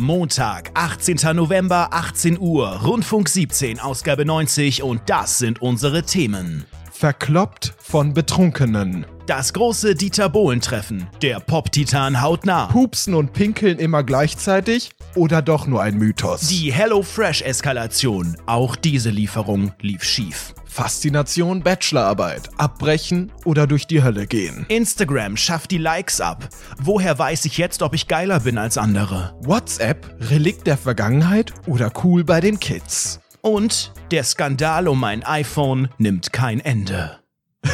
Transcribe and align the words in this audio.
Montag, 0.00 0.70
18. 0.74 1.34
November, 1.34 1.88
18 1.90 2.38
Uhr, 2.38 2.68
Rundfunk 2.84 3.28
17, 3.28 3.80
Ausgabe 3.80 4.24
90 4.24 4.84
und 4.84 5.02
das 5.06 5.40
sind 5.40 5.60
unsere 5.60 6.04
Themen. 6.04 6.64
Verkloppt 6.92 7.74
von 7.78 8.14
Betrunkenen. 8.14 9.06
Das 9.26 9.52
große 9.52 9.96
Dieter 9.96 10.28
Bohlen-Treffen. 10.28 11.08
Der 11.20 11.40
Pop-Titan 11.40 12.22
haut 12.22 12.46
nah. 12.46 12.66
Pupsen 12.66 13.12
und 13.14 13.32
Pinkeln 13.32 13.80
immer 13.80 14.04
gleichzeitig 14.04 14.90
oder 15.16 15.42
doch 15.42 15.66
nur 15.66 15.82
ein 15.82 15.98
Mythos? 15.98 16.42
Die 16.42 16.72
HelloFresh-Eskalation. 16.72 18.36
Auch 18.46 18.76
diese 18.76 19.10
Lieferung 19.10 19.72
lief 19.80 20.04
schief. 20.04 20.54
Faszination 20.78 21.64
Bachelorarbeit. 21.64 22.50
Abbrechen 22.56 23.32
oder 23.44 23.66
durch 23.66 23.88
die 23.88 24.04
Hölle 24.04 24.28
gehen. 24.28 24.64
Instagram 24.68 25.36
schafft 25.36 25.72
die 25.72 25.78
Likes 25.78 26.20
ab. 26.20 26.48
Woher 26.78 27.18
weiß 27.18 27.46
ich 27.46 27.58
jetzt, 27.58 27.82
ob 27.82 27.94
ich 27.94 28.06
geiler 28.06 28.38
bin 28.38 28.58
als 28.58 28.78
andere? 28.78 29.36
WhatsApp, 29.42 30.14
Relikt 30.30 30.68
der 30.68 30.78
Vergangenheit 30.78 31.52
oder 31.66 31.90
cool 32.04 32.22
bei 32.22 32.40
den 32.40 32.60
Kids? 32.60 33.18
Und 33.40 33.92
der 34.12 34.22
Skandal 34.22 34.86
um 34.86 35.00
mein 35.00 35.24
iPhone 35.24 35.88
nimmt 35.98 36.32
kein 36.32 36.60
Ende. 36.60 37.18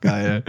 Geil. 0.00 0.42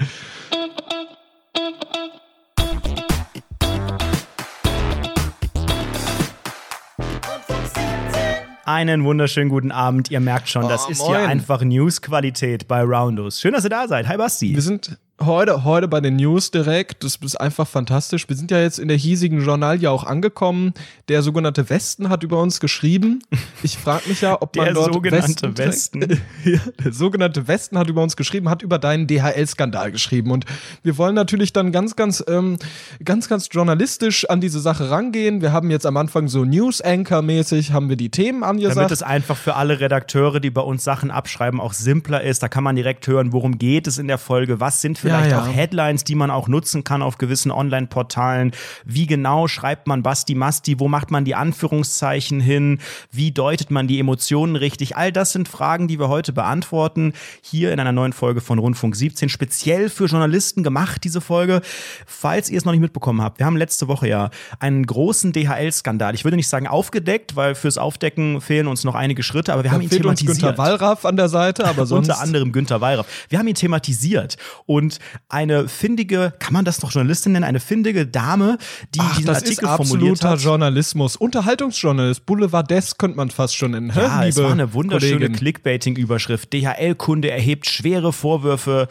Einen 8.66 9.04
wunderschönen 9.04 9.50
guten 9.50 9.72
Abend. 9.72 10.12
Ihr 10.12 10.20
merkt 10.20 10.48
schon, 10.50 10.68
das 10.70 10.86
Oh, 10.88 10.92
ist 10.92 11.00
moin. 11.00 11.10
hier 11.20 11.28
einfach 11.28 11.62
News-Qualität 11.64 12.68
bei 12.68 12.82
Roundos. 12.84 13.40
Schön, 13.42 13.54
dass 13.54 13.64
ihr 13.64 13.70
da 13.72 13.88
seid. 13.88 14.08
Hi 14.08 14.18
Basti. 14.18 14.54
Wir 14.54 14.62
sind 14.62 14.98
heute, 15.26 15.64
heute 15.64 15.88
bei 15.88 16.02
den 16.02 16.16
News 16.16 16.52
direkt. 16.52 17.04
Das 17.04 17.16
ist 17.16 17.36
einfach 17.36 17.68
fantastisch. 17.68 18.28
Wir 18.28 18.36
sind 18.36 18.52
ja 18.52 18.60
jetzt 18.60 18.80
in 18.80 18.88
der 18.88 18.98
hiesigen 18.98 19.42
Journalie 19.42 19.90
auch 19.90 20.04
angekommen. 20.04 20.74
Der 21.10 21.22
sogenannte 21.22 21.70
Westen 21.70 22.10
hat 22.10 22.24
über 22.24 22.42
uns 22.42 22.60
geschrieben. 22.60 23.22
Ich 23.64 23.78
frage 23.78 24.10
mich 24.10 24.22
ja, 24.22 24.42
ob 24.42 24.56
man 24.56 24.66
Der 24.66 24.74
dort 24.74 24.94
sogenannte 24.94 25.58
Westen, 25.58 26.02
Westen. 26.02 26.22
ja, 26.46 26.60
der 26.84 26.94
sogenannte 26.94 27.48
Westen 27.48 27.78
hat 27.78 27.90
über 27.90 28.02
uns 28.02 28.16
geschrieben, 28.16 28.50
hat 28.50 28.64
über 28.64 28.80
deinen 28.80 29.08
DHL-Skandal 29.08 29.92
geschrieben. 29.92 30.32
Und 30.32 30.46
wir 30.84 30.98
wollen 30.98 31.14
natürlich 31.14 31.54
dann 31.54 31.72
ganz, 31.72 31.96
ganz, 31.96 32.24
ähm, 32.28 32.58
ganz, 33.04 33.30
ganz 33.30 33.50
journalistisch 33.52 34.30
an 34.30 34.42
diese 34.42 34.60
Sache 34.60 34.90
rangehen. 34.90 35.42
Wir 35.42 35.52
haben 35.52 35.70
jetzt 35.70 35.86
am 35.86 35.98
Anfang 35.98 36.28
so 36.28 36.44
News-Anchor-mäßig 36.44 37.72
haben 37.72 37.90
wir 37.90 37.98
die 37.98 38.10
Themen 38.10 38.44
angesagt. 38.44 38.78
Damit 38.78 38.92
es 38.92 39.04
einfach 39.04 39.38
für 39.38 39.56
alle 39.56 39.80
Redakteure, 39.80 40.40
die 40.40 40.50
bei 40.50 40.62
uns 40.62 40.84
Sachen 40.84 41.12
abschreiben, 41.12 41.60
auch 41.60 41.74
simpler 41.74 42.22
ist. 42.24 42.42
Da 42.42 42.48
kann 42.48 42.64
man 42.64 42.76
direkt 42.76 43.06
hören, 43.08 43.32
worum 43.32 43.58
geht 43.58 43.88
es 43.88 43.98
in 43.98 44.08
der 44.08 44.18
Folge, 44.18 44.60
was 44.60 44.82
sind 44.82 44.98
vielleicht 45.12 45.32
Ja, 45.32 45.38
ja. 45.38 45.44
auch 45.44 45.54
Headlines, 45.54 46.04
die 46.04 46.16
man 46.16 46.32
auch 46.32 46.48
nutzen 46.48 46.84
kann 46.84 47.02
auf 47.02 47.18
gewissen 47.18 47.52
Online-Portalen. 47.52 48.52
Wie 48.86 49.08
genau 49.08 49.48
schreibt 49.48 49.88
man 49.88 50.04
Basti 50.04 50.36
Masti, 50.36 50.80
wo 50.80 50.88
macht 50.88 51.12
man 51.12 51.26
die 51.26 51.36
Anführungszeichen 51.36 52.40
hin, 52.40 52.80
wie 53.12 53.32
deutet 53.32 53.72
man 53.72 53.88
die 53.88 54.00
Emotionen 54.00 54.56
richtig. 54.56 54.98
All 54.98 55.12
das 55.12 55.32
sind 55.34 55.48
Fragen, 55.48 55.88
die 55.88 56.00
wir 56.00 56.10
heute 56.10 56.34
beantworten, 56.34 57.14
hier 57.42 57.72
in 57.74 57.80
einer 57.80 57.92
neuen 57.92 58.14
Folge 58.14 58.42
von 58.42 58.60
Rundfunk 58.60 58.96
17, 58.96 59.30
speziell 59.30 59.90
für 59.90 60.06
Journalisten 60.06 60.64
gemacht, 60.64 61.04
diese 61.04 61.22
Folge. 61.22 61.62
Falls 62.06 62.50
ihr 62.50 62.58
es 62.58 62.66
noch 62.66 62.72
nicht 62.72 62.82
mitbekommen 62.82 63.22
habt, 63.22 63.40
wir 63.40 63.46
haben 63.46 63.58
letzte 63.58 63.88
Woche 63.88 64.08
ja 64.08 64.30
einen 64.60 64.86
großen 64.86 65.32
DHL-Skandal. 65.34 66.16
Ich 66.16 66.24
würde 66.24 66.38
nicht 66.38 66.48
sagen 66.48 66.68
aufgedeckt, 66.68 67.36
weil 67.36 67.56
fürs 67.56 67.78
Aufdecken 67.78 68.42
fehlen 68.42 68.68
uns 68.68 68.84
noch 68.84 68.96
einige 68.96 69.24
Schritte, 69.24 69.54
aber 69.54 69.64
wir 69.64 69.70
da 69.70 69.76
haben 69.76 69.82
ihn 69.82 69.90
thematisiert. 69.90 70.38
Günter 70.38 70.58
Wallraff 70.58 71.06
an 71.06 71.18
der 71.18 71.30
Seite, 71.30 71.66
aber 71.66 71.86
sonst. 71.88 72.10
Unter 72.10 72.22
anderem 72.22 72.52
Günther 72.52 72.82
Wallraff. 72.82 73.08
Wir 73.30 73.40
haben 73.40 73.48
ihn 73.48 73.56
thematisiert 73.56 74.38
und 74.66 75.00
eine 75.30 75.68
findige, 75.68 76.34
kann 76.40 76.54
man 76.54 76.66
das 76.66 76.82
noch 76.82 76.92
Journalistin 76.92 77.34
nennen, 77.34 77.46
eine 77.46 77.60
findige 77.60 78.06
Dame, 78.06 78.58
die 78.94 79.00
Ach, 79.02 79.16
diesen 79.16 79.28
das 79.28 79.38
Artikel 79.38 79.52
ist 79.52 79.60
formuliert 79.60 79.80
absoluter 79.80 80.12
hat. 80.12 80.12
Unterhaltungsjournalismus. 80.12 81.16
Unterhaltungsjournalist, 81.16 82.26
Boulevardesk 82.26 82.98
könnte 82.98 83.18
man 83.18 83.30
fast 83.30 83.56
schon 83.56 83.72
nennen. 83.72 83.92
Ja, 83.96 84.26
es 84.26 84.38
war 84.38 84.52
eine 84.52 84.74
wunderschöne? 84.74 85.30
Clickbaiting-Überschrift. 85.30 86.52
DHL-Kunde 86.54 87.32
erhebt 87.32 87.70
schwere 87.70 88.14
Vorwürfe 88.14 88.88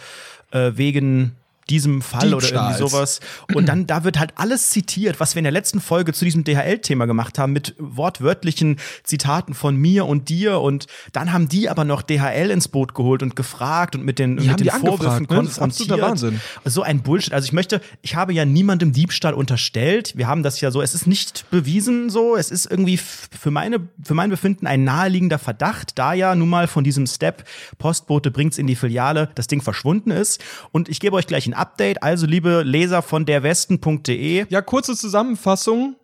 äh, 0.51 0.73
wegen 0.75 1.37
diesem 1.71 2.03
Fall 2.03 2.35
oder 2.35 2.47
Diebstahls. 2.47 2.81
irgendwie 2.81 2.91
sowas. 2.91 3.21
Und 3.55 3.67
dann, 3.67 3.87
da 3.87 4.05
wird 4.05 4.19
halt 4.19 4.33
alles 4.37 4.71
zitiert, 4.71 5.21
was 5.21 5.35
wir 5.35 5.41
in 5.41 5.45
der 5.45 5.53
letzten 5.53 5.81
Folge 5.81 6.13
zu 6.13 6.25
diesem 6.25 6.45
DHL-Thema 6.45 7.07
gemacht 7.07 7.39
haben, 7.39 7.53
mit 7.53 7.75
wortwörtlichen 7.79 8.77
Zitaten 9.05 9.55
von 9.55 9.77
mir 9.77 10.07
und 10.07 10.29
dir. 10.29 10.61
Und 10.61 10.87
dann 11.13 11.33
haben 11.33 11.49
die 11.49 11.69
aber 11.69 11.85
noch 11.85 12.03
DHL 12.03 12.51
ins 12.51 12.69
Boot 12.69 12.95
geholt 12.95 13.23
und 13.23 13.37
gefragt 13.37 13.95
und 13.95 14.05
mit 14.05 14.19
den, 14.19 14.37
Die 14.37 14.49
mit 14.49 14.61
den 14.61 14.71
Vorwürfen 14.71 15.27
angefragt, 15.27 15.31
ne? 15.31 15.37
Das 15.37 15.53
ist 15.53 15.59
konfrontiert. 15.59 16.01
Wahnsinn. 16.01 16.41
So 16.65 16.83
ein 16.83 17.03
Bullshit. 17.03 17.33
Also 17.33 17.45
ich 17.47 17.53
möchte, 17.53 17.81
ich 18.03 18.15
habe 18.17 18.33
ja 18.33 18.45
niemandem 18.45 18.93
Diebstahl 18.93 19.35
unterstellt. 19.35 20.17
Wir 20.17 20.27
haben 20.27 20.43
das 20.43 20.61
ja 20.61 20.71
so, 20.71 20.83
es 20.83 20.95
ist 20.95 21.07
nicht 21.07 21.49
bewiesen 21.51 22.11
so. 22.11 22.37
Es 22.37 22.51
ist 22.51 22.67
irgendwie 22.67 22.97
für 22.99 23.51
meine, 23.51 23.89
für 24.03 24.15
mein 24.15 24.31
Befinden 24.31 24.67
ein 24.67 24.85
naheliegender 24.85 25.39
Verdacht, 25.39 25.99
da 25.99 26.13
ja 26.13 26.35
nun 26.35 26.49
mal 26.49 26.67
von 26.67 26.85
diesem 26.85 27.07
Step 27.07 27.45
Postbote 27.79 28.31
bringt's 28.31 28.59
in 28.59 28.67
die 28.67 28.77
Filiale, 28.77 29.31
das 29.35 29.47
Ding 29.47 29.63
verschwunden 29.63 30.11
ist. 30.11 30.41
Und 30.73 30.89
ich 30.89 31.01
gebe 31.01 31.17
euch 31.17 31.27
gleich 31.27 31.47
ein 31.47 31.55
Update. 31.61 32.03
Also 32.03 32.27
liebe 32.27 32.63
Leser 32.63 33.03
von 33.03 33.27
derwesten.de, 33.27 34.47
Ja, 34.49 34.63
kurze 34.63 34.97
Zusammenfassung. 34.97 35.97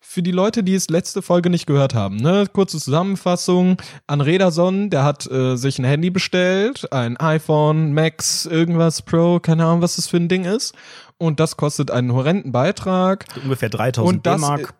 Für 0.00 0.22
die 0.22 0.30
Leute, 0.30 0.62
die 0.62 0.74
es 0.74 0.90
letzte 0.90 1.22
Folge 1.22 1.50
nicht 1.50 1.66
gehört 1.66 1.94
haben, 1.94 2.16
ne? 2.18 2.46
Kurze 2.52 2.78
Zusammenfassung. 2.78 3.78
An 4.06 4.20
Rederson, 4.20 4.88
der 4.90 5.02
hat 5.02 5.28
äh, 5.28 5.56
sich 5.56 5.78
ein 5.80 5.84
Handy 5.84 6.10
bestellt, 6.10 6.92
ein 6.92 7.16
iPhone, 7.16 7.94
Max, 7.94 8.46
irgendwas 8.46 9.02
Pro, 9.02 9.40
keine 9.40 9.64
Ahnung, 9.64 9.82
was 9.82 9.96
das 9.96 10.06
für 10.06 10.18
ein 10.18 10.28
Ding 10.28 10.44
ist. 10.44 10.72
Und 11.18 11.40
das 11.40 11.56
kostet 11.56 11.90
einen 11.90 12.12
horrenden 12.12 12.52
Beitrag. 12.52 13.24
ungefähr 13.42 13.70
3000 13.70 14.14
Und 14.16 14.26
das, 14.26 14.40
D-Mark. 14.40 14.74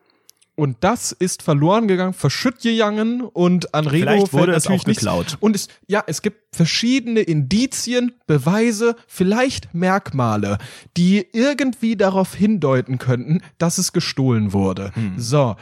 Und 0.56 0.76
das 0.80 1.12
ist 1.12 1.42
verloren 1.42 1.88
gegangen, 1.88 2.14
verschütt 2.14 2.60
gegangen 2.60 3.22
und 3.22 3.74
an 3.74 3.86
Rego 3.86 4.04
Vielleicht 4.04 4.32
wurde 4.32 4.52
es 4.52 4.66
auch 4.66 4.70
nichts. 4.86 4.86
geklaut. 4.86 5.36
Und 5.40 5.56
es, 5.56 5.68
ja, 5.86 6.02
es 6.06 6.22
gibt 6.22 6.54
verschiedene 6.54 7.20
Indizien, 7.20 8.12
Beweise, 8.26 8.96
vielleicht 9.06 9.74
Merkmale, 9.74 10.58
die 10.96 11.26
irgendwie 11.32 11.96
darauf 11.96 12.34
hindeuten 12.34 12.98
könnten, 12.98 13.40
dass 13.58 13.78
es 13.78 13.92
gestohlen 13.92 14.52
wurde. 14.52 14.92
Hm. 14.94 15.14
So. 15.18 15.56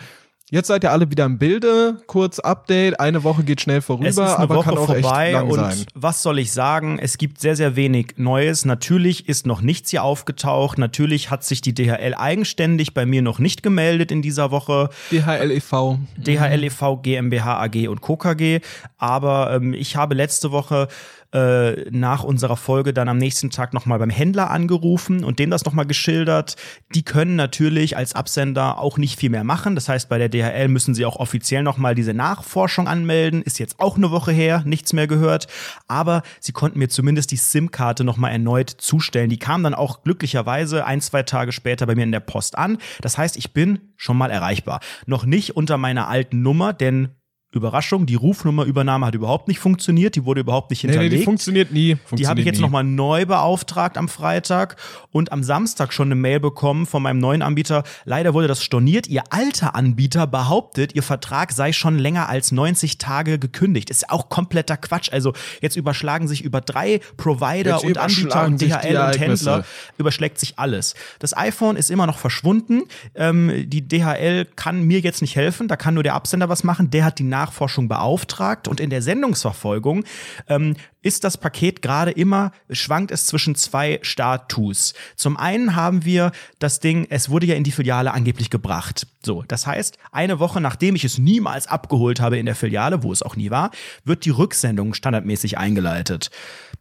Jetzt 0.52 0.66
seid 0.66 0.84
ihr 0.84 0.92
alle 0.92 1.10
wieder 1.10 1.24
im 1.24 1.38
Bilde. 1.38 1.96
Kurz 2.06 2.38
Update. 2.38 3.00
Eine 3.00 3.24
Woche 3.24 3.42
geht 3.42 3.62
schnell 3.62 3.80
vorüber, 3.80 4.06
Es 4.06 4.18
ist 4.18 4.20
eine 4.20 4.36
aber 4.36 4.56
Woche 4.56 4.68
kann 4.68 4.76
auch 4.76 4.84
vorbei 4.84 5.28
echt 5.28 5.32
lang 5.32 5.48
und 5.48 5.54
sein. 5.54 5.86
was 5.94 6.22
soll 6.22 6.38
ich 6.38 6.52
sagen? 6.52 6.98
Es 6.98 7.16
gibt 7.16 7.40
sehr, 7.40 7.56
sehr 7.56 7.74
wenig 7.74 8.16
Neues. 8.18 8.66
Natürlich 8.66 9.30
ist 9.30 9.46
noch 9.46 9.62
nichts 9.62 9.88
hier 9.88 10.04
aufgetaucht. 10.04 10.76
Natürlich 10.76 11.30
hat 11.30 11.42
sich 11.42 11.62
die 11.62 11.72
DHL 11.72 12.14
eigenständig 12.14 12.92
bei 12.92 13.06
mir 13.06 13.22
noch 13.22 13.38
nicht 13.38 13.62
gemeldet 13.62 14.12
in 14.12 14.20
dieser 14.20 14.50
Woche. 14.50 14.90
DHL 15.10 15.52
e.V. 15.52 16.00
DHL 16.18 16.64
e.V., 16.64 16.98
GmbH 16.98 17.58
AG 17.62 17.88
und 17.88 18.02
Co. 18.02 18.18
KG. 18.18 18.60
Aber 18.98 19.54
ähm, 19.54 19.72
ich 19.72 19.96
habe 19.96 20.14
letzte 20.14 20.52
Woche 20.52 20.88
äh, 21.32 21.90
nach 21.90 22.24
unserer 22.24 22.56
Folge 22.56 22.92
dann 22.92 23.08
am 23.08 23.18
nächsten 23.18 23.50
Tag 23.50 23.72
nochmal 23.72 23.98
beim 23.98 24.10
Händler 24.10 24.50
angerufen 24.50 25.24
und 25.24 25.38
dem 25.38 25.50
das 25.50 25.64
nochmal 25.64 25.86
geschildert. 25.86 26.56
Die 26.94 27.04
können 27.04 27.36
natürlich 27.36 27.96
als 27.96 28.14
Absender 28.14 28.78
auch 28.78 28.98
nicht 28.98 29.18
viel 29.18 29.30
mehr 29.30 29.44
machen. 29.44 29.74
Das 29.74 29.88
heißt, 29.88 30.08
bei 30.08 30.18
der 30.18 30.28
DHL 30.28 30.68
müssen 30.68 30.94
sie 30.94 31.06
auch 31.06 31.16
offiziell 31.16 31.62
nochmal 31.62 31.94
diese 31.94 32.14
Nachforschung 32.14 32.86
anmelden. 32.86 33.42
Ist 33.42 33.58
jetzt 33.58 33.80
auch 33.80 33.96
eine 33.96 34.10
Woche 34.10 34.32
her, 34.32 34.62
nichts 34.66 34.92
mehr 34.92 35.06
gehört. 35.06 35.46
Aber 35.88 36.22
sie 36.40 36.52
konnten 36.52 36.78
mir 36.78 36.88
zumindest 36.88 37.30
die 37.30 37.36
SIM-Karte 37.36 38.04
nochmal 38.04 38.32
erneut 38.32 38.70
zustellen. 38.70 39.30
Die 39.30 39.38
kam 39.38 39.62
dann 39.62 39.74
auch 39.74 40.02
glücklicherweise 40.02 40.84
ein, 40.84 41.00
zwei 41.00 41.22
Tage 41.22 41.52
später 41.52 41.86
bei 41.86 41.94
mir 41.94 42.04
in 42.04 42.12
der 42.12 42.20
Post 42.20 42.58
an. 42.58 42.78
Das 43.00 43.16
heißt, 43.16 43.36
ich 43.36 43.52
bin 43.52 43.92
schon 43.96 44.18
mal 44.18 44.30
erreichbar. 44.30 44.80
Noch 45.06 45.24
nicht 45.24 45.56
unter 45.56 45.78
meiner 45.78 46.08
alten 46.08 46.42
Nummer, 46.42 46.72
denn 46.72 47.08
Überraschung, 47.52 48.06
die 48.06 48.14
Rufnummerübernahme 48.14 49.04
hat 49.06 49.14
überhaupt 49.14 49.46
nicht 49.46 49.58
funktioniert, 49.58 50.16
die 50.16 50.24
wurde 50.24 50.40
überhaupt 50.40 50.70
nicht 50.70 50.84
Nee, 50.84 50.88
nee, 50.88 50.92
hinterlegt. 50.94 51.20
die 51.20 51.24
funktioniert 51.24 51.70
nie. 51.70 51.80
Die 51.80 51.96
Funktioniert 51.96 52.28
habe 52.30 52.40
ich 52.40 52.46
jetzt 52.46 52.60
nochmal 52.60 52.82
neu 52.82 53.26
beauftragt 53.26 53.98
am 53.98 54.08
Freitag 54.08 54.76
und 55.10 55.32
am 55.32 55.42
Samstag 55.42 55.92
schon 55.92 56.08
eine 56.08 56.14
Mail 56.14 56.40
bekommen 56.40 56.86
von 56.86 57.02
meinem 57.02 57.18
neuen 57.18 57.42
Anbieter. 57.42 57.84
Leider 58.04 58.32
wurde 58.32 58.48
das 58.48 58.62
storniert. 58.62 59.06
Ihr 59.06 59.24
alter 59.30 59.74
Anbieter 59.74 60.26
behauptet, 60.26 60.94
ihr 60.94 61.02
Vertrag 61.02 61.52
sei 61.52 61.72
schon 61.72 61.98
länger 61.98 62.28
als 62.28 62.52
90 62.52 62.96
Tage 62.96 63.38
gekündigt. 63.38 63.90
Ist 63.90 64.08
auch 64.08 64.30
kompletter 64.30 64.78
Quatsch. 64.78 65.12
Also 65.12 65.34
jetzt 65.60 65.76
überschlagen 65.76 66.28
sich 66.28 66.42
über 66.42 66.62
drei 66.62 67.00
Provider 67.18 67.72
Jetzt 67.76 67.84
und 67.84 67.98
Anbieter 67.98 68.46
und 68.46 68.60
die 68.60 68.68
DHL 68.68 68.96
und. 68.96 69.20
Händler 69.20 69.64
überschlägt 69.98 70.38
sich 70.38 70.58
alles. 70.58 70.94
Das 71.18 71.36
iPhone 71.36 71.76
ist 71.76 71.90
immer 71.90 72.06
noch 72.06 72.18
verschwunden. 72.18 72.84
Ähm, 73.14 73.64
die 73.68 73.86
DHL 73.86 74.46
kann 74.56 74.82
mir 74.82 75.00
jetzt 75.00 75.20
nicht 75.20 75.36
helfen. 75.36 75.68
Da 75.68 75.76
kann 75.76 75.92
nur 75.94 76.02
der 76.02 76.14
Absender 76.14 76.48
was 76.48 76.64
machen. 76.64 76.90
Der 76.90 77.04
hat 77.04 77.18
die 77.18 77.24
Nachforschung 77.42 77.88
beauftragt 77.88 78.68
und 78.68 78.78
in 78.78 78.90
der 78.90 79.02
Sendungsverfolgung 79.02 80.04
ähm, 80.48 80.76
ist 81.02 81.24
das 81.24 81.36
Paket 81.36 81.82
gerade 81.82 82.10
immer, 82.12 82.52
schwankt 82.70 83.10
es 83.10 83.26
zwischen 83.26 83.54
zwei 83.54 83.98
Status. 84.02 84.94
Zum 85.16 85.36
einen 85.36 85.74
haben 85.76 86.04
wir 86.04 86.32
das 86.58 86.80
Ding, 86.80 87.06
es 87.10 87.28
wurde 87.28 87.46
ja 87.46 87.54
in 87.56 87.64
die 87.64 87.72
Filiale 87.72 88.12
angeblich 88.12 88.50
gebracht. 88.50 89.06
So, 89.24 89.44
das 89.48 89.66
heißt, 89.66 89.98
eine 90.12 90.38
Woche 90.38 90.60
nachdem 90.60 90.94
ich 90.94 91.04
es 91.04 91.18
niemals 91.18 91.66
abgeholt 91.66 92.20
habe 92.20 92.38
in 92.38 92.46
der 92.46 92.54
Filiale, 92.54 93.02
wo 93.02 93.12
es 93.12 93.22
auch 93.22 93.36
nie 93.36 93.50
war, 93.50 93.70
wird 94.04 94.24
die 94.24 94.30
Rücksendung 94.30 94.94
standardmäßig 94.94 95.58
eingeleitet. 95.58 96.30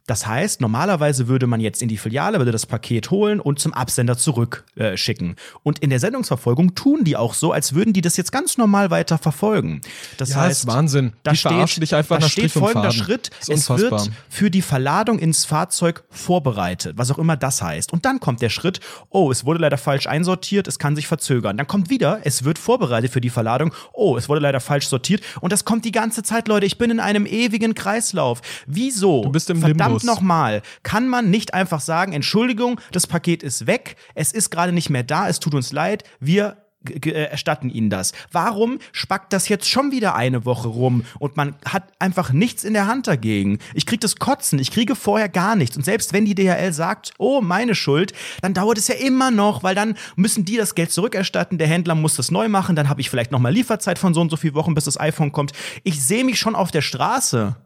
Das 0.06 0.26
heißt, 0.26 0.60
normalerweise 0.60 1.28
würde 1.28 1.46
man 1.46 1.60
jetzt 1.60 1.80
in 1.80 1.88
die 1.88 1.96
Filiale, 1.96 2.38
würde 2.38 2.50
das 2.50 2.66
Paket 2.66 3.10
holen 3.10 3.38
und 3.38 3.60
zum 3.60 3.72
Absender 3.72 4.18
zurückschicken. 4.18 5.30
Äh, 5.32 5.34
und 5.62 5.78
in 5.78 5.90
der 5.90 6.00
Sendungsverfolgung 6.00 6.74
tun 6.74 7.04
die 7.04 7.16
auch 7.16 7.34
so, 7.34 7.52
als 7.52 7.74
würden 7.74 7.92
die 7.92 8.00
das 8.00 8.16
jetzt 8.16 8.32
ganz 8.32 8.58
normal 8.58 8.90
weiter 8.90 9.18
verfolgen. 9.18 9.80
Das 10.16 10.30
Ja, 10.30 10.36
heißt, 10.42 10.64
ist 10.64 10.66
Wahnsinn. 10.66 11.12
da 11.22 11.30
Die 11.30 11.36
steht, 11.36 11.52
verarschen 11.52 11.80
dich 11.82 11.94
einfach 11.94 12.16
da 12.16 12.22
nach 12.22 12.30
steht 12.30 12.50
folgender 12.50 12.90
Faden. 12.90 13.04
Schritt. 13.04 13.30
Es 13.40 13.68
wird 13.70 14.10
für 14.28 14.50
die 14.50 14.62
Verladung 14.62 15.18
ins 15.18 15.44
Fahrzeug 15.44 16.04
vorbereitet, 16.10 16.96
was 16.96 17.10
auch 17.10 17.18
immer 17.18 17.36
das 17.36 17.62
heißt. 17.62 17.92
Und 17.92 18.04
dann 18.04 18.20
kommt 18.20 18.42
der 18.42 18.50
Schritt, 18.50 18.80
oh, 19.10 19.30
es 19.30 19.44
wurde 19.44 19.60
leider 19.60 19.78
falsch 19.78 20.06
einsortiert, 20.06 20.68
es 20.68 20.78
kann 20.78 20.96
sich 20.96 21.06
verzögern. 21.06 21.56
Dann 21.56 21.66
kommt 21.66 21.90
wieder, 21.90 22.20
es 22.24 22.44
wird 22.44 22.58
vorbereitet 22.58 23.12
für 23.12 23.20
die 23.20 23.30
Verladung, 23.30 23.72
oh, 23.92 24.16
es 24.16 24.28
wurde 24.28 24.40
leider 24.40 24.60
falsch 24.60 24.88
sortiert. 24.88 25.22
Und 25.40 25.52
das 25.52 25.64
kommt 25.64 25.84
die 25.84 25.92
ganze 25.92 26.22
Zeit, 26.22 26.48
Leute. 26.48 26.66
Ich 26.66 26.78
bin 26.78 26.90
in 26.90 27.00
einem 27.00 27.26
ewigen 27.26 27.74
Kreislauf. 27.74 28.40
Wieso? 28.66 29.22
Du 29.22 29.30
bist 29.30 29.50
im 29.50 29.60
Verdammt 29.60 30.04
nochmal. 30.04 30.62
Kann 30.82 31.08
man 31.08 31.30
nicht 31.30 31.54
einfach 31.54 31.80
sagen, 31.80 32.12
Entschuldigung, 32.12 32.80
das 32.92 33.06
Paket 33.06 33.42
ist 33.42 33.66
weg, 33.66 33.96
es 34.14 34.32
ist 34.32 34.50
gerade 34.50 34.72
nicht 34.72 34.90
mehr 34.90 35.02
da, 35.02 35.28
es 35.28 35.40
tut 35.40 35.54
uns 35.54 35.72
leid, 35.72 36.04
wir 36.20 36.56
erstatten 37.04 37.70
Ihnen 37.70 37.90
das. 37.90 38.12
Warum 38.30 38.78
spackt 38.92 39.32
das 39.32 39.48
jetzt 39.48 39.68
schon 39.68 39.92
wieder 39.92 40.14
eine 40.14 40.44
Woche 40.44 40.68
rum 40.68 41.04
und 41.18 41.36
man 41.36 41.54
hat 41.64 41.84
einfach 41.98 42.32
nichts 42.32 42.64
in 42.64 42.74
der 42.74 42.86
Hand 42.86 43.06
dagegen? 43.06 43.58
Ich 43.74 43.86
krieg 43.86 44.00
das 44.00 44.16
Kotzen, 44.16 44.58
ich 44.58 44.70
kriege 44.70 44.94
vorher 44.94 45.28
gar 45.28 45.56
nichts. 45.56 45.76
Und 45.76 45.84
selbst 45.84 46.12
wenn 46.12 46.24
die 46.24 46.34
DHL 46.34 46.72
sagt, 46.72 47.12
oh, 47.18 47.40
meine 47.40 47.74
Schuld, 47.74 48.12
dann 48.40 48.54
dauert 48.54 48.78
es 48.78 48.88
ja 48.88 48.94
immer 48.94 49.30
noch, 49.30 49.62
weil 49.62 49.74
dann 49.74 49.96
müssen 50.16 50.44
die 50.44 50.56
das 50.56 50.74
Geld 50.74 50.92
zurückerstatten, 50.92 51.58
der 51.58 51.68
Händler 51.68 51.94
muss 51.94 52.16
das 52.16 52.30
neu 52.30 52.48
machen, 52.48 52.76
dann 52.76 52.88
habe 52.88 53.00
ich 53.00 53.10
vielleicht 53.10 53.32
noch 53.32 53.38
mal 53.38 53.52
Lieferzeit 53.52 53.98
von 53.98 54.14
so 54.14 54.20
und 54.20 54.30
so 54.30 54.36
vielen 54.36 54.54
Wochen, 54.54 54.74
bis 54.74 54.84
das 54.84 54.98
iPhone 54.98 55.32
kommt. 55.32 55.52
Ich 55.84 56.02
sehe 56.02 56.24
mich 56.24 56.38
schon 56.38 56.54
auf 56.54 56.70
der 56.70 56.82
Straße. 56.82 57.56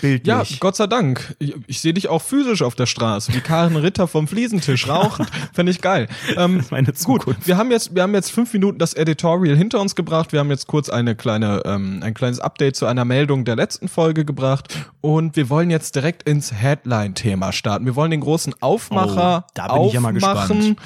Bildlich. 0.00 0.26
Ja, 0.26 0.44
Gott 0.60 0.76
sei 0.76 0.86
Dank. 0.86 1.34
Ich, 1.38 1.54
ich 1.66 1.80
sehe 1.80 1.92
dich 1.92 2.08
auch 2.08 2.22
physisch 2.22 2.62
auf 2.62 2.74
der 2.74 2.86
Straße, 2.86 3.34
wie 3.34 3.40
Karen 3.40 3.76
Ritter 3.76 4.06
vom 4.08 4.28
Fliesentisch 4.28 4.88
rauchend. 4.88 5.28
Fände 5.52 5.72
ich 5.72 5.80
geil. 5.80 6.08
Ähm, 6.36 6.64
meine 6.70 6.86
gut, 6.88 6.96
Zukunft. 6.98 7.46
wir 7.46 7.56
haben 7.56 7.70
jetzt, 7.70 7.94
wir 7.94 8.02
haben 8.02 8.14
jetzt 8.14 8.30
fünf 8.30 8.52
Minuten 8.52 8.78
das 8.78 8.94
Editorial 8.94 9.56
hinter 9.56 9.80
uns 9.80 9.94
gebracht. 9.94 10.32
Wir 10.32 10.40
haben 10.40 10.50
jetzt 10.50 10.66
kurz 10.66 10.88
eine 10.88 11.16
kleine, 11.16 11.62
ähm, 11.64 12.00
ein 12.02 12.14
kleines 12.14 12.40
Update 12.40 12.76
zu 12.76 12.86
einer 12.86 13.04
Meldung 13.04 13.44
der 13.44 13.56
letzten 13.56 13.88
Folge 13.88 14.24
gebracht 14.24 14.74
und 15.00 15.36
wir 15.36 15.50
wollen 15.50 15.70
jetzt 15.70 15.96
direkt 15.96 16.22
ins 16.28 16.52
Headline-Thema 16.52 17.52
starten. 17.52 17.84
Wir 17.84 17.96
wollen 17.96 18.10
den 18.10 18.20
großen 18.20 18.54
Aufmacher 18.60 19.44
Oh, 19.46 19.50
da 19.54 19.74
bin 19.74 19.82
ich 19.84 19.92
ja 19.92 20.00
mal 20.00 20.16
aufmachen 20.16 20.56
gespannt. 20.58 20.78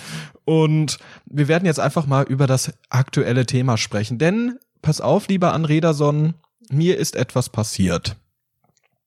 und 0.45 0.99
wir 1.27 1.49
werden 1.49 1.67
jetzt 1.67 1.81
einfach 1.81 2.07
mal 2.07 2.25
über 2.25 2.47
das 2.47 2.73
aktuelle 2.91 3.47
Thema 3.47 3.77
sprechen. 3.77 4.19
Denn 4.19 4.59
pass 4.83 5.01
auf, 5.01 5.29
lieber 5.29 5.53
Anrederson, 5.53 6.35
mir 6.71 6.97
ist 6.99 7.17
etwas 7.17 7.49
passiert. 7.49 8.17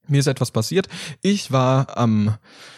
Mir 0.08 0.20
ist 0.20 0.28
etwas 0.28 0.52
passiert. 0.52 0.88
Ich 1.22 1.52
war 1.52 1.98
am 1.98 2.36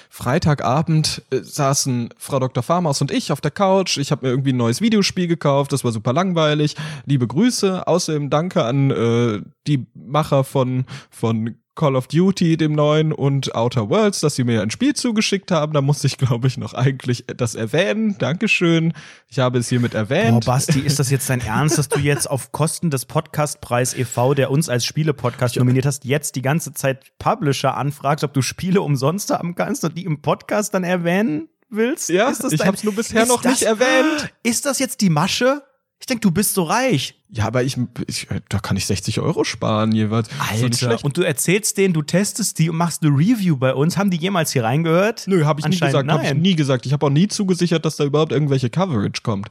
Freitagabend, 0.10 1.22
äh, 1.30 1.42
saßen 1.42 2.10
Frau 2.18 2.40
Dr. 2.40 2.64
Farmaus 2.64 3.02
und 3.02 3.12
ich 3.12 3.32
auf 3.32 3.42
der 3.42 3.52
Couch. 3.52 3.98
Ich 3.98 4.12
habe 4.12 4.26
mir 4.26 4.32
irgendwie 4.32 4.54
ein 4.54 4.58
neues 4.58 4.82
Videospiel 4.82 5.28
gekauft. 5.28 5.72
Das 5.72 5.84
war 5.84 5.92
super 5.92 6.14
langweilig. 6.14 6.76
Liebe 7.06 7.28
Grüße. 7.28 7.88
Außerdem 7.88 8.30
danke 8.30 8.66
an 8.66 8.92
äh, 8.92 9.42
die 9.68 9.86
Macher 9.94 10.44
von, 10.44 10.86
von 11.12 11.56
Call 11.80 11.96
of 11.96 12.08
Duty, 12.08 12.58
dem 12.58 12.74
neuen, 12.74 13.14
und 13.14 13.56
Outer 13.56 13.90
Worlds, 13.90 14.20
dass 14.20 14.36
sie 14.36 14.44
mir 14.44 14.62
ein 14.62 14.70
Spiel 14.70 14.94
zugeschickt 14.94 15.50
haben. 15.50 15.72
Da 15.72 15.80
musste 15.82 16.08
ich, 16.08 16.18
glaube 16.18 16.48
ich, 16.48 16.58
noch 16.58 16.74
eigentlich 16.74 17.24
das 17.38 17.56
erwähnen. 17.56 18.18
Dankeschön. 18.20 18.92
Ich 19.30 19.40
habe 19.40 19.60
es 19.60 19.70
hiermit 19.70 19.94
Boah, 19.94 20.00
erwähnt. 20.00 20.46
Basti, 20.46 20.82
ist 20.82 21.00
das 21.00 21.10
jetzt 21.10 21.30
dein 21.30 21.40
Ernst, 21.40 21.78
dass 21.78 21.88
du 21.88 22.00
jetzt 22.00 22.30
auf 22.30 22.52
Kosten 22.52 22.90
des 22.90 23.06
Podcastpreis 23.06 23.94
e.V., 23.98 24.34
der 24.34 24.52
uns 24.52 24.68
als 24.68 24.84
Spiele-Podcast 24.84 25.56
nominiert 25.56 25.86
hast, 25.86 26.04
jetzt 26.04 26.36
die 26.36 26.42
ganze 26.42 26.74
Zeit 26.74 27.18
Publisher 27.18 27.78
anfragst, 27.78 28.26
ob 28.26 28.34
du 28.34 28.42
Spiele 28.42 28.82
umsonst 28.82 29.30
haben 29.32 29.56
kannst 29.56 29.86
und 29.86 29.98
die 29.98 30.04
im 30.04 30.22
Podcast 30.22 30.74
dann 30.74 30.84
erwähnen 30.84 31.48
willst? 31.70 32.10
Ja, 32.10 32.30
Ist 32.30 32.44
das 32.44 32.52
ich 32.52 32.60
dein- 32.60 32.68
hab's 32.68 32.84
nur 32.84 32.94
bisher 32.94 33.26
noch 33.26 33.42
nicht 33.42 33.62
das- 33.62 33.62
erwähnt. 33.62 34.34
Ist 34.44 34.66
das 34.66 34.80
jetzt 34.80 35.00
die 35.00 35.10
Masche? 35.10 35.64
Ich 36.00 36.06
denke, 36.06 36.22
du 36.22 36.32
bist 36.32 36.54
so 36.54 36.64
reich. 36.64 37.16
ja, 37.30 37.46
aber 37.46 37.62
ich, 37.64 37.78
ich, 38.08 38.28
da 38.48 38.60
kann 38.60 38.78
ich 38.78 38.86
60 38.86 39.20
Euro 39.20 39.44
sparen 39.44 39.92
jeweils. 39.92 40.30
Alter, 40.40 41.04
und 41.04 41.18
du 41.18 41.22
erzählst 41.24 41.78
denen, 41.78 41.94
du 41.94 42.02
testest 42.02 42.58
die 42.58 42.70
und 42.70 42.78
machst 42.78 43.04
eine 43.04 43.12
Review 43.12 43.58
bei 43.58 43.74
uns. 43.74 43.98
Haben 43.98 44.10
die 44.10 44.18
jemals 44.18 44.52
hier 44.54 44.64
reingehört? 44.64 45.26
Nö, 45.28 45.44
habe 45.46 45.60
ich 45.60 45.68
nie 45.68 45.78
gesagt, 45.78 46.10
habe 46.10 46.24
ich 46.26 46.34
nie 46.34 46.56
gesagt. 46.56 46.86
Ich 46.86 46.94
habe 46.94 47.06
auch 47.06 47.10
nie 47.12 47.28
zugesichert, 47.28 47.84
dass 47.86 47.98
da 47.98 48.06
überhaupt 48.06 48.32
irgendwelche 48.32 48.70
Coverage 48.70 49.22
kommt. 49.24 49.50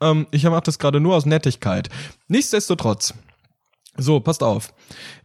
Ähm, 0.00 0.26
ich 0.30 0.44
mache 0.44 0.62
das 0.62 0.78
gerade 0.78 1.00
nur 1.00 1.16
aus 1.16 1.26
Nettigkeit. 1.26 1.88
Nichtsdestotrotz. 2.28 3.12
So, 4.00 4.20
passt 4.20 4.44
auf. 4.44 4.72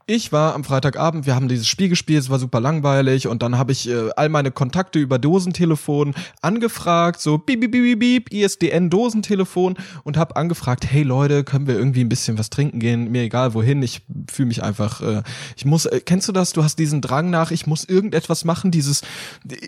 Ich 0.05 0.33
war 0.33 0.53
am 0.53 0.65
Freitagabend, 0.65 1.25
wir 1.25 1.33
haben 1.33 1.47
dieses 1.47 1.65
Spiel 1.67 1.87
gespielt, 1.87 2.19
es 2.19 2.29
war 2.29 2.37
super 2.37 2.59
langweilig 2.59 3.27
und 3.27 3.41
dann 3.41 3.57
habe 3.57 3.71
ich 3.71 3.87
äh, 3.89 4.09
all 4.17 4.27
meine 4.27 4.51
Kontakte 4.51 4.99
über 4.99 5.17
Dosentelefon 5.17 6.13
angefragt, 6.41 7.21
so 7.21 7.37
piep, 7.37 7.61
piep, 7.61 7.71
piep, 7.71 7.99
piep, 7.99 8.33
ISDN 8.33 8.89
Dosentelefon 8.89 9.75
und 10.03 10.17
habe 10.17 10.35
angefragt, 10.35 10.85
hey 10.89 11.03
Leute, 11.03 11.45
können 11.45 11.67
wir 11.67 11.75
irgendwie 11.75 12.01
ein 12.01 12.09
bisschen 12.09 12.37
was 12.37 12.49
trinken 12.49 12.79
gehen? 12.79 13.11
Mir 13.11 13.21
egal 13.23 13.53
wohin, 13.53 13.81
ich 13.81 14.01
fühle 14.29 14.47
mich 14.47 14.61
einfach, 14.61 14.99
äh, 15.01 15.23
ich 15.55 15.63
muss, 15.63 15.85
äh, 15.85 16.01
kennst 16.03 16.27
du 16.27 16.33
das? 16.33 16.51
Du 16.51 16.63
hast 16.65 16.79
diesen 16.79 16.99
Drang 16.99 17.29
nach, 17.29 17.51
ich 17.51 17.65
muss 17.65 17.85
irgendetwas 17.85 18.43
machen, 18.43 18.71
dieses, 18.71 19.03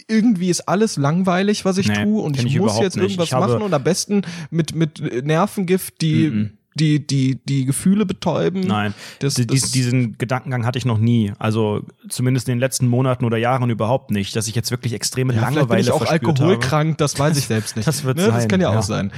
irgendwie 0.09 0.49
ist 0.49 0.67
alles 0.67 0.97
langweilig, 0.97 1.63
was 1.63 1.77
ich 1.77 1.87
Nee, 1.87 2.03
tue 2.03 2.21
und 2.21 2.37
ich, 2.37 2.45
ich 2.45 2.59
muss 2.59 2.77
jetzt 2.79 2.97
nicht. 2.97 3.17
irgendwas 3.17 3.31
machen 3.31 3.61
und 3.61 3.73
am 3.73 3.83
besten 3.83 4.23
mit, 4.49 4.75
mit 4.75 5.25
Nervengift, 5.25 6.01
die, 6.01 6.49
die, 6.75 7.05
die, 7.05 7.39
die 7.45 7.65
Gefühle 7.65 8.05
betäuben. 8.05 8.61
Nein, 8.61 8.93
Das- 9.19 9.35
D- 9.35 9.45
dies- 9.45 9.61
das- 9.61 9.71
diesen 9.71 10.17
Gedankengang 10.17 10.65
hatte 10.65 10.77
ich 10.77 10.85
noch 10.85 10.97
nie. 10.97 11.31
Also 11.39 11.81
zumindest 12.09 12.47
in 12.49 12.53
den 12.55 12.59
letzten 12.59 12.87
Monaten 12.87 13.25
oder 13.25 13.37
Jahren 13.37 13.69
überhaupt 13.69 14.11
nicht, 14.11 14.35
dass 14.35 14.47
ich 14.47 14.55
jetzt 14.55 14.71
wirklich 14.71 14.93
extreme 14.93 15.33
Ja, 15.33 15.39
vielleicht 15.39 15.53
bin 15.53 15.59
Langeweile 15.61 15.81
ich 15.81 15.91
auch 15.91 16.05
alkoholkrank, 16.05 16.97
das 16.97 17.17
weiß 17.19 17.37
ich 17.37 17.45
selbst 17.45 17.75
nicht. 17.77 17.87
das 17.87 18.03
wird 18.03 18.17
ne? 18.17 18.25
Das 18.27 18.41
sein, 18.41 18.47
kann 18.49 18.61
ja, 18.61 18.71
ja. 18.73 18.79
auch 18.79 18.83
sein. 18.83 19.11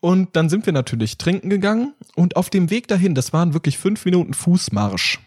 Und 0.00 0.34
dann 0.36 0.48
sind 0.48 0.66
wir 0.66 0.72
natürlich 0.72 1.18
trinken 1.18 1.48
gegangen 1.50 1.94
und 2.16 2.36
auf 2.36 2.50
dem 2.50 2.70
Weg 2.70 2.88
dahin, 2.88 3.14
das 3.14 3.32
waren 3.32 3.52
wirklich 3.54 3.78
fünf 3.78 4.04
Minuten 4.04 4.34
Fußmarsch, 4.34 5.20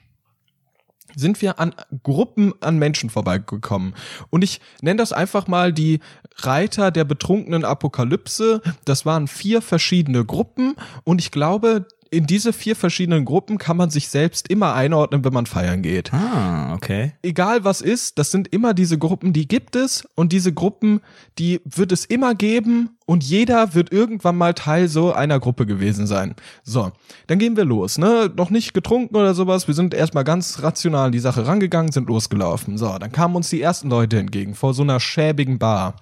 sind 1.16 1.42
wir 1.42 1.60
an 1.60 1.74
Gruppen 2.04 2.54
an 2.62 2.78
Menschen 2.78 3.10
vorbeigekommen. 3.10 3.96
Und 4.30 4.44
ich 4.44 4.62
nenne 4.82 4.98
das 4.98 5.14
einfach 5.14 5.48
mal 5.48 5.74
die 5.74 6.00
Reiter 6.38 6.92
der 6.92 7.06
betrunkenen 7.06 7.66
Apokalypse. 7.66 8.62
Das 8.86 9.06
waren 9.06 9.28
vier 9.28 9.62
verschiedene 9.62 10.26
Gruppen 10.26 10.76
und 11.04 11.20
ich 11.20 11.32
glaube, 11.32 11.88
in 12.16 12.26
diese 12.26 12.54
vier 12.54 12.78
verschiedenen 12.78 13.26
Gruppen 13.26 13.58
kann 13.58 13.76
man 13.76 13.90
sich 13.90 14.08
selbst 14.08 14.50
immer 14.50 14.74
einordnen, 14.74 15.26
wenn 15.26 15.34
man 15.34 15.46
feiern 15.46 15.82
geht. 15.82 16.14
Ah, 16.14 16.74
okay. 16.74 17.12
egal 17.22 17.66
was 17.66 17.82
ist, 17.82 18.18
das 18.18 18.32
sind 18.32 18.48
immer 18.54 18.74
diese 18.74 18.98
Gruppen, 18.98 19.34
die 19.34 19.48
gibt 19.50 19.76
es 19.76 20.08
und 20.16 20.32
diese 20.32 20.54
Gruppen, 20.54 21.02
die 21.38 21.60
wird 21.66 21.92
es 21.92 22.06
immer 22.06 22.34
geben 22.34 22.92
und 23.06 23.24
jeder 23.24 23.74
wird 23.74 23.92
irgendwann 23.92 24.38
mal 24.38 24.54
Teil 24.54 24.88
so 24.88 25.12
einer 25.12 25.42
Gruppe 25.42 25.66
gewesen 25.66 26.08
sein. 26.08 26.36
So, 26.64 26.94
dann 27.28 27.38
gehen 27.38 27.58
wir 27.58 27.66
los, 27.66 27.98
ne? 27.98 28.32
Noch 28.34 28.50
nicht 28.50 28.74
getrunken 28.74 29.18
oder 29.18 29.34
sowas, 29.34 29.68
wir 29.68 29.76
sind 29.76 29.94
erstmal 29.94 30.24
ganz 30.24 30.64
rational 30.64 31.08
an 31.08 31.12
die 31.12 31.20
Sache 31.20 31.46
rangegangen, 31.46 31.92
sind 31.92 32.08
losgelaufen. 32.08 32.78
So, 32.78 32.98
dann 32.98 33.12
kamen 33.12 33.36
uns 33.36 33.50
die 33.50 33.62
ersten 33.62 33.90
Leute 33.90 34.20
entgegen 34.20 34.56
vor 34.56 34.74
so 34.74 34.84
einer 34.84 35.02
schäbigen 35.02 35.60
Bar. 35.60 35.98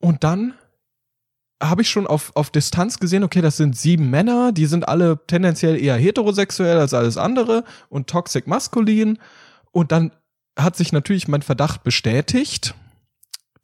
Und 0.00 0.22
dann 0.22 0.54
habe 1.62 1.82
ich 1.82 1.90
schon 1.90 2.06
auf, 2.06 2.32
auf 2.34 2.50
Distanz 2.50 2.98
gesehen, 2.98 3.22
okay, 3.22 3.40
das 3.42 3.56
sind 3.56 3.76
sieben 3.76 4.10
Männer, 4.10 4.52
die 4.52 4.66
sind 4.66 4.88
alle 4.88 5.20
tendenziell 5.26 5.80
eher 5.80 5.96
heterosexuell 5.96 6.78
als 6.78 6.94
alles 6.94 7.16
andere 7.16 7.64
und 7.88 8.08
toxic 8.08 8.46
maskulin. 8.46 9.18
Und 9.70 9.92
dann 9.92 10.12
hat 10.58 10.76
sich 10.76 10.92
natürlich 10.92 11.28
mein 11.28 11.42
Verdacht 11.42 11.84
bestätigt, 11.84 12.74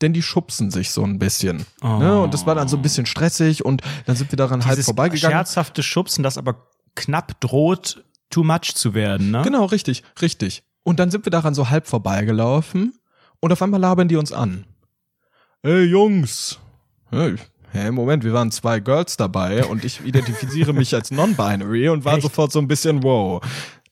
denn 0.02 0.12
die 0.12 0.22
schubsen 0.22 0.70
sich 0.70 0.90
so 0.90 1.04
ein 1.04 1.18
bisschen. 1.18 1.64
Oh. 1.82 1.98
Ne? 1.98 2.20
Und 2.20 2.34
das 2.34 2.46
war 2.46 2.54
dann 2.54 2.68
so 2.68 2.76
ein 2.76 2.82
bisschen 2.82 3.06
stressig 3.06 3.64
und 3.64 3.82
dann 4.04 4.16
sind 4.16 4.30
wir 4.30 4.36
daran 4.36 4.64
halb 4.64 4.74
Dieses 4.74 4.86
vorbeigegangen. 4.86 5.36
scherzhafte 5.36 5.82
Schubsen, 5.82 6.22
das 6.22 6.36
aber 6.36 6.68
knapp 6.94 7.40
droht, 7.40 8.04
too 8.30 8.44
much 8.44 8.74
zu 8.74 8.94
werden, 8.94 9.30
ne? 9.30 9.42
Genau, 9.42 9.64
richtig, 9.66 10.02
richtig. 10.20 10.64
Und 10.82 11.00
dann 11.00 11.10
sind 11.10 11.24
wir 11.24 11.30
daran 11.30 11.54
so 11.54 11.70
halb 11.70 11.86
vorbeigelaufen 11.86 12.94
und 13.40 13.52
auf 13.52 13.62
einmal 13.62 13.80
labern 13.80 14.08
die 14.08 14.16
uns 14.16 14.32
an. 14.32 14.66
Ey 15.62 15.84
Jungs. 15.84 16.58
Hey, 17.10 17.36
hey, 17.76 17.90
Moment, 17.90 18.24
wir 18.24 18.32
waren 18.32 18.50
zwei 18.50 18.80
Girls 18.80 19.16
dabei 19.16 19.64
und 19.64 19.84
ich 19.84 20.04
identifiziere 20.04 20.72
mich 20.72 20.94
als 20.94 21.10
non-binary 21.10 21.88
und 21.88 22.04
war 22.04 22.14
Echt? 22.14 22.22
sofort 22.22 22.52
so 22.52 22.58
ein 22.58 22.68
bisschen 22.68 23.02
wow. 23.02 23.42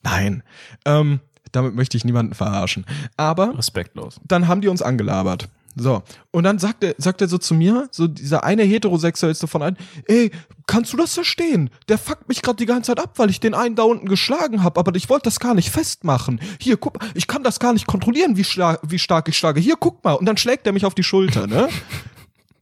Nein, 0.03 0.43
ähm, 0.85 1.21
damit 1.53 1.75
möchte 1.75 1.97
ich 1.97 2.05
niemanden 2.05 2.35
verarschen. 2.35 2.85
Aber 3.17 3.57
Respektlos. 3.57 4.21
dann 4.27 4.49
haben 4.49 4.61
die 4.61 4.69
uns 4.69 4.83
angelabert. 4.83 5.49
So. 5.77 6.03
Und 6.31 6.45
dann 6.45 6.59
sagt 6.59 6.85
er, 6.85 6.95
sagt 6.99 7.21
er 7.21 7.29
so 7.29 7.39
zu 7.39 7.55
mir, 7.55 7.89
so 7.91 8.07
dieser 8.07 8.45
eine 8.45 8.63
Heterosexuellste 8.63 9.49
von 9.49 9.63
einem, 9.63 9.77
ey, 10.07 10.31
kannst 10.67 10.93
du 10.93 10.97
das 10.97 11.15
verstehen? 11.15 11.71
Der 11.89 11.99
fuckt 11.99 12.29
mich 12.29 12.43
gerade 12.43 12.57
die 12.57 12.67
ganze 12.67 12.95
Zeit 12.95 13.01
ab, 13.01 13.15
weil 13.17 13.31
ich 13.31 13.41
den 13.41 13.55
einen 13.55 13.75
da 13.75 13.83
unten 13.83 14.09
geschlagen 14.09 14.63
habe, 14.63 14.79
aber 14.79 14.95
ich 14.95 15.09
wollte 15.09 15.25
das 15.25 15.41
gar 15.41 15.55
nicht 15.55 15.71
festmachen. 15.71 16.41
Hier, 16.61 16.77
guck, 16.77 16.99
ich 17.15 17.27
kann 17.27 17.43
das 17.43 17.59
gar 17.59 17.73
nicht 17.73 17.87
kontrollieren, 17.87 18.37
wie, 18.37 18.45
schla 18.45 18.79
wie 18.87 18.99
stark 18.99 19.29
ich 19.29 19.37
schlage. 19.37 19.61
Hier, 19.61 19.77
guck 19.79 20.05
mal. 20.05 20.13
Und 20.13 20.27
dann 20.27 20.37
schlägt 20.37 20.67
er 20.67 20.73
mich 20.73 20.87
auf 20.87 20.95
die 20.95 21.03
Schulter, 21.03 21.47
ne? 21.47 21.69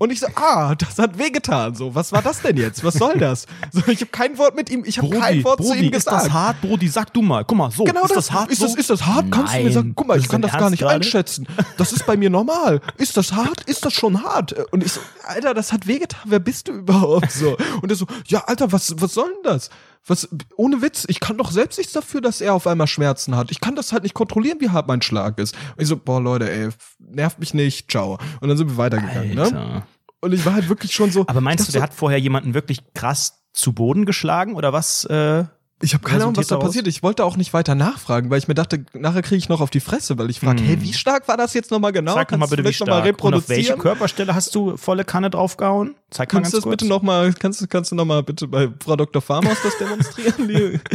Und 0.03 0.11
ich 0.11 0.19
so, 0.19 0.27
ah, 0.35 0.75
das 0.75 0.99
hat 0.99 1.17
wehgetan. 1.17 1.77
So, 1.77 1.95
was 1.95 2.11
war 2.11 2.23
das 2.23 2.43
denn 2.43 2.57
jetzt? 2.57 2.83
Was 2.83 2.95
soll 2.95 3.19
das? 3.19 3.47
So, 3.71 3.83
ich 3.87 4.01
habe 4.01 4.11
kein 4.11 4.37
Wort 4.37 4.57
mit 4.57 4.69
ihm, 4.69 4.83
ich 4.85 4.99
habe 4.99 5.11
kein 5.11 5.45
Wort 5.45 5.59
Brody, 5.59 5.71
zu 5.71 5.77
ihm 5.77 5.93
ist 5.93 6.07
gesagt. 6.07 6.27
das 6.27 6.33
hart, 6.33 6.61
Brody? 6.61 6.89
Sag 6.89 7.13
du 7.13 7.23
mal. 7.23 7.45
Guck 7.45 7.57
mal, 7.57 7.71
so. 7.71 7.85
Genau 7.85 8.03
ist 8.03 8.17
das, 8.17 8.27
das 8.27 8.33
hart 8.33 8.51
ist, 8.51 8.59
so? 8.59 8.67
das, 8.67 8.75
ist 8.75 8.91
das 8.91 9.07
hart? 9.07 9.31
Kannst 9.31 9.55
du 9.55 9.59
mir 9.59 9.65
Nein. 9.67 9.73
sagen, 9.73 9.93
guck 9.95 10.09
mal, 10.09 10.17
Ist 10.17 10.25
ich 10.25 10.29
kann 10.29 10.43
das 10.43 10.51
gar 10.51 10.71
nicht 10.71 10.81
gerade? 10.81 10.97
einschätzen. 10.97 11.47
Das 11.77 11.93
ist 11.93 12.05
bei 12.05 12.17
mir 12.17 12.31
normal. 12.31 12.81
Ist 12.99 13.17
das 13.17 13.33
hart? 13.33 13.63
Ist 13.67 13.85
das 13.85 13.93
schon 13.93 14.25
hart? 14.25 14.53
Und 14.73 14.85
ich 14.85 14.91
so, 14.91 15.01
Alter, 15.23 15.55
das 15.55 15.73
hat 15.73 15.87
wehgetan. 15.87 16.21
Wer 16.25 16.41
bist 16.41 16.67
du 16.67 16.73
überhaupt 16.73 17.31
so? 17.31 17.57
Und 17.81 17.93
er 17.93 17.95
so, 17.95 18.07
ja, 18.27 18.43
Alter, 18.47 18.73
was, 18.73 19.01
was 19.01 19.15
soll 19.15 19.33
denn 19.33 19.53
das? 19.53 19.71
Was, 20.05 20.29
ohne 20.57 20.83
Witz, 20.83 21.05
ich 21.07 21.21
kann 21.21 21.39
doch 21.39 21.53
selbst 21.53 21.79
nichts 21.79 21.93
dafür, 21.93 22.21
dass 22.21 22.41
er 22.41 22.55
auf 22.55 22.67
einmal 22.67 22.89
Schmerzen 22.89 23.37
hat. 23.37 23.53
Ich 23.53 23.61
kann 23.61 23.77
das 23.77 23.93
halt 23.93 24.03
nicht 24.03 24.15
kontrollieren, 24.15 24.59
wie 24.61 24.71
hart 24.71 24.89
mein 24.89 25.01
Schlag 25.01 25.39
ist. 25.39 25.55
Und 25.77 25.83
ich 25.83 25.87
so, 25.87 25.97
boah, 25.97 26.21
Leute, 26.21 26.51
ey, 26.51 26.71
nervt 27.15 27.39
mich 27.39 27.55
nicht, 27.55 27.91
ciao. 27.91 28.19
Und 28.41 28.49
dann 28.49 28.57
sind 28.57 28.71
wir 28.71 28.77
weitergegangen, 28.77 29.35
ne? 29.35 29.43
Alter. 29.43 29.87
Und 30.21 30.33
ich 30.33 30.47
war 30.47 30.55
halt 30.55 30.69
wirklich 30.69 30.93
schon 30.95 31.11
so. 31.11 31.25
Aber 31.27 31.41
meinst 31.41 31.67
du, 31.67 31.73
der 31.73 31.81
dachte 31.81 31.93
hat 31.93 31.99
vorher 31.99 32.19
jemanden 32.19 32.55
wirklich 32.55 32.95
krass 32.95 33.45
zu 33.53 33.73
Boden 33.73 34.07
geschlagen 34.07 34.55
oder 34.55 34.73
was? 34.73 35.05
Äh, 35.05 35.45
so, 35.45 35.49
Ich 35.83 35.95
habe 35.95 36.05
keine 36.05 36.23
Ahnung, 36.23 36.37
was 36.37 36.47
da 36.47 36.55
daraus? 36.55 36.69
passiert. 36.71 36.87
Ich 36.87 37.03
wollte 37.03 37.25
auch 37.25 37.37
nicht 37.37 37.53
weiter 37.53 37.75
nachfragen, 37.75 38.31
weil 38.31 38.39
ich 38.39 38.49
mir 38.49 38.55
dachte, 38.55 38.85
nachher 38.95 39.23
kriege 39.23 39.37
ich 39.37 39.49
noch 39.49 39.61
auf 39.61 39.71
die 39.71 39.81
Fresse, 39.81 40.17
weil 40.17 40.31
ich 40.31 40.41
frage, 40.41 40.61
Hm. 40.61 40.67
hey, 40.67 40.81
wie 40.81 40.93
stark 40.93 41.27
war 41.29 41.37
das 41.37 41.55
jetzt 41.55 41.71
nochmal 41.71 41.93
genau? 41.93 42.15
Mal 42.15 42.25
Kannst 42.25 42.47
du 42.47 42.57
bitte, 42.57 42.63
wie 42.63 42.67
vielleicht 42.69 42.81
noch 42.81 42.87
mal 42.87 43.03
stark. 43.05 43.23
Und 43.25 43.35
auf 43.35 43.49
welche 43.49 43.71
reproduzieren? 43.71 43.79
Körperstelle 43.81 44.35
hast 44.35 44.55
du 44.55 44.77
volle 44.77 45.05
Kanne 45.05 45.29
draufgehauen? 45.31 45.95
Zeig 46.11 46.33
mal 46.33 46.41
Kannst 46.41 46.53
du 46.53 46.57
ganz 46.57 46.63
das 46.63 46.63
kurz. 46.65 46.73
bitte 46.79 46.87
nochmal, 46.89 47.33
kannst, 47.33 47.61
du- 47.61 47.67
kannst 47.67 47.91
du 47.91 47.95
noch 47.97 48.05
mal 48.05 48.23
bitte 48.23 48.47
bei 48.47 48.69
Frau 48.85 48.97
Dr. 48.97 49.21
Farmhaus 49.23 49.57
das 49.63 49.77
demonstrieren? 49.79 50.81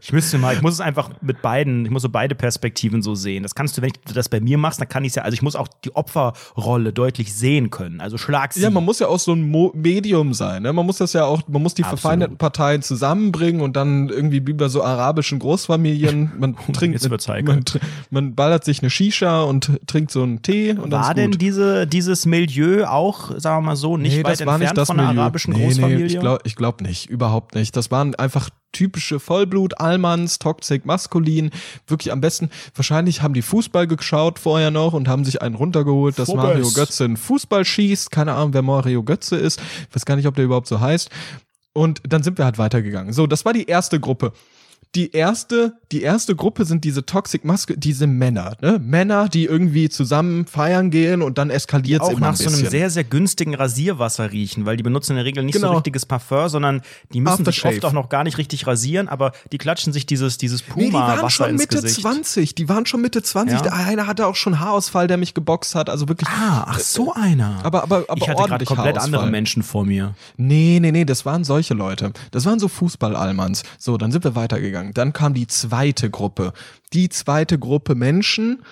Ich 0.00 0.12
müsste 0.12 0.38
mal, 0.38 0.54
ich 0.54 0.62
muss 0.62 0.74
es 0.74 0.80
einfach 0.80 1.10
mit 1.20 1.42
beiden, 1.42 1.84
ich 1.84 1.90
muss 1.90 2.02
so 2.02 2.08
beide 2.08 2.34
Perspektiven 2.34 3.02
so 3.02 3.14
sehen. 3.14 3.42
Das 3.42 3.54
kannst 3.54 3.76
du, 3.76 3.82
wenn 3.82 3.90
du 4.06 4.14
das 4.14 4.28
bei 4.28 4.40
mir 4.40 4.56
machst, 4.58 4.80
dann 4.80 4.88
kann 4.88 5.04
ich 5.04 5.10
es 5.10 5.14
ja, 5.16 5.22
also 5.22 5.34
ich 5.34 5.42
muss 5.42 5.56
auch 5.56 5.68
die 5.84 5.94
Opferrolle 5.94 6.92
deutlich 6.92 7.34
sehen 7.34 7.70
können. 7.70 8.00
Also 8.00 8.16
schlag 8.18 8.52
sie. 8.52 8.60
ja, 8.60 8.70
man 8.70 8.84
muss 8.84 8.98
ja 9.00 9.08
auch 9.08 9.18
so 9.18 9.32
ein 9.32 9.50
Medium 9.74 10.34
sein, 10.34 10.62
ne? 10.62 10.72
Man 10.72 10.86
muss 10.86 10.98
das 10.98 11.12
ja 11.12 11.24
auch, 11.24 11.42
man 11.48 11.62
muss 11.62 11.74
die 11.74 11.82
Absolut. 11.82 12.00
verfeindeten 12.00 12.36
Parteien 12.38 12.82
zusammenbringen 12.82 13.60
und 13.60 13.74
dann 13.76 13.97
irgendwie 14.08 14.46
wie 14.46 14.52
bei 14.52 14.68
so 14.68 14.82
arabischen 14.84 15.38
Großfamilien, 15.40 16.32
man 16.38 16.56
trinkt, 16.72 16.94
Jetzt 16.94 17.10
wird's 17.10 17.26
heikel. 17.28 17.56
man, 17.56 17.64
man 18.10 18.34
ballert 18.34 18.64
sich 18.64 18.80
eine 18.80 18.90
Shisha 18.90 19.42
und 19.42 19.72
trinkt 19.86 20.10
so 20.12 20.22
einen 20.22 20.42
Tee 20.42 20.70
und 20.70 20.90
dann 20.90 21.02
War 21.02 21.14
denn 21.14 21.32
diese, 21.32 21.86
dieses 21.86 22.24
Milieu 22.26 22.86
auch, 22.86 23.32
sagen 23.38 23.58
wir 23.58 23.66
mal 23.70 23.76
so, 23.76 23.96
nicht 23.96 24.16
Nee, 24.16 24.24
weit 24.24 24.40
entfernt 24.40 24.60
nicht 24.60 24.76
das 24.76 24.86
von 24.88 25.00
einer 25.00 25.08
Milieu. 25.08 25.22
arabischen 25.22 25.54
nee, 25.54 25.64
Großfamilie? 25.64 25.98
Nee, 25.98 26.06
ich 26.06 26.20
glaube 26.20 26.40
ich 26.44 26.56
glaub 26.56 26.80
nicht, 26.80 27.10
überhaupt 27.10 27.54
nicht. 27.54 27.76
Das 27.76 27.90
waren 27.90 28.14
einfach 28.14 28.50
typische 28.72 29.18
Vollblut, 29.18 29.80
Allmanns, 29.80 30.38
Toxic, 30.38 30.84
Maskulin. 30.84 31.50
Wirklich 31.86 32.12
am 32.12 32.20
besten, 32.20 32.50
wahrscheinlich 32.74 33.22
haben 33.22 33.34
die 33.34 33.42
Fußball 33.42 33.86
geschaut 33.86 34.38
vorher 34.38 34.70
noch 34.70 34.92
und 34.92 35.08
haben 35.08 35.24
sich 35.24 35.42
einen 35.42 35.54
runtergeholt, 35.54 36.18
dass. 36.18 36.28
Mario 36.28 36.70
Götze 36.70 37.04
einen 37.04 37.16
Fußball 37.16 37.64
schießt. 37.64 38.10
Keine 38.10 38.34
Ahnung, 38.34 38.52
wer 38.54 38.62
Mario 38.62 39.02
Götze 39.02 39.36
ist. 39.36 39.60
Ich 39.88 39.96
weiß 39.96 40.04
gar 40.04 40.16
nicht, 40.16 40.26
ob 40.26 40.34
der 40.34 40.44
überhaupt 40.44 40.68
so 40.68 40.80
heißt. 40.80 41.10
Und 41.78 42.02
dann 42.08 42.24
sind 42.24 42.38
wir 42.38 42.44
halt 42.44 42.58
weitergegangen. 42.58 43.12
So, 43.12 43.28
das 43.28 43.44
war 43.44 43.52
die 43.52 43.66
erste 43.66 44.00
Gruppe. 44.00 44.32
Die 44.94 45.12
erste, 45.12 45.74
die 45.92 46.00
erste 46.02 46.34
Gruppe 46.34 46.64
sind 46.64 46.82
diese 46.82 47.04
Toxic 47.04 47.44
Maske, 47.44 47.76
diese 47.76 48.06
Männer, 48.06 48.56
ne? 48.62 48.78
Männer, 48.82 49.28
die 49.28 49.44
irgendwie 49.44 49.90
zusammen 49.90 50.46
feiern 50.46 50.90
gehen 50.90 51.20
und 51.20 51.36
dann 51.36 51.50
eskaliert 51.50 52.00
auch 52.00 52.08
immer 52.10 52.20
nach 52.20 52.28
ein 52.30 52.36
so 52.36 52.44
bisschen. 52.44 52.60
einem 52.60 52.70
sehr, 52.70 52.88
sehr 52.90 53.04
günstigen 53.04 53.54
Rasierwasser 53.54 54.32
riechen, 54.32 54.64
weil 54.64 54.78
die 54.78 54.82
benutzen 54.82 55.12
in 55.12 55.16
der 55.16 55.24
Regel 55.26 55.44
nicht 55.44 55.56
so 55.56 55.60
Genau. 55.60 55.74
richtiges 55.74 56.06
Parfum, 56.06 56.48
sondern 56.48 56.80
die 57.12 57.20
müssen 57.20 57.44
sich 57.44 57.58
Aftershave. 57.58 57.76
oft 57.76 57.84
auch 57.84 57.92
noch 57.92 58.08
gar 58.08 58.24
nicht 58.24 58.38
richtig 58.38 58.66
rasieren, 58.66 59.08
aber 59.08 59.32
die 59.52 59.58
klatschen 59.58 59.92
sich 59.92 60.06
dieses, 60.06 60.38
dieses 60.38 60.62
Nee, 60.74 60.86
die 60.86 60.92
waren 60.94 61.02
Puma-Wasser 61.16 61.30
schon 61.30 61.50
ins 61.50 61.60
Mitte 61.62 61.82
Gesicht. 61.82 62.00
20. 62.00 62.54
Die 62.54 62.68
waren 62.70 62.86
schon 62.86 63.02
Mitte 63.02 63.22
20. 63.22 63.56
Ja? 63.58 63.62
Der 63.62 63.74
eine 63.74 64.06
hatte 64.06 64.26
auch 64.26 64.36
schon 64.36 64.58
Haarausfall, 64.58 65.06
der 65.06 65.18
mich 65.18 65.34
geboxt 65.34 65.74
hat. 65.74 65.90
Also 65.90 66.08
wirklich. 66.08 66.28
Ah, 66.30 66.64
ach 66.66 66.78
so 66.80 67.12
einer. 67.12 67.60
Aber, 67.62 67.82
aber, 67.82 68.04
aber 68.08 68.16
ich 68.16 68.28
hatte 68.28 68.42
gerade 68.44 68.64
komplett 68.64 68.96
andere 68.96 69.26
Menschen 69.26 69.62
vor 69.62 69.84
mir. 69.84 70.14
Nee, 70.38 70.78
nee, 70.80 70.92
nee, 70.92 71.04
das 71.04 71.26
waren 71.26 71.44
solche 71.44 71.74
Leute. 71.74 72.12
Das 72.30 72.46
waren 72.46 72.58
so 72.58 72.68
Fußball-Almans. 72.68 73.64
So, 73.78 73.98
dann 73.98 74.12
sind 74.12 74.24
wir 74.24 74.34
weitergegangen. 74.34 74.77
Dann 74.94 75.12
kam 75.12 75.34
die 75.34 75.46
zweite 75.46 76.10
Gruppe. 76.10 76.52
Die 76.92 77.08
zweite 77.08 77.58
Gruppe 77.58 77.94
Menschen. 77.94 78.62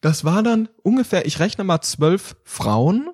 Das 0.00 0.24
war 0.24 0.42
dann 0.42 0.68
ungefähr, 0.82 1.26
ich 1.26 1.40
rechne 1.40 1.64
mal 1.64 1.80
zwölf 1.80 2.36
Frauen. 2.44 3.08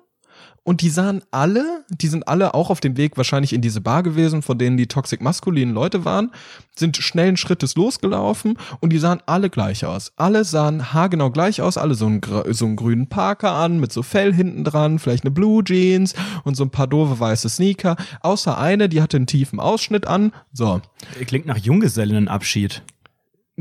Und 0.63 0.81
die 0.81 0.89
sahen 0.89 1.23
alle, 1.31 1.83
die 1.89 2.07
sind 2.07 2.27
alle 2.27 2.53
auch 2.53 2.69
auf 2.69 2.79
dem 2.79 2.95
Weg 2.95 3.17
wahrscheinlich 3.17 3.53
in 3.53 3.61
diese 3.61 3.81
Bar 3.81 4.03
gewesen, 4.03 4.43
von 4.43 4.59
denen 4.59 4.77
die 4.77 4.85
toxic 4.85 5.19
maskulinen 5.19 5.73
Leute 5.73 6.05
waren, 6.05 6.31
sind 6.75 6.97
schnellen 6.97 7.35
Schrittes 7.35 7.75
losgelaufen 7.75 8.57
und 8.79 8.91
die 8.93 8.99
sahen 8.99 9.21
alle 9.25 9.49
gleich 9.49 9.85
aus. 9.85 10.13
Alle 10.17 10.43
sahen 10.43 10.93
haargenau 10.93 11.31
gleich 11.31 11.63
aus, 11.63 11.77
alle 11.77 11.95
so 11.95 12.05
einen, 12.05 12.21
so 12.51 12.65
einen 12.65 12.75
grünen 12.75 13.09
Parker 13.09 13.53
an, 13.53 13.79
mit 13.79 13.91
so 13.91 14.03
Fell 14.03 14.33
hinten 14.33 14.63
dran, 14.63 14.99
vielleicht 14.99 15.23
eine 15.23 15.31
Blue 15.31 15.63
Jeans 15.63 16.13
und 16.43 16.55
so 16.55 16.63
ein 16.63 16.69
paar 16.69 16.87
doofe 16.87 17.19
weiße 17.19 17.49
Sneaker. 17.49 17.95
Außer 18.21 18.55
eine, 18.55 18.87
die 18.87 19.01
hatte 19.01 19.17
einen 19.17 19.27
tiefen 19.27 19.59
Ausschnitt 19.59 20.05
an. 20.05 20.31
So. 20.53 20.79
Klingt 21.25 21.47
nach 21.47 21.57
Junggesellinnenabschied. 21.57 22.83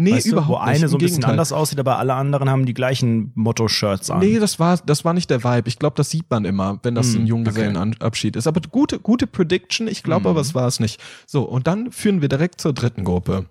Nee, 0.03 0.13
weißt 0.15 0.27
du, 0.27 0.31
überhaupt 0.33 0.61
wo 0.61 0.65
nicht. 0.67 0.77
eine 0.79 0.89
so 0.89 0.97
ein 0.97 0.99
bisschen 0.99 1.17
Gegenteil. 1.17 1.31
anders 1.33 1.53
aussieht, 1.53 1.79
aber 1.79 1.99
alle 1.99 2.15
anderen 2.15 2.49
haben 2.49 2.67
die 2.67 2.75
gleichen 2.75 3.33
Motto-Shirts 3.35 4.11
an. 4.11 4.21
Nee, 4.21 4.39
das 4.39 4.59
war, 4.59 4.79
das 4.79 5.05
war 5.05 5.13
nicht 5.13 5.31
der 5.31 5.45
Vibe. 5.45 5.69
Ich 5.69 5.79
glaube, 5.79 5.97
das 5.97 6.11
sieht 6.11 6.31
man 6.31 6.45
immer, 6.45 6.79
wenn 6.83 6.95
das 6.95 7.13
Hm, 7.15 7.23
ein 7.23 7.27
Junggesellenabschied 7.27 8.37
ist. 8.37 8.47
Aber 8.47 8.61
gute, 8.71 8.99
gute 8.99 9.27
Prediction. 9.27 9.89
Ich 9.89 10.03
glaube 10.03 10.25
Hm. 10.25 10.31
aber, 10.31 10.41
es 10.41 10.55
war 10.55 10.67
es 10.67 10.81
nicht. 10.81 11.01
So, 11.27 11.43
und 11.43 11.67
dann 11.67 11.93
führen 11.93 12.21
wir 12.23 12.29
direkt 12.29 12.61
zur 12.61 12.73
dritten 12.73 13.05
Gruppe. 13.05 13.47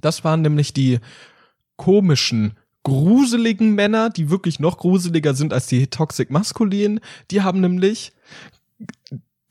Das 0.00 0.24
waren 0.24 0.42
nämlich 0.42 0.72
die 0.72 0.98
komischen, 1.76 2.52
gruseligen 2.82 3.74
Männer, 3.74 4.10
die 4.10 4.30
wirklich 4.30 4.60
noch 4.60 4.78
gruseliger 4.78 5.34
sind 5.34 5.52
als 5.52 5.66
die 5.66 5.86
Toxic 5.88 6.30
Maskulinen. 6.30 7.00
Die 7.30 7.42
haben 7.42 7.60
nämlich 7.60 8.12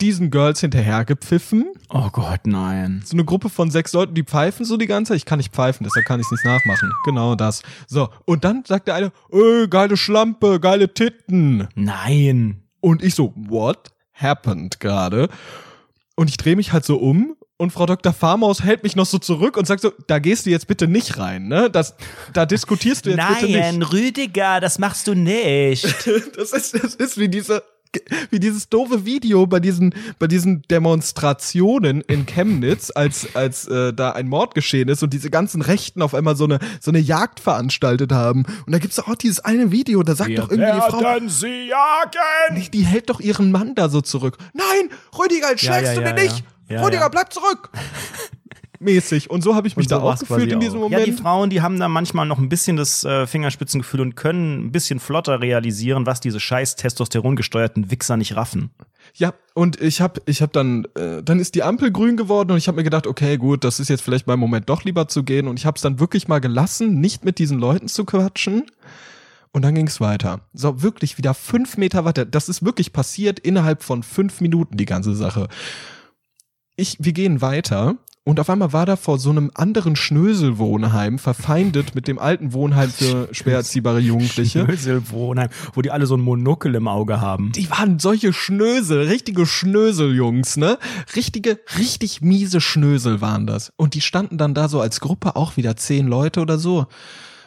diesen 0.02 0.30
Girls 0.30 0.60
hinterhergepfiffen. 0.60 1.72
Oh 1.90 2.10
Gott, 2.12 2.42
nein. 2.46 3.02
So 3.06 3.14
eine 3.14 3.24
Gruppe 3.24 3.50
von 3.50 3.72
sechs 3.72 3.94
Leuten, 3.94 4.14
die 4.14 4.24
pfeifen 4.24 4.66
so 4.66 4.78
die 4.78 4.88
ganze 4.88 5.10
Zeit. 5.10 5.18
Ich 5.18 5.26
kann 5.26 5.38
nicht 5.38 5.54
pfeifen, 5.54 5.86
deshalb 5.86 6.06
kann 6.06 6.20
ich 6.20 6.26
es 6.26 6.32
nicht 6.32 6.46
nachmachen. 6.46 6.92
Genau 7.06 7.36
das. 7.36 7.64
So, 7.88 8.10
und 8.26 8.44
dann 8.44 8.64
sagt 8.66 8.88
der 8.88 8.96
eine, 8.96 9.12
äh, 9.32 9.68
geile 9.68 9.98
Schlampe, 9.98 10.60
geile 10.60 10.94
Titten. 10.94 11.68
Nein. 11.76 12.62
Und 12.82 13.04
ich 13.04 13.16
so, 13.16 13.34
what 13.36 13.92
happened 14.14 14.80
gerade? 14.80 15.30
Und 16.16 16.30
ich 16.30 16.38
drehe 16.38 16.56
mich 16.56 16.74
halt 16.74 16.86
so 16.86 16.98
um 16.98 17.36
und 17.58 17.72
Frau 17.72 17.86
Dr. 17.86 18.12
Farmaus 18.12 18.64
hält 18.64 18.84
mich 18.84 18.98
noch 18.98 19.06
so 19.06 19.18
zurück 19.18 19.56
und 19.56 19.66
sagt 19.66 19.82
so, 19.82 19.94
da 20.08 20.20
gehst 20.20 20.46
du 20.46 20.50
jetzt 20.50 20.68
bitte 20.68 20.88
nicht 20.88 21.18
rein, 21.18 21.48
ne? 21.48 21.70
Das, 21.70 21.96
da 22.34 22.46
diskutierst 22.46 23.06
du 23.06 23.12
jetzt 23.12 23.28
bitte 23.28 23.46
nicht. 23.46 23.56
Nein, 23.56 23.82
Rüdiger, 23.82 24.60
das 24.60 24.78
machst 24.78 25.08
du 25.08 25.16
nicht. 25.16 25.86
Das 26.36 26.52
ist, 26.52 26.74
das 26.74 26.96
ist 26.96 27.18
wie 27.18 27.30
diese, 27.30 27.64
wie 28.30 28.40
dieses 28.40 28.70
doofe 28.70 29.06
Video 29.06 29.48
bei 29.48 29.60
diesen, 29.60 29.94
bei 30.20 30.28
diesen 30.28 30.62
Demonstrationen 30.64 32.02
in 32.02 32.26
Chemnitz, 32.26 32.92
als, 32.94 33.36
als 33.36 33.68
äh, 33.68 33.94
da 33.94 34.12
ein 34.12 34.28
Mord 34.28 34.56
geschehen 34.56 34.90
ist 34.90 35.04
und 35.04 35.14
diese 35.14 35.30
ganzen 35.30 35.62
Rechten 35.62 36.02
auf 36.02 36.14
einmal 36.14 36.36
so 36.36 36.46
eine, 36.46 36.60
so 36.80 36.92
eine 36.92 37.00
Jagd 37.00 37.40
veranstaltet 37.40 38.12
haben. 38.12 38.46
Und 38.66 38.72
da 38.72 38.80
gibt's 38.80 38.96
doch 38.98 39.08
auch 39.08 39.16
dieses 39.16 39.40
eine 39.40 39.72
Video, 39.72 40.04
da 40.04 40.16
sagt 40.16 40.38
doch 40.38 40.50
irgendwie 40.50 40.72
die 40.72 40.92
Frau, 40.92 41.20
sie 41.28 41.68
jagen. 41.68 42.56
die, 42.56 42.70
die 42.70 42.86
hält 42.86 43.10
doch 43.10 43.20
ihren 43.20 43.52
Mann 43.52 43.76
da 43.76 43.90
so 43.90 44.02
zurück. 44.02 44.38
Nein, 44.54 44.90
Rüdiger, 45.18 45.52
jetzt 45.52 45.64
Ja, 45.64 45.74
schlägst 45.74 45.96
ja, 45.96 46.02
du 46.02 46.08
ja, 46.08 46.14
den 46.14 46.24
nicht. 46.26 46.44
Rüdiger, 46.70 47.10
bleib 47.10 47.32
zurück. 47.32 47.70
Mäßig. 48.86 49.30
Und 49.30 49.44
so 49.44 49.56
habe 49.56 49.68
ich 49.68 49.76
mich 49.76 49.90
so 49.90 49.96
da 49.96 50.02
auch 50.02 50.18
gefühlt 50.18 50.52
in 50.52 50.60
diesem 50.60 50.78
auch. 50.78 50.84
Moment. 50.84 51.00
Ja, 51.00 51.06
die 51.06 51.12
Frauen, 51.12 51.50
die 51.50 51.62
haben 51.62 51.80
da 51.80 51.90
manchmal 51.90 52.26
noch 52.26 52.38
ein 52.38 52.48
bisschen 52.48 52.78
das 52.78 53.04
äh, 53.04 53.28
Fingerspitzengefühl 53.28 54.02
und 54.02 54.16
können 54.16 54.68
ein 54.68 54.72
bisschen 54.72 55.00
flotter 55.00 55.42
realisieren, 55.42 56.06
was 56.06 56.22
diese 56.22 56.40
scheiß 56.40 56.78
testosterongesteuerten 56.78 57.92
Wichser 57.92 58.16
nicht 58.16 58.36
raffen. 58.36 58.70
Ja, 59.16 59.34
und 59.54 59.82
ich 59.82 60.02
habe 60.02 60.22
ich 60.26 60.42
hab 60.42 60.54
dann, 60.54 60.86
äh, 60.96 61.22
dann 61.24 61.40
ist 61.40 61.56
die 61.56 61.64
Ampel 61.64 61.92
grün 61.92 62.18
geworden 62.18 62.52
und 62.52 62.58
ich 62.58 62.68
habe 62.68 62.78
mir 62.78 62.84
gedacht, 62.84 63.08
okay, 63.08 63.38
gut, 63.38 63.64
das 63.64 63.80
ist 63.80 63.90
jetzt 63.90 64.02
vielleicht 64.02 64.28
mein 64.28 64.40
Moment 64.40 64.70
doch 64.70 64.84
lieber 64.84 65.08
zu 65.08 65.24
gehen 65.24 65.48
und 65.48 65.60
ich 65.60 65.66
habe 65.66 65.76
es 65.76 65.82
dann 65.82 66.00
wirklich 66.00 66.28
mal 66.28 66.40
gelassen, 66.40 67.00
nicht 67.02 67.26
mit 67.26 67.40
diesen 67.40 67.60
Leuten 67.60 67.88
zu 67.88 68.06
quatschen. 68.06 68.64
Und 69.52 69.62
dann 69.62 69.74
ging 69.74 69.88
es 69.88 70.02
weiter. 70.02 70.42
So, 70.54 70.82
wirklich 70.82 71.18
wieder 71.18 71.34
fünf 71.34 71.78
Meter 71.78 72.04
weiter. 72.04 72.26
Das 72.26 72.50
ist 72.50 72.66
wirklich 72.66 72.92
passiert 72.92 73.40
innerhalb 73.40 73.84
von 73.84 74.04
fünf 74.04 74.42
Minuten, 74.42 74.76
die 74.76 74.86
ganze 74.86 75.16
Sache. 75.16 75.48
Ich, 76.76 76.98
wir 77.00 77.14
gehen 77.14 77.40
weiter 77.40 77.96
und 78.28 78.40
auf 78.40 78.50
einmal 78.50 78.74
war 78.74 78.88
da 78.88 78.96
vor 78.96 79.20
so 79.20 79.30
einem 79.30 79.52
anderen 79.54 79.96
Schnöselwohnheim 79.96 81.20
verfeindet 81.20 81.94
mit 81.94 82.08
dem 82.08 82.18
alten 82.18 82.54
Wohnheim 82.54 82.90
für 82.90 83.30
schwer 83.32 83.58
erziehbare 83.58 84.00
Jugendliche. 84.00 84.66
Schnöselwohnheim, 84.66 85.50
wo 85.76 85.84
die 85.84 85.92
alle 85.92 86.08
so 86.08 86.18
ein 86.18 86.22
Monokel 86.22 86.74
im 86.74 86.88
Auge 86.88 87.22
haben. 87.22 87.52
Die 87.52 87.70
waren 87.70 88.00
solche 88.00 88.34
Schnösel, 88.34 89.08
richtige 89.08 89.46
Schnöseljungs, 89.46 90.58
ne? 90.58 90.80
Richtige, 91.16 91.60
richtig 91.78 92.22
miese 92.22 92.62
Schnösel 92.62 93.22
waren 93.22 93.46
das. 93.46 93.72
Und 93.76 93.94
die 93.94 94.02
standen 94.02 94.40
dann 94.40 94.56
da 94.56 94.70
so 94.70 94.82
als 94.82 95.02
Gruppe, 95.02 95.36
auch 95.36 95.56
wieder 95.56 95.78
zehn 95.78 96.08
Leute 96.08 96.42
oder 96.42 96.58
so. 96.58 96.88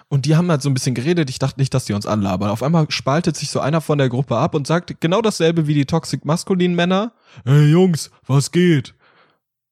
Und 0.06 0.26
die 0.26 0.36
haben 0.36 0.48
halt 0.48 0.62
so 0.62 0.70
ein 0.70 0.74
bisschen 0.74 0.94
geredet. 0.94 1.28
Ich 1.28 1.40
dachte 1.40 1.58
nicht, 1.58 1.74
dass 1.74 1.86
die 1.86 1.92
uns 1.92 2.06
anlabern. 2.06 2.50
Auf 2.50 2.62
einmal 2.62 2.86
spaltet 2.88 3.36
sich 3.36 3.50
so 3.50 3.58
einer 3.58 3.80
von 3.80 3.98
der 3.98 4.08
Gruppe 4.08 4.36
ab 4.36 4.54
und 4.54 4.68
sagt 4.68 5.00
genau 5.00 5.22
dasselbe 5.22 5.66
wie 5.66 5.74
die 5.74 5.86
toxic 5.86 6.24
maskulinen 6.24 6.76
Männer. 6.76 7.12
Hey 7.44 7.68
Jungs, 7.72 8.12
was 8.28 8.52
geht? 8.52 8.94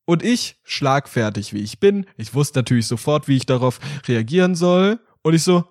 Und 0.07 0.23
ich, 0.23 0.57
schlagfertig 0.63 1.53
wie 1.53 1.59
ich 1.59 1.81
bin, 1.81 2.07
ich 2.17 2.33
wusste 2.33 2.61
natürlich 2.61 2.87
sofort, 2.87 3.29
wie 3.29 3.37
ich 3.37 3.45
darauf 3.45 3.81
reagieren 4.07 4.55
soll. 4.55 5.01
Und 5.23 5.35
ich 5.35 5.43
so, 5.43 5.65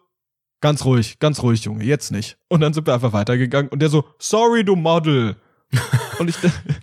ganz 0.62 0.84
ruhig, 0.84 1.20
ganz 1.20 1.42
ruhig, 1.42 1.63
Junge, 1.63 1.86
jetzt 1.86 2.12
nicht. 2.12 2.38
Und 2.50 2.60
dann 2.60 2.74
sind 2.74 2.86
wir 2.86 2.94
einfach 2.94 3.13
weitergegangen. 3.13 3.70
Und 3.70 3.82
der 3.82 3.89
so, 3.89 4.04
sorry, 4.20 4.65
du 4.65 4.75
Model. 4.75 5.38
Und 6.20 6.30
ich, 6.30 6.36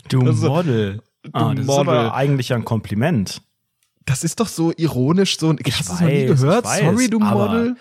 du 0.08 0.22
also, 0.22 0.48
Model. 0.48 1.02
Ah, 1.32 1.54
das 1.54 1.66
Model. 1.66 1.82
ist 1.82 1.88
aber 1.88 2.14
eigentlich 2.14 2.52
ein 2.54 2.64
Kompliment. 2.64 3.42
Das 4.06 4.24
ist 4.24 4.40
doch 4.40 4.48
so 4.48 4.72
ironisch, 4.76 5.38
so 5.38 5.54
ich 5.64 5.78
hast 5.78 5.88
du 5.88 5.94
noch 5.94 6.10
nie 6.10 6.26
gehört? 6.26 6.64
Weiß, 6.64 6.80
Sorry, 6.80 7.08
du 7.08 7.20
Model. 7.20 7.76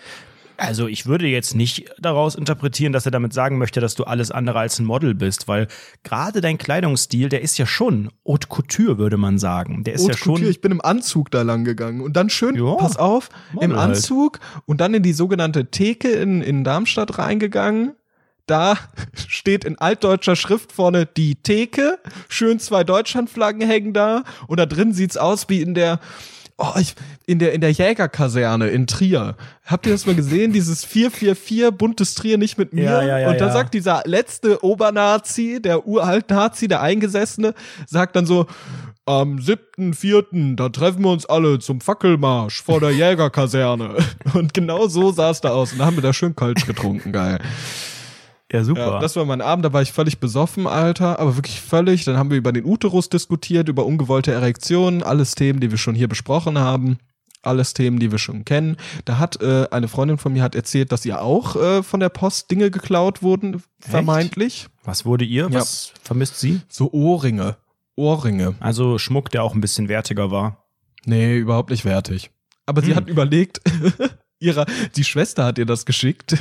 Also 0.62 0.86
ich 0.86 1.06
würde 1.06 1.26
jetzt 1.26 1.54
nicht 1.54 1.90
daraus 1.98 2.36
interpretieren, 2.36 2.92
dass 2.92 3.04
er 3.04 3.10
damit 3.10 3.32
sagen 3.32 3.58
möchte, 3.58 3.80
dass 3.80 3.96
du 3.96 4.04
alles 4.04 4.30
andere 4.30 4.60
als 4.60 4.78
ein 4.78 4.84
Model 4.84 5.14
bist, 5.14 5.48
weil 5.48 5.66
gerade 6.04 6.40
dein 6.40 6.56
Kleidungsstil, 6.56 7.28
der 7.28 7.42
ist 7.42 7.58
ja 7.58 7.66
schon 7.66 8.10
Haute 8.26 8.46
Couture, 8.46 8.96
würde 8.96 9.16
man 9.16 9.38
sagen. 9.38 9.82
Der 9.84 9.94
ist 9.94 10.02
Haute 10.02 10.12
ja 10.12 10.18
schon. 10.18 10.34
Couture, 10.34 10.50
ich 10.50 10.60
bin 10.60 10.70
im 10.70 10.80
Anzug 10.80 11.30
da 11.32 11.42
lang 11.42 11.64
gegangen 11.64 12.00
und 12.00 12.16
dann 12.16 12.30
schön, 12.30 12.54
jo, 12.54 12.76
pass 12.76 12.96
auf, 12.96 13.28
Model 13.52 13.70
im 13.70 13.76
halt. 13.76 13.96
Anzug 13.96 14.38
halt. 14.40 14.62
und 14.66 14.80
dann 14.80 14.94
in 14.94 15.02
die 15.02 15.12
sogenannte 15.12 15.70
Theke 15.70 16.08
in, 16.08 16.42
in 16.42 16.62
Darmstadt 16.62 17.18
reingegangen 17.18 17.94
da 18.46 18.76
steht 19.28 19.64
in 19.64 19.78
altdeutscher 19.78 20.36
Schrift 20.36 20.72
vorne 20.72 21.06
die 21.06 21.36
Theke, 21.36 21.98
schön 22.28 22.58
zwei 22.58 22.84
Deutschlandflaggen 22.84 23.66
hängen 23.66 23.92
da 23.92 24.24
und 24.46 24.58
da 24.58 24.66
drin 24.66 24.92
sieht's 24.92 25.16
aus 25.16 25.48
wie 25.48 25.60
in 25.60 25.74
der 25.74 26.00
Oh, 26.58 26.74
ich, 26.78 26.94
in 27.26 27.38
der, 27.38 27.52
in 27.52 27.60
der 27.60 27.72
Jägerkaserne 27.72 28.68
in 28.68 28.86
Trier. 28.86 29.36
Habt 29.64 29.86
ihr 29.86 29.92
das 29.92 30.06
mal 30.06 30.14
gesehen? 30.14 30.52
Dieses 30.52 30.84
444 30.84 31.70
buntes 31.76 32.14
Trier 32.14 32.38
nicht 32.38 32.58
mit 32.58 32.72
mir? 32.72 32.84
Ja, 32.84 33.02
ja, 33.02 33.18
ja, 33.18 33.30
und 33.30 33.40
da 33.40 33.46
ja. 33.46 33.52
sagt 33.52 33.74
dieser 33.74 34.02
letzte 34.04 34.62
Obernazi, 34.64 35.60
der 35.62 35.86
uralt 35.86 36.30
Nazi, 36.30 36.68
der 36.68 36.82
Eingesessene, 36.82 37.54
sagt 37.86 38.16
dann 38.16 38.26
so, 38.26 38.46
am 39.04 39.36
7.4., 39.36 40.56
da 40.56 40.68
treffen 40.68 41.02
wir 41.02 41.10
uns 41.10 41.26
alle 41.26 41.58
zum 41.58 41.80
Fackelmarsch 41.80 42.62
vor 42.62 42.80
der 42.80 42.90
Jägerkaserne. 42.92 43.96
Und 44.34 44.54
genau 44.54 44.86
so 44.86 45.10
sah 45.10 45.30
es 45.30 45.40
da 45.40 45.50
aus. 45.50 45.72
Und 45.72 45.78
da 45.78 45.86
haben 45.86 45.96
wir 45.96 46.02
da 46.02 46.12
schön 46.12 46.36
Kölsch 46.36 46.66
getrunken, 46.66 47.12
geil. 47.12 47.38
Ja, 48.52 48.64
super. 48.64 48.80
Ja, 48.80 48.98
das 49.00 49.16
war 49.16 49.24
mein 49.24 49.40
Abend, 49.40 49.64
da 49.64 49.72
war 49.72 49.80
ich 49.80 49.92
völlig 49.92 50.18
besoffen, 50.18 50.66
Alter, 50.66 51.18
aber 51.18 51.36
wirklich 51.36 51.60
völlig. 51.60 52.04
Dann 52.04 52.18
haben 52.18 52.30
wir 52.30 52.36
über 52.36 52.52
den 52.52 52.66
Uterus 52.66 53.08
diskutiert, 53.08 53.68
über 53.68 53.86
ungewollte 53.86 54.30
Erektionen, 54.30 55.02
alles 55.02 55.34
Themen, 55.34 55.60
die 55.60 55.70
wir 55.70 55.78
schon 55.78 55.94
hier 55.94 56.08
besprochen 56.08 56.58
haben. 56.58 56.98
Alles 57.40 57.72
Themen, 57.72 57.98
die 57.98 58.12
wir 58.12 58.18
schon 58.18 58.44
kennen. 58.44 58.76
Da 59.04 59.18
hat 59.18 59.42
äh, 59.42 59.66
eine 59.70 59.88
Freundin 59.88 60.18
von 60.18 60.32
mir 60.32 60.42
hat 60.42 60.54
erzählt, 60.54 60.92
dass 60.92 61.04
ihr 61.04 61.22
auch 61.22 61.56
äh, 61.56 61.82
von 61.82 61.98
der 61.98 62.10
Post 62.10 62.50
Dinge 62.50 62.70
geklaut 62.70 63.22
wurden, 63.22 63.62
vermeintlich. 63.80 64.68
Was 64.84 65.04
wurde 65.06 65.24
ihr? 65.24 65.48
Ja. 65.50 65.60
Was 65.60 65.92
vermisst 66.02 66.38
sie? 66.38 66.60
So 66.68 66.92
Ohrringe. 66.92 67.56
Ohrringe. 67.96 68.54
Also 68.60 68.98
Schmuck, 68.98 69.30
der 69.30 69.42
auch 69.42 69.54
ein 69.54 69.60
bisschen 69.60 69.88
wertiger 69.88 70.30
war. 70.30 70.64
Nee, 71.04 71.36
überhaupt 71.36 71.70
nicht 71.70 71.84
wertig. 71.84 72.30
Aber 72.66 72.82
hm. 72.82 72.88
sie 72.88 72.94
hat 72.94 73.08
überlegt, 73.08 73.60
ihrer, 74.38 74.66
die 74.94 75.04
Schwester 75.04 75.44
hat 75.44 75.58
ihr 75.58 75.66
das 75.66 75.84
geschickt 75.84 76.36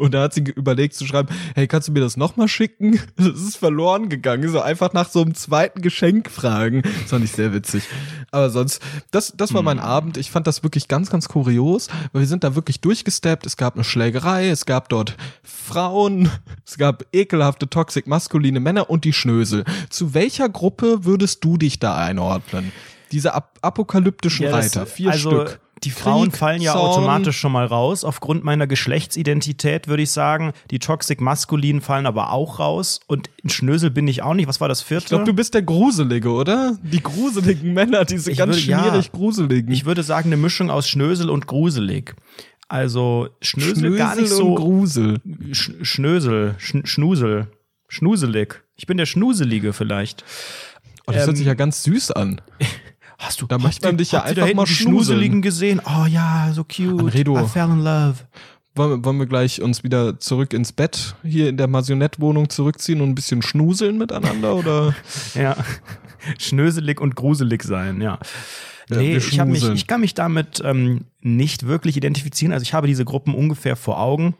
und 0.00 0.14
da 0.14 0.22
hat 0.22 0.34
sie 0.34 0.40
überlegt 0.40 0.94
zu 0.94 1.06
schreiben, 1.06 1.28
hey, 1.54 1.68
kannst 1.68 1.88
du 1.88 1.92
mir 1.92 2.00
das 2.00 2.16
nochmal 2.16 2.48
schicken? 2.48 2.98
Das 3.20 3.40
ist 3.40 3.56
verloren 3.56 4.08
gegangen. 4.08 4.48
So 4.48 4.60
einfach 4.60 4.92
nach 4.92 5.08
so 5.08 5.20
einem 5.20 5.34
zweiten 5.34 5.82
Geschenk 5.82 6.30
fragen. 6.30 6.82
Das 6.82 7.10
fand 7.10 7.24
ich 7.24 7.32
sehr 7.32 7.52
witzig. 7.52 7.84
Aber 8.30 8.50
sonst, 8.50 8.80
das, 9.10 9.34
das 9.36 9.52
war 9.52 9.62
mein 9.62 9.78
hm. 9.78 9.84
Abend. 9.84 10.16
Ich 10.16 10.30
fand 10.30 10.46
das 10.46 10.62
wirklich 10.62 10.88
ganz, 10.88 11.10
ganz 11.10 11.28
kurios, 11.28 11.88
weil 12.12 12.22
wir 12.22 12.26
sind 12.26 12.44
da 12.44 12.54
wirklich 12.54 12.80
durchgesteppt. 12.80 13.46
Es 13.46 13.56
gab 13.56 13.74
eine 13.74 13.84
Schlägerei, 13.84 14.48
es 14.48 14.64
gab 14.64 14.88
dort 14.88 15.16
Frauen, 15.42 16.30
es 16.66 16.78
gab 16.78 17.04
ekelhafte, 17.12 17.68
toxic 17.68 18.06
maskuline 18.06 18.60
Männer 18.60 18.88
und 18.88 19.04
die 19.04 19.12
Schnösel. 19.12 19.64
Zu 19.90 20.14
welcher 20.14 20.48
Gruppe 20.48 21.04
würdest 21.04 21.44
du 21.44 21.56
dich 21.56 21.78
da 21.78 21.96
einordnen? 21.96 22.72
Diese 23.12 23.34
ap 23.34 23.58
apokalyptischen 23.60 24.46
ja, 24.46 24.52
Reiter, 24.52 24.86
vier 24.86 25.10
also, 25.10 25.30
Stück 25.30 25.60
die 25.84 25.90
Frauen 25.90 26.30
fallen 26.30 26.60
ja 26.60 26.74
automatisch 26.74 27.38
schon 27.38 27.52
mal 27.52 27.66
raus. 27.66 28.04
Aufgrund 28.04 28.44
meiner 28.44 28.66
Geschlechtsidentität 28.66 29.88
würde 29.88 30.02
ich 30.02 30.10
sagen. 30.10 30.52
Die 30.70 30.78
Toxic 30.78 31.20
Maskulinen 31.20 31.80
fallen 31.80 32.06
aber 32.06 32.32
auch 32.32 32.58
raus. 32.58 33.00
Und 33.06 33.30
ein 33.44 33.48
Schnösel 33.48 33.90
bin 33.90 34.06
ich 34.06 34.22
auch 34.22 34.34
nicht. 34.34 34.46
Was 34.46 34.60
war 34.60 34.68
das 34.68 34.82
vierte? 34.82 35.04
Ich 35.04 35.08
glaube, 35.08 35.24
du 35.24 35.32
bist 35.32 35.54
der 35.54 35.62
Gruselige, 35.62 36.30
oder? 36.30 36.76
Die 36.82 37.02
gruseligen 37.02 37.72
Männer, 37.72 38.04
diese 38.04 38.30
ich 38.30 38.38
ganz 38.38 38.56
würde, 38.56 38.60
schmierig 38.60 39.06
ja, 39.06 39.12
gruseligen. 39.12 39.72
Ich 39.72 39.84
würde 39.86 40.02
sagen, 40.02 40.28
eine 40.28 40.36
Mischung 40.36 40.70
aus 40.70 40.88
Schnösel 40.88 41.30
und 41.30 41.46
gruselig. 41.46 42.14
Also 42.68 43.28
Schnösel, 43.40 43.76
Schnösel 43.76 43.98
gar 43.98 44.16
nicht 44.16 44.28
so. 44.28 44.54
Und 44.54 44.56
Grusel. 44.56 45.18
Sch 45.52 45.72
Schnösel, 45.82 46.54
Sch 46.58 46.76
Schnusel. 46.84 47.48
Schnuselig. 47.88 48.62
Ich 48.76 48.86
bin 48.86 48.96
der 48.96 49.06
Schnuselige 49.06 49.72
vielleicht. 49.72 50.24
Oh, 51.06 51.12
das 51.12 51.22
ähm, 51.22 51.26
hört 51.26 51.36
sich 51.38 51.46
ja 51.46 51.54
ganz 51.54 51.82
süß 51.82 52.12
an. 52.12 52.40
Hast 53.20 53.42
du, 53.42 53.46
da 53.46 53.58
möchte 53.58 53.86
man 53.86 53.98
dich 53.98 54.12
ja 54.12 54.22
einfach 54.22 54.54
mal 54.54 54.66
Schnuseligen 54.66 55.42
gesehen? 55.42 55.80
Oh 55.84 56.06
ja, 56.06 56.50
so 56.54 56.64
cute. 56.64 56.98
Anredo. 56.98 57.38
I 57.38 57.46
fell 57.46 57.66
in 57.66 57.80
love. 57.80 58.14
Wollen, 58.74 59.04
wollen 59.04 59.18
wir 59.18 59.26
gleich 59.26 59.60
uns 59.60 59.84
wieder 59.84 60.18
zurück 60.18 60.54
ins 60.54 60.72
Bett 60.72 61.14
hier 61.22 61.50
in 61.50 61.58
der 61.58 61.66
Masionette-Wohnung 61.66 62.48
zurückziehen 62.48 63.02
und 63.02 63.10
ein 63.10 63.14
bisschen 63.14 63.42
schnuseln 63.42 63.98
miteinander 63.98 64.56
oder? 64.56 64.94
ja. 65.34 65.54
Schnöselig 66.38 66.98
und 67.00 67.14
gruselig 67.14 67.62
sein, 67.62 68.00
ja. 68.00 68.18
Nee, 68.88 69.16
ich, 69.16 69.44
mich, 69.44 69.68
ich 69.68 69.86
kann 69.86 70.00
mich 70.00 70.14
damit 70.14 70.62
ähm, 70.64 71.04
nicht 71.20 71.66
wirklich 71.66 71.98
identifizieren. 71.98 72.54
Also 72.54 72.62
ich 72.62 72.72
habe 72.72 72.86
diese 72.86 73.04
Gruppen 73.04 73.34
ungefähr 73.34 73.76
vor 73.76 74.00
Augen. 74.00 74.34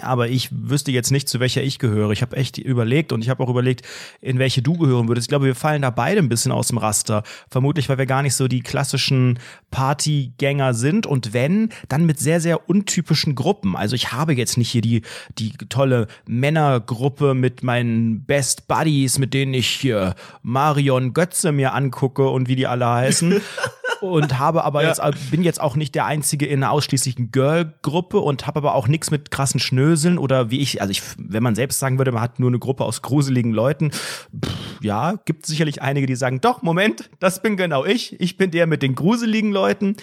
Aber 0.00 0.28
ich 0.28 0.48
wüsste 0.52 0.92
jetzt 0.92 1.10
nicht, 1.10 1.28
zu 1.28 1.40
welcher 1.40 1.62
ich 1.62 1.78
gehöre. 1.78 2.10
Ich 2.10 2.22
habe 2.22 2.36
echt 2.36 2.58
überlegt 2.58 3.12
und 3.12 3.22
ich 3.22 3.28
habe 3.28 3.42
auch 3.42 3.48
überlegt, 3.48 3.86
in 4.20 4.38
welche 4.38 4.62
du 4.62 4.78
gehören 4.78 5.08
würdest. 5.08 5.26
Ich 5.26 5.28
glaube, 5.28 5.46
wir 5.46 5.54
fallen 5.54 5.82
da 5.82 5.90
beide 5.90 6.20
ein 6.20 6.28
bisschen 6.28 6.52
aus 6.52 6.68
dem 6.68 6.78
Raster. 6.78 7.22
Vermutlich, 7.50 7.88
weil 7.88 7.98
wir 7.98 8.06
gar 8.06 8.22
nicht 8.22 8.34
so 8.34 8.48
die 8.48 8.60
klassischen 8.60 9.38
Partygänger 9.70 10.74
sind. 10.74 11.06
Und 11.06 11.32
wenn, 11.32 11.70
dann 11.88 12.06
mit 12.06 12.18
sehr, 12.18 12.40
sehr 12.40 12.68
untypischen 12.68 13.34
Gruppen. 13.34 13.76
Also 13.76 13.96
ich 13.96 14.12
habe 14.12 14.34
jetzt 14.34 14.56
nicht 14.56 14.70
hier 14.70 14.82
die, 14.82 15.02
die 15.38 15.52
tolle 15.68 16.06
Männergruppe 16.26 17.34
mit 17.34 17.62
meinen 17.62 18.24
Best 18.24 18.68
Buddies, 18.68 19.18
mit 19.18 19.34
denen 19.34 19.54
ich 19.54 19.68
hier 19.68 20.14
Marion 20.42 21.12
Götze 21.14 21.52
mir 21.52 21.74
angucke 21.74 22.28
und 22.28 22.48
wie 22.48 22.56
die 22.56 22.66
alle 22.66 22.86
heißen. 22.86 23.40
und 24.00 24.38
habe 24.38 24.64
aber 24.64 24.82
ja. 24.82 24.88
jetzt 24.88 25.30
bin 25.30 25.42
jetzt 25.42 25.60
auch 25.60 25.76
nicht 25.76 25.94
der 25.94 26.06
einzige 26.06 26.46
in 26.46 26.62
einer 26.62 26.72
ausschließlichen 26.72 27.30
Girl-Gruppe 27.30 28.18
und 28.18 28.46
habe 28.46 28.58
aber 28.58 28.74
auch 28.74 28.88
nichts 28.88 29.10
mit 29.10 29.30
krassen 29.30 29.60
Schnöseln 29.60 30.18
oder 30.18 30.50
wie 30.50 30.60
ich, 30.60 30.80
also 30.80 30.90
ich, 30.90 31.02
wenn 31.18 31.42
man 31.42 31.54
selbst 31.54 31.78
sagen 31.78 31.98
würde, 31.98 32.12
man 32.12 32.22
hat 32.22 32.38
nur 32.38 32.50
eine 32.50 32.58
Gruppe 32.58 32.84
aus 32.84 33.02
gruseligen 33.02 33.52
Leuten, 33.52 33.90
pff, 33.90 34.80
ja, 34.80 35.14
gibt 35.24 35.46
sicherlich 35.46 35.82
einige, 35.82 36.06
die 36.06 36.16
sagen, 36.16 36.40
doch, 36.40 36.62
Moment, 36.62 37.10
das 37.18 37.42
bin 37.42 37.56
genau 37.56 37.84
ich, 37.84 38.18
ich 38.20 38.36
bin 38.36 38.50
der 38.50 38.66
mit 38.66 38.82
den 38.82 38.94
gruseligen 38.94 39.52
Leuten. 39.52 39.96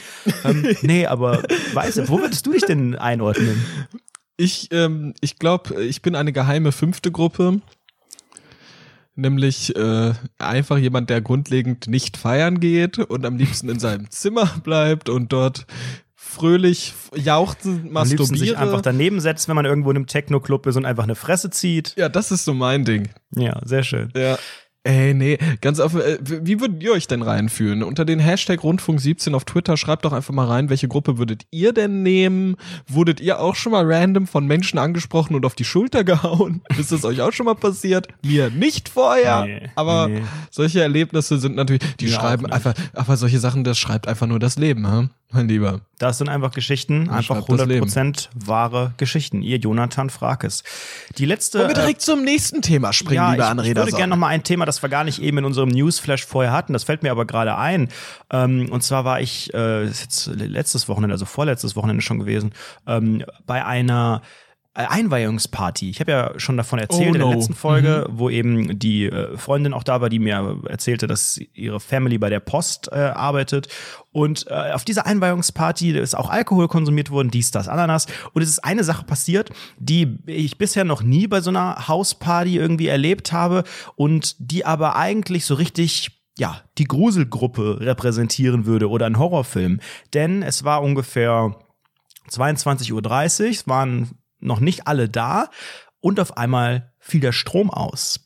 ähm, 0.44 0.76
nee, 0.82 1.06
aber 1.06 1.44
weißt 1.74 1.98
du, 1.98 2.10
wo 2.10 2.20
würdest 2.20 2.46
du 2.46 2.52
dich 2.52 2.64
denn 2.64 2.96
einordnen? 2.96 3.66
Ich, 4.38 4.70
ähm, 4.72 5.14
ich 5.20 5.40
glaube, 5.40 5.84
ich 5.84 6.04
bin 6.04 6.16
eine 6.16 6.32
geheime 6.32 6.72
fünfte 6.72 7.12
Gruppe 7.12 7.62
nämlich 9.18 9.76
äh, 9.76 10.14
einfach 10.38 10.78
jemand, 10.78 11.10
der 11.10 11.22
grundlegend 11.22 11.88
nicht 11.88 12.18
feiern 12.18 12.60
geht 12.60 13.00
und 13.00 13.26
am 13.26 13.38
liebsten 13.38 13.70
in 13.70 13.80
seinem 13.80 14.10
Zimmer 14.10 14.46
bleibt 14.64 15.10
und 15.10 15.34
dort 15.34 15.66
fröhlich 16.16 16.94
jauchzend 17.16 17.92
masturbiert. 17.92 18.40
sich 18.40 18.58
einfach 18.58 18.82
daneben 18.82 19.20
setzt, 19.20 19.48
wenn 19.48 19.56
man 19.56 19.66
irgendwo 19.66 19.90
in 19.92 19.98
einem 19.98 20.08
Techno-Club 20.08 20.68
ist 20.68 20.76
und 20.76 20.86
einfach 20.86 21.04
eine 21.04 21.16
Fresse 21.16 21.50
zieht. 21.50 21.94
Ja, 21.98 22.10
das 22.10 22.32
ist 22.32 22.46
so 22.46 22.54
mein 22.54 22.86
Ding. 22.86 23.10
Ja, 23.36 23.60
sehr 23.66 23.84
schön. 23.84 24.12
Ja. 24.16 24.38
Ey, 24.88 25.14
nee, 25.14 25.38
ganz 25.60 25.82
offen, 25.82 26.00
äh, 26.00 26.18
wie 26.22 26.62
würdet 26.62 26.82
ihr 26.82 26.94
euch 26.94 27.08
denn 27.08 27.22
reinfühlen? 27.22 27.84
Unter 27.84 28.06
den 28.06 28.20
Hashtag 28.20 28.62
Rundfunk17 28.62 29.36
auf 29.36 29.44
Twitter 29.44 29.76
schreibt 29.76 30.06
doch 30.06 30.14
einfach 30.14 30.34
mal 30.34 30.46
rein, 30.46 30.70
welche 30.70 30.88
Gruppe 30.88 31.18
würdet 31.18 31.46
ihr 31.52 31.74
denn 31.74 32.04
nehmen? 32.04 32.56
Wurdet 32.88 33.20
ihr 33.20 33.42
auch 33.42 33.56
schon 33.56 33.74
mal 33.74 33.84
random 33.86 34.28
von 34.28 34.48
Menschen 34.48 34.80
angesprochen 34.80 35.36
und 35.36 35.46
auf 35.46 35.56
die 35.56 35.66
Schulter 35.66 36.04
gehauen? 36.06 36.62
Ist 36.78 36.94
das 36.94 37.04
euch 37.04 37.20
auch 37.22 37.34
schon 37.34 37.48
mal 37.48 37.56
passiert? 37.56 38.08
Mir 38.24 38.50
nicht 38.50 38.88
vorher, 38.88 39.46
nee, 39.46 39.70
aber 39.76 40.08
nee. 40.08 40.22
solche 40.52 40.80
Erlebnisse 40.80 41.38
sind 41.38 41.58
natürlich, 41.58 41.84
die 42.00 42.06
Mir 42.06 42.14
schreiben 42.14 42.46
einfach, 42.46 42.74
aber 42.94 43.18
solche 43.18 43.40
Sachen, 43.40 43.66
das 43.66 43.78
schreibt 43.78 44.08
einfach 44.08 44.28
nur 44.28 44.40
das 44.40 44.58
Leben, 44.58 44.90
hm? 44.90 45.10
mein 45.32 45.50
Lieber. 45.50 45.82
Das 45.98 46.20
sind 46.20 46.30
einfach 46.30 46.52
Geschichten, 46.52 47.10
einfach 47.10 47.38
100% 47.38 48.30
wahre 48.36 48.94
Geschichten. 48.98 49.42
Ihr 49.42 49.58
Jonathan 49.58 50.10
Frakes. 50.10 50.64
Die 51.18 51.26
letzte. 51.26 51.60
Wollen 51.60 51.70
wir 51.70 51.76
direkt 51.76 52.02
äh, 52.02 52.06
zum 52.06 52.24
nächsten 52.24 52.62
Thema 52.62 52.94
springen, 52.94 53.16
ja, 53.16 53.32
lieber 53.32 53.48
Anreder? 53.48 53.82
Ich 53.82 53.88
würde 53.88 53.98
gerne 53.98 54.12
noch 54.12 54.18
mal 54.18 54.28
ein 54.28 54.44
Thema, 54.44 54.66
das 54.66 54.77
wir 54.82 54.90
gar 54.90 55.04
nicht 55.04 55.22
eben 55.22 55.40
in 55.40 55.46
unserem 55.46 55.70
Newsflash 55.70 56.26
vorher 56.26 56.52
hatten. 56.52 56.74
Das 56.74 56.84
fällt 56.84 57.04
mir 57.04 57.12
aber 57.12 57.26
gerade 57.26 57.58
ein. 57.58 57.90
Ähm, 58.32 58.70
und 58.72 58.84
zwar 58.84 59.06
war 59.06 59.22
ich 59.22 59.54
äh, 59.54 59.86
letztes 60.28 60.90
Wochenende, 60.90 61.14
also 61.14 61.26
vorletztes 61.26 61.76
Wochenende 61.76 62.02
schon 62.02 62.20
gewesen, 62.20 62.54
ähm, 62.86 63.24
bei 63.46 63.66
einer 63.66 64.22
Einweihungsparty. 64.86 65.90
Ich 65.90 66.00
habe 66.00 66.12
ja 66.12 66.40
schon 66.40 66.56
davon 66.56 66.78
erzählt 66.78 67.10
Oh 67.10 67.14
in 67.14 67.20
der 67.20 67.28
no. 67.28 67.34
letzten 67.34 67.56
Folge, 67.56 68.06
wo 68.12 68.30
eben 68.30 68.78
die 68.78 69.06
äh, 69.06 69.36
Freundin 69.36 69.74
auch 69.74 69.84
da 69.84 70.02
war, 70.02 70.10
die 70.10 70.20
mir 70.20 70.60
erzählte, 70.68 71.08
dass 71.08 71.40
ihre 71.54 71.80
Family 71.80 72.20
bei 72.20 72.30
der 72.30 72.40
Post 72.40 72.90
äh, 72.92 72.96
arbeitet. 72.96 73.70
Und 74.12 74.46
äh, 74.50 74.72
auf 74.72 74.86
dieser 74.86 75.08
Einweihungsparty 75.08 75.98
ist 75.98 76.16
auch 76.16 76.30
Alkohol 76.30 76.68
konsumiert 76.68 77.10
worden, 77.10 77.32
dies, 77.32 77.50
das, 77.50 77.68
Ananas. 77.68 78.06
Und 78.34 78.44
es 78.44 78.50
ist 78.50 78.64
eine 78.64 78.84
Sache 78.84 79.04
passiert, 79.04 79.50
die 79.80 80.20
ich 80.28 80.60
bisher 80.60 80.84
noch 80.84 81.02
nie 81.02 81.28
bei 81.28 81.42
so 81.42 81.50
einer 81.50 81.88
Hausparty 81.88 82.58
irgendwie 82.58 82.88
erlebt 82.88 83.34
habe 83.34 83.64
und 83.96 84.36
die 84.38 84.66
aber 84.66 84.96
eigentlich 84.96 85.46
so 85.46 85.56
richtig 85.56 86.12
ja, 86.38 86.62
die 86.78 86.86
Gruselgruppe 86.86 87.80
repräsentieren 87.80 88.66
würde 88.68 88.90
oder 88.90 89.08
ein 89.08 89.18
Horrorfilm. 89.18 89.80
Denn 90.14 90.44
es 90.44 90.64
war 90.64 90.84
ungefähr 90.84 91.56
22.30 92.30 92.92
Uhr, 92.94 93.50
es 93.50 93.68
waren 93.68 94.12
noch 94.40 94.60
nicht 94.60 94.88
alle 94.88 95.10
da 95.10 95.50
und 96.00 96.20
auf 96.20 96.38
einmal 96.38 96.94
fiel 97.00 97.22
der 97.22 97.32
Strom 97.32 97.70
aus. 97.70 98.20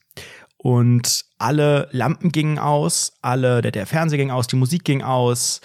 Und 0.57 1.25
alle 1.39 1.87
Lampen 1.91 2.31
gingen 2.31 2.59
aus, 2.59 3.13
alle, 3.21 3.61
der, 3.61 3.71
der 3.71 3.87
Fernseher 3.87 4.19
ging 4.19 4.31
aus, 4.31 4.47
die 4.47 4.55
Musik 4.55 4.83
ging 4.83 5.01
aus. 5.01 5.61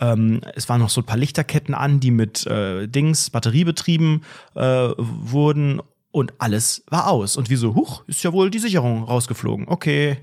Ähm, 0.00 0.40
es 0.54 0.68
waren 0.68 0.80
noch 0.80 0.88
so 0.88 1.02
ein 1.02 1.06
paar 1.06 1.18
Lichterketten 1.18 1.74
an, 1.74 2.00
die 2.00 2.10
mit 2.10 2.46
äh, 2.46 2.86
Dings, 2.86 3.30
batteriebetrieben 3.30 4.24
äh, 4.54 4.88
wurden 4.96 5.82
und 6.10 6.32
alles 6.38 6.82
war 6.88 7.08
aus. 7.08 7.36
Und 7.36 7.50
wie 7.50 7.56
so, 7.56 7.74
huch, 7.74 8.04
ist 8.06 8.22
ja 8.22 8.32
wohl 8.32 8.50
die 8.50 8.58
Sicherung 8.58 9.04
rausgeflogen. 9.04 9.68
Okay, 9.68 10.18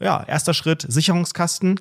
ja, 0.00 0.24
erster 0.24 0.54
Schritt, 0.54 0.84
Sicherungskasten, 0.88 1.78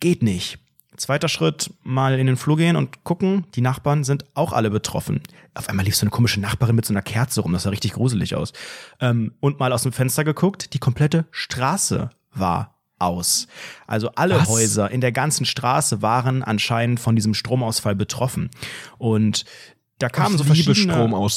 geht 0.00 0.22
nicht. 0.22 0.58
Zweiter 0.96 1.28
Schritt, 1.28 1.72
mal 1.82 2.18
in 2.18 2.26
den 2.26 2.36
Flur 2.36 2.56
gehen 2.56 2.76
und 2.76 3.02
gucken, 3.02 3.46
die 3.54 3.62
Nachbarn 3.62 4.04
sind 4.04 4.24
auch 4.34 4.52
alle 4.52 4.70
betroffen. 4.70 5.22
Auf 5.54 5.68
einmal 5.68 5.86
lief 5.86 5.96
so 5.96 6.04
eine 6.04 6.10
komische 6.10 6.40
Nachbarin 6.40 6.76
mit 6.76 6.84
so 6.84 6.92
einer 6.92 7.02
Kerze 7.02 7.40
rum, 7.40 7.52
das 7.52 7.62
sah 7.62 7.70
richtig 7.70 7.94
gruselig 7.94 8.34
aus. 8.34 8.52
Ähm, 9.00 9.32
und 9.40 9.58
mal 9.58 9.72
aus 9.72 9.82
dem 9.82 9.92
Fenster 9.92 10.22
geguckt, 10.24 10.74
die 10.74 10.78
komplette 10.78 11.24
Straße 11.30 12.10
war 12.34 12.74
aus. 12.98 13.48
Also 13.86 14.10
alle 14.14 14.36
Was? 14.36 14.48
Häuser 14.48 14.90
in 14.90 15.00
der 15.00 15.12
ganzen 15.12 15.44
Straße 15.44 16.02
waren 16.02 16.42
anscheinend 16.42 17.00
von 17.00 17.16
diesem 17.16 17.34
Stromausfall 17.34 17.94
betroffen. 17.94 18.50
Und 18.98 19.44
da 19.98 20.08
kamen 20.08 20.36
so 20.36 20.44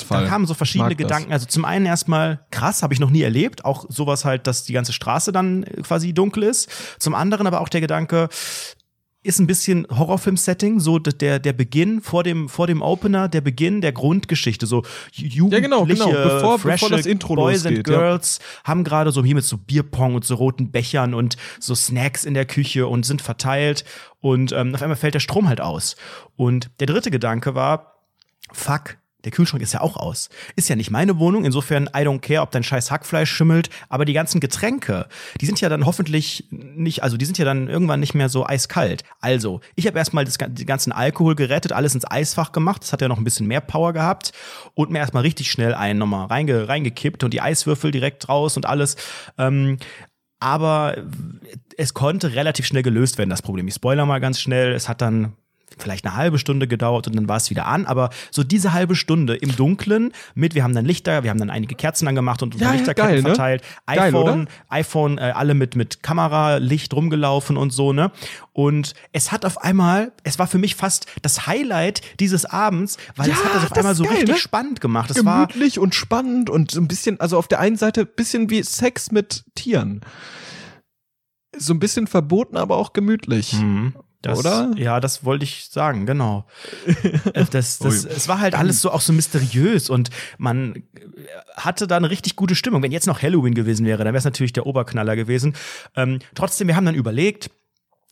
da 0.10 0.28
kamen 0.28 0.48
so 0.48 0.54
verschiedene. 0.54 0.96
Gedanken. 0.96 1.32
Also 1.32 1.46
zum 1.46 1.65
einen 1.65 1.86
erstmal 1.86 2.46
krass, 2.52 2.82
habe 2.82 2.94
ich 2.94 3.00
noch 3.00 3.12
nie 3.12 3.22
erlebt. 3.22 3.63
Auch 3.63 3.86
sowas 3.89 4.26
halt, 4.26 4.48
dass 4.48 4.63
die 4.63 4.74
ganze 4.74 4.91
Straße 4.91 5.32
dann 5.32 5.65
quasi 5.84 6.13
dunkel 6.13 6.44
ist. 6.44 6.70
Zum 7.00 7.13
anderen 7.13 7.46
aber 7.46 7.62
auch 7.62 7.70
der 7.70 7.82
Gedanke, 7.82 8.28
ist 9.25 9.39
ein 9.39 9.47
bisschen 9.47 9.88
Horrorfilm-Setting, 9.89 10.79
so 10.79 10.99
der, 10.99 11.39
der 11.39 11.53
Beginn 11.53 12.01
vor 12.01 12.23
dem, 12.23 12.47
vor 12.47 12.67
dem 12.67 12.81
Opener, 12.81 13.27
der 13.27 13.41
Beginn 13.41 13.81
der 13.81 13.91
Grundgeschichte, 13.91 14.65
so 14.67 14.83
jugendliche, 15.11 15.61
genau, 15.63 15.85
genau, 15.85 16.09
bevor- 16.11 16.59
bevor 16.59 16.89
das 16.89 17.05
Intro 17.05 17.35
Boys 17.35 17.65
and 17.65 17.77
losgeht, 17.77 17.88
ja. 17.93 17.97
Girls 17.99 18.39
haben 18.63 18.83
gerade 18.83 19.11
so 19.11 19.23
hier 19.25 19.35
mit 19.35 19.43
so 19.43 19.57
Bierpong 19.57 20.15
und 20.15 20.25
so 20.25 20.35
roten 20.35 20.71
Bechern 20.71 21.13
und 21.13 21.38
so 21.59 21.73
Snacks 21.75 22.23
in 22.23 22.33
der 22.33 22.45
Küche 22.45 22.88
und 22.88 23.05
sind 23.05 23.21
verteilt 23.21 23.83
und 24.21 24.51
ähm, 24.51 24.75
auf 24.75 24.81
einmal 24.81 24.95
fällt 24.95 25.15
der 25.15 25.19
Strom 25.19 25.49
halt 25.49 25.61
aus. 25.61 25.95
Und 26.35 26.69
der 26.79 26.88
dritte 26.88 27.11
Gedanke 27.11 27.55
war, 27.55 28.01
fuck, 28.51 28.97
der 29.25 29.31
Kühlschrank 29.31 29.61
ist 29.61 29.73
ja 29.73 29.81
auch 29.81 29.97
aus. 29.97 30.29
Ist 30.55 30.69
ja 30.69 30.75
nicht 30.75 30.91
meine 30.91 31.19
Wohnung, 31.19 31.43
insofern 31.45 31.88
I 31.88 32.01
don't 32.01 32.19
care, 32.19 32.41
ob 32.41 32.51
dein 32.51 32.63
scheiß 32.63 32.91
Hackfleisch 32.91 33.31
schimmelt, 33.31 33.69
aber 33.89 34.05
die 34.05 34.13
ganzen 34.13 34.39
Getränke, 34.39 35.07
die 35.41 35.45
sind 35.45 35.59
ja 35.59 35.67
dann 35.67 35.85
hoffentlich 35.85 36.47
nicht, 36.51 37.03
also 37.03 37.17
die 37.17 37.25
sind 37.25 37.38
ja 37.38 37.45
dann 37.45 37.67
irgendwann 37.67 37.99
nicht 37.99 38.13
mehr 38.13 38.29
so 38.29 38.45
eiskalt. 38.45 39.03
Also, 39.19 39.61
ich 39.75 39.88
habe 39.88 39.97
erstmal 39.97 40.25
das, 40.25 40.38
den 40.38 40.65
ganzen 40.65 40.91
Alkohol 40.91 41.35
gerettet, 41.35 41.73
alles 41.73 41.95
ins 41.95 42.09
Eisfach 42.09 42.51
gemacht, 42.51 42.83
das 42.83 42.93
hat 42.93 43.01
ja 43.01 43.07
noch 43.07 43.17
ein 43.17 43.23
bisschen 43.23 43.47
mehr 43.47 43.61
Power 43.61 43.93
gehabt 43.93 44.31
und 44.75 44.91
mir 44.91 44.99
erstmal 44.99 45.23
richtig 45.23 45.51
schnell 45.51 45.73
einen 45.73 45.99
nochmal 45.99 46.27
reinge, 46.27 46.67
reingekippt 46.69 47.23
und 47.23 47.33
die 47.33 47.41
Eiswürfel 47.41 47.91
direkt 47.91 48.29
raus 48.29 48.55
und 48.55 48.65
alles. 48.65 48.95
Ähm, 49.38 49.77
aber 50.39 50.97
es 51.77 51.93
konnte 51.93 52.35
relativ 52.35 52.65
schnell 52.65 52.83
gelöst 52.83 53.17
werden, 53.17 53.29
das 53.29 53.41
Problem. 53.41 53.67
Ich 53.67 53.73
spoiler 53.73 54.05
mal 54.05 54.19
ganz 54.19 54.39
schnell. 54.39 54.73
Es 54.73 54.88
hat 54.88 55.01
dann 55.01 55.33
vielleicht 55.77 56.05
eine 56.05 56.15
halbe 56.15 56.38
Stunde 56.39 56.67
gedauert 56.67 57.07
und 57.07 57.15
dann 57.15 57.27
war 57.27 57.38
es 57.38 57.49
wieder 57.49 57.65
an. 57.67 57.85
Aber 57.85 58.09
so 58.31 58.43
diese 58.43 58.73
halbe 58.73 58.95
Stunde 58.95 59.35
im 59.35 59.55
Dunkeln 59.55 60.11
mit, 60.33 60.55
wir 60.55 60.63
haben 60.63 60.73
dann 60.73 60.85
Lichter, 60.85 61.23
wir 61.23 61.29
haben 61.29 61.39
dann 61.39 61.49
einige 61.49 61.75
Kerzen 61.75 62.07
angemacht 62.07 62.43
und 62.43 62.55
Ja, 62.55 62.71
Lichterketten 62.71 63.09
geil, 63.11 63.21
ne? 63.21 63.29
verteilt. 63.29 63.63
Geil, 63.88 63.99
iPhone, 63.99 64.41
oder? 64.43 64.47
iPhone, 64.69 65.17
äh, 65.17 65.33
alle 65.35 65.53
mit, 65.53 65.75
mit 65.75 66.03
Kameralicht 66.03 66.93
rumgelaufen 66.93 67.57
und 67.57 67.71
so, 67.71 67.93
ne? 67.93 68.11
Und 68.53 68.93
es 69.11 69.31
hat 69.31 69.43
auf 69.45 69.57
einmal, 69.63 70.11
es 70.23 70.39
war 70.39 70.47
für 70.47 70.57
mich 70.57 70.75
fast 70.75 71.07
das 71.21 71.45
Highlight 71.47 72.01
dieses 72.19 72.45
Abends, 72.45 72.97
weil 73.15 73.29
es 73.29 73.38
Ja, 73.38 73.43
hat 73.45 73.55
das 73.55 73.63
auf 73.63 73.69
das 73.69 73.77
einmal 73.79 73.95
so 73.95 74.03
geil, 74.03 74.13
richtig 74.13 74.29
ne? 74.29 74.38
spannend 74.38 74.81
gemacht. 74.81 75.11
War, 75.25 75.47
Gemütlich 75.47 75.79
und 75.79 75.93
spannend 75.95 76.49
und 76.49 76.71
so 76.71 76.79
ein 76.79 76.88
bisschen, 76.88 77.19
also 77.19 77.38
auf 77.38 77.47
der 77.47 77.59
einen 77.59 77.75
Seite 77.77 78.01
ein 78.01 78.07
bisschen 78.15 78.49
wie 78.49 78.63
Sex 78.63 79.11
mit 79.11 79.43
Tieren. 79.55 80.01
So 81.58 81.74
ein 81.74 81.80
bisschen 81.80 82.08
verboten, 82.08 82.58
aber 82.58 82.78
auch 82.78 82.94
gemütlich. 82.94 83.54
Mhm. 83.54 83.96
Das, 84.26 84.39
Oder? 84.39 84.72
Ja, 84.76 85.00
das 85.00 85.24
wollte 85.24 85.44
ich 85.44 85.68
sagen, 85.70 86.08
genau. 86.08 86.48
Äh, 87.34 87.46
das, 87.52 87.78
das, 87.80 88.06
es 88.06 88.28
war 88.28 88.39
halt 88.39 88.56
alles 88.56 88.82
so 88.82 88.89
auch 88.89 89.02
so 89.02 89.13
mysteriös 89.13 89.88
und 89.88 90.10
man 90.39 90.82
hatte 91.56 91.86
da 91.86 91.98
eine 91.98 92.10
richtig 92.10 92.36
gute 92.36 92.56
Stimmung. 92.56 92.82
Wenn 92.82 92.91
jetzt 92.91 93.06
noch 93.06 93.22
Halloween 93.22 93.54
gewesen 93.54 93.86
wäre, 93.86 94.04
dann 94.04 94.13
wäre 94.13 94.18
es 94.18 94.26
natürlich 94.26 94.54
der 94.54 94.65
Oberknaller 94.65 95.15
gewesen. 95.15 95.56
Ähm, 95.96 96.20
trotzdem, 96.34 96.68
wir 96.68 96.76
haben 96.76 96.86
dann 96.86 96.96
überlegt, 96.96 97.52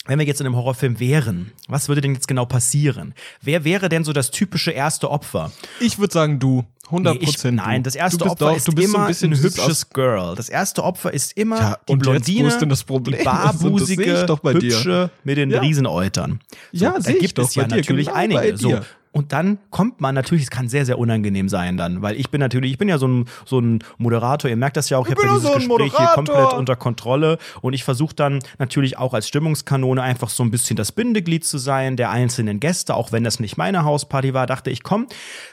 wenn 0.06 0.20
wir 0.20 0.26
jetzt 0.26 0.42
in 0.42 0.46
einem 0.46 0.56
Horrorfilm 0.56 1.00
wären, 1.00 1.54
was 1.68 1.88
würde 1.88 2.02
denn 2.02 2.14
jetzt 2.14 2.28
genau 2.28 2.46
passieren? 2.46 3.14
Wer 3.42 3.64
wäre 3.64 3.90
denn 3.90 4.04
so 4.04 4.12
das 4.12 4.32
typische 4.32 4.72
erste 4.72 5.10
Opfer? 5.10 5.52
Ich 5.80 5.98
würde 5.98 6.14
sagen, 6.14 6.40
du. 6.40 6.66
100 6.88 7.13
Nee, 7.15 7.19
ich, 7.22 7.26
Prozent. 7.30 7.58
nein, 7.58 7.82
das 7.82 7.96
erste 7.96 8.17
du 8.17 8.26
bist 8.26 8.32
Opfer 8.34 8.46
doch, 8.52 8.58
ist 8.58 8.67
du 8.67 8.72
bist 8.74 8.88
so 8.89 8.93
immer 8.96 9.06
ein, 9.06 9.08
bisschen 9.08 9.34
ein 9.34 9.39
hübsches 9.41 9.89
Girl. 9.89 10.36
Das 10.36 10.50
erste 10.50 10.84
Opfer 10.84 11.13
ist 11.13 11.36
immer 11.38 11.58
Ja, 11.60 11.78
die 11.88 11.93
jetzt, 11.93 12.02
Blondine, 12.02 12.48
ist 12.50 12.60
denn 12.60 12.69
das 12.69 12.84
Problem? 12.84 13.17
die 13.19 13.24
barbusige, 13.26 14.04
ich 14.22 14.26
doch 14.26 14.39
bei 14.39 14.54
dir. 14.54 14.76
hübsche 14.76 15.10
mit 15.24 15.38
den 15.38 15.50
Ja. 15.50 15.62
Riesenäutern. 15.62 16.39
So, 16.74 16.86
Ja, 16.86 16.91
da 16.93 17.02
sehe 17.02 17.15
ich 17.15 17.22
gibt 17.22 17.38
doch 17.38 17.48
es 17.48 17.56
ja 17.56 17.63
bei 17.63 17.69
dir, 17.69 17.76
natürlich 17.78 18.08
genau 18.08 18.17
einige. 18.17 18.39
bei 18.41 18.56
So. 18.58 18.80
Und 19.13 19.32
dann 19.32 19.60
kommt 19.69 20.02
man 20.02 20.15
natürlich, 20.15 20.43
es 20.45 20.49
kann 20.49 20.67
sehr, 20.67 20.86
sehr 20.86 20.97
unangenehm 20.97 21.47
sein 21.47 21.78
dann, 21.78 22.02
weil 22.02 22.19
ich 22.19 22.32
bin 22.32 22.39
natürlich, 22.41 22.71
ich 22.71 22.78
bin 22.80 22.89
ja 22.89 22.97
so 22.97 23.08
ein, 23.08 23.26
so 23.45 23.60
ein 23.60 23.80
Moderator, 23.99 24.49
ihr 24.49 24.58
merkt 24.58 24.76
das 24.76 24.89
ja 24.89 24.97
auch, 24.97 25.06
ich, 25.08 25.13
Ich 25.13 25.17
habe 25.19 25.28
ja 25.28 25.34
bin 25.34 25.39
dieses 25.39 25.49
so 25.52 25.54
ein 25.54 25.60
Gespräch 25.69 25.91
hier 25.95 25.99
Moderator. 26.08 26.15
komplett 26.15 26.60
unter 26.60 26.76
Kontrolle 26.76 27.38
und 27.62 27.73
ich 27.73 27.84
versuche 27.84 28.15
dann 28.15 28.39
natürlich 28.58 28.97
auch 28.97 29.13
als 29.13 29.28
Stimmungskanone 29.28 30.02
einfach 30.02 30.30
so 30.30 30.43
ein 30.43 30.49
bisschen 30.49 30.76
das 30.78 30.91
Bindeglied 30.91 31.45
zu 31.45 31.60
sein 31.60 31.95
der 31.95 32.10
einzelnen 32.10 32.60
Gäste, 32.60 32.95
auch 32.95 33.12
wenn 33.12 33.23
das 33.23 33.39
nicht 33.39 33.56
meine 33.56 33.86
Hausparty 33.86 34.34
war, 34.34 34.47
dachte 34.47 34.71
ich, 34.71 34.82
komm, 34.82 35.06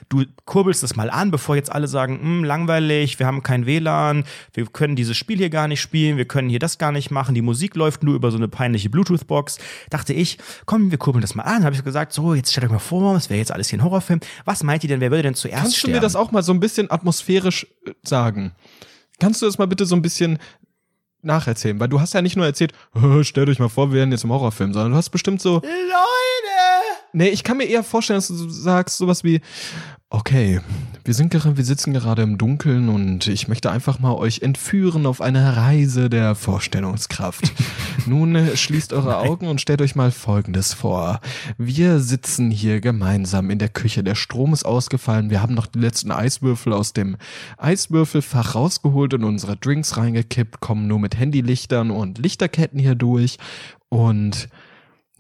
du 0.09 0.25
kurbelst 0.47 0.83
das 0.83 0.97
mal 0.97 1.11
an, 1.11 1.31
bevor 1.31 1.55
jetzt 1.55 1.71
alle 1.71 1.87
sagen, 1.87 2.19
"Hm, 2.19 2.45
langweilig, 2.45 3.19
wir 3.19 3.27
haben 3.27 3.43
kein 3.43 3.67
WLAN, 3.67 4.25
wir 4.55 4.65
können 4.67 4.97
dieses 4.97 5.19
Spiel 5.19 5.37
hier 5.37 5.51
gar 5.51 5.69
nicht 5.69 5.83
spielen, 5.83 6.17
wir 6.17 6.25
können 6.25 6.49
hier 6.49 6.61
das 6.61 6.79
gar 6.79 6.93
nicht 6.93 7.11
machen, 7.11 7.35
die 7.35 7.43
Musik 7.43 7.77
läuft 7.77 8.03
nur 8.05 8.15
über 8.15 8.31
so 8.31 8.39
eine 8.39 8.49
peinliche 8.49 8.89
Bluetooth-Box. 8.89 9.59
Dachte 9.91 10.15
ich, 10.15 10.39
komm, 10.65 10.91
wir 10.91 10.97
kurbeln 10.99 11.21
das 11.21 11.35
mal 11.35 11.43
an. 11.43 11.63
Habe 11.65 11.75
ich 11.75 11.85
gesagt, 11.85 12.15
so, 12.15 12.33
jetzt 12.33 12.51
stellt 12.51 12.65
euch 12.65 12.73
mal 12.73 12.79
vor, 12.79 13.15
es 13.17 13.29
wäre 13.29 13.39
jetzt 13.39 13.50
alles 13.51 13.69
hier 13.69 13.79
ein 13.79 13.85
Horrorfilm. 13.85 14.21
Was 14.45 14.63
meint 14.63 14.83
ihr 14.85 14.89
denn, 14.89 15.01
wer 15.01 15.11
würde 15.11 15.23
denn 15.25 15.35
zuerst 15.35 15.61
Kannst 15.63 15.77
du 15.77 15.79
sterben? 15.81 15.95
mir 15.95 16.01
das 16.01 16.17
auch 16.17 16.31
mal 16.33 16.43
so 16.43 16.53
ein 16.53 16.61
bisschen 16.61 16.91
atmosphärisch 16.91 17.67
äh, 17.87 17.93
sagen? 18.03 18.53
Kannst 19.19 19.43
du 19.43 19.47
das 19.47 19.59
mal 19.59 19.67
bitte 19.67 19.85
so 19.87 19.95
ein 19.97 20.03
bisschen 20.03 20.39
nacherzählen? 21.23 21.79
Weil 21.79 21.89
du 21.89 22.01
hast 22.01 22.15
ja 22.15 22.23
nicht 22.23 22.37
nur 22.37 22.47
erzählt, 22.47 22.73
"Äh, 22.95 23.25
stellt 23.25 23.49
euch 23.49 23.59
mal 23.59 23.69
vor, 23.69 23.91
wir 23.93 23.99
wären 23.99 24.11
jetzt 24.13 24.25
im 24.25 24.31
Horrorfilm, 24.31 24.73
sondern 24.73 24.93
du 24.93 24.97
hast 24.97 25.11
bestimmt 25.11 25.41
so, 25.41 25.55
Leute! 25.57 25.67
Nee, 27.13 27.29
ich 27.29 27.45
kann 27.45 27.57
mir 27.57 27.65
eher 27.65 27.83
vorstellen, 27.83 28.19
dass 28.19 28.29
du 28.29 28.35
so 28.35 28.49
sagst 28.49 28.99
sowas 28.99 29.25
wie, 29.25 29.41
okay, 30.11 30.61
wir 31.05 31.15
sind 31.15 31.31
gerade, 31.31 31.57
wir 31.57 31.65
sitzen 31.65 31.93
gerade 31.93 32.23
im 32.23 32.37
Dunkeln 32.37 32.89
und 32.89 33.29
ich 33.29 33.47
möchte 33.47 33.71
einfach 33.71 34.01
mal 34.01 34.15
euch 34.15 34.43
entführen 34.43 35.07
auf 35.07 35.21
eine 35.21 35.57
Reise 35.57 36.11
der 36.11 36.35
Vorstellungskraft. 36.35 37.53
Nun 38.07 38.35
äh, 38.35 38.57
schließt 38.57 38.93
eure 38.93 39.19
Augen 39.19 39.47
und 39.47 39.61
stellt 39.61 39.81
euch 39.83 39.95
mal 39.95 40.11
Folgendes 40.11 40.75
vor. 40.75 41.21
Wir 41.59 42.01
sitzen 42.01 42.51
hier 42.51 42.81
gemeinsam 42.81 43.51
in 43.51 43.61
der 43.61 43.69
Küche. 43.69 44.03
Der 44.03 44.17
Strom 44.17 44.53
ist 44.53 44.65
ausgefallen. 44.65 45.31
Wir 45.31 45.43
haben 45.43 45.55
noch 45.55 45.67
die 45.67 45.79
letzten 45.79 46.11
Eiswürfel 46.11 46.73
aus 46.73 46.93
dem 46.93 47.17
Eiswürfelfach 47.57 48.57
rausgeholt 48.57 49.15
und 49.15 49.23
unsere 49.23 49.57
Drinks 49.57 49.97
reingekippt, 49.97 50.61
kommen 50.61 50.89
nur 50.89 50.99
mit 50.99 51.17
Handylichtern 51.17 51.93
und 51.93 52.19
Lichterketten 52.19 52.81
hier 52.81 52.97
durch 52.97 53.39
und 53.89 54.49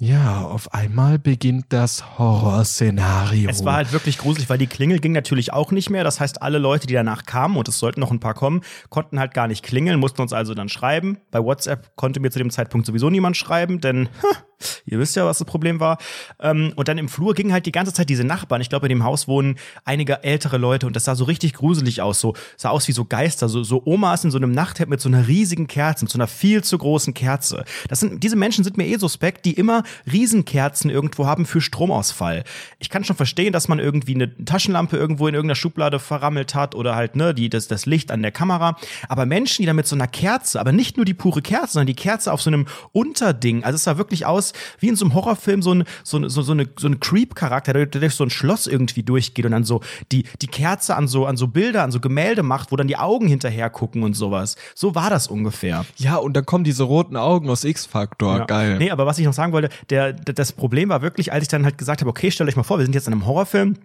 ja, 0.03 0.41
auf 0.41 0.73
einmal 0.73 1.19
beginnt 1.19 1.67
das 1.69 2.19
Horrorszenario. 2.19 3.51
Es 3.51 3.67
war 3.67 3.75
halt 3.75 3.93
wirklich 3.93 4.17
gruselig, 4.17 4.49
weil 4.49 4.57
die 4.57 4.67
Klingel 4.67 4.99
ging 4.99 5.13
natürlich 5.13 5.53
auch 5.53 5.73
nicht 5.73 5.91
mehr. 5.91 6.05
Das 6.05 6.21
heißt, 6.21 6.41
alle 6.41 6.57
Leute, 6.57 6.87
die 6.87 6.95
danach 6.95 7.27
kamen, 7.27 7.59
und 7.59 7.69
es 7.69 7.79
sollten 7.79 8.01
noch 8.01 8.11
ein 8.11 8.19
paar 8.19 8.33
kommen, 8.33 8.63
konnten 8.89 9.21
halt 9.21 9.35
gar 9.35 9.47
nicht 9.47 9.63
klingeln, 9.63 10.01
mussten 10.01 10.23
uns 10.23 10.33
also 10.33 10.55
dann 10.55 10.71
schreiben. 10.71 11.19
Bei 11.31 11.45
WhatsApp 11.45 11.95
konnte 11.97 12.19
mir 12.19 12.31
zu 12.31 12.39
dem 12.39 12.49
Zeitpunkt 12.49 12.87
sowieso 12.87 13.11
niemand 13.11 13.37
schreiben, 13.37 13.83
denn 13.83 14.09
ha, 14.23 14.43
Ihr 14.87 14.99
wisst 14.99 15.17
ja, 15.17 15.25
was 15.25 15.39
das 15.39 15.47
Problem 15.47 15.81
war. 15.81 15.99
Ähm, 16.41 16.73
und 16.77 16.89
dann 16.89 16.99
im 16.99 17.09
Flur 17.09 17.35
gingen 17.35 17.53
halt 17.53 17.67
die 17.67 17.73
ganze 17.73 17.93
Zeit 17.93 18.09
diese 18.09 18.25
Nachbarn. 18.25 18.61
Ich 18.61 18.69
glaube, 18.69 18.87
in 18.87 18.91
dem 18.91 19.05
Haus 19.05 19.29
wohnen 19.29 19.57
einige 19.85 20.23
ältere 20.25 20.59
Leute 20.59 20.87
und 20.87 20.97
das 20.97 21.05
sah 21.05 21.15
so 21.15 21.25
richtig 21.25 21.55
gruselig 21.55 22.03
aus. 22.03 22.21
So 22.21 22.35
sah 22.57 22.71
aus 22.71 22.89
wie 22.89 22.93
so 22.93 23.05
Geister, 23.05 23.49
so, 23.49 23.63
so 23.63 23.83
Omas 23.85 24.25
in 24.25 24.31
so 24.31 24.39
einem 24.39 24.53
Nachthemd 24.53 24.91
mit 24.91 25.01
so 25.01 25.09
einer 25.09 25.27
riesigen 25.27 25.67
Kerze, 25.67 26.05
mit 26.05 26.13
so 26.13 26.19
einer 26.19 26.27
viel 26.27 26.63
zu 26.65 26.77
großen 26.79 27.15
Kerze. 27.15 27.65
Das 27.89 28.01
sind, 28.01 28.23
diese 28.23 28.37
Menschen 28.37 28.65
sind 28.65 28.77
mir 28.77 28.87
eh 28.87 28.97
suspekt, 28.97 29.45
die 29.45 29.53
immer 29.53 29.83
Riesenkerzen 30.11 30.91
irgendwo 30.91 31.27
haben 31.27 31.47
für 31.47 31.61
Stromausfall. 31.61 32.45
Ich 32.79 32.91
kann 32.91 33.05
schon 33.05 33.17
verstehen, 33.17 33.53
dass 33.53 33.69
man 33.69 33.79
irgendwie 33.79 34.15
eine 34.15 34.35
Taschenlampe 34.45 34.97
irgendwo 34.97 35.29
in 35.29 35.35
irgendeiner 35.35 35.57
Schublade 35.57 35.99
verrammelt 35.99 36.55
hat 36.55 36.75
oder 36.75 36.95
halt, 36.95 37.17
ne, 37.17 37.35
die, 37.35 37.49
das, 37.49 37.69
das 37.69 37.87
Licht 37.87 38.11
an 38.11 38.23
der 38.23 38.33
Kamera. 38.33 38.77
Aber 39.09 39.27
Menschen, 39.27 39.63
die 39.63 39.67
da 39.67 39.73
mit 39.73 39.87
so 39.87 39.97
einer 39.97 40.09
Kerze, 40.09 40.61
aber 40.61 40.73
nicht 40.73 40.97
nur 40.97 41.05
die 41.05 41.15
pure 41.15 41.43
Kerze, 41.43 41.75
sondern 41.75 41.87
die 41.87 41.95
Kerze 41.95 42.33
auf 42.33 42.43
so 42.43 42.51
einem 42.51 42.67
Unterding, 42.93 43.65
also 43.65 43.77
es 43.77 43.85
sah 43.85 43.97
wirklich 43.97 44.27
aus 44.27 44.50
wie 44.79 44.89
in 44.89 44.97
so 44.97 45.05
einem 45.05 45.15
Horrorfilm, 45.15 45.63
so 45.63 45.75
ein, 45.75 45.85
so, 46.05 46.29
so, 46.29 46.43
so, 46.43 46.53
eine, 46.53 46.69
so 46.79 46.89
ein 46.89 47.01
Creep-Charakter, 47.01 47.73
der 47.73 47.87
durch 47.87 48.15
so 48.15 48.25
ein 48.25 48.31
Schloss 48.31 48.67
irgendwie 48.67 49.03
durchgeht 49.03 49.45
und 49.45 49.53
dann 49.53 49.65
so 49.65 49.81
die, 50.13 50.25
die 50.41 50.47
Kerze 50.47 50.97
an 50.97 51.09
so, 51.09 51.27
an 51.27 51.37
so 51.37 51.49
Bilder, 51.49 51.83
an 51.83 51.91
so 51.91 52.01
Gemälde 52.01 52.43
macht, 52.43 52.73
wo 52.73 52.77
dann 52.77 52.89
die 52.89 52.97
Augen 52.97 53.29
hinterher 53.29 53.71
gucken 53.71 54.03
und 54.03 54.15
sowas. 54.15 54.57
So 54.75 54.95
war 54.95 55.11
das 55.11 55.27
ungefähr. 55.27 55.85
Ja, 55.97 56.17
und 56.17 56.35
dann 56.35 56.47
kommen 56.47 56.65
diese 56.65 56.85
roten 56.85 57.17
Augen 57.17 57.49
aus 57.51 57.65
X-Factor. 57.65 58.39
Ja. 58.39 58.45
Geil. 58.45 58.79
Nee, 58.79 58.91
aber 58.91 59.07
was 59.07 59.19
ich 59.19 59.27
noch 59.27 59.33
sagen 59.33 59.53
wollte, 59.53 59.71
der, 59.91 60.13
das 60.13 60.53
Problem 60.53 60.89
war 60.89 61.03
wirklich, 61.03 61.33
als 61.33 61.43
ich 61.43 61.49
dann 61.49 61.65
halt 61.65 61.79
gesagt 61.79 62.01
habe, 62.01 62.11
okay, 62.11 62.31
stellt 62.31 62.49
euch 62.49 62.57
mal 62.57 62.63
vor, 62.63 62.79
wir 62.79 62.85
sind 62.85 62.95
jetzt 62.95 63.07
in 63.07 63.13
einem 63.13 63.27
Horrorfilm, 63.27 63.77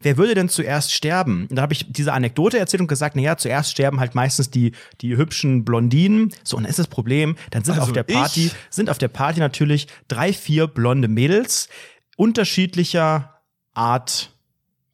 wer 0.00 0.16
würde 0.16 0.34
denn 0.34 0.48
zuerst 0.48 0.92
sterben? 0.92 1.46
Und 1.48 1.56
da 1.56 1.62
habe 1.62 1.72
ich 1.72 1.86
diese 1.88 2.12
Anekdote 2.12 2.58
erzählt 2.58 2.80
und 2.80 2.86
gesagt, 2.86 3.16
naja, 3.16 3.36
zuerst 3.36 3.70
sterben 3.70 4.00
halt 4.00 4.14
meistens 4.14 4.50
die, 4.50 4.72
die 5.00 5.16
hübschen 5.16 5.64
Blondinen. 5.64 6.32
So, 6.42 6.56
und 6.56 6.64
dann 6.64 6.70
ist 6.70 6.78
das 6.78 6.88
Problem, 6.88 7.36
dann 7.50 7.64
sind 7.64 7.74
Also 7.74 7.88
auf 7.88 7.92
der 7.92 8.02
Party, 8.02 8.46
ich? 8.46 8.54
sind 8.70 8.90
auf 8.90 8.98
der 8.98 9.08
Party 9.08 9.40
natürlich 9.40 9.88
drei, 10.08 10.32
vier 10.32 10.66
blonde 10.66 11.08
Mädels 11.08 11.68
unterschiedlicher 12.16 13.42
Art 13.74 14.32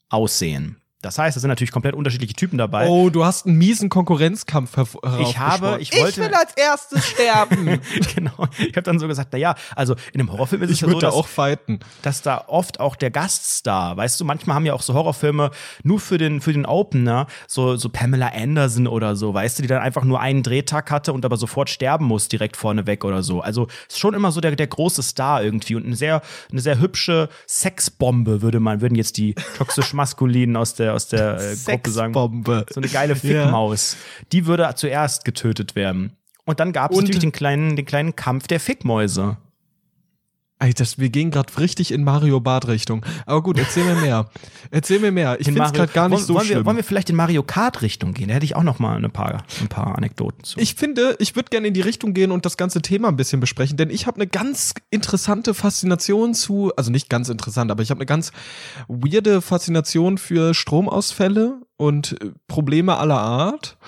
aussehen. 0.08 0.81
Das 1.02 1.18
heißt, 1.18 1.36
es 1.36 1.40
sind 1.42 1.48
natürlich 1.48 1.72
komplett 1.72 1.94
unterschiedliche 1.94 2.34
Typen 2.34 2.58
dabei. 2.58 2.88
Oh, 2.88 3.10
du 3.10 3.24
hast 3.24 3.46
einen 3.46 3.58
miesen 3.58 3.88
Konkurrenzkampf 3.88 4.76
herv- 4.78 5.20
Ich 5.20 5.38
habe- 5.38 5.78
ich 5.80 5.92
wollte- 6.00 6.20
will 6.22 6.32
als 6.34 6.54
erstes 6.54 7.06
sterben. 7.06 7.80
genau. 8.14 8.46
Ich 8.58 8.68
habe 8.76 8.82
dann 8.82 8.98
so 8.98 9.08
gesagt, 9.08 9.32
naja, 9.32 9.54
also 9.76 9.94
in 10.12 10.20
einem 10.20 10.32
Horrorfilm 10.32 10.62
ist 10.62 10.70
es 10.70 10.76
ich 10.76 10.80
ja 10.82 10.88
so, 10.88 11.00
dass, 11.00 11.12
auch 11.14 11.26
fighten. 11.26 11.80
dass 12.02 12.22
da 12.22 12.44
oft 12.46 12.80
auch 12.80 12.96
der 12.96 13.10
Gaststar, 13.10 13.96
weißt 13.96 14.20
du, 14.20 14.24
manchmal 14.24 14.54
haben 14.56 14.64
ja 14.66 14.74
auch 14.74 14.82
so 14.82 14.94
Horrorfilme 14.94 15.50
nur 15.82 16.00
für 16.00 16.18
den, 16.18 16.40
für 16.40 16.52
den 16.52 16.66
Opener, 16.66 17.26
so, 17.48 17.76
so 17.76 17.88
Pamela 17.88 18.28
Anderson 18.34 18.86
oder 18.86 19.16
so, 19.16 19.34
weißt 19.34 19.58
du, 19.58 19.62
die 19.62 19.68
dann 19.68 19.82
einfach 19.82 20.04
nur 20.04 20.20
einen 20.20 20.42
Drehtag 20.42 20.90
hatte 20.90 21.12
und 21.12 21.24
aber 21.24 21.36
sofort 21.36 21.68
sterben 21.68 22.04
muss 22.06 22.28
direkt 22.28 22.56
vorneweg 22.56 23.04
oder 23.04 23.22
so. 23.22 23.40
Also 23.40 23.66
ist 23.88 23.98
schon 23.98 24.14
immer 24.14 24.30
so 24.32 24.40
der, 24.40 24.54
der 24.54 24.68
große 24.68 25.02
Star 25.02 25.42
irgendwie 25.42 25.74
und 25.74 25.84
eine 25.84 25.96
sehr, 25.96 26.22
eine 26.50 26.60
sehr 26.60 26.78
hübsche 26.78 27.28
Sexbombe, 27.48 28.42
würde 28.42 28.60
man, 28.60 28.80
würden 28.80 28.94
jetzt 28.94 29.16
die 29.16 29.34
toxisch 29.58 29.92
maskulinen 29.94 30.56
aus 30.56 30.74
der, 30.74 30.91
aus 30.92 31.08
der 31.08 31.38
äh, 31.40 31.56
Gruppe 31.64 31.90
sagen. 31.90 32.14
So 32.44 32.80
eine 32.80 32.88
geile 32.88 33.16
Fickmaus. 33.16 33.96
Die 34.32 34.46
würde 34.46 34.72
zuerst 34.76 35.24
getötet 35.24 35.74
werden. 35.74 36.16
Und 36.44 36.60
dann 36.60 36.72
gab 36.72 36.90
es 36.90 36.96
natürlich 36.96 37.20
den 37.20 37.32
kleinen, 37.32 37.76
den 37.76 37.86
kleinen 37.86 38.16
Kampf 38.16 38.46
der 38.48 38.60
Fickmäuse. 38.60 39.36
Ey, 40.62 40.72
das, 40.72 40.96
wir 40.96 41.10
gehen 41.10 41.32
gerade 41.32 41.58
richtig 41.58 41.90
in 41.90 42.04
Mario 42.04 42.38
Bart 42.38 42.68
Richtung. 42.68 43.04
Aber 43.26 43.42
gut, 43.42 43.58
erzähl 43.58 43.82
mir 43.84 43.96
mehr. 43.96 44.30
Erzähl 44.70 45.00
mir 45.00 45.10
mehr. 45.10 45.40
Ich 45.40 45.48
In 45.48 45.54
finde 45.54 45.66
es 45.66 45.72
gerade 45.72 45.92
gar 45.92 46.08
nicht 46.08 46.18
wollen, 46.18 46.26
so 46.26 46.34
wollen 46.34 46.46
schlimm. 46.46 46.58
Wir, 46.60 46.66
wollen 46.66 46.76
wir 46.76 46.84
vielleicht 46.84 47.10
in 47.10 47.16
Mario 47.16 47.42
Kart 47.42 47.82
Richtung 47.82 48.14
gehen? 48.14 48.28
Da 48.28 48.34
hätte 48.34 48.44
ich 48.44 48.54
auch 48.54 48.62
noch 48.62 48.78
mal 48.78 49.04
ein 49.04 49.10
paar, 49.10 49.42
ein 49.60 49.66
paar 49.66 49.98
Anekdoten 49.98 50.44
zu. 50.44 50.60
Ich 50.60 50.76
finde, 50.76 51.16
ich 51.18 51.34
würde 51.34 51.48
gerne 51.50 51.66
in 51.66 51.74
die 51.74 51.80
Richtung 51.80 52.14
gehen 52.14 52.30
und 52.30 52.46
das 52.46 52.56
ganze 52.56 52.80
Thema 52.80 53.08
ein 53.08 53.16
bisschen 53.16 53.40
besprechen, 53.40 53.76
denn 53.76 53.90
ich 53.90 54.06
habe 54.06 54.18
eine 54.18 54.28
ganz 54.28 54.72
interessante 54.90 55.52
Faszination 55.52 56.32
zu, 56.32 56.70
also 56.76 56.92
nicht 56.92 57.10
ganz 57.10 57.28
interessant, 57.28 57.72
aber 57.72 57.82
ich 57.82 57.90
habe 57.90 57.98
eine 57.98 58.06
ganz 58.06 58.30
weirde 58.86 59.42
Faszination 59.42 60.16
für 60.16 60.54
Stromausfälle 60.54 61.56
und 61.76 62.22
äh, 62.22 62.30
Probleme 62.46 62.98
aller 62.98 63.18
Art, 63.20 63.78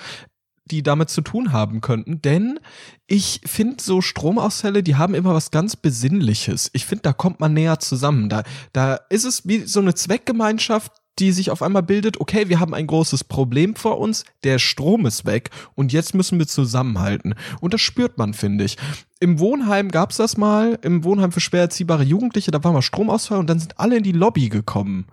die 0.71 0.83
damit 0.83 1.11
zu 1.11 1.21
tun 1.21 1.53
haben 1.53 1.81
könnten, 1.81 2.23
denn 2.23 2.59
ich 3.07 3.41
finde 3.45 3.83
so 3.83 4.01
Stromausfälle, 4.01 4.83
die 4.83 4.97
haben 4.97 5.15
immer 5.15 5.35
was 5.35 5.51
ganz 5.51 5.77
Besinnliches. 5.77 6.71
Ich 6.73 6.87
finde, 6.87 7.03
da 7.03 7.13
kommt 7.13 7.41
man 7.41 7.53
näher 7.53 7.79
zusammen. 7.81 8.29
Da, 8.29 8.45
da 8.73 8.95
ist 9.11 9.25
es 9.25 9.47
wie 9.47 9.61
so 9.61 9.81
eine 9.81 9.95
Zweckgemeinschaft, 9.95 10.93
die 11.19 11.33
sich 11.33 11.51
auf 11.51 11.63
einmal 11.63 11.83
bildet, 11.83 12.21
okay, 12.21 12.49
wir 12.49 12.61
haben 12.61 12.75
ein 12.75 12.87
großes 12.87 13.25
Problem 13.25 13.77
vor 13.77 14.01
uns, 14.01 14.25
der 14.43 14.59
Strom 14.59 15.07
ist 15.07 15.27
weg 15.27 15.51
und 15.75 15.93
jetzt 15.93 16.15
müssen 16.15 16.39
wir 16.39 16.47
zusammenhalten. 16.47 17.35
Und 17.61 17.73
das 17.73 17.81
spürt 17.81 18.19
man, 18.19 18.35
finde 18.35 18.65
ich. 18.65 18.77
Im 19.21 19.39
Wohnheim 19.39 19.91
gab's 19.91 20.17
das 20.17 20.37
mal, 20.37 20.79
im 20.83 21.05
Wohnheim 21.05 21.31
für 21.31 21.41
schwer 21.41 21.63
erziehbare 21.63 22.03
Jugendliche, 22.03 22.51
da 22.51 22.65
war 22.65 22.73
mal 22.73 22.83
Stromausfall 22.83 23.39
und 23.39 23.49
dann 23.49 23.61
sind 23.61 23.79
alle 23.79 23.97
in 23.97 24.03
die 24.03 24.13
Lobby 24.13 24.49
gekommen. 24.49 25.07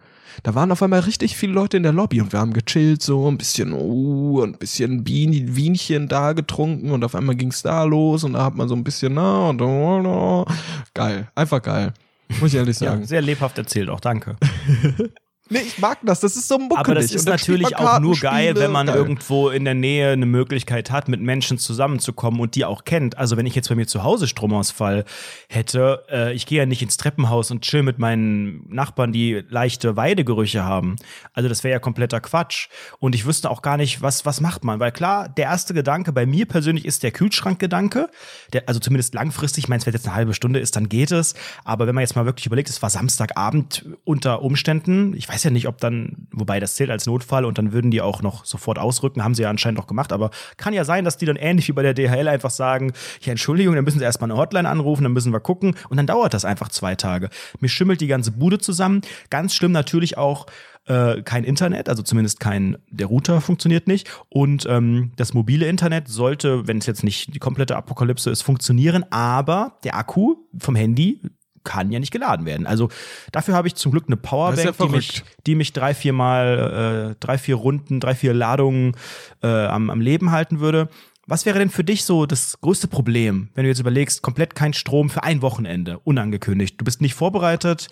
Da 0.44 0.56
waren 0.56 0.72
auf 0.72 0.82
einmal 0.84 1.02
richtig 1.02 1.38
viele 1.38 1.54
Leute 1.54 1.78
in 1.78 1.84
der 1.84 1.92
Lobby 1.92 2.22
und 2.22 2.32
wir 2.32 2.40
haben 2.40 2.54
gechillt, 2.54 3.02
so 3.02 3.28
ein 3.28 3.38
bisschen, 3.38 3.74
uh, 3.74 4.42
ein 4.44 4.54
bisschen 4.54 5.04
Bien 5.04 5.56
Wienchen 5.56 6.08
da 6.08 6.34
getrunken 6.34 6.92
und 6.92 7.04
auf 7.04 7.16
einmal 7.16 7.36
ging's 7.36 7.62
da 7.62 7.84
los 7.84 8.24
und 8.24 8.34
da 8.34 8.46
hat 8.46 8.56
man 8.56 8.68
so 8.68 8.76
ein 8.76 8.84
bisschen, 8.84 9.14
na, 9.14 9.50
und, 9.50 9.62
uh, 9.62 10.46
geil, 10.94 11.28
einfach 11.36 11.62
geil. 11.62 11.94
Muss 12.40 12.54
ich 12.54 12.56
ehrlich 12.56 12.80
ja, 12.80 12.92
sagen. 12.92 13.06
sehr 13.06 13.22
lebhaft 13.22 13.58
erzählt 13.58 13.90
auch, 13.90 14.00
danke. 14.00 14.38
Nee, 15.52 15.64
ich 15.68 15.80
mag 15.80 15.98
das, 16.04 16.22
das 16.22 16.38
ist 16.38 16.48
so 16.48 16.58
muckelig. 16.58 16.80
Aber 16.80 16.96
das 16.96 17.12
ist 17.12 17.28
natürlich 17.28 17.76
auch 17.76 18.00
nur 18.00 18.16
geil, 18.16 18.56
wenn 18.56 18.72
man 18.72 18.88
Geil. 18.88 18.96
irgendwo 18.96 19.50
in 19.50 19.66
der 19.66 19.74
Nähe 19.74 20.12
eine 20.12 20.26
Möglichkeit 20.26 20.92
hat, 20.92 21.10
mit 21.10 21.20
Menschen 21.20 21.58
zusammenzukommen 21.58 22.40
und 22.40 22.56
die 22.56 22.64
auch 22.64 22.86
kennt. 22.86 23.18
Also 23.18 23.36
wenn 23.36 23.46
ich 23.46 23.54
jetzt 23.54 23.68
bei 23.68 23.76
mir 23.76 23.86
zu 23.86 24.02
Hause 24.02 24.30
Stromausfall 24.30 25.04
hätte, 25.50 26.06
äh, 26.10 26.34
ich 26.34 26.46
gehe 26.46 26.60
ja 26.60 26.66
nicht 26.66 26.82
ins 26.82 26.96
Treppenhaus 26.96 27.52
und 27.52 27.64
chill 27.64 27.84
mit 27.84 28.00
meinen 28.00 28.66
Nachbarn, 28.70 29.12
die 29.12 29.44
leichte 29.50 29.98
Weidegerüche 29.98 30.64
haben. 30.64 30.96
Also 31.34 31.50
das 31.50 31.66
wäre 31.66 31.74
ja 31.74 31.80
kompletter 31.80 32.22
Quatsch. 32.22 32.70
Und 33.00 33.14
ich 33.14 33.26
wüsste 33.26 33.50
auch 33.50 33.62
gar 33.62 33.76
nicht, 33.76 34.02
was, 34.02 34.26
was 34.26 34.40
macht 34.40 34.64
man. 34.64 34.80
Weil 34.80 34.94
klar, 34.94 35.28
der 35.28 35.46
erste 35.46 35.74
Gedanke 35.74 36.14
bei 36.14 36.26
mir 36.26 36.46
persönlich 36.46 36.86
ist 36.86 37.04
der 37.04 37.12
Kühlschrankgedanke. 37.12 38.10
Der, 38.54 38.70
also 38.70 38.80
zumindest 38.80 39.14
langfristig, 39.16 39.66
ich 39.66 39.70
meine, 39.70 39.86
wenn 39.86 39.94
es 39.94 40.00
jetzt 40.00 40.08
eine 40.08 40.16
halbe 40.16 40.34
Stunde 40.34 40.62
ist, 40.62 40.78
dann 40.78 40.88
geht 40.88 41.12
es. 41.12 41.34
Aber 41.66 41.88
wenn 41.88 41.96
man 41.96 42.04
jetzt 42.04 42.16
mal 42.16 42.26
wirklich 42.26 42.46
überlegt, 42.46 42.70
es 42.70 42.82
war 42.82 42.90
Samstagabend 42.90 43.86
unter 44.06 44.44
Umständen, 44.44 45.14
ich 45.14 45.28
weiß 45.28 45.41
ja 45.44 45.52
nicht, 45.52 45.68
ob 45.68 45.80
dann, 45.80 46.28
wobei 46.32 46.60
das 46.60 46.76
zählt 46.76 46.90
als 46.90 47.06
Notfall 47.06 47.46
und 47.46 47.58
dann 47.58 47.74
würden 47.74 47.92
die 47.92 48.02
auch 48.02 48.22
noch 48.22 48.46
sofort 48.46 48.80
ausrücken, 48.80 49.24
haben 49.24 49.36
sie 49.36 49.44
ja 49.44 49.50
anscheinend 49.50 49.80
auch 49.80 49.88
gemacht, 49.88 50.14
aber 50.14 50.32
kann 50.58 50.74
ja 50.74 50.86
sein, 50.86 51.06
dass 51.06 51.18
die 51.18 51.26
dann 51.26 51.36
ähnlich 51.36 51.68
wie 51.68 51.74
bei 51.74 51.84
der 51.84 51.94
DHL 51.94 52.28
einfach 52.28 52.52
sagen, 52.52 52.94
ja, 53.22 53.32
Entschuldigung, 53.32 53.76
dann 53.76 53.84
müssen 53.84 54.00
sie 54.00 54.06
erstmal 54.06 54.32
eine 54.32 54.40
Hotline 54.40 54.68
anrufen, 54.68 55.04
dann 55.04 55.14
müssen 55.14 55.34
wir 55.34 55.40
gucken 55.40 55.76
und 55.90 55.98
dann 55.98 56.08
dauert 56.08 56.34
das 56.34 56.46
einfach 56.46 56.70
zwei 56.70 56.96
Tage. 56.96 57.30
Mir 57.60 57.70
schimmelt 57.70 58.02
die 58.02 58.08
ganze 58.08 58.32
Bude 58.32 58.60
zusammen. 58.60 59.02
Ganz 59.30 59.54
schlimm 59.54 59.72
natürlich 59.72 60.18
auch 60.18 60.46
äh, 60.86 61.22
kein 61.22 61.44
Internet, 61.44 61.90
also 61.90 62.04
zumindest 62.04 62.40
kein, 62.40 62.78
der 62.90 63.08
Router 63.08 63.42
funktioniert 63.42 63.88
nicht. 63.88 64.10
Und 64.30 64.66
ähm, 64.68 65.12
das 65.16 65.34
mobile 65.34 65.68
Internet 65.68 66.08
sollte, 66.08 66.68
wenn 66.68 66.80
es 66.80 66.86
jetzt 66.86 67.04
nicht 67.04 67.34
die 67.34 67.40
komplette 67.40 67.76
Apokalypse 67.76 68.30
ist, 68.30 68.42
funktionieren, 68.42 69.06
aber 69.12 69.78
der 69.84 69.96
Akku 69.96 70.36
vom 70.58 70.76
Handy 70.76 71.22
kann 71.64 71.92
ja 71.92 72.00
nicht 72.00 72.12
geladen 72.12 72.46
werden. 72.46 72.68
Also 72.68 72.90
dafür 73.32 73.54
habe 73.54 73.68
ich 73.68 73.76
zum 73.76 73.92
Glück 73.92 74.06
eine 74.08 74.18
Powerbank, 74.18 74.64
ja 74.66 74.86
die, 74.86 74.92
mich, 74.92 75.24
die 75.46 75.56
mich 75.56 75.74
drei, 75.74 75.94
vier 75.94 76.14
Mal, 76.14 77.12
äh, 77.12 77.16
drei, 77.20 77.38
vier 77.38 77.56
Runden, 77.56 78.00
drei, 78.00 78.16
vier 78.16 78.34
Ladungen 78.34 78.96
äh, 79.44 79.48
am, 79.48 79.90
am 79.90 80.02
Leben 80.02 80.32
halten 80.32 80.60
würde. 80.60 80.90
Was 81.28 81.46
wäre 81.46 81.60
denn 81.60 81.70
für 81.70 81.84
dich 81.84 82.04
so 82.04 82.26
das 82.26 82.60
größte 82.62 82.88
Problem, 82.88 83.50
wenn 83.54 83.64
du 83.64 83.70
jetzt 83.70 83.80
überlegst, 83.80 84.22
komplett 84.22 84.56
kein 84.56 84.74
Strom 84.74 85.10
für 85.10 85.24
ein 85.24 85.42
Wochenende, 85.42 86.00
unangekündigt? 86.00 86.80
Du 86.80 86.84
bist 86.84 87.00
nicht 87.00 87.14
vorbereitet 87.14 87.88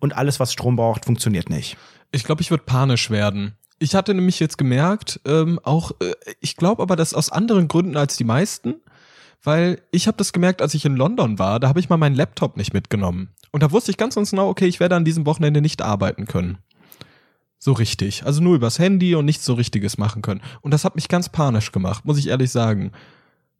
und 0.00 0.16
alles, 0.16 0.40
was 0.40 0.52
Strom 0.52 0.76
braucht, 0.76 1.04
funktioniert 1.04 1.48
nicht. 1.48 1.76
Ich 2.10 2.24
glaube, 2.24 2.42
ich 2.42 2.50
würde 2.50 2.64
panisch 2.64 3.08
werden. 3.08 3.54
Ich 3.78 3.94
hatte 3.94 4.14
nämlich 4.14 4.38
jetzt 4.40 4.58
gemerkt, 4.58 5.20
ähm, 5.24 5.58
auch, 5.62 5.92
äh, 6.00 6.12
ich 6.40 6.56
glaube 6.56 6.82
aber, 6.82 6.96
das 6.96 7.14
aus 7.14 7.30
anderen 7.30 7.66
Gründen 7.68 7.96
als 7.96 8.16
die 8.16 8.24
meisten, 8.24 8.74
weil 9.42 9.80
ich 9.90 10.06
habe 10.06 10.16
das 10.16 10.32
gemerkt, 10.32 10.62
als 10.62 10.74
ich 10.74 10.84
in 10.84 10.96
London 10.96 11.38
war, 11.38 11.60
da 11.60 11.68
habe 11.68 11.80
ich 11.80 11.88
mal 11.88 11.96
meinen 11.96 12.14
Laptop 12.14 12.56
nicht 12.56 12.72
mitgenommen. 12.72 13.30
Und 13.50 13.62
da 13.62 13.70
wusste 13.70 13.90
ich 13.90 13.96
ganz, 13.96 14.14
ganz 14.14 14.30
genau, 14.30 14.48
okay, 14.48 14.66
ich 14.66 14.80
werde 14.80 14.96
an 14.96 15.04
diesem 15.04 15.26
Wochenende 15.26 15.60
nicht 15.60 15.82
arbeiten 15.82 16.26
können. 16.26 16.58
So 17.58 17.72
richtig. 17.72 18.24
Also 18.24 18.42
nur 18.42 18.56
übers 18.56 18.78
Handy 18.78 19.14
und 19.14 19.24
nichts 19.24 19.44
so 19.44 19.54
Richtiges 19.54 19.98
machen 19.98 20.22
können. 20.22 20.40
Und 20.62 20.72
das 20.72 20.84
hat 20.84 20.96
mich 20.96 21.08
ganz 21.08 21.28
panisch 21.28 21.70
gemacht, 21.70 22.04
muss 22.04 22.18
ich 22.18 22.28
ehrlich 22.28 22.50
sagen. 22.50 22.92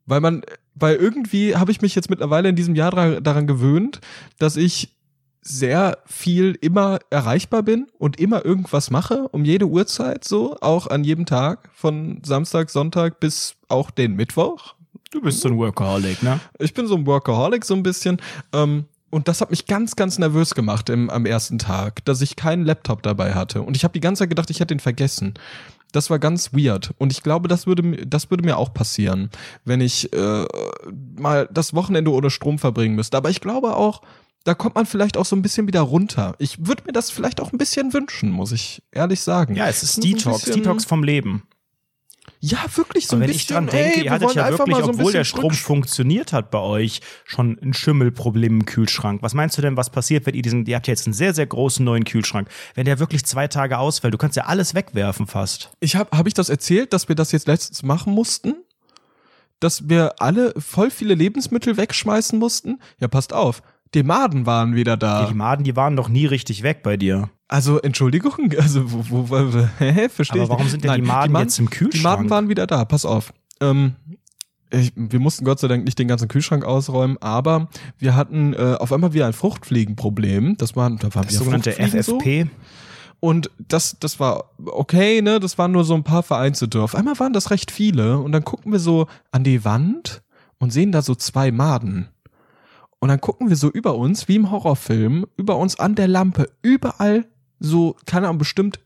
Weil 0.05 0.19
man, 0.19 0.41
weil 0.75 0.95
irgendwie 0.95 1.55
habe 1.55 1.71
ich 1.71 1.81
mich 1.81 1.95
jetzt 1.95 2.09
mittlerweile 2.09 2.49
in 2.49 2.55
diesem 2.55 2.75
Jahr 2.75 3.21
daran 3.21 3.47
gewöhnt, 3.47 4.01
dass 4.39 4.57
ich 4.57 4.97
sehr 5.41 5.99
viel 6.05 6.57
immer 6.61 6.99
erreichbar 7.09 7.63
bin 7.63 7.87
und 7.97 8.19
immer 8.19 8.45
irgendwas 8.45 8.91
mache, 8.91 9.27
um 9.29 9.45
jede 9.45 9.67
Uhrzeit 9.67 10.23
so, 10.23 10.57
auch 10.61 10.87
an 10.87 11.03
jedem 11.03 11.25
Tag, 11.25 11.69
von 11.73 12.21
Samstag, 12.23 12.69
Sonntag 12.69 13.19
bis 13.19 13.55
auch 13.67 13.91
den 13.91 14.15
Mittwoch. 14.15 14.75
Du 15.13 15.21
bist 15.21 15.41
so 15.41 15.47
ein 15.49 15.57
Workaholic, 15.57 16.23
ne? 16.23 16.39
Ich 16.59 16.73
bin 16.73 16.87
so 16.87 16.95
ein 16.95 17.05
Workaholic 17.05 17.63
so 17.65 17.75
ein 17.75 17.83
bisschen. 17.83 18.17
Ähm, 18.51 18.85
und 19.11 19.27
das 19.27 19.41
hat 19.41 19.51
mich 19.51 19.67
ganz, 19.67 19.95
ganz 19.95 20.17
nervös 20.17 20.55
gemacht 20.55 20.89
im, 20.89 21.09
am 21.11 21.27
ersten 21.27 21.59
Tag, 21.59 22.03
dass 22.05 22.19
ich 22.21 22.35
keinen 22.35 22.65
Laptop 22.65 23.03
dabei 23.03 23.35
hatte. 23.35 23.61
Und 23.61 23.77
ich 23.77 23.83
habe 23.83 23.93
die 23.93 23.99
ganze 23.99 24.19
Zeit 24.23 24.29
gedacht, 24.29 24.49
ich 24.49 24.59
hätte 24.59 24.73
ihn 24.73 24.79
vergessen. 24.79 25.35
Das 25.91 26.09
war 26.09 26.17
ganz 26.17 26.51
weird. 26.53 26.95
Und 26.97 27.11
ich 27.11 27.21
glaube, 27.21 27.47
das 27.47 27.67
würde, 27.67 27.83
mir- 27.83 28.05
das 28.07 28.31
würde 28.31 28.43
mir 28.43 28.57
auch 28.57 28.73
passieren, 28.73 29.29
wenn 29.65 29.81
ich 29.81 30.11
äh, 30.13 30.45
mal 31.15 31.47
das 31.53 31.75
Wochenende 31.75 32.11
ohne 32.11 32.31
Strom 32.31 32.57
verbringen 32.57 32.95
müsste. 32.95 33.15
Aber 33.15 33.29
ich 33.29 33.39
glaube 33.41 33.75
auch, 33.75 34.01
da 34.45 34.55
kommt 34.55 34.73
man 34.73 34.87
vielleicht 34.87 35.15
auch 35.17 35.25
so 35.25 35.35
ein 35.35 35.43
bisschen 35.43 35.67
wieder 35.67 35.81
runter. 35.81 36.33
Ich 36.39 36.65
würde 36.65 36.83
mir 36.87 36.91
das 36.91 37.11
vielleicht 37.11 37.39
auch 37.39 37.53
ein 37.53 37.59
bisschen 37.59 37.93
wünschen, 37.93 38.31
muss 38.31 38.51
ich 38.51 38.81
ehrlich 38.91 39.21
sagen. 39.21 39.55
Ja, 39.55 39.67
es 39.67 39.83
ist 39.83 40.03
Detox, 40.03 40.41
Detox 40.55 40.85
vom 40.85 41.03
Leben. 41.03 41.43
Ja, 42.45 42.65
wirklich 42.75 43.07
so 43.07 43.15
ein 43.15 43.21
wenn 43.21 43.27
bisschen. 43.27 43.39
ich 43.39 43.47
dran 43.47 43.67
denke, 43.67 43.99
ey, 43.99 44.03
ihr 44.03 44.11
hattet 44.11 44.33
ja 44.35 44.49
wirklich, 44.49 44.75
so 44.75 44.89
obwohl 44.89 45.13
der 45.13 45.23
Strom 45.23 45.53
funktioniert 45.53 46.33
hat 46.33 46.51
bei 46.51 46.59
euch, 46.59 46.99
schon 47.23 47.57
ein 47.61 47.73
Schimmelproblem 47.73 48.59
im 48.59 48.65
Kühlschrank. 48.65 49.21
Was 49.21 49.33
meinst 49.33 49.57
du 49.57 49.61
denn, 49.61 49.77
was 49.77 49.89
passiert, 49.89 50.25
wenn 50.25 50.35
ihr 50.35 50.41
diesen, 50.41 50.65
ihr 50.65 50.75
habt 50.75 50.87
ja 50.87 50.91
jetzt 50.91 51.07
einen 51.07 51.13
sehr, 51.13 51.33
sehr 51.33 51.45
großen 51.47 51.85
neuen 51.85 52.03
Kühlschrank, 52.03 52.49
wenn 52.75 52.83
der 52.83 52.99
wirklich 52.99 53.23
zwei 53.23 53.47
Tage 53.47 53.77
ausfällt, 53.77 54.13
du 54.13 54.17
kannst 54.17 54.35
ja 54.35 54.43
alles 54.43 54.75
wegwerfen 54.75 55.25
fast. 55.25 55.71
Ich 55.79 55.95
habe 55.95 56.17
hab 56.17 56.27
ich 56.27 56.33
das 56.33 56.49
erzählt, 56.49 56.91
dass 56.91 57.07
wir 57.07 57.15
das 57.15 57.31
jetzt 57.31 57.47
letztens 57.47 57.81
machen 57.81 58.11
mussten? 58.11 58.55
Dass 59.61 59.87
wir 59.87 60.15
alle 60.17 60.53
voll 60.57 60.91
viele 60.91 61.15
Lebensmittel 61.15 61.77
wegschmeißen 61.77 62.37
mussten? 62.37 62.81
Ja, 62.99 63.07
passt 63.07 63.31
auf. 63.31 63.63
Die 63.93 64.03
Maden 64.03 64.45
waren 64.45 64.75
wieder 64.75 64.97
da. 64.97 65.27
Die 65.27 65.33
Maden, 65.33 65.63
die 65.63 65.75
waren 65.75 65.95
doch 65.95 66.09
nie 66.09 66.25
richtig 66.25 66.63
weg 66.63 66.83
bei 66.83 66.97
dir. 66.97 67.29
Also, 67.47 67.79
Entschuldigung, 67.79 68.51
also, 68.57 68.91
wo, 68.91 69.29
wo, 69.29 69.53
wo 69.53 69.67
hä, 69.79 70.09
verstehe 70.09 70.41
Aber 70.41 70.53
warum 70.53 70.67
sind 70.67 70.83
denn 70.83 70.95
die 70.95 71.01
Maden 71.01 71.35
jetzt 71.37 71.59
im 71.59 71.69
Kühlschrank? 71.69 71.93
Die 71.93 72.01
Maden 72.01 72.29
waren 72.29 72.49
wieder 72.49 72.67
da, 72.67 72.85
pass 72.85 73.05
auf. 73.05 73.33
Ähm, 73.61 73.95
ich, 74.71 74.91
wir 74.95 75.19
mussten 75.19 75.45
Gott 75.45 75.59
sei 75.59 75.67
Dank 75.67 75.85
nicht 75.85 75.99
den 75.99 76.07
ganzen 76.07 76.27
Kühlschrank 76.27 76.65
ausräumen, 76.65 77.17
aber 77.21 77.69
wir 77.99 78.15
hatten 78.15 78.53
äh, 78.53 78.75
auf 78.79 78.91
einmal 78.91 79.13
wieder 79.13 79.27
ein 79.27 79.33
Fruchtfliegenproblem. 79.33 80.57
Das 80.57 80.75
waren, 80.75 80.97
da 80.97 81.13
waren 81.13 81.25
Das 81.25 81.35
sogenannte 81.35 81.71
so. 82.01 82.19
FFP. 82.19 82.47
Und 83.19 83.51
das, 83.57 83.97
das 83.99 84.19
war 84.19 84.51
okay, 84.65 85.21
ne? 85.21 85.39
Das 85.39 85.57
waren 85.57 85.71
nur 85.71 85.85
so 85.85 85.93
ein 85.93 86.03
paar 86.03 86.23
vereinzelte. 86.23 86.81
Auf 86.81 86.95
einmal 86.95 87.17
waren 87.19 87.33
das 87.33 87.51
recht 87.51 87.71
viele. 87.71 88.17
Und 88.17 88.31
dann 88.31 88.43
gucken 88.43 88.71
wir 88.71 88.79
so 88.79 89.07
an 89.31 89.43
die 89.43 89.63
Wand 89.63 90.23
und 90.57 90.73
sehen 90.73 90.91
da 90.91 91.01
so 91.01 91.15
zwei 91.15 91.51
Maden. 91.51 92.09
Und 93.03 93.09
dann 93.09 93.19
gucken 93.19 93.49
wir 93.49 93.57
so 93.57 93.69
über 93.69 93.95
uns, 93.95 94.29
wie 94.29 94.37
im 94.37 94.49
Horrorfilm, 94.49 95.25
über 95.35 95.57
uns 95.57 95.77
an 95.77 95.93
der 95.93 96.07
Lampe, 96.07 96.49
überall 96.61 97.25
so, 97.59 97.97
keine 98.05 98.27
Ahnung, 98.27 98.37
bestimmt 98.37 98.79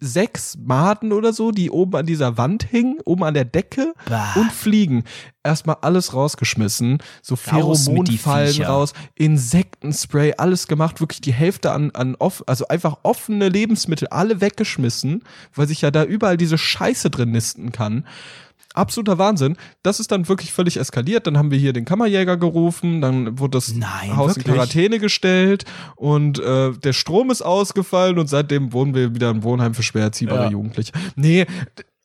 sechs 0.00 0.58
Maden 0.60 1.12
oder 1.12 1.32
so, 1.32 1.52
die 1.52 1.70
oben 1.70 1.94
an 1.94 2.06
dieser 2.06 2.38
Wand 2.38 2.64
hingen, 2.64 2.98
oben 3.04 3.22
an 3.22 3.34
der 3.34 3.44
Decke 3.44 3.94
Bah. 4.06 4.32
und 4.34 4.50
fliegen. 4.50 5.04
Erstmal 5.44 5.76
alles 5.82 6.12
rausgeschmissen, 6.12 6.98
so 7.22 7.36
Pheromonfallen 7.36 8.62
raus, 8.62 8.94
Insektenspray, 9.14 10.34
alles 10.36 10.66
gemacht, 10.66 11.00
wirklich 11.00 11.20
die 11.20 11.32
Hälfte 11.32 11.70
an, 11.70 11.92
an 11.92 12.16
off, 12.16 12.42
also 12.48 12.66
einfach 12.66 12.98
offene 13.04 13.48
Lebensmittel, 13.48 14.08
alle 14.08 14.40
weggeschmissen, 14.40 15.22
weil 15.54 15.68
sich 15.68 15.82
ja 15.82 15.92
da 15.92 16.02
überall 16.02 16.36
diese 16.36 16.58
Scheiße 16.58 17.10
drin 17.10 17.30
nisten 17.30 17.70
kann. 17.70 18.08
Absoluter 18.72 19.18
Wahnsinn. 19.18 19.56
Das 19.82 19.98
ist 19.98 20.12
dann 20.12 20.28
wirklich 20.28 20.52
völlig 20.52 20.76
eskaliert. 20.76 21.26
Dann 21.26 21.36
haben 21.36 21.50
wir 21.50 21.58
hier 21.58 21.72
den 21.72 21.84
Kammerjäger 21.84 22.36
gerufen, 22.36 23.00
dann 23.00 23.38
wurde 23.38 23.58
das 23.58 23.74
Nein, 23.74 24.16
Haus 24.16 24.30
wirklich? 24.30 24.46
in 24.46 24.52
Quarantäne 24.52 24.98
gestellt 25.00 25.64
und 25.96 26.38
äh, 26.38 26.72
der 26.72 26.92
Strom 26.92 27.30
ist 27.30 27.42
ausgefallen 27.42 28.18
und 28.18 28.28
seitdem 28.28 28.72
wohnen 28.72 28.94
wir 28.94 29.14
wieder 29.14 29.30
im 29.30 29.42
Wohnheim 29.42 29.74
für 29.74 29.82
schwer 29.82 30.04
erziehbare 30.04 30.44
Ja. 30.44 30.50
Jugendliche. 30.50 30.92
Nee, 31.16 31.46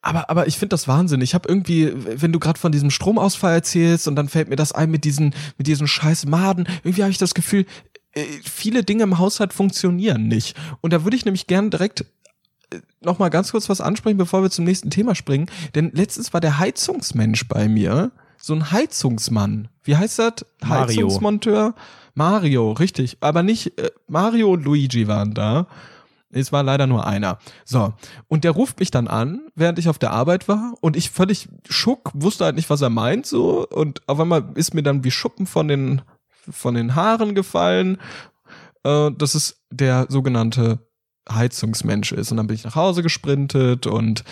aber, 0.02 0.30
aber 0.30 0.48
ich 0.48 0.58
finde 0.58 0.74
das 0.74 0.88
Wahnsinn. 0.88 1.22
Ich 1.22 1.34
habe 1.34 1.50
irgendwie, 1.50 1.92
wenn 1.96 2.32
du 2.32 2.40
gerade 2.40 2.60
von 2.60 2.72
diesem 2.72 2.92
Stromausfall 2.92 3.54
erzählst 3.56 4.08
und 4.08 4.16
dann 4.16 4.30
fällt 4.30 4.50
mir 4.50 4.56
das 4.56 4.72
ein 4.72 4.92
mit 4.92 5.04
diesen, 5.04 5.34
mit 5.58 5.66
diesen 5.68 5.88
scheiß 5.88 6.26
Maden, 6.28 6.68
irgendwie 6.84 7.02
habe 7.02 7.12
ich 7.12 7.18
das 7.18 7.34
Gefühl, 7.34 7.66
äh, 8.14 8.24
viele 8.44 8.84
Dinge 8.84 9.04
im 9.04 9.18
Haushalt 9.18 9.52
funktionieren 9.54 10.28
nicht. 10.28 10.56
Und 10.82 10.94
da 10.94 11.04
würde 11.04 11.18
ich 11.18 11.26
nämlich 11.26 11.48
gern 11.48 11.70
direkt 11.72 12.06
noch 13.02 13.20
mal 13.20 13.30
ganz 13.30 13.52
kurz 13.52 13.70
was 13.70 13.82
ansprechen, 13.82 14.18
bevor 14.18 14.42
wir 14.42 14.50
zum 14.50 14.66
nächsten 14.66 14.90
Thema 14.90 15.16
springen. 15.16 15.50
Denn 15.76 15.92
letztens 15.94 16.34
war 16.34 16.42
der 16.42 16.60
Heizungsmensch 16.60 17.48
bei 17.48 17.68
mir, 17.68 18.12
so 18.38 18.54
ein 18.54 18.72
Heizungsmann. 18.72 19.70
Wie 19.84 19.96
heißt 19.96 20.20
das? 20.20 20.46
Mario. 20.62 20.88
Heizungsmonteur? 20.88 21.76
Mario, 22.14 22.72
richtig. 22.74 23.18
Aber 23.22 23.44
nicht 23.44 23.78
äh, 23.80 23.92
Mario 24.08 24.54
und 24.54 24.64
Luigi 24.64 25.08
waren 25.08 25.34
da. 25.34 25.68
Es 26.32 26.52
war 26.52 26.64
leider 26.64 26.86
nur 26.86 27.08
einer. 27.08 27.40
So. 27.64 27.94
Und 28.28 28.44
der 28.44 28.52
ruft 28.52 28.80
mich 28.80 28.92
dann 28.92 29.08
an, 29.08 29.48
während 29.56 29.80
ich 29.80 29.88
auf 29.88 29.98
der 29.98 30.12
Arbeit 30.12 30.48
war. 30.48 30.74
Und 30.82 30.98
ich 30.98 31.10
völlig 31.10 31.48
schock, 31.70 32.12
wusste 32.14 32.46
halt 32.46 32.56
nicht, 32.56 32.70
was 32.70 32.82
er 32.82 32.90
meint, 32.90 33.26
so. 33.26 33.68
Und 33.68 34.08
auf 34.08 34.20
einmal 34.20 34.52
ist 34.56 34.74
mir 34.74 34.84
dann 34.84 35.04
wie 35.04 35.12
Schuppen 35.12 35.48
von 35.48 35.68
den, 35.68 36.02
von 36.50 36.76
den 36.76 36.96
Haaren 36.96 37.36
gefallen, 37.36 37.98
äh, 38.84 39.12
dass 39.12 39.36
es 39.36 39.62
der 39.72 40.08
sogenannte 40.10 40.80
Heizungsmensch 41.32 42.12
ist. 42.12 42.32
Und 42.32 42.38
dann 42.38 42.48
bin 42.48 42.56
ich 42.56 42.64
nach 42.64 42.76
Hause 42.76 43.04
gesprintet 43.04 43.88
und 43.88 44.24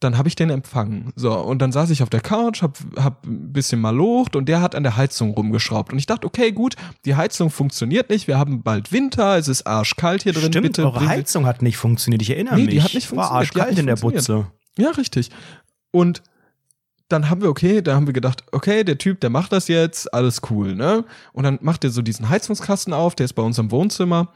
dann 0.00 0.18
habe 0.18 0.28
ich 0.28 0.34
den 0.36 0.50
empfangen. 0.50 1.12
So, 1.16 1.32
und 1.34 1.60
dann 1.60 1.72
saß 1.72 1.88
ich 1.90 2.02
auf 2.02 2.10
der 2.10 2.20
Couch, 2.20 2.60
hab, 2.62 2.76
hab 2.96 3.24
ein 3.26 3.52
bisschen 3.52 3.80
mal 3.80 3.94
locht 3.94 4.36
und 4.36 4.46
der 4.50 4.60
hat 4.60 4.74
an 4.74 4.82
der 4.82 4.96
Heizung 4.96 5.30
rumgeschraubt. 5.30 5.92
Und 5.92 5.98
ich 5.98 6.04
dachte, 6.06 6.26
okay, 6.26 6.52
gut, 6.52 6.76
die 7.06 7.14
Heizung 7.14 7.48
funktioniert 7.48 8.10
nicht, 8.10 8.26
wir 8.28 8.36
haben 8.38 8.62
bald 8.62 8.92
Winter, 8.92 9.38
es 9.38 9.48
ist 9.48 9.66
arschkalt 9.66 10.22
hier 10.24 10.32
drin, 10.34 10.48
Stimmt, 10.48 10.66
bitte. 10.66 10.84
eure 10.84 11.08
Heizung 11.08 11.46
hat 11.46 11.62
nicht 11.62 11.78
funktioniert. 11.78 12.20
Ich 12.20 12.30
erinnere 12.30 12.56
Nee, 12.56 12.64
mich. 12.66 12.74
die 12.74 12.82
hat 12.82 12.92
nicht 12.94 13.10
War 13.16 13.28
funktioniert. 13.28 13.54
Hat 13.54 13.60
arschkalt 13.60 13.78
in 13.78 13.86
der. 13.86 13.96
Butze. 13.96 14.46
Ja, 14.76 14.90
richtig. 14.90 15.30
Und 15.90 16.22
dann 17.08 17.30
haben 17.30 17.40
wir, 17.42 17.48
okay, 17.48 17.80
da 17.80 17.94
haben 17.94 18.06
wir 18.06 18.12
gedacht, 18.12 18.44
okay, 18.52 18.82
der 18.84 18.98
Typ, 18.98 19.20
der 19.20 19.30
macht 19.30 19.52
das 19.52 19.68
jetzt, 19.68 20.12
alles 20.12 20.42
cool, 20.50 20.74
ne? 20.74 21.04
Und 21.32 21.44
dann 21.44 21.58
macht 21.62 21.84
er 21.84 21.90
so 21.90 22.02
diesen 22.02 22.28
Heizungskasten 22.28 22.92
auf, 22.92 23.14
der 23.14 23.24
ist 23.24 23.34
bei 23.34 23.42
uns 23.42 23.58
im 23.58 23.70
Wohnzimmer, 23.70 24.28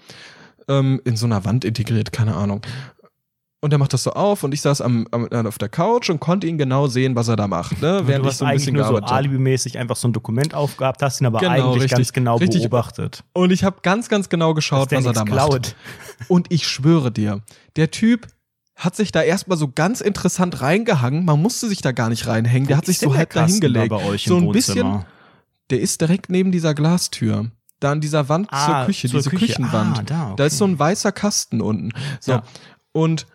ähm, 0.68 1.00
in 1.04 1.16
so 1.16 1.26
einer 1.26 1.44
Wand 1.44 1.64
integriert, 1.64 2.12
keine 2.12 2.34
Ahnung. 2.36 2.62
Und 3.60 3.72
er 3.72 3.78
macht 3.78 3.92
das 3.92 4.04
so 4.04 4.12
auf 4.12 4.44
und 4.44 4.54
ich 4.54 4.60
saß 4.60 4.80
am, 4.82 5.08
am, 5.10 5.26
auf 5.46 5.58
der 5.58 5.68
Couch 5.68 6.10
und 6.10 6.20
konnte 6.20 6.46
ihn 6.46 6.58
genau 6.58 6.86
sehen, 6.86 7.16
was 7.16 7.26
er 7.26 7.34
da 7.34 7.48
macht, 7.48 7.82
ne? 7.82 8.02
du 8.02 8.06
Während 8.06 8.24
ich 8.24 8.30
hast 8.30 8.38
so 8.38 8.44
ein 8.44 8.54
bisschen 8.54 8.74
nur 8.74 8.84
so 8.84 8.90
gearbeitet 8.90 9.10
habe. 9.10 9.18
alibimäßig 9.18 9.78
einfach 9.78 9.96
so 9.96 10.06
ein 10.06 10.12
Dokument 10.12 10.54
aufgehabt, 10.54 11.02
hast 11.02 11.20
ihn 11.20 11.26
aber 11.26 11.40
Genau, 11.40 11.50
eigentlich 11.52 11.82
richtig. 11.82 11.90
ganz 11.90 12.12
genau 12.12 12.36
Richtig. 12.36 12.62
beobachtet. 12.62 13.24
Und 13.32 13.50
ich 13.50 13.64
habe 13.64 13.78
ganz, 13.82 14.08
ganz 14.08 14.28
genau 14.28 14.54
geschaut, 14.54 14.92
was 14.92 15.04
er 15.04 15.12
da 15.12 15.24
nichts 15.24 15.34
macht. 15.34 15.48
klaut. 15.50 15.74
Und 16.28 16.52
ich 16.52 16.68
schwöre 16.68 17.10
dir, 17.10 17.40
der 17.74 17.90
Typ 17.90 18.28
hat 18.76 18.94
sich 18.94 19.10
da 19.10 19.22
erstmal 19.22 19.58
so 19.58 19.66
ganz 19.74 20.00
interessant 20.00 20.60
reingehangen. 20.60 21.24
Man 21.24 21.42
musste 21.42 21.66
sich 21.68 21.80
da 21.82 21.90
gar 21.90 22.10
nicht 22.10 22.28
reinhängen. 22.28 22.68
Der 22.68 22.76
hat 22.76 22.86
sich 22.86 23.00
so 23.00 23.16
halb 23.16 23.30
da 23.32 23.40
Kasten 23.40 23.54
hingelegt. 23.54 23.90
da 23.90 23.96
bei 23.96 24.04
euch 24.04 24.22
so 24.24 24.36
ein 24.36 24.52
bisschen. 24.52 24.76
Wohnzimmer? 24.86 25.06
Der 25.70 25.80
ist 25.80 26.00
direkt 26.00 26.30
neben 26.30 26.52
dieser 26.52 26.74
Glastür. 26.74 27.50
Da 27.80 27.92
an 27.92 28.00
dieser 28.00 28.28
Wand 28.28 28.48
Ah, 28.50 28.66
zur 28.66 28.86
Küche, 28.86 29.08
zur 29.08 29.20
diese 29.20 29.30
Küche. 29.30 29.46
Küchenwand. 29.46 29.98
Ah, 29.98 30.02
da, 30.02 30.24
okay. 30.26 30.34
Da 30.36 30.44
ist 30.46 30.58
so 30.58 30.64
ein 30.64 30.78
weißer 30.78 31.12
Kasten 31.12 31.60
unten. 31.60 31.90
So. 32.20 32.32
Ja. 32.32 32.42
Und 32.92 33.26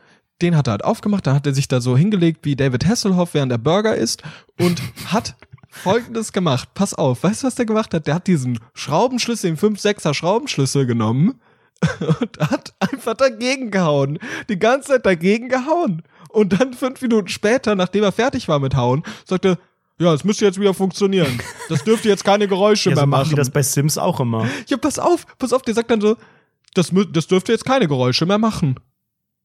den 0.41 0.57
hat 0.57 0.67
er 0.67 0.71
halt 0.71 0.83
aufgemacht, 0.83 1.25
da 1.25 1.33
hat 1.33 1.45
er 1.47 1.53
sich 1.53 1.67
da 1.69 1.79
so 1.79 1.95
hingelegt 1.97 2.39
wie 2.43 2.55
David 2.55 2.85
Hasselhoff, 2.85 3.33
während 3.33 3.51
er 3.51 3.57
Burger 3.57 3.95
isst 3.95 4.23
und 4.59 4.81
hat 5.05 5.35
folgendes 5.69 6.33
gemacht. 6.33 6.69
Pass 6.73 6.93
auf, 6.93 7.23
weißt 7.23 7.43
du, 7.43 7.47
was 7.47 7.55
der 7.55 7.65
gemacht 7.65 7.93
hat? 7.93 8.05
Der 8.07 8.15
hat 8.15 8.27
diesen 8.27 8.59
Schraubenschlüssel, 8.73 9.55
den 9.55 9.57
5-6er 9.75 10.13
Schraubenschlüssel 10.13 10.85
genommen 10.85 11.39
und 12.19 12.39
hat 12.39 12.73
einfach 12.79 13.13
dagegen 13.13 13.71
gehauen. 13.71 14.19
Die 14.49 14.59
ganze 14.59 14.89
Zeit 14.89 15.05
dagegen 15.05 15.49
gehauen. 15.49 16.03
Und 16.29 16.59
dann 16.59 16.73
fünf 16.73 17.01
Minuten 17.01 17.27
später, 17.27 17.75
nachdem 17.75 18.03
er 18.03 18.11
fertig 18.11 18.47
war 18.47 18.59
mit 18.59 18.75
Hauen, 18.75 19.03
sagte, 19.25 19.59
ja, 19.99 20.13
es 20.13 20.23
müsste 20.23 20.45
jetzt 20.45 20.59
wieder 20.59 20.73
funktionieren. 20.73 21.39
Das 21.69 21.83
dürfte 21.83 22.09
jetzt 22.09 22.23
keine 22.25 22.47
Geräusche 22.47 22.89
Ja, 22.91 22.95
mehr 22.95 23.03
so 23.03 23.07
machen 23.07 23.19
machen. 23.21 23.29
die 23.31 23.35
das 23.35 23.49
bei 23.49 23.61
Sims 23.63 23.97
auch 23.97 24.19
immer. 24.19 24.47
Ja, 24.67 24.77
pass 24.77 24.99
auf, 24.99 25.25
pass 25.37 25.53
auf, 25.53 25.61
der 25.61 25.73
sagt 25.73 25.91
dann 25.91 26.01
so, 26.01 26.17
das, 26.73 26.91
das 27.11 27.27
dürfte 27.27 27.51
jetzt 27.51 27.65
keine 27.65 27.87
Geräusche 27.87 28.25
mehr 28.25 28.37
machen. 28.39 28.79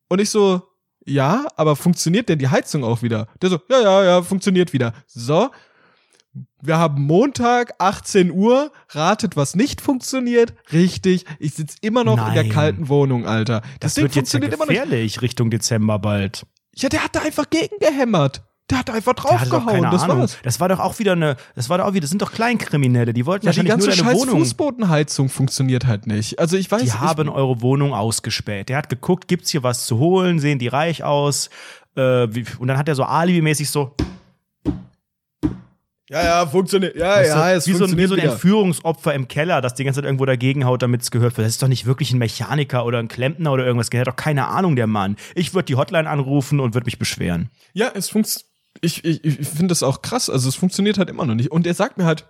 Und 0.09 0.21
ich 0.21 0.31
so, 0.31 0.63
ja, 1.05 1.47
aber 1.57 1.77
funktioniert 1.77 2.29
denn 2.29 2.39
die 2.39 2.49
Heizung 2.49 2.85
auch 2.85 3.03
wieder? 3.03 3.29
Der 3.43 3.51
so, 3.51 3.59
ja, 3.71 3.81
ja, 3.81 4.05
ja, 4.05 4.23
funktioniert 4.23 4.73
wieder. 4.73 4.95
So, 5.07 5.51
wir 6.61 6.79
haben 6.79 7.03
Montag, 7.03 7.75
18 7.79 8.31
Uhr, 8.31 8.73
ratet, 8.91 9.37
was 9.37 9.55
nicht 9.55 9.81
funktioniert. 9.81 10.55
Richtig, 10.73 11.25
ich 11.39 11.55
sitz 11.55 11.77
immer 11.81 12.05
noch 12.05 12.19
in 12.29 12.35
der 12.35 12.45
Nein. 12.45 12.53
kalten 12.53 12.89
Wohnung, 12.89 13.27
Alter. 13.27 13.61
Das, 13.61 13.71
Das 13.81 13.95
Ding 13.95 14.05
wird 14.05 14.17
jetzt 14.17 14.33
ja 14.33 14.39
funktioniert 14.41 14.55
immer 14.55 14.65
noch 14.67 14.71
nicht. 14.73 14.83
gefährlich 14.83 15.23
Richtung 15.23 15.51
Dezember 15.51 15.99
bald. 15.99 16.47
Ja, 16.75 16.89
der 16.89 17.05
hat 17.05 17.15
da 17.17 17.21
einfach 17.21 17.49
gegengehämmert. 17.51 18.43
Der 18.71 18.81
hat 18.81 18.91
einfach 18.91 19.15
draufgehauen, 19.15 19.83
das 19.91 20.03
Ahnung. 20.03 20.19
war's. 20.21 20.37
Das 20.43 20.61
war 20.61 20.69
doch 20.69 20.79
auch 20.79 20.99
wieder 20.99 21.13
eine, 21.13 21.37
das 21.55 21.71
war 21.71 21.79
doch 21.79 21.87
auch 21.87 21.93
wieder, 21.95 22.03
das 22.03 22.11
sind 22.11 22.21
doch 22.21 22.33
Kleinkriminelle, 22.33 23.15
die 23.15 23.25
wollten 23.25 23.47
Ja, 23.47 23.53
die 23.53 23.59
wahrscheinlich 23.67 23.71
ganze 23.71 23.87
nur 23.89 23.97
deine 23.97 24.11
scheiß 24.11 24.21
Wohnung. 24.21 24.39
Fußbodenheizung 24.41 25.29
funktioniert 25.31 25.87
halt 25.87 26.07
nicht. 26.07 26.39
Also 26.39 26.57
ich 26.59 26.71
weiß, 26.71 26.83
Die 26.83 26.89
ich, 26.89 27.01
haben 27.01 27.31
eure 27.31 27.63
Wohnung 27.63 27.95
ausgespäht. 27.95 28.69
Der 28.69 28.77
hat 28.77 28.91
geguckt, 28.91 29.27
gibt's 29.27 29.51
hier 29.51 29.63
was 29.63 29.87
zu 29.87 29.99
holen, 29.99 30.39
sehen 30.39 30.59
die 30.59 30.69
reich 30.69 31.03
aus. 31.03 31.49
Äh, 31.97 32.29
wie, 32.35 32.45
und 32.59 32.69
dann 32.69 32.77
hat 32.77 32.89
er 32.89 32.95
so 32.95 33.05
alibimäßig 33.05 33.71
so, 33.71 33.95
Ja, 36.11 36.25
ja, 36.25 36.47
funktioniert. 36.47 36.97
Ja, 36.97 37.17
weißt 37.17 37.29
ja, 37.31 37.53
es 37.53 37.67
wie, 37.67 37.73
so 37.73 37.85
ein, 37.85 37.91
wie 37.97 38.07
funktioniert 38.07 38.09
so 38.09 38.15
ein. 38.15 38.33
Entführungsopfer 38.33 39.15
im 39.15 39.29
Keller, 39.29 39.61
das 39.61 39.75
die 39.75 39.85
ganze 39.85 40.01
Zeit 40.01 40.07
irgendwo 40.07 40.25
dagegen 40.25 40.65
haut, 40.65 40.81
damit 40.83 41.03
es 41.03 41.11
gehört 41.11 41.37
wird. 41.37 41.47
Das 41.47 41.55
ist 41.55 41.63
doch 41.63 41.69
nicht 41.69 41.85
wirklich 41.85 42.13
ein 42.13 42.19
Mechaniker 42.19 42.87
oder 42.87 42.99
ein 42.99 43.09
Klempner 43.09 43.53
oder 43.53 43.67
irgendwas. 43.67 43.91
Der 43.91 44.01
hat 44.01 44.09
doch 44.09 44.17
keine 44.17 44.47
Ahnung, 44.49 44.75
der 44.75 44.87
Mann. 44.87 45.17
Ich 45.35 45.53
würde 45.55 45.67
die 45.67 45.75
Hotline 45.77 46.09
anrufen 46.09 46.61
und 46.61 46.75
würde 46.75 46.87
mich 46.87 46.99
beschweren. 46.99 47.51
Ja, 47.75 47.91
es 47.95 48.09
funktioniert. 48.09 48.47
Ich, 48.81 49.05
ich, 49.05 49.25
ich 49.25 49.49
finde 49.49 49.69
das 49.69 49.83
auch 49.83 50.03
krass. 50.03 50.31
Also 50.31 50.49
es 50.49 50.55
funktioniert 50.55 50.99
halt 50.99 51.11
immer 51.11 51.27
noch 51.27 51.35
nicht. 51.35 51.51
Und 51.51 51.67
er 51.67 51.75
sagt 51.75 51.99
mir 51.99 52.05
halt, 52.05 52.27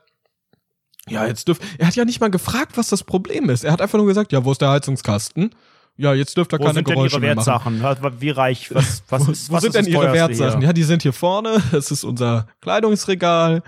ja, 1.09 1.27
jetzt 1.27 1.49
dürf. 1.49 1.59
Er 1.79 1.87
hat 1.87 1.97
ja 1.97 2.05
nicht 2.05 2.21
mal 2.21 2.31
gefragt, 2.31 2.77
was 2.77 2.89
das 2.89 3.03
Problem 3.03 3.49
ist. 3.51 3.65
Er 3.65 3.73
hat 3.73 3.81
einfach 3.81 3.99
nur 3.99 4.07
gesagt, 4.07 4.33
ja, 4.33 4.45
wo 4.45 4.53
ist 4.53 4.61
der 4.61 4.71
Heizungskasten? 4.71 5.55
ja, 5.99 6.15
jetzt 6.15 6.37
dürft 6.37 6.53
ihr 6.53 6.61
Wo 6.61 6.63
keine 6.63 6.75
sind 6.75 6.89
denn 6.89 6.95
Geräusche 6.95 7.17
Ihre 7.17 7.21
mehr 7.21 7.35
machen. 7.35 7.83
Wertsachen? 7.83 8.21
Wie 8.21 8.31
reich? 8.31 8.73
Was, 8.73 9.03
was 9.09 9.29
ist, 9.29 9.51
Wo 9.51 9.55
was 9.55 9.63
sind 9.63 9.75
ist 9.75 9.87
denn 9.87 9.93
Ihre 9.93 10.13
Wertsachen? 10.13 10.61
Hier? 10.61 10.69
Ja, 10.69 10.73
die 10.73 10.85
sind 10.85 11.03
hier 11.03 11.13
vorne. 11.13 11.61
Das 11.73 11.91
ist 11.91 12.05
unser 12.05 12.47
Kleidungsregal. 12.61 13.63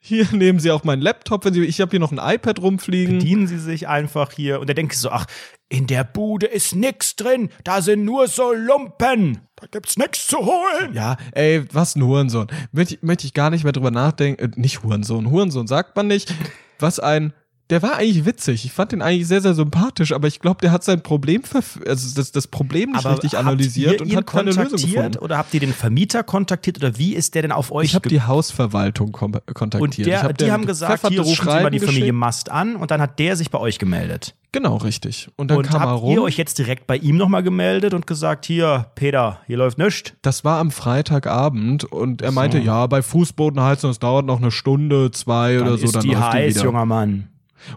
Hier 0.00 0.26
nehmen 0.32 0.58
Sie 0.58 0.72
auch 0.72 0.84
meinen 0.84 1.00
Laptop, 1.00 1.44
wenn 1.44 1.54
Sie. 1.54 1.64
Ich 1.64 1.80
habe 1.80 1.92
hier 1.92 2.00
noch 2.00 2.10
ein 2.12 2.18
iPad 2.18 2.60
rumfliegen. 2.60 3.18
Bedienen 3.18 3.46
Sie 3.46 3.58
sich 3.58 3.86
einfach 3.86 4.32
hier 4.32 4.60
und 4.60 4.68
er 4.68 4.74
denkt 4.74 4.94
so, 4.94 5.10
ach, 5.10 5.26
in 5.68 5.86
der 5.86 6.02
Bude 6.02 6.46
ist 6.46 6.74
nix 6.74 7.14
drin, 7.14 7.48
da 7.62 7.80
sind 7.80 8.04
nur 8.04 8.26
so 8.26 8.52
Lumpen, 8.52 9.38
da 9.60 9.66
gibt's 9.70 9.96
nix 9.96 10.26
zu 10.26 10.38
holen. 10.38 10.92
Ja, 10.94 11.16
ey, 11.32 11.64
was 11.72 11.96
ein 11.96 12.02
Hurensohn. 12.02 12.46
Möchte, 12.72 12.94
ich- 12.94 13.02
möchte 13.02 13.26
ich 13.26 13.34
gar 13.34 13.50
nicht 13.50 13.64
mehr 13.64 13.72
drüber 13.72 13.90
nachdenken. 13.90 14.42
Äh, 14.42 14.50
nicht 14.60 14.82
Hurensohn. 14.82 15.30
Hurensohn 15.30 15.66
sagt 15.66 15.96
man 15.96 16.06
nicht. 16.06 16.32
Was 16.78 17.00
ein. 17.00 17.32
Der 17.70 17.82
war 17.82 17.96
eigentlich 17.96 18.24
witzig. 18.24 18.64
Ich 18.64 18.72
fand 18.72 18.92
den 18.92 19.02
eigentlich 19.02 19.28
sehr, 19.28 19.42
sehr 19.42 19.54
sympathisch, 19.54 20.12
aber 20.12 20.26
ich 20.26 20.40
glaube, 20.40 20.60
der 20.62 20.72
hat 20.72 20.84
sein 20.84 21.02
Problem, 21.02 21.42
also 21.86 22.14
das, 22.14 22.32
das 22.32 22.46
Problem 22.46 22.92
nicht 22.92 23.04
richtig 23.04 23.34
habt 23.34 23.44
analysiert 23.44 24.00
und 24.00 24.16
hat 24.16 24.26
keine 24.26 24.44
Lösung 24.44 24.64
kontaktiert 24.64 24.94
gefunden. 24.94 25.18
oder 25.18 25.36
habt 25.36 25.52
ihr 25.52 25.60
den 25.60 25.74
Vermieter 25.74 26.22
kontaktiert 26.22 26.78
oder 26.78 26.96
wie 26.96 27.14
ist 27.14 27.34
der 27.34 27.42
denn 27.42 27.52
auf 27.52 27.70
euch 27.70 27.88
Ich 27.88 27.94
habe 27.94 28.08
die 28.08 28.22
Hausverwaltung 28.22 29.12
kontaktiert. 29.12 29.82
und 29.82 29.98
der, 29.98 30.22
hab 30.22 30.38
die 30.38 30.50
haben 30.50 30.64
gesagt, 30.64 31.08
hier 31.08 31.20
rufen 31.20 31.34
Sie 31.34 31.44
mal 31.44 31.70
die 31.70 31.78
Schreiben 31.78 31.86
Familie 31.86 32.00
geschickt. 32.00 32.14
Mast 32.14 32.50
an 32.50 32.76
und 32.76 32.90
dann 32.90 33.02
hat 33.02 33.18
der 33.18 33.36
sich 33.36 33.50
bei 33.50 33.58
euch 33.58 33.78
gemeldet. 33.78 34.34
Genau, 34.52 34.76
richtig. 34.78 35.28
Und 35.36 35.50
dann 35.50 35.58
und 35.58 35.68
kam 35.68 35.82
er 35.82 35.88
habt 35.90 36.02
rum. 36.02 36.12
ihr 36.14 36.22
euch 36.22 36.38
jetzt 36.38 36.56
direkt 36.58 36.86
bei 36.86 36.96
ihm 36.96 37.18
nochmal 37.18 37.42
gemeldet 37.42 37.92
und 37.92 38.06
gesagt, 38.06 38.46
hier, 38.46 38.86
Peter, 38.94 39.40
hier 39.46 39.58
läuft 39.58 39.76
nichts. 39.76 40.14
Das 40.22 40.42
war 40.42 40.58
am 40.58 40.70
Freitagabend 40.70 41.84
und 41.84 42.22
er 42.22 42.32
meinte, 42.32 42.58
ja, 42.58 42.86
bei 42.86 43.02
Fußbodenheizung, 43.02 43.90
es 43.90 43.98
dauert 43.98 44.24
noch 44.24 44.38
eine 44.38 44.50
Stunde, 44.50 45.10
zwei 45.10 45.60
oder 45.60 45.72
Dann 45.72 45.78
so, 45.78 45.84
ist 45.84 45.96
dann 45.96 46.02
die 46.02 46.16
heiß, 46.16 46.62
junger 46.62 46.86
Mann. 46.86 47.28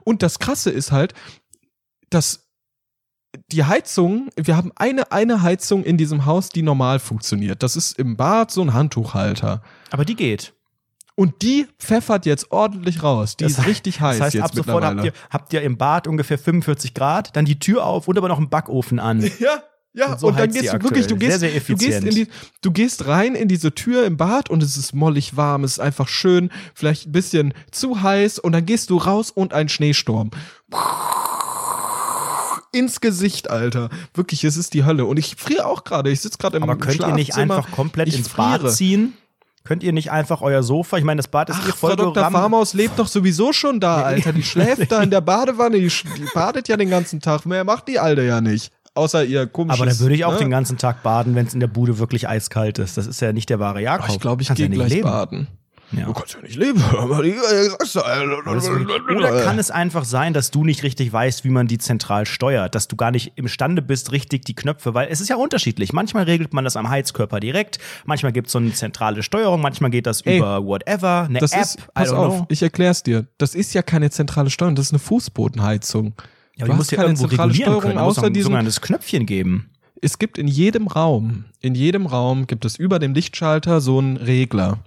Und 0.03 0.23
das 0.23 0.39
Krasse 0.39 0.69
ist 0.69 0.91
halt, 0.91 1.13
dass 2.09 2.47
die 3.51 3.63
Heizung, 3.63 4.29
wir 4.35 4.57
haben 4.57 4.71
eine, 4.75 5.11
eine 5.11 5.41
Heizung 5.41 5.83
in 5.83 5.97
diesem 5.97 6.25
Haus, 6.25 6.49
die 6.49 6.61
normal 6.61 6.99
funktioniert. 6.99 7.63
Das 7.63 7.75
ist 7.75 7.97
im 7.97 8.17
Bad 8.17 8.51
so 8.51 8.61
ein 8.61 8.73
Handtuchhalter. 8.73 9.61
Aber 9.89 10.05
die 10.05 10.15
geht. 10.15 10.53
Und 11.15 11.41
die 11.41 11.67
pfeffert 11.77 12.25
jetzt 12.25 12.51
ordentlich 12.51 13.03
raus. 13.03 13.37
Die 13.37 13.43
Das 13.43 13.53
ist 13.53 13.65
richtig 13.65 14.01
heiß 14.01 14.17
Das 14.17 14.25
heißt, 14.25 14.33
jetzt 14.35 14.43
ab 14.43 14.55
sofort 14.55 14.83
habt 14.83 15.03
ihr, 15.03 15.13
habt 15.29 15.53
ihr 15.53 15.61
im 15.61 15.77
Bad 15.77 16.07
ungefähr 16.07 16.37
45 16.37 16.93
Grad, 16.93 17.35
dann 17.35 17.45
die 17.45 17.59
Tür 17.59 17.85
auf 17.85 18.07
und 18.07 18.17
aber 18.17 18.27
noch 18.27 18.37
einen 18.37 18.49
Backofen 18.49 18.99
an. 18.99 19.21
Ja, 19.39 19.63
ja, 19.93 20.13
Und 20.13 20.19
so 20.19 20.27
und 20.27 20.39
dann 20.39 20.51
gehst 20.51 20.71
du 20.73 20.81
wirklich, 20.83 21.07
du 21.07 21.17
gehst, 21.17 21.39
Sehr, 21.41 21.51
sehr 21.51 21.59
du 21.59 21.75
gehst 21.75 22.03
in 22.03 22.09
die, 22.15 22.27
du 22.61 22.71
gehst 22.71 23.07
rein 23.07 23.35
in 23.35 23.47
diese 23.47 23.73
Tür 23.73 24.05
im 24.05 24.15
Bad 24.17 24.49
und 24.49 24.63
es 24.63 24.77
ist 24.77 24.93
mollig 24.93 25.35
warm, 25.35 25.63
es 25.65 25.73
ist 25.73 25.79
einfach 25.79 26.07
schön, 26.07 26.49
vielleicht 26.73 27.07
ein 27.07 27.11
bisschen 27.11 27.53
zu 27.71 28.01
heiß 28.01 28.39
und 28.39 28.53
dann 28.53 28.65
gehst 28.65 28.89
du 28.89 28.97
raus 28.97 29.31
und 29.31 29.53
ein 29.53 29.67
Schneesturm. 29.69 30.31
Ins 32.73 33.01
Gesicht, 33.01 33.49
Alter. 33.49 33.89
Wirklich, 34.13 34.45
es 34.45 34.55
ist 34.55 34.73
die 34.73 34.85
Hölle. 34.85 35.03
Und 35.05 35.17
ich 35.19 35.35
friere 35.37 35.65
auch 35.65 35.83
gerade. 35.83 36.09
Ich 36.09 36.21
sitze 36.21 36.37
gerade 36.37 36.55
im 36.55 36.63
Aber 36.63 36.77
könnt 36.77 37.01
ihr 37.01 37.07
nicht 37.13 37.35
einfach 37.35 37.69
komplett 37.71 38.07
Ich 38.07 38.17
ins 38.17 38.29
Bad 38.29 38.61
friere. 38.61 38.73
ziehen? 38.73 39.13
Könnt 39.65 39.83
ihr 39.83 39.91
nicht 39.91 40.09
einfach 40.09 40.41
euer 40.41 40.63
Sofa? 40.63 40.97
Ich 40.97 41.03
meine, 41.03 41.19
das 41.19 41.27
Bad 41.27 41.49
ist 41.49 41.57
eh 41.57 41.69
Ach, 41.69 41.75
voll 41.75 41.95
Frau 41.97 42.11
Dr. 42.13 42.31
Farmaus 42.31 42.73
lebt 42.73 42.97
doch 42.97 43.07
sowieso 43.07 43.51
schon 43.51 43.79
da, 43.81 44.03
Alter. 44.03 44.31
Die 44.31 44.41
schläft 44.41 44.89
da 44.91 45.03
in 45.03 45.11
der 45.11 45.19
Badewanne. 45.21 45.79
Die, 45.79 45.87
die 45.89 46.25
badet 46.33 46.69
ja 46.69 46.77
den 46.77 46.89
ganzen 46.89 47.19
Tag. 47.19 47.45
Mehr 47.45 47.65
macht 47.65 47.89
die 47.89 47.99
Alte 47.99 48.23
ja 48.23 48.39
nicht. 48.39 48.71
Außer 48.93 49.23
ihr 49.23 49.47
komisches... 49.47 49.79
Aber 49.81 49.89
da 49.89 49.99
würde 49.99 50.15
ich 50.15 50.25
auch 50.25 50.33
ne? 50.33 50.39
den 50.39 50.49
ganzen 50.49 50.77
Tag 50.77 51.01
baden, 51.03 51.35
wenn 51.35 51.45
es 51.45 51.53
in 51.53 51.61
der 51.61 51.67
Bude 51.67 51.97
wirklich 51.97 52.27
eiskalt 52.27 52.77
ist. 52.79 52.97
Das 52.97 53.07
ist 53.07 53.21
ja 53.21 53.31
nicht 53.31 53.49
der 53.49 53.59
wahre 53.59 53.81
Jakob. 53.81 54.09
Oh, 54.09 54.13
ich 54.13 54.19
glaube, 54.19 54.41
ich 54.41 54.49
Kannst 54.49 54.57
gehe 54.57 54.65
ja 54.65 54.69
nicht 54.69 54.79
gleich 54.79 54.93
leben. 54.93 55.03
baden. 55.03 55.47
Ja. 55.93 56.05
Du 56.05 56.13
kannst 56.13 56.35
ja 56.35 56.41
nicht 56.41 56.55
leben. 56.55 56.81
Oder 59.15 59.43
kann 59.43 59.59
es 59.59 59.71
einfach 59.71 60.05
sein, 60.05 60.33
dass 60.33 60.49
du 60.51 60.63
nicht 60.63 60.83
richtig 60.83 61.11
weißt, 61.11 61.43
wie 61.43 61.49
man 61.49 61.67
die 61.67 61.77
zentral 61.77 62.25
steuert, 62.25 62.75
dass 62.75 62.87
du 62.87 62.95
gar 62.95 63.11
nicht 63.11 63.33
imstande 63.35 63.81
bist, 63.81 64.13
richtig 64.13 64.45
die 64.45 64.55
Knöpfe, 64.55 64.93
weil 64.93 65.09
es 65.09 65.19
ist 65.19 65.29
ja 65.29 65.35
unterschiedlich. 65.35 65.91
Manchmal 65.91 66.23
regelt 66.23 66.53
man 66.53 66.63
das 66.63 66.77
am 66.77 66.89
Heizkörper 66.89 67.41
direkt, 67.41 67.79
manchmal 68.05 68.31
gibt 68.31 68.47
es 68.47 68.53
so 68.53 68.59
eine 68.59 68.71
zentrale 68.73 69.21
Steuerung, 69.21 69.61
manchmal 69.61 69.89
geht 69.89 70.07
das 70.07 70.21
Ey, 70.21 70.37
über 70.37 70.65
whatever, 70.65 71.25
eine 71.27 71.39
Das 71.39 71.51
App, 71.51 71.61
ist, 71.61 71.93
pass 71.93 72.11
auf, 72.11 72.35
know. 72.35 72.45
ich 72.49 72.61
erklär's 72.63 73.03
dir. 73.03 73.27
Das 73.37 73.53
ist 73.53 73.73
ja 73.73 73.81
keine 73.81 74.09
zentrale 74.11 74.49
Steuerung, 74.49 74.75
das 74.75 74.85
ist 74.87 74.93
eine 74.93 74.99
Fußbodenheizung. 74.99 76.13
Ja, 76.61 76.67
du 76.67 76.71
aber 76.71 76.73
hast 76.73 76.79
musst 76.79 76.91
ja 76.91 76.97
keine 76.97 77.09
irgendwo 77.09 77.27
zentrale 77.27 77.49
regulieren 77.49 77.65
Steuerung 77.65 77.81
können, 77.81 77.95
da 77.95 78.03
muss 78.05 78.17
außer 78.17 78.27
ein 78.27 78.33
diesem. 78.33 78.45
sogenanntes 78.45 78.81
Knöpfchen 78.81 79.25
geben. 79.25 79.69
Es 79.99 80.19
gibt 80.19 80.37
in 80.37 80.47
jedem 80.47 80.87
Raum, 80.87 81.45
in 81.59 81.75
jedem 81.75 82.05
Raum 82.05 82.47
gibt 82.47 82.65
es 82.65 82.75
über 82.75 82.99
dem 82.99 83.13
Lichtschalter 83.13 83.81
so 83.81 83.99
einen 83.99 84.17
Regler. 84.17 84.79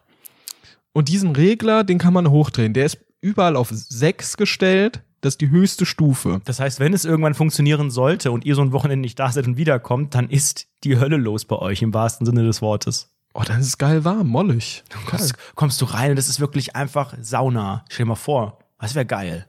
Und 0.92 1.08
diesen 1.08 1.32
Regler, 1.32 1.82
den 1.82 1.98
kann 1.98 2.14
man 2.14 2.30
hochdrehen. 2.30 2.72
Der 2.72 2.86
ist 2.86 2.98
überall 3.20 3.56
auf 3.56 3.70
6 3.72 4.36
gestellt. 4.36 5.02
Das 5.20 5.34
ist 5.34 5.40
die 5.40 5.50
höchste 5.50 5.86
Stufe. 5.86 6.40
Das 6.44 6.60
heißt, 6.60 6.80
wenn 6.80 6.92
es 6.92 7.04
irgendwann 7.04 7.34
funktionieren 7.34 7.90
sollte 7.90 8.30
und 8.30 8.44
ihr 8.44 8.54
so 8.54 8.62
ein 8.62 8.72
Wochenende 8.72 9.00
nicht 9.00 9.18
da 9.18 9.32
seid 9.32 9.46
und 9.46 9.56
wiederkommt, 9.56 10.14
dann 10.14 10.28
ist 10.28 10.66
die 10.84 10.98
Hölle 10.98 11.16
los 11.16 11.44
bei 11.44 11.56
euch 11.56 11.82
im 11.82 11.94
wahrsten 11.94 12.26
Sinne 12.26 12.44
des 12.44 12.62
Wortes. 12.62 13.10
Oh, 13.32 13.42
dann 13.44 13.60
ist 13.60 13.66
es 13.66 13.78
geil 13.78 14.04
warm, 14.04 14.28
mollig. 14.28 14.84
Kommst, 15.06 15.34
kommst 15.56 15.80
du 15.80 15.86
rein 15.86 16.10
und 16.10 16.16
das 16.16 16.28
ist 16.28 16.38
wirklich 16.38 16.76
einfach 16.76 17.14
Sauna. 17.20 17.84
Stell 17.88 18.04
dir 18.04 18.10
mal 18.10 18.14
vor, 18.14 18.58
das 18.78 18.94
wäre 18.94 19.06
geil. 19.06 19.46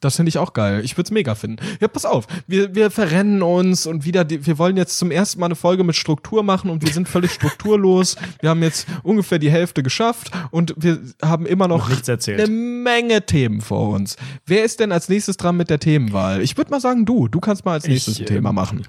Das 0.00 0.16
finde 0.16 0.28
ich 0.28 0.38
auch 0.38 0.52
geil. 0.52 0.82
Ich 0.84 0.96
würde 0.96 1.06
es 1.06 1.10
mega 1.10 1.34
finden. 1.34 1.64
Ja, 1.80 1.88
pass 1.88 2.04
auf. 2.04 2.26
Wir, 2.46 2.74
wir 2.74 2.90
verrennen 2.90 3.42
uns 3.42 3.86
und 3.86 4.04
wieder, 4.04 4.24
die, 4.24 4.44
wir 4.46 4.58
wollen 4.58 4.76
jetzt 4.76 4.98
zum 4.98 5.10
ersten 5.10 5.40
Mal 5.40 5.46
eine 5.46 5.54
Folge 5.54 5.84
mit 5.84 5.96
Struktur 5.96 6.42
machen 6.42 6.68
und 6.70 6.84
wir 6.84 6.92
sind 6.92 7.08
völlig 7.08 7.30
strukturlos. 7.32 8.16
Wir 8.40 8.50
haben 8.50 8.62
jetzt 8.62 8.86
ungefähr 9.02 9.38
die 9.38 9.50
Hälfte 9.50 9.82
geschafft 9.82 10.30
und 10.50 10.74
wir 10.76 11.00
haben 11.22 11.46
immer 11.46 11.66
noch, 11.66 11.78
Noch 11.78 11.88
nichts 11.88 12.08
erzählt. 12.08 12.40
eine 12.40 12.50
Menge 12.50 13.24
Themen 13.24 13.62
vor 13.62 13.90
uns. 13.90 14.16
Wer 14.44 14.64
ist 14.64 14.80
denn 14.80 14.92
als 14.92 15.08
nächstes 15.08 15.38
dran 15.38 15.56
mit 15.56 15.70
der 15.70 15.80
Themenwahl? 15.80 16.42
Ich 16.42 16.56
würde 16.56 16.70
mal 16.70 16.80
sagen, 16.80 17.06
du. 17.06 17.28
Du 17.28 17.40
kannst 17.40 17.64
mal 17.64 17.72
als 17.72 17.86
nächstes 17.86 18.18
ein 18.18 18.22
ähm, 18.22 18.26
Thema 18.26 18.52
machen. 18.52 18.86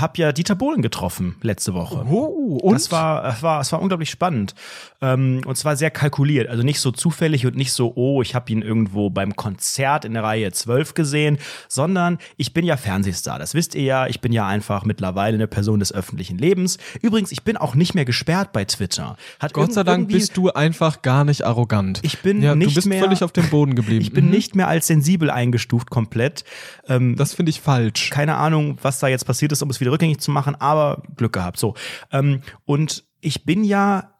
Hab 0.00 0.18
ja 0.18 0.30
Dieter 0.32 0.54
Bohlen 0.54 0.82
getroffen 0.82 1.34
letzte 1.42 1.74
Woche. 1.74 2.04
Oh, 2.08 2.58
und? 2.62 2.74
Das 2.74 2.92
war, 2.92 3.22
das 3.24 3.42
war, 3.42 3.58
das 3.58 3.72
war 3.72 3.82
unglaublich 3.82 4.08
spannend. 4.08 4.54
Ähm, 5.02 5.40
und 5.46 5.56
zwar 5.56 5.74
sehr 5.76 5.90
kalkuliert. 5.90 6.48
Also 6.48 6.62
nicht 6.62 6.78
so 6.78 6.92
zufällig 6.92 7.44
und 7.44 7.56
nicht 7.56 7.72
so, 7.72 7.92
oh, 7.96 8.22
ich 8.22 8.36
habe 8.36 8.52
ihn 8.52 8.62
irgendwo 8.62 9.10
beim 9.10 9.34
Konzert 9.34 10.04
in 10.04 10.14
der 10.14 10.22
Reihe 10.22 10.52
12 10.52 10.94
gesehen, 10.94 11.38
sondern 11.68 12.18
ich 12.36 12.54
bin 12.54 12.64
ja 12.64 12.76
Fernsehstar. 12.76 13.40
Das 13.40 13.54
wisst 13.54 13.74
ihr 13.74 13.82
ja. 13.82 14.06
Ich 14.06 14.20
bin 14.20 14.32
ja 14.32 14.46
einfach 14.46 14.84
mittlerweile 14.84 15.34
eine 15.34 15.48
Person 15.48 15.80
des 15.80 15.92
öffentlichen 15.92 16.38
Lebens. 16.38 16.78
Übrigens, 17.02 17.32
ich 17.32 17.42
bin 17.42 17.56
auch 17.56 17.74
nicht 17.74 17.94
mehr 17.96 18.04
gesperrt 18.04 18.52
bei 18.52 18.64
Twitter. 18.64 19.16
Hat 19.40 19.54
Gott 19.54 19.72
sei 19.72 19.82
Dank 19.82 20.06
bist 20.08 20.36
du 20.36 20.50
einfach 20.52 21.02
gar 21.02 21.24
nicht 21.24 21.44
arrogant. 21.44 21.98
Ich 22.02 22.20
bin 22.20 22.42
ja, 22.42 22.54
nicht 22.54 22.70
du 22.70 22.74
bist 22.76 22.86
mehr- 22.86 23.02
völlig 23.02 23.24
auf 23.24 23.32
dem 23.32 23.48
Boden 23.50 23.74
geblieben. 23.74 24.02
Ich 24.04 24.12
bin 24.12 24.26
Mhm. 24.26 24.30
nicht 24.30 24.54
mehr 24.54 24.68
als 24.68 24.86
sensibel 24.86 25.30
eingestuft 25.30 25.90
komplett. 25.90 26.44
Ähm, 26.88 27.16
Das 27.16 27.34
finde 27.34 27.50
ich 27.50 27.60
falsch. 27.60 28.10
keine 28.10 28.36
Ahnung, 28.36 28.78
was 28.82 29.00
da 29.00 29.08
jetzt 29.08 29.24
passiert 29.24 29.50
ist, 29.50 29.63
um 29.64 29.70
es 29.70 29.80
wieder 29.80 29.90
rückgängig 29.90 30.20
zu 30.20 30.30
machen, 30.30 30.54
aber 30.60 31.02
Glück 31.16 31.32
gehabt. 31.32 31.58
So. 31.58 31.74
Ähm, 32.12 32.42
und 32.64 33.04
ich 33.20 33.44
bin 33.44 33.64
ja 33.64 34.10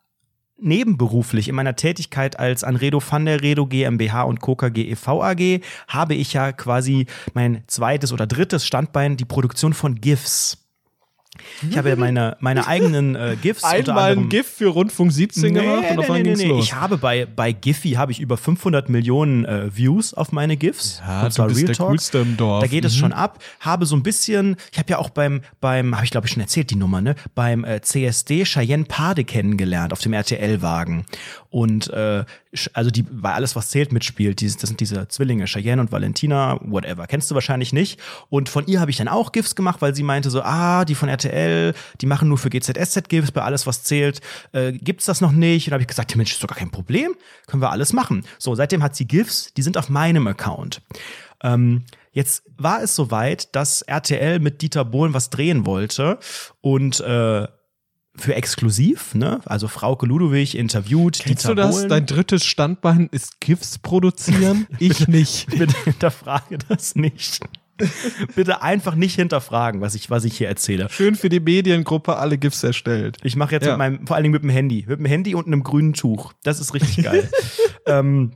nebenberuflich 0.57 1.49
in 1.49 1.55
meiner 1.55 1.77
Tätigkeit 1.77 2.39
als 2.39 2.65
Anredo 2.65 3.03
van 3.07 3.27
der 3.27 3.43
Redo 3.43 3.67
GmbH 3.67 4.23
und 4.23 4.41
Coca 4.41 4.69
GEV 4.69 5.09
AG 5.09 5.61
habe 5.89 6.15
ich 6.15 6.33
ja 6.33 6.53
quasi 6.53 7.07
mein 7.35 7.65
zweites 7.67 8.13
oder 8.13 8.27
drittes 8.27 8.67
Standbein, 8.67 9.17
die 9.17 9.25
Produktion 9.25 9.75
von 9.75 9.97
GIFs. 9.97 10.64
Ich 11.68 11.76
habe 11.76 11.89
ja 11.91 11.97
meine, 11.97 12.37
meine 12.41 12.66
eigenen 12.66 13.14
äh, 13.16 13.37
GIFs. 13.41 13.64
Einmal 13.64 14.12
ein 14.12 14.28
GIF 14.28 14.47
für 14.47 14.68
Rundfunk 14.68 15.12
17 15.12 15.55
gemacht 15.55 15.85
und 15.91 15.99
auf 15.99 16.05
einmal 16.11 16.22
ging's 16.22 16.45
los. 16.45 16.64
Ich 16.64 16.74
habe 16.74 16.97
bei, 16.99 17.26
bei 17.26 17.53
Giphy 17.53 17.93
habe 17.93 18.12
ich 18.12 18.20
über 18.20 18.37
500 18.37 18.89
Millionen 18.89 19.45
äh, 19.45 19.74
Views 19.76 20.14
auf 20.14 20.32
meine 20.32 20.57
GIFs. 20.57 21.03
Ja, 21.07 21.24
und 21.24 21.32
zwar 21.32 21.49
du 21.49 21.55
bist 21.55 21.61
Real 21.62 21.66
der 21.68 21.76
Talk. 21.76 21.89
Coolste 21.89 22.18
im 22.18 22.37
Dorf. 22.37 22.62
Da 22.62 22.66
geht 22.66 22.85
es 22.85 22.95
Mhm. 22.95 22.99
schon 22.99 23.12
ab. 23.12 23.39
Habe 23.61 23.87
so 23.87 23.97
ein 23.97 24.03
bisschen, 24.03 24.57
ich 24.72 24.78
habe 24.78 24.91
ja 24.91 24.99
auch 24.99 25.11
beim, 25.11 25.43
beim, 25.61 25.95
habe 25.95 26.05
ich 26.05 26.11
glaube 26.11 26.26
ich 26.26 26.32
schon 26.32 26.41
erzählt, 26.43 26.70
die 26.70 26.76
Nummer, 26.76 27.01
ne? 27.01 27.14
Beim 27.35 27.64
äh, 27.64 27.80
CSD 27.80 28.45
Cheyenne 28.45 28.85
Pade 28.85 29.24
kennengelernt 29.24 29.93
auf 29.93 30.01
dem 30.01 30.12
RTL-Wagen. 30.12 31.05
Und 31.55 31.89
äh, 31.91 32.25
also 32.73 32.91
die 32.91 33.05
bei 33.05 33.33
alles, 33.33 33.55
was 33.55 33.69
zählt, 33.69 33.93
mitspielt. 33.93 34.41
Dieses, 34.41 34.57
das 34.57 34.67
sind 34.67 34.81
diese 34.81 35.07
Zwillinge, 35.07 35.45
Cheyenne 35.45 35.81
und 35.81 35.93
Valentina, 35.93 36.59
whatever. 36.63 37.07
Kennst 37.07 37.31
du 37.31 37.37
wahrscheinlich 37.37 37.73
nicht. 37.73 38.01
Und 38.29 38.49
von 38.49 38.67
ihr 38.67 38.81
habe 38.81 38.91
ich 38.91 38.97
dann 38.97 39.07
auch 39.07 39.31
GIFs 39.31 39.55
gemacht, 39.55 39.81
weil 39.81 39.95
sie 39.95 40.03
meinte 40.03 40.31
so, 40.31 40.43
ah, 40.43 40.85
die 40.85 40.97
von 40.97 41.09
RTL, 41.09 41.73
die 42.01 42.07
machen 42.07 42.27
nur 42.27 42.39
für 42.39 42.51
GZSZ 42.51 43.09
GIFs, 43.09 43.31
bei 43.31 43.43
alles, 43.43 43.69
was 43.69 43.85
zählt, 43.85 44.21
äh, 44.51 44.73
gibt's 44.73 45.05
das 45.05 45.21
noch 45.21 45.31
nicht. 45.31 45.69
Und 45.69 45.75
habe 45.75 45.83
ich 45.83 45.87
gesagt, 45.87 46.11
ja, 46.11 46.17
Mensch, 46.17 46.33
ist 46.33 46.43
doch 46.43 46.49
gar 46.49 46.59
kein 46.59 46.73
Problem. 46.73 47.15
Können 47.47 47.63
wir 47.63 47.71
alles 47.71 47.93
machen. 47.93 48.25
So, 48.39 48.57
seitdem 48.57 48.83
hat 48.83 48.97
sie 48.97 49.07
GIFs, 49.07 49.55
die 49.57 49.63
sind 49.63 49.79
auf 49.79 49.89
meinem 49.89 50.27
Account. 50.27 50.83
Ähm, 51.41 51.85
jetzt 52.11 52.43
war 52.57 52.83
es 52.83 52.97
soweit, 52.97 53.55
dass 53.55 53.83
RTL 53.83 54.41
mit 54.41 54.61
Dieter 54.61 54.85
Bohlen 54.85 55.15
was 55.15 55.31
drehen 55.31 55.67
wollte 55.67 56.19
und 56.63 56.99
äh, 56.99 57.47
für 58.17 58.35
exklusiv, 58.35 59.15
ne? 59.15 59.41
Also 59.45 59.69
Frauke 59.69 60.07
Ludowig 60.07 60.57
interviewt 60.57 61.19
Kennst 61.19 61.45
Dieter 61.45 61.49
du 61.49 61.62
das? 61.62 61.77
Bohlen. 61.77 61.89
Dein 61.89 62.07
drittes 62.07 62.45
Standbein 62.45 63.09
ist 63.11 63.41
GIFs 63.41 63.79
produzieren? 63.79 64.67
ich 64.79 65.09
nicht. 65.09 65.47
Bitte 65.59 65.75
hinterfrage 65.85 66.59
das 66.69 66.95
nicht. 66.95 67.41
Bitte 68.37 68.62
einfach 68.62 68.95
nicht 68.95 69.17
hinterfragen, 69.17 69.81
was 69.81 69.97
ich, 69.97 70.09
was 70.09 70.25
ich 70.25 70.39
hier 70.39 70.47
erzähle. 70.47 70.89
Schön 70.91 71.17
für 71.17 71.29
die 71.29 71.41
Mediengruppe 71.41 72.17
alle 72.17 72.39
GIFs 72.39 72.62
erstellt. 72.62 73.19
Ich 73.25 73.35
mache 73.35 73.53
jetzt 73.57 73.65
Ja. 73.67 73.73
mit 73.73 73.79
meinem, 73.79 74.07
vor 74.07 74.15
allen 74.15 74.23
Dingen 74.23 74.33
mit 74.35 74.45
dem 74.45 74.51
Handy, 74.51 74.85
mit 74.89 75.01
dem 75.01 75.07
Handy 75.07 75.35
und 75.35 75.49
einem 75.49 75.65
grünen 75.65 75.93
Tuch. 75.93 76.33
Das 76.45 76.61
ist 76.61 76.73
richtig 76.73 77.05
geil. 77.05 77.29
ähm, 77.87 78.35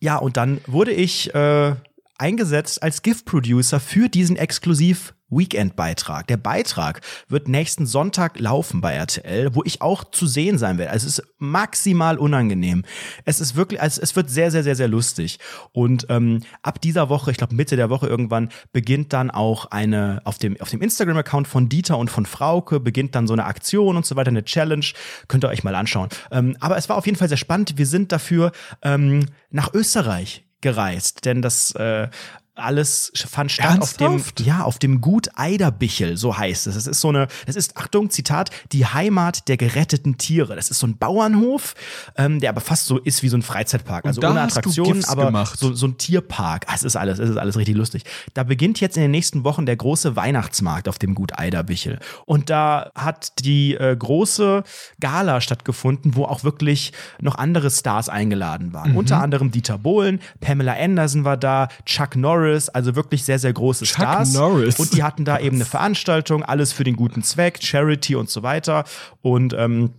ja, 0.00 0.16
und 0.16 0.36
dann 0.36 0.60
wurde 0.66 0.92
ich 0.92 1.32
äh, 1.32 1.76
eingesetzt 2.18 2.82
als 2.82 3.02
GIF-Producer 3.02 3.80
für 3.80 4.08
diesen 4.08 4.36
exklusiv 4.36 5.14
Weekend-Beitrag. 5.28 6.26
Der 6.28 6.36
Beitrag 6.36 7.00
wird 7.28 7.48
nächsten 7.48 7.86
Sonntag 7.86 8.38
laufen 8.38 8.80
bei 8.80 8.92
RTL, 8.94 9.54
wo 9.54 9.62
ich 9.64 9.82
auch 9.82 10.04
zu 10.04 10.26
sehen 10.26 10.58
sein 10.58 10.78
werde. 10.78 10.92
Also 10.92 11.06
es 11.06 11.18
ist 11.18 11.26
maximal 11.38 12.18
unangenehm. 12.18 12.84
Es 13.24 13.40
ist 13.40 13.56
wirklich, 13.56 13.80
also 13.80 14.00
es 14.00 14.14
wird 14.14 14.30
sehr, 14.30 14.50
sehr, 14.50 14.62
sehr, 14.62 14.76
sehr 14.76 14.88
lustig. 14.88 15.38
Und 15.72 16.06
ähm, 16.10 16.42
ab 16.62 16.80
dieser 16.80 17.08
Woche, 17.08 17.30
ich 17.30 17.36
glaube 17.36 17.54
Mitte 17.54 17.76
der 17.76 17.90
Woche 17.90 18.06
irgendwann, 18.06 18.50
beginnt 18.72 19.12
dann 19.12 19.30
auch 19.30 19.66
eine, 19.66 20.20
auf 20.24 20.38
dem, 20.38 20.60
auf 20.60 20.70
dem 20.70 20.80
Instagram-Account 20.80 21.48
von 21.48 21.68
Dieter 21.68 21.98
und 21.98 22.10
von 22.10 22.26
Frauke, 22.26 22.78
beginnt 22.78 23.14
dann 23.14 23.26
so 23.26 23.32
eine 23.32 23.46
Aktion 23.46 23.96
und 23.96 24.06
so 24.06 24.14
weiter, 24.14 24.28
eine 24.28 24.44
Challenge. 24.44 24.86
Könnt 25.26 25.44
ihr 25.44 25.48
euch 25.48 25.64
mal 25.64 25.74
anschauen. 25.74 26.08
Ähm, 26.30 26.56
aber 26.60 26.76
es 26.76 26.88
war 26.88 26.96
auf 26.96 27.06
jeden 27.06 27.18
Fall 27.18 27.28
sehr 27.28 27.36
spannend. 27.36 27.78
Wir 27.78 27.86
sind 27.86 28.12
dafür 28.12 28.52
ähm, 28.82 29.26
nach 29.50 29.74
Österreich 29.74 30.45
gereist, 30.60 31.24
denn 31.24 31.42
das 31.42 31.74
äh, 31.74 32.08
alles 32.56 33.12
fand 33.14 33.52
statt 33.52 33.80
auf 33.80 33.94
dem, 33.94 34.22
ja, 34.40 34.62
auf 34.62 34.78
dem 34.78 35.00
Gut 35.00 35.28
Eiderbichel, 35.34 36.16
so 36.16 36.36
heißt 36.36 36.66
es. 36.66 36.76
Es 36.76 36.86
ist 36.86 37.00
so 37.00 37.08
eine, 37.08 37.28
es 37.46 37.54
ist, 37.54 37.76
Achtung, 37.76 38.10
Zitat, 38.10 38.50
die 38.72 38.86
Heimat 38.86 39.48
der 39.48 39.56
geretteten 39.56 40.16
Tiere. 40.16 40.56
Das 40.56 40.70
ist 40.70 40.78
so 40.78 40.86
ein 40.86 40.96
Bauernhof, 40.96 41.74
ähm, 42.16 42.40
der 42.40 42.50
aber 42.50 42.60
fast 42.60 42.86
so 42.86 42.98
ist 42.98 43.22
wie 43.22 43.28
so 43.28 43.36
ein 43.36 43.42
Freizeitpark. 43.42 44.06
Also 44.06 44.22
ohne 44.22 44.40
Attraktionen, 44.40 45.04
aber 45.04 45.46
so, 45.56 45.74
so 45.74 45.86
ein 45.86 45.98
Tierpark. 45.98 46.64
Ah, 46.68 46.72
es 46.74 46.82
ist 46.82 46.96
alles, 46.96 47.18
es 47.18 47.30
ist 47.30 47.36
alles 47.36 47.56
richtig 47.56 47.76
lustig. 47.76 48.04
Da 48.34 48.42
beginnt 48.42 48.80
jetzt 48.80 48.96
in 48.96 49.02
den 49.02 49.10
nächsten 49.10 49.44
Wochen 49.44 49.66
der 49.66 49.76
große 49.76 50.16
Weihnachtsmarkt 50.16 50.88
auf 50.88 50.98
dem 50.98 51.14
Gut 51.14 51.38
Eiderbichel. 51.38 51.98
Und 52.24 52.48
da 52.48 52.90
hat 52.94 53.44
die 53.44 53.74
äh, 53.74 53.94
große 53.94 54.64
Gala 54.98 55.40
stattgefunden, 55.40 56.16
wo 56.16 56.24
auch 56.24 56.42
wirklich 56.42 56.92
noch 57.20 57.36
andere 57.36 57.70
Stars 57.70 58.08
eingeladen 58.08 58.72
waren. 58.72 58.92
Mhm. 58.92 58.96
Unter 58.96 59.20
anderem 59.20 59.50
Dieter 59.50 59.78
Bohlen, 59.78 60.20
Pamela 60.40 60.74
Anderson 60.74 61.24
war 61.24 61.36
da, 61.36 61.68
Chuck 61.84 62.16
Norris, 62.16 62.45
Norris, 62.46 62.68
also 62.68 62.94
wirklich 62.94 63.24
sehr, 63.24 63.38
sehr 63.38 63.52
große 63.52 63.84
Chuck 63.84 63.96
Stars. 63.96 64.34
Norris. 64.34 64.78
Und 64.78 64.94
die 64.94 65.02
hatten 65.02 65.24
da 65.24 65.38
eben 65.38 65.56
eine 65.56 65.64
Veranstaltung, 65.64 66.42
alles 66.42 66.72
für 66.72 66.84
den 66.84 66.96
guten 66.96 67.22
Zweck, 67.22 67.58
Charity 67.62 68.16
und 68.16 68.30
so 68.30 68.42
weiter. 68.42 68.84
Und 69.22 69.54
ähm, 69.54 69.90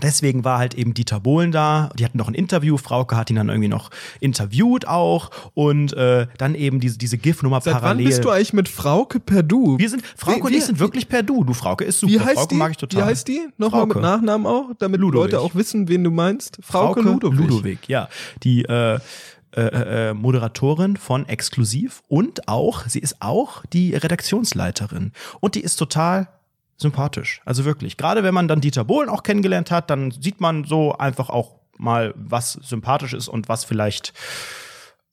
Deswegen 0.00 0.42
war 0.42 0.58
halt 0.58 0.72
eben 0.72 0.94
Dieter 0.94 1.20
Bohlen 1.20 1.52
da. 1.52 1.90
Die 1.98 2.04
hatten 2.06 2.16
noch 2.16 2.26
ein 2.26 2.34
Interview. 2.34 2.78
Frauke 2.78 3.14
hat 3.14 3.28
ihn 3.28 3.36
dann 3.36 3.50
irgendwie 3.50 3.68
noch 3.68 3.90
interviewt 4.20 4.88
auch. 4.88 5.30
Und 5.52 5.92
äh, 5.92 6.28
dann 6.38 6.54
eben 6.54 6.80
diese, 6.80 6.96
diese 6.96 7.18
GIF-Nummer 7.18 7.60
parallel. 7.60 7.98
Wann 7.98 8.04
bist 8.10 8.24
du 8.24 8.30
eigentlich 8.30 8.54
mit 8.54 8.70
Frauke 8.70 9.20
per 9.20 9.42
Du? 9.42 9.78
Wir 9.78 9.90
sind, 9.90 10.02
Frauke 10.16 10.38
wie, 10.38 10.42
und 10.44 10.54
ich 10.54 10.64
sind 10.64 10.78
wirklich 10.78 11.08
per 11.08 11.22
Du. 11.22 11.44
Du, 11.44 11.52
Frauke 11.52 11.84
ist 11.84 12.00
super. 12.00 12.10
Wie 12.10 12.20
heißt 12.20 12.34
Frauke 12.36 12.48
die? 12.48 12.54
mag 12.54 12.70
ich 12.70 12.78
total. 12.78 13.02
Wie 13.02 13.04
heißt 13.04 13.28
die? 13.28 13.46
Nochmal 13.58 13.84
mit 13.84 14.00
Nachnamen 14.00 14.46
auch, 14.46 14.70
damit 14.78 14.98
Ludowig. 14.98 15.24
Leute 15.24 15.40
auch 15.40 15.54
wissen, 15.54 15.86
wen 15.88 16.02
du 16.02 16.10
meinst. 16.10 16.56
Frauke, 16.62 17.02
Frauke 17.02 17.26
Ludowig. 17.26 17.38
Ludowig, 17.38 17.78
ja. 17.86 18.08
Die, 18.42 18.64
äh, 18.64 18.98
äh, 19.54 19.60
äh, 19.60 20.10
äh, 20.10 20.14
Moderatorin 20.14 20.96
von 20.96 21.28
Exklusiv 21.28 22.02
und 22.08 22.48
auch, 22.48 22.86
sie 22.86 23.00
ist 23.00 23.20
auch 23.20 23.66
die 23.66 23.94
Redaktionsleiterin. 23.94 25.12
Und 25.40 25.54
die 25.54 25.60
ist 25.60 25.76
total 25.76 26.28
sympathisch. 26.78 27.42
Also 27.44 27.64
wirklich. 27.66 27.98
Gerade 27.98 28.22
wenn 28.22 28.32
man 28.32 28.48
dann 28.48 28.62
Dieter 28.62 28.84
Bohlen 28.84 29.10
auch 29.10 29.22
kennengelernt 29.22 29.70
hat, 29.70 29.90
dann 29.90 30.10
sieht 30.10 30.40
man 30.40 30.64
so 30.64 30.92
einfach 30.92 31.28
auch 31.28 31.56
mal, 31.76 32.14
was 32.16 32.52
sympathisch 32.52 33.12
ist 33.12 33.28
und 33.28 33.48
was 33.48 33.64
vielleicht 33.64 34.14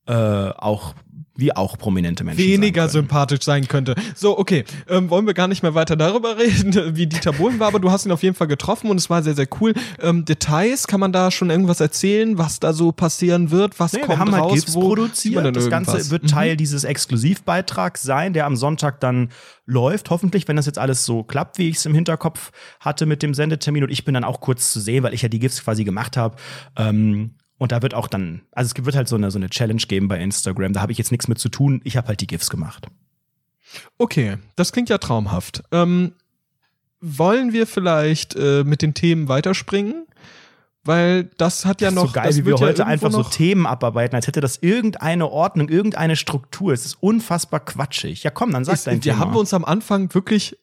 äh, 0.10 0.52
auch 0.58 0.96
wie 1.40 1.56
auch 1.56 1.78
prominente 1.78 2.24
Menschen. 2.24 2.44
Weniger 2.44 2.90
sympathisch 2.90 3.44
sein 3.44 3.68
könnte. 3.68 3.96
So, 4.16 4.38
okay. 4.38 4.66
Ähm, 4.90 5.10
wollen 5.10 5.26
wir 5.26 5.34
gar 5.34 5.48
nicht 5.48 5.64
mehr 5.64 5.74
weiter 5.74 5.96
darüber 5.96 6.38
reden, 6.40 6.98
wie 6.98 7.08
Dieter 7.08 7.32
Bohlen 7.32 7.60
war, 7.60 7.68
aber 7.68 7.80
du 7.80 7.92
hast 7.92 8.06
ihn 8.06 8.12
auf 8.12 8.24
jeden 8.24 8.36
Fall 8.36 8.48
getroffen 8.48 8.90
und 8.90 8.98
es 8.98 9.10
war 9.10 9.24
sehr, 9.24 9.36
sehr 9.36 9.48
cool. 9.62 9.74
Ähm, 10.02 10.26
Details, 10.26 10.88
kann 10.88 11.00
man 11.00 11.14
da 11.14 11.32
schon 11.32 11.50
irgendwas 11.50 11.80
erzählen, 11.80 12.38
was 12.38 12.60
da 12.60 12.74
so 12.74 12.92
passieren 12.92 13.52
wird? 13.52 13.80
Was 13.80 13.94
nee, 13.94 14.00
kommt 14.00 14.12
wir 14.12 14.20
haben 14.20 14.32
halt 14.32 14.44
raus? 14.44 14.52
Halt 14.52 14.66
GIFs 14.66 14.76
wo 14.76 14.82
produziert. 14.82 15.56
Das 15.56 15.70
Ganze 15.70 16.12
wird 16.12 16.24
mhm. 16.24 16.28
Teil 16.28 16.58
dieses 16.58 16.84
Exklusivbeitrags 16.84 18.02
sein, 18.02 18.34
der 18.34 18.46
am 18.46 18.56
Sonntag 18.56 19.00
dann 19.00 19.30
läuft, 19.66 20.10
hoffentlich, 20.10 20.48
wenn 20.48 20.56
das 20.56 20.66
jetzt 20.66 20.80
alles 20.80 21.06
so 21.06 21.24
klappt, 21.24 21.58
wie 21.58 21.70
ich 21.70 21.78
es 21.78 21.86
im 21.86 21.94
Hinterkopf 21.94 22.52
hatte 22.80 23.06
mit 23.06 23.24
dem 23.24 23.34
Sendetermin. 23.34 23.84
Und 23.84 23.92
ich 23.92 24.04
bin 24.04 24.14
dann 24.14 24.24
auch 24.24 24.42
kurz 24.42 24.74
zu 24.74 24.80
sehen, 24.80 25.04
weil 25.04 25.14
ich 25.14 25.22
ja 25.22 25.30
die 25.30 25.40
GIFs 25.40 25.64
quasi 25.64 25.84
gemacht 25.84 26.18
habe. 26.18 26.36
Ähm, 26.76 27.36
und 27.60 27.74
da 27.74 27.84
wird 27.84 27.94
auch 27.94 28.08
dann, 28.08 28.42
also 28.52 28.74
es 28.76 28.86
wird 28.86 28.96
halt 28.96 29.08
so 29.08 29.18
eine, 29.18 29.30
so 29.30 29.38
eine 29.38 29.50
Challenge 29.50 29.82
geben 29.82 30.08
bei 30.08 30.18
Instagram. 30.20 30.74
Da 30.74 30.82
habe 30.82 30.94
ich 30.94 30.98
jetzt 30.98 31.12
nichts 31.12 31.28
mit 31.28 31.38
zu 31.38 31.50
tun. 31.50 31.82
Ich 31.84 31.98
habe 31.98 32.08
halt 32.08 32.22
die 32.22 32.28
GIFs 32.28 32.50
gemacht. 32.50 32.88
Okay, 33.98 34.38
das 34.56 34.72
klingt 34.72 34.90
ja 34.90 34.98
traumhaft. 34.98 35.64
Ähm, 35.72 36.14
wollen 37.02 37.54
wir 37.54 37.68
vielleicht 37.68 38.36
äh, 38.36 38.64
mit 38.64 38.82
den 38.82 38.94
Themen 38.94 39.28
weiterspringen? 39.28 40.06
Weil 40.86 41.26
das 41.38 41.66
hat 41.66 41.82
ja 41.82 41.92
noch. 41.92 42.08
So 42.08 42.14
geil, 42.14 42.34
wie 42.38 42.46
wir 42.46 42.56
heute 42.58 42.86
einfach 42.86 43.12
so 43.12 43.24
Themen 43.24 43.68
abarbeiten, 43.68 44.16
als 44.16 44.28
hätte 44.28 44.40
das 44.40 44.58
irgendeine 44.58 45.30
Ordnung, 45.30 45.68
irgendeine 45.68 46.16
Struktur. 46.16 46.72
Es 46.72 46.86
ist 46.86 46.96
unfassbar 47.04 47.60
quatschig. 47.60 48.24
Ja, 48.24 48.32
komm, 48.32 48.52
dann 48.52 48.64
sag 48.64 48.82
dein 48.86 49.04
Wir 49.04 49.12
Thema. 49.12 49.20
haben 49.26 49.36
uns 49.36 49.54
am 49.54 49.66
Anfang 49.66 50.14
wirklich 50.14 50.58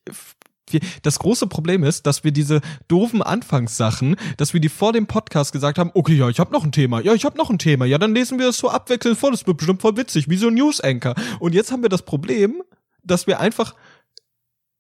wir, 0.71 0.81
das 1.03 1.19
große 1.19 1.47
Problem 1.47 1.85
ist, 1.85 2.07
dass 2.07 2.25
wir 2.25 2.33
diese 2.33 2.61
doofen 2.89 3.23
Anfangssachen, 3.23 4.17
dass 4.37 4.53
wir 4.53 4.61
die 4.61 4.69
vor 4.69 4.93
dem 4.93 5.07
Podcast 5.07 5.53
gesagt 5.53 5.79
haben, 5.79 5.91
okay, 5.95 6.15
ja, 6.15 6.29
ich 6.29 6.41
habe 6.41 6.53
noch 6.53 6.65
ein 6.65 6.73
Thema, 6.73 7.01
ja, 7.01 7.15
ich 7.15 7.25
habe 7.25 7.37
noch 7.37 7.51
ein 7.51 7.59
Thema, 7.59 7.85
ja, 7.85 7.99
dann 7.99 8.15
lesen 8.15 8.39
wir 8.39 8.49
es 8.49 8.59
so 8.59 8.69
abwechselnd 8.69 9.19
vor, 9.19 9.31
das 9.31 9.47
wird 9.47 9.57
bestimmt 9.57 9.83
voll 9.83 9.97
witzig, 9.97 10.29
wie 10.29 10.37
so 10.37 10.49
ein 10.49 10.55
News-Anchor. 10.55 11.15
Und 11.39 11.55
jetzt 11.55 11.73
haben 11.73 11.83
wir 11.83 11.89
das 11.89 12.03
Problem, 12.03 12.63
dass 13.03 13.27
wir 13.27 13.41
einfach 13.41 13.75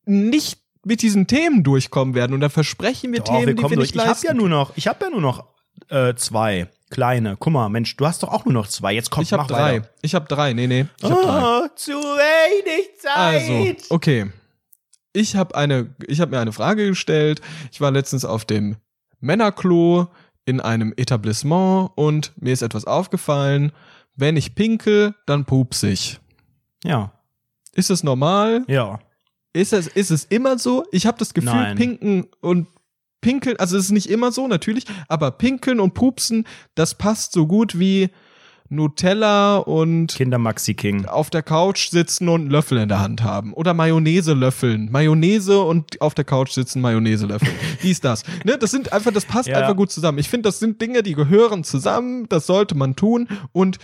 nicht 0.04 0.60
mit 0.84 1.02
diesen 1.02 1.26
Themen 1.26 1.64
durchkommen 1.64 2.14
werden 2.14 2.32
und 2.32 2.40
dann 2.40 2.50
versprechen 2.50 3.12
wir 3.12 3.20
Doch, 3.20 3.26
Themen, 3.26 3.46
wir 3.48 3.54
die 3.54 3.62
wir 3.62 3.68
durch. 3.70 3.78
nicht 3.78 3.94
leisten. 3.94 4.10
Ich 4.10 4.16
habe 4.16 4.26
ja 4.26 4.34
nur 4.34 4.48
noch, 4.48 4.72
ich 4.76 4.86
habe 4.86 5.04
ja 5.04 5.10
nur 5.10 5.20
noch 5.20 5.44
äh, 5.88 6.14
zwei 6.14 6.68
kleine. 6.90 7.36
Guck 7.38 7.52
mal, 7.52 7.68
Mensch, 7.68 7.96
du 7.96 8.06
hast 8.06 8.22
doch 8.22 8.32
auch 8.32 8.44
nur 8.44 8.54
noch 8.54 8.68
zwei. 8.68 8.92
Jetzt 8.92 9.10
kommt 9.10 9.26
ich 9.26 9.32
hab 9.32 9.48
drei. 9.48 9.78
Weiter. 9.78 9.88
Ich 10.02 10.14
habe 10.14 10.26
drei. 10.28 10.52
Nee, 10.52 10.68
nee. 10.68 10.86
Ich 10.98 11.10
hab 11.10 11.18
oh, 11.18 11.22
drei. 11.22 11.68
zu 11.74 11.92
wenig 11.92 13.00
Zeit. 13.00 13.16
Also, 13.16 13.94
okay 13.94 14.26
ich 15.16 15.34
habe 15.34 15.56
eine, 15.56 15.94
ich 16.06 16.20
habe 16.20 16.32
mir 16.32 16.40
eine 16.40 16.52
Frage 16.52 16.86
gestellt. 16.88 17.40
Ich 17.72 17.80
war 17.80 17.90
letztens 17.90 18.24
auf 18.24 18.44
dem 18.44 18.76
Männerklo 19.20 20.08
in 20.44 20.60
einem 20.60 20.92
Etablissement 20.96 21.90
und 21.96 22.32
mir 22.36 22.52
ist 22.52 22.62
etwas 22.62 22.84
aufgefallen. 22.84 23.72
Wenn 24.14 24.36
ich 24.36 24.54
pinkel, 24.54 25.14
dann 25.26 25.44
pups 25.44 25.82
ich. 25.82 26.20
Ja. 26.84 27.12
Ist 27.72 27.90
es 27.90 28.04
normal? 28.04 28.64
Ja. 28.68 29.00
Ist 29.52 29.72
es, 29.72 29.86
ist 29.86 30.10
es 30.10 30.24
immer 30.24 30.58
so? 30.58 30.84
Ich 30.92 31.06
habe 31.06 31.18
das 31.18 31.32
Gefühl, 31.32 31.52
Nein. 31.52 31.76
pinken 31.76 32.26
und 32.40 32.68
pinkeln, 33.22 33.56
also 33.58 33.76
es 33.76 33.86
ist 33.86 33.90
nicht 33.90 34.10
immer 34.10 34.32
so, 34.32 34.46
natürlich, 34.46 34.84
aber 35.08 35.30
pinkeln 35.30 35.80
und 35.80 35.94
pupsen, 35.94 36.46
das 36.74 36.94
passt 36.94 37.32
so 37.32 37.46
gut 37.46 37.78
wie 37.78 38.10
Nutella 38.68 39.58
und 39.58 40.14
Kinder 40.14 40.38
Maxi 40.38 40.74
King 40.74 41.06
auf 41.06 41.30
der 41.30 41.42
Couch 41.42 41.90
sitzen 41.90 42.28
und 42.28 42.42
einen 42.42 42.50
Löffel 42.50 42.78
in 42.78 42.88
der 42.88 43.00
Hand 43.00 43.22
haben 43.22 43.52
oder 43.52 43.74
Mayonnaise 43.74 44.32
löffeln, 44.34 44.90
Mayonnaise 44.90 45.60
und 45.60 46.00
auf 46.00 46.14
der 46.14 46.24
Couch 46.24 46.52
sitzen 46.52 46.80
Mayonnaise 46.80 47.26
löffeln. 47.26 47.54
Dies 47.82 48.00
das. 48.00 48.24
Ne, 48.44 48.58
das 48.58 48.70
sind 48.70 48.92
einfach 48.92 49.12
das 49.12 49.24
passt 49.24 49.48
ja. 49.48 49.58
einfach 49.58 49.76
gut 49.76 49.90
zusammen. 49.90 50.18
Ich 50.18 50.28
finde, 50.28 50.48
das 50.48 50.58
sind 50.58 50.80
Dinge, 50.80 51.02
die 51.02 51.14
gehören 51.14 51.64
zusammen, 51.64 52.28
das 52.28 52.46
sollte 52.46 52.74
man 52.74 52.96
tun 52.96 53.28
und 53.52 53.78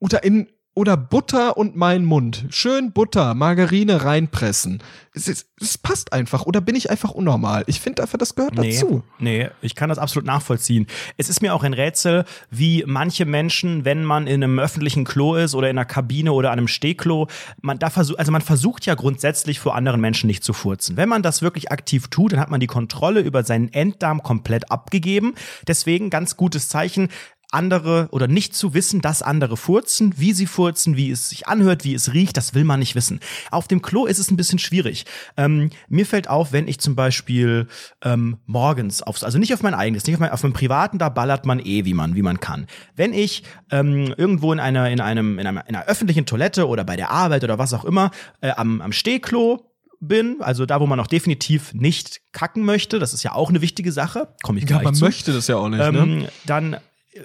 oder 0.00 0.22
in 0.22 0.48
oder 0.78 0.96
Butter 0.96 1.56
und 1.56 1.74
mein 1.74 2.04
Mund. 2.04 2.46
Schön 2.50 2.92
Butter, 2.92 3.34
Margarine 3.34 4.04
reinpressen. 4.04 4.80
Es, 5.12 5.26
ist, 5.26 5.48
es 5.60 5.76
passt 5.76 6.12
einfach. 6.12 6.46
Oder 6.46 6.60
bin 6.60 6.76
ich 6.76 6.88
einfach 6.88 7.10
unnormal? 7.10 7.64
Ich 7.66 7.80
finde 7.80 8.02
einfach, 8.02 8.16
das 8.16 8.36
gehört 8.36 8.54
nee, 8.54 8.70
dazu. 8.70 9.02
Nee, 9.18 9.48
ich 9.60 9.74
kann 9.74 9.88
das 9.88 9.98
absolut 9.98 10.24
nachvollziehen. 10.24 10.86
Es 11.16 11.28
ist 11.28 11.42
mir 11.42 11.52
auch 11.52 11.64
ein 11.64 11.72
Rätsel, 11.72 12.24
wie 12.52 12.84
manche 12.86 13.24
Menschen, 13.24 13.84
wenn 13.84 14.04
man 14.04 14.28
in 14.28 14.44
einem 14.44 14.60
öffentlichen 14.60 15.02
Klo 15.02 15.34
ist 15.34 15.56
oder 15.56 15.68
in 15.68 15.76
einer 15.76 15.84
Kabine 15.84 16.32
oder 16.32 16.52
einem 16.52 16.68
Stehklo, 16.68 17.26
man 17.60 17.80
da 17.80 17.90
versucht, 17.90 18.20
also 18.20 18.30
man 18.30 18.42
versucht 18.42 18.86
ja 18.86 18.94
grundsätzlich 18.94 19.58
vor 19.58 19.74
anderen 19.74 20.00
Menschen 20.00 20.28
nicht 20.28 20.44
zu 20.44 20.52
furzen. 20.52 20.96
Wenn 20.96 21.08
man 21.08 21.24
das 21.24 21.42
wirklich 21.42 21.72
aktiv 21.72 22.06
tut, 22.06 22.34
dann 22.34 22.40
hat 22.40 22.50
man 22.50 22.60
die 22.60 22.68
Kontrolle 22.68 23.18
über 23.18 23.42
seinen 23.42 23.72
Enddarm 23.72 24.22
komplett 24.22 24.70
abgegeben. 24.70 25.34
Deswegen 25.66 26.08
ganz 26.08 26.36
gutes 26.36 26.68
Zeichen 26.68 27.08
andere 27.50 28.08
oder 28.10 28.28
nicht 28.28 28.54
zu 28.54 28.74
wissen, 28.74 29.00
dass 29.00 29.22
andere 29.22 29.56
furzen, 29.56 30.14
wie 30.18 30.32
sie 30.32 30.46
furzen, 30.46 30.96
wie 30.96 31.10
es 31.10 31.30
sich 31.30 31.48
anhört, 31.48 31.84
wie 31.84 31.94
es 31.94 32.12
riecht, 32.12 32.36
das 32.36 32.54
will 32.54 32.64
man 32.64 32.80
nicht 32.80 32.94
wissen. 32.94 33.20
Auf 33.50 33.68
dem 33.68 33.80
Klo 33.80 34.06
ist 34.06 34.18
es 34.18 34.30
ein 34.30 34.36
bisschen 34.36 34.58
schwierig. 34.58 35.06
Ähm, 35.36 35.70
mir 35.88 36.04
fällt 36.04 36.28
auf, 36.28 36.52
wenn 36.52 36.68
ich 36.68 36.78
zum 36.78 36.94
Beispiel 36.94 37.66
ähm, 38.02 38.38
morgens 38.46 39.02
aufs, 39.02 39.24
also 39.24 39.38
nicht 39.38 39.54
auf 39.54 39.62
mein 39.62 39.74
eigenes, 39.74 40.06
nicht 40.06 40.16
auf 40.16 40.20
mein, 40.20 40.30
auf 40.30 40.42
meinem 40.42 40.52
privaten, 40.52 40.98
da 40.98 41.08
ballert 41.08 41.46
man 41.46 41.58
eh, 41.60 41.84
wie 41.84 41.94
man, 41.94 42.14
wie 42.14 42.22
man 42.22 42.40
kann. 42.40 42.66
Wenn 42.96 43.12
ich 43.12 43.42
ähm, 43.70 44.14
irgendwo 44.16 44.52
in 44.52 44.60
einer, 44.60 44.90
in 44.90 45.00
einem, 45.00 45.38
in 45.38 45.46
einer, 45.46 45.66
in 45.68 45.74
einer 45.74 45.86
öffentlichen 45.86 46.26
Toilette 46.26 46.68
oder 46.68 46.84
bei 46.84 46.96
der 46.96 47.10
Arbeit 47.10 47.44
oder 47.44 47.58
was 47.58 47.72
auch 47.72 47.84
immer 47.84 48.10
äh, 48.40 48.50
am, 48.50 48.80
am 48.82 48.92
Stehklo 48.92 49.64
bin, 50.00 50.36
also 50.40 50.66
da, 50.66 50.80
wo 50.80 50.86
man 50.86 51.00
auch 51.00 51.06
definitiv 51.06 51.72
nicht 51.74 52.20
kacken 52.32 52.64
möchte, 52.64 52.98
das 52.98 53.14
ist 53.14 53.22
ja 53.22 53.32
auch 53.32 53.48
eine 53.48 53.62
wichtige 53.62 53.90
Sache, 53.90 54.28
komme 54.42 54.58
ich 54.58 54.64
ja, 54.64 54.76
gleich 54.76 54.84
man 54.84 54.94
zu. 54.94 55.04
möchte 55.04 55.32
das 55.32 55.48
ja 55.48 55.56
auch 55.56 55.68
nicht, 55.68 55.80
ähm, 55.80 56.18
ne? 56.18 56.28
Dann 56.46 56.76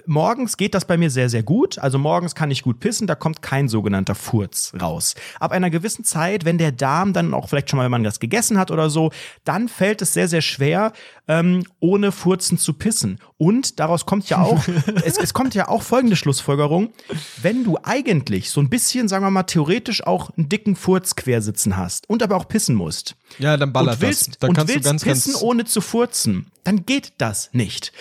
morgens 0.06 0.56
geht 0.56 0.74
das 0.74 0.84
bei 0.84 0.96
mir 0.96 1.10
sehr, 1.10 1.28
sehr 1.28 1.42
gut. 1.42 1.78
Also 1.78 1.98
morgens 1.98 2.34
kann 2.34 2.50
ich 2.50 2.62
gut 2.62 2.80
pissen, 2.80 3.06
da 3.06 3.14
kommt 3.14 3.42
kein 3.42 3.68
sogenannter 3.68 4.14
Furz 4.14 4.72
raus. 4.80 5.14
Ab 5.40 5.52
einer 5.52 5.70
gewissen 5.70 6.04
Zeit, 6.04 6.44
wenn 6.44 6.58
der 6.58 6.72
Darm 6.72 7.12
dann 7.12 7.34
auch 7.34 7.48
vielleicht 7.48 7.70
schon 7.70 7.78
mal, 7.78 7.84
wenn 7.84 7.90
man 7.90 8.04
das 8.04 8.20
gegessen 8.20 8.58
hat 8.58 8.70
oder 8.70 8.90
so, 8.90 9.10
dann 9.44 9.68
fällt 9.68 10.02
es 10.02 10.12
sehr, 10.12 10.28
sehr 10.28 10.42
schwer, 10.42 10.92
ähm, 11.28 11.64
ohne 11.80 12.12
Furzen 12.12 12.58
zu 12.58 12.74
pissen. 12.74 13.18
Und 13.36 13.80
daraus 13.80 14.06
kommt 14.06 14.28
ja 14.28 14.42
auch, 14.42 14.62
es, 15.04 15.18
es 15.18 15.34
kommt 15.34 15.54
ja 15.54 15.68
auch 15.68 15.82
folgende 15.82 16.16
Schlussfolgerung. 16.16 16.92
Wenn 17.40 17.64
du 17.64 17.78
eigentlich 17.82 18.50
so 18.50 18.60
ein 18.60 18.68
bisschen, 18.68 19.08
sagen 19.08 19.24
wir 19.24 19.30
mal, 19.30 19.44
theoretisch 19.44 20.06
auch 20.06 20.30
einen 20.36 20.48
dicken 20.48 20.76
Furz 20.76 21.16
quersitzen 21.16 21.76
hast 21.76 22.08
und 22.08 22.22
aber 22.22 22.36
auch 22.36 22.48
pissen 22.48 22.74
musst. 22.74 23.16
Ja, 23.38 23.56
dann 23.56 23.72
ballert 23.72 23.96
und 23.96 24.02
willst, 24.02 24.28
das. 24.28 24.38
Dann 24.38 24.50
und 24.50 24.56
kannst 24.56 24.74
willst 24.74 24.86
du 24.86 24.90
ganz, 24.90 25.04
pissen 25.04 25.32
ganz 25.32 25.42
ohne 25.42 25.64
zu 25.64 25.80
furzen, 25.80 26.46
dann 26.62 26.86
geht 26.86 27.12
das 27.18 27.50
nicht. 27.52 27.92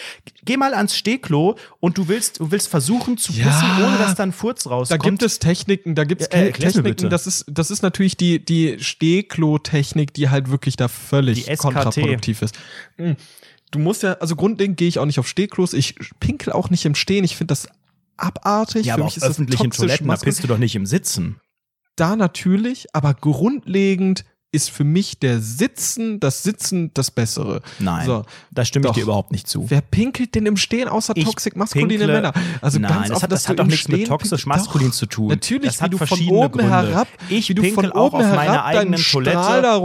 Geh 0.45 0.57
mal 0.57 0.73
ans 0.73 0.95
Stehklo 0.95 1.55
und 1.83 1.97
du 1.97 2.07
willst, 2.07 2.39
du 2.39 2.49
willst 2.49 2.69
versuchen 2.69 3.17
zu 3.17 3.33
Ja. 3.33 3.43
pissen, 3.47 3.83
ohne 3.83 3.97
dass 3.97 4.15
dann 4.15 4.31
Furz 4.31 4.63
Da 4.63 4.69
rauskommt. 4.69 5.03
gibt 5.03 5.21
es 5.21 5.39
Techniken, 5.39 5.95
da 5.95 6.05
gibt 6.05 6.21
es 6.21 6.29
Ja, 6.31 6.39
äh. 6.39 6.51
Techniken, 6.53 7.09
das 7.09 7.27
ist, 7.27 7.43
das 7.49 7.71
ist 7.71 7.81
natürlich 7.81 8.15
die, 8.15 8.39
die 8.43 8.77
Stehklo-Technik, 8.79 10.13
die 10.13 10.29
halt 10.29 10.49
wirklich 10.49 10.77
da 10.77 10.87
völlig 10.87 11.45
kontraproduktiv 11.57 12.41
ist. 12.41 12.55
Mm. 12.95 13.11
Du 13.71 13.79
musst 13.79 14.01
ja, 14.01 14.13
also 14.13 14.37
grundlegend 14.37 14.77
gehe 14.77 14.87
ich 14.87 14.97
auch 14.97 15.05
nicht 15.05 15.19
auf 15.19 15.27
Stehklos, 15.27 15.73
ich 15.73 15.95
pinkel 16.21 16.53
auch 16.53 16.69
nicht 16.69 16.85
im 16.85 16.95
Stehen, 16.95 17.25
ich 17.25 17.35
finde 17.35 17.51
das 17.51 17.67
abartig. 18.15 18.85
ja, 18.85 18.93
Für 18.93 19.01
aber 19.01 19.03
mich 19.03 19.11
auf 19.11 19.17
ist 19.17 19.23
das 19.23 19.31
öffentlichen 19.31 19.71
Toiletten, 19.71 20.07
da 20.07 20.15
pisst 20.15 20.41
du 20.41 20.47
doch 20.47 20.57
nicht 20.57 20.75
im 20.75 20.85
Sitzen. 20.85 21.41
Da 21.97 22.15
natürlich, 22.15 22.87
aber 22.95 23.13
grundlegend 23.13 24.23
ist 24.53 24.69
für 24.69 24.83
mich 24.83 25.17
der 25.19 25.39
Sitzen, 25.41 26.19
das 26.19 26.43
Sitzen 26.43 26.91
das 26.93 27.11
Bessere. 27.11 27.61
Nein, 27.79 28.05
So. 28.05 28.23
da 28.51 28.63
stimme 28.63 28.85
ich 28.85 28.89
Doch. 28.89 28.95
dir 28.95 29.03
überhaupt 29.03 29.31
nicht 29.31 29.47
zu. 29.47 29.69
Wer 29.69 29.81
pinkelt 29.81 30.35
denn 30.35 30.45
im 30.45 30.57
Stehen 30.57 30.87
außer 30.87 31.13
Ich 31.17 31.25
toxisch 31.25 31.55
maskuline 31.55 32.05
pinkle- 32.05 32.07
Männer? 32.13 32.33
Also 32.61 32.79
Nein, 32.79 32.91
ganz 32.91 33.07
das 33.07 33.15
oft, 33.17 33.23
hat, 33.23 33.31
das 33.31 33.49
hat 33.49 33.59
doch 33.59 33.65
nichts 33.65 33.87
mit 33.87 34.07
toxisch 34.07 34.45
maskulin 34.45 34.87
Doch, 34.89 34.95
zu 34.95 35.05
tun. 35.07 35.27
Natürlich, 35.29 35.65
das 35.71 35.79
wie 35.79 35.83
hat 35.83 35.93
du 35.93 35.97
von 35.97 36.07
verschiedene 36.07 36.37
oben 36.37 36.51
Gründe. 36.59 36.69
herab, 36.71 37.07
ich 37.29 37.49
wie 37.49 37.55
du 37.55 37.61
pinkel 37.63 37.89
von 37.89 37.91
auch 37.93 38.13
auf 38.13 38.21
meiner 38.35 38.63
eigenen 38.63 39.01
Toilette. 39.01 39.37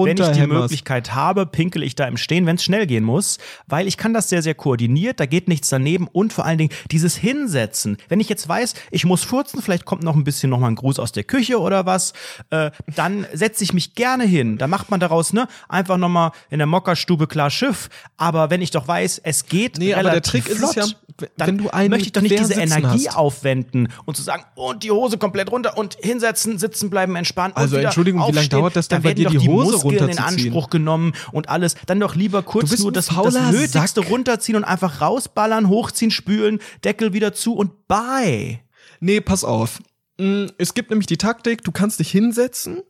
Wenn 0.05 0.19
ich 0.19 0.29
die. 0.37 0.47
Möglichkeit 0.47 1.15
habe, 1.15 1.47
pinkel 1.47 1.83
ich 1.83 1.95
da 1.95 2.07
im 2.07 2.17
Stehen, 2.19 2.45
wenn 2.47 2.57
es 2.57 2.63
schnell 2.65 2.87
gehen 2.87 3.05
muss, 3.05 3.39
weil 3.67 3.87
ich 3.87 3.97
kann 3.97 4.13
das 4.15 4.29
sehr, 4.29 4.43
sehr 4.43 4.55
koordiniert, 4.55 5.19
da 5.21 5.27
geht 5.27 5.49
nichts 5.49 5.69
daneben 5.71 6.07
und 6.09 6.33
vor 6.33 6.45
allen 6.45 6.59
Dingen 6.59 6.71
dieses 6.91 7.17
Hinsetzen. 7.17 7.97
Wenn 8.09 8.21
ich 8.21 8.29
jetzt 8.29 8.49
weiß, 8.49 8.75
ich 8.91 9.05
muss 9.07 9.25
furzen, 9.25 9.63
vielleicht 9.63 9.85
kommt 9.87 10.03
noch 10.03 10.15
ein 10.15 10.25
bisschen 10.25 10.51
noch 10.51 10.59
mal 10.61 10.69
ein 10.69 10.75
Gruß 10.75 10.99
aus 10.99 11.13
der 11.13 11.25
Küche 11.25 11.59
oder 11.59 11.87
was, 11.87 12.13
äh, 12.51 12.71
dann 12.95 13.27
setze 13.33 13.65
ich 13.65 13.73
mich 13.73 13.95
gerne 13.95 14.25
hin. 14.25 14.58
Da 14.59 14.67
macht 14.67 14.91
man 14.91 15.01
daraus, 15.01 15.33
ne, 15.33 15.49
einfach 15.69 15.97
noch 15.97 16.09
mal 16.09 16.33
in 16.51 16.59
der 16.59 16.67
Mockerstube 16.67 17.27
klar 17.27 17.51
Schiff. 17.51 17.89
Aber 18.17 18.51
wenn 18.51 18.61
ich 18.63 18.71
doch 18.71 18.87
weiß, 18.87 19.21
es 19.25 19.47
geht 19.47 19.79
Nee, 19.79 19.95
aber 19.95 20.11
der 20.11 20.23
Trick 20.23 20.49
ist 20.49 20.59
flott, 20.59 20.77
es 20.77 20.91
ja, 20.91 21.27
dann 21.37 21.49
wenn 21.49 21.59
du 21.59 21.71
einen 21.71 21.91
möchte 21.91 22.07
ich 22.07 22.13
doch 22.13 22.21
nicht 22.23 22.39
diese 22.39 22.55
Energie 22.55 23.09
hast. 23.09 23.17
aufwenden 23.17 23.89
und 24.05 24.17
zu 24.17 24.23
sagen, 24.23 24.45
und 24.55 24.83
die 24.85 24.91
Hose 24.91 25.19
komplett 25.19 25.51
runter 25.51 25.77
und 25.77 25.97
hinsetzen, 26.01 26.59
sitzen 26.59 26.91
bleiben, 26.91 27.17
entspannen. 27.17 27.57
Also, 27.57 27.77
Entschuldigung, 27.77 28.21
wie 28.21 28.27
lange 28.27 28.39
aufstehen. 28.41 28.59
dauert 28.61 28.77
das 28.77 28.89
denn 28.89 28.97
dann 28.97 29.03
bei 29.03 29.15
dir, 29.15 29.25
doch 29.25 29.33
die 29.33 29.39
die 29.39 29.49
Hose 29.49 29.73
Muskeln 29.73 29.95
in 29.95 30.01
runterzuziehen? 30.01 30.45
Anspruch 30.47 30.71
genommen 30.71 31.13
und 31.33 31.49
alles. 31.49 31.75
Dann 31.87 31.99
doch 32.01 32.15
lieber 32.15 32.43
kurz 32.43 32.79
nur 32.79 32.93
das, 32.93 33.07
das 33.07 33.35
Nötigste 33.51 34.01
Sack. 34.03 34.11
runterziehen 34.11 34.57
und 34.57 34.65
einfach 34.65 35.01
rausballern, 35.01 35.69
hochziehen, 35.69 36.11
spülen, 36.11 36.61
Deckel 36.85 37.13
wieder 37.13 37.33
zu 37.33 37.55
und 37.55 37.89
bye. 37.89 38.61
Nee, 39.01 39.21
pass 39.21 39.45
auf. 39.45 39.81
Mm, 40.19 40.47
Es 40.59 40.75
gibt 40.75 40.91
nämlich 40.91 41.07
die 41.07 41.17
Taktik, 41.19 41.65
du 41.65 41.73
kannst 41.73 42.01
dich 42.01 42.11
hinsetzen 42.11 42.83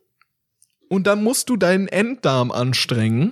und 0.89 1.07
dann 1.07 1.23
musst 1.23 1.49
du 1.49 1.55
deinen 1.55 1.87
Enddarm 1.87 2.51
anstrengen, 2.51 3.31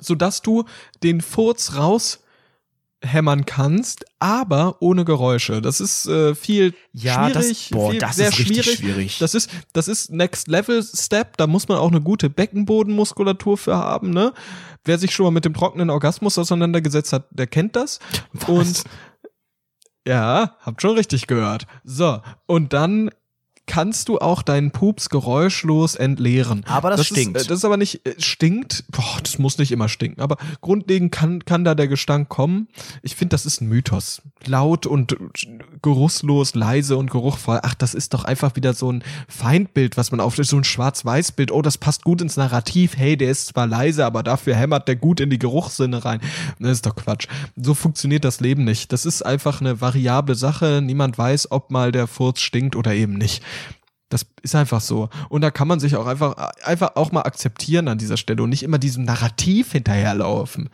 sodass 0.00 0.42
du 0.42 0.64
den 1.02 1.20
Furz 1.20 1.74
raushämmern 1.76 3.46
kannst, 3.46 4.04
aber 4.18 4.76
ohne 4.80 5.04
Geräusche. 5.04 5.60
Das 5.62 5.80
ist 5.80 6.06
äh, 6.06 6.34
viel 6.34 6.74
Ja, 6.92 7.28
das- 7.30 7.44
schwierig, 7.44 7.70
boah, 7.70 7.90
viel, 7.92 8.00
das 8.00 8.16
sehr 8.16 8.28
ist 8.28 8.38
richtig 8.38 8.64
schwierig. 8.64 8.78
schwierig. 8.78 9.18
Das 9.18 9.34
ist 9.34 9.50
das 9.72 9.88
ist 9.88 10.10
Next 10.10 10.48
Level 10.48 10.82
Step, 10.82 11.36
da 11.36 11.46
muss 11.46 11.68
man 11.68 11.78
auch 11.78 11.90
eine 11.90 12.00
gute 12.00 12.30
Beckenbodenmuskulatur 12.30 13.56
für 13.58 13.76
haben, 13.76 14.10
ne? 14.10 14.32
Wer 14.84 14.98
sich 14.98 15.14
schon 15.14 15.24
mal 15.24 15.30
mit 15.32 15.44
dem 15.44 15.54
trockenen 15.54 15.90
Orgasmus 15.90 16.38
auseinandergesetzt 16.38 17.12
hat, 17.12 17.26
der 17.30 17.46
kennt 17.46 17.76
das. 17.76 17.98
Und 18.46 18.84
ja, 20.06 20.56
habt 20.60 20.80
schon 20.80 20.96
richtig 20.96 21.26
gehört. 21.26 21.66
So, 21.84 22.22
und 22.46 22.72
dann 22.72 23.10
kannst 23.68 24.08
du 24.08 24.18
auch 24.18 24.42
deinen 24.42 24.72
Pups 24.72 25.08
geräuschlos 25.10 25.94
entleeren. 25.94 26.64
Aber 26.66 26.90
das 26.90 27.00
Ist, 27.02 27.06
stinkt. 27.08 27.36
äh, 27.36 27.44
das 27.44 27.58
ist 27.58 27.64
aber 27.64 27.76
nicht, 27.76 28.04
äh, 28.04 28.14
stinkt, 28.18 28.84
boah, 28.90 29.18
das 29.22 29.38
muss 29.38 29.58
nicht 29.58 29.70
immer 29.70 29.88
stinken, 29.88 30.20
aber 30.20 30.36
grundlegend 30.60 31.12
kann, 31.12 31.44
kann 31.44 31.64
da 31.64 31.76
der 31.76 31.86
Gestank 31.86 32.28
kommen. 32.28 32.68
Ich 33.02 33.14
finde, 33.14 33.34
das 33.34 33.46
ist 33.46 33.60
ein 33.60 33.68
Mythos. 33.68 34.22
Laut 34.46 34.86
und 34.86 35.16
geruchslos, 35.82 36.54
leise 36.54 36.96
und 36.96 37.10
geruchvoll. 37.10 37.60
Ach, 37.62 37.74
das 37.74 37.94
ist 37.94 38.14
doch 38.14 38.24
einfach 38.24 38.56
wieder 38.56 38.72
so 38.74 38.90
ein 38.90 39.04
Feindbild, 39.28 39.96
was 39.96 40.10
man 40.10 40.20
aufstellt, 40.20 40.48
so 40.48 40.56
ein 40.56 40.64
Schwarz-Weiß-Bild. 40.64 41.52
Oh, 41.52 41.62
das 41.62 41.78
passt 41.78 42.04
gut 42.04 42.20
ins 42.22 42.36
Narrativ. 42.36 42.96
Hey, 42.96 43.16
der 43.16 43.30
ist 43.30 43.48
zwar 43.48 43.66
leise, 43.66 44.04
aber 44.06 44.22
dafür 44.22 44.54
hämmert 44.56 44.88
der 44.88 44.96
gut 44.96 45.20
in 45.20 45.30
die 45.30 45.38
Geruchssinne 45.38 46.04
rein. 46.04 46.20
Das 46.58 46.72
ist 46.72 46.86
doch 46.86 46.96
Quatsch. 46.96 47.26
So 47.56 47.74
funktioniert 47.74 48.24
das 48.24 48.40
Leben 48.40 48.64
nicht. 48.64 48.92
Das 48.92 49.04
ist 49.06 49.22
einfach 49.22 49.60
eine 49.60 49.80
variable 49.80 50.34
Sache. 50.34 50.80
Niemand 50.82 51.18
weiß, 51.18 51.50
ob 51.50 51.70
mal 51.70 51.92
der 51.92 52.06
Furz 52.06 52.40
stinkt 52.40 52.74
oder 52.76 52.94
eben 52.94 53.14
nicht. 53.14 53.42
Das 54.08 54.26
ist 54.42 54.54
einfach 54.54 54.80
so. 54.80 55.10
Und 55.28 55.42
da 55.42 55.50
kann 55.50 55.68
man 55.68 55.80
sich 55.80 55.96
auch 55.96 56.06
einfach, 56.06 56.34
einfach 56.64 56.96
auch 56.96 57.12
mal 57.12 57.22
akzeptieren 57.22 57.88
an 57.88 57.98
dieser 57.98 58.16
Stelle 58.16 58.42
und 58.42 58.50
nicht 58.50 58.62
immer 58.62 58.78
diesem 58.78 59.04
Narrativ 59.04 59.72
hinterherlaufen. 59.72 60.70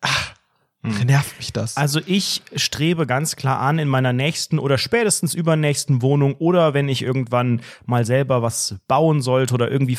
Ach, 0.00 0.34
nervt 0.82 1.36
mich 1.38 1.52
das. 1.52 1.76
Also 1.76 2.00
ich 2.06 2.42
strebe 2.56 3.06
ganz 3.06 3.36
klar 3.36 3.60
an, 3.60 3.78
in 3.78 3.88
meiner 3.88 4.12
nächsten 4.12 4.58
oder 4.58 4.78
spätestens 4.78 5.34
übernächsten 5.34 6.02
Wohnung 6.02 6.34
oder 6.36 6.74
wenn 6.74 6.88
ich 6.88 7.02
irgendwann 7.02 7.60
mal 7.86 8.04
selber 8.04 8.42
was 8.42 8.76
bauen 8.88 9.22
sollte 9.22 9.54
oder 9.54 9.70
irgendwie 9.70 9.96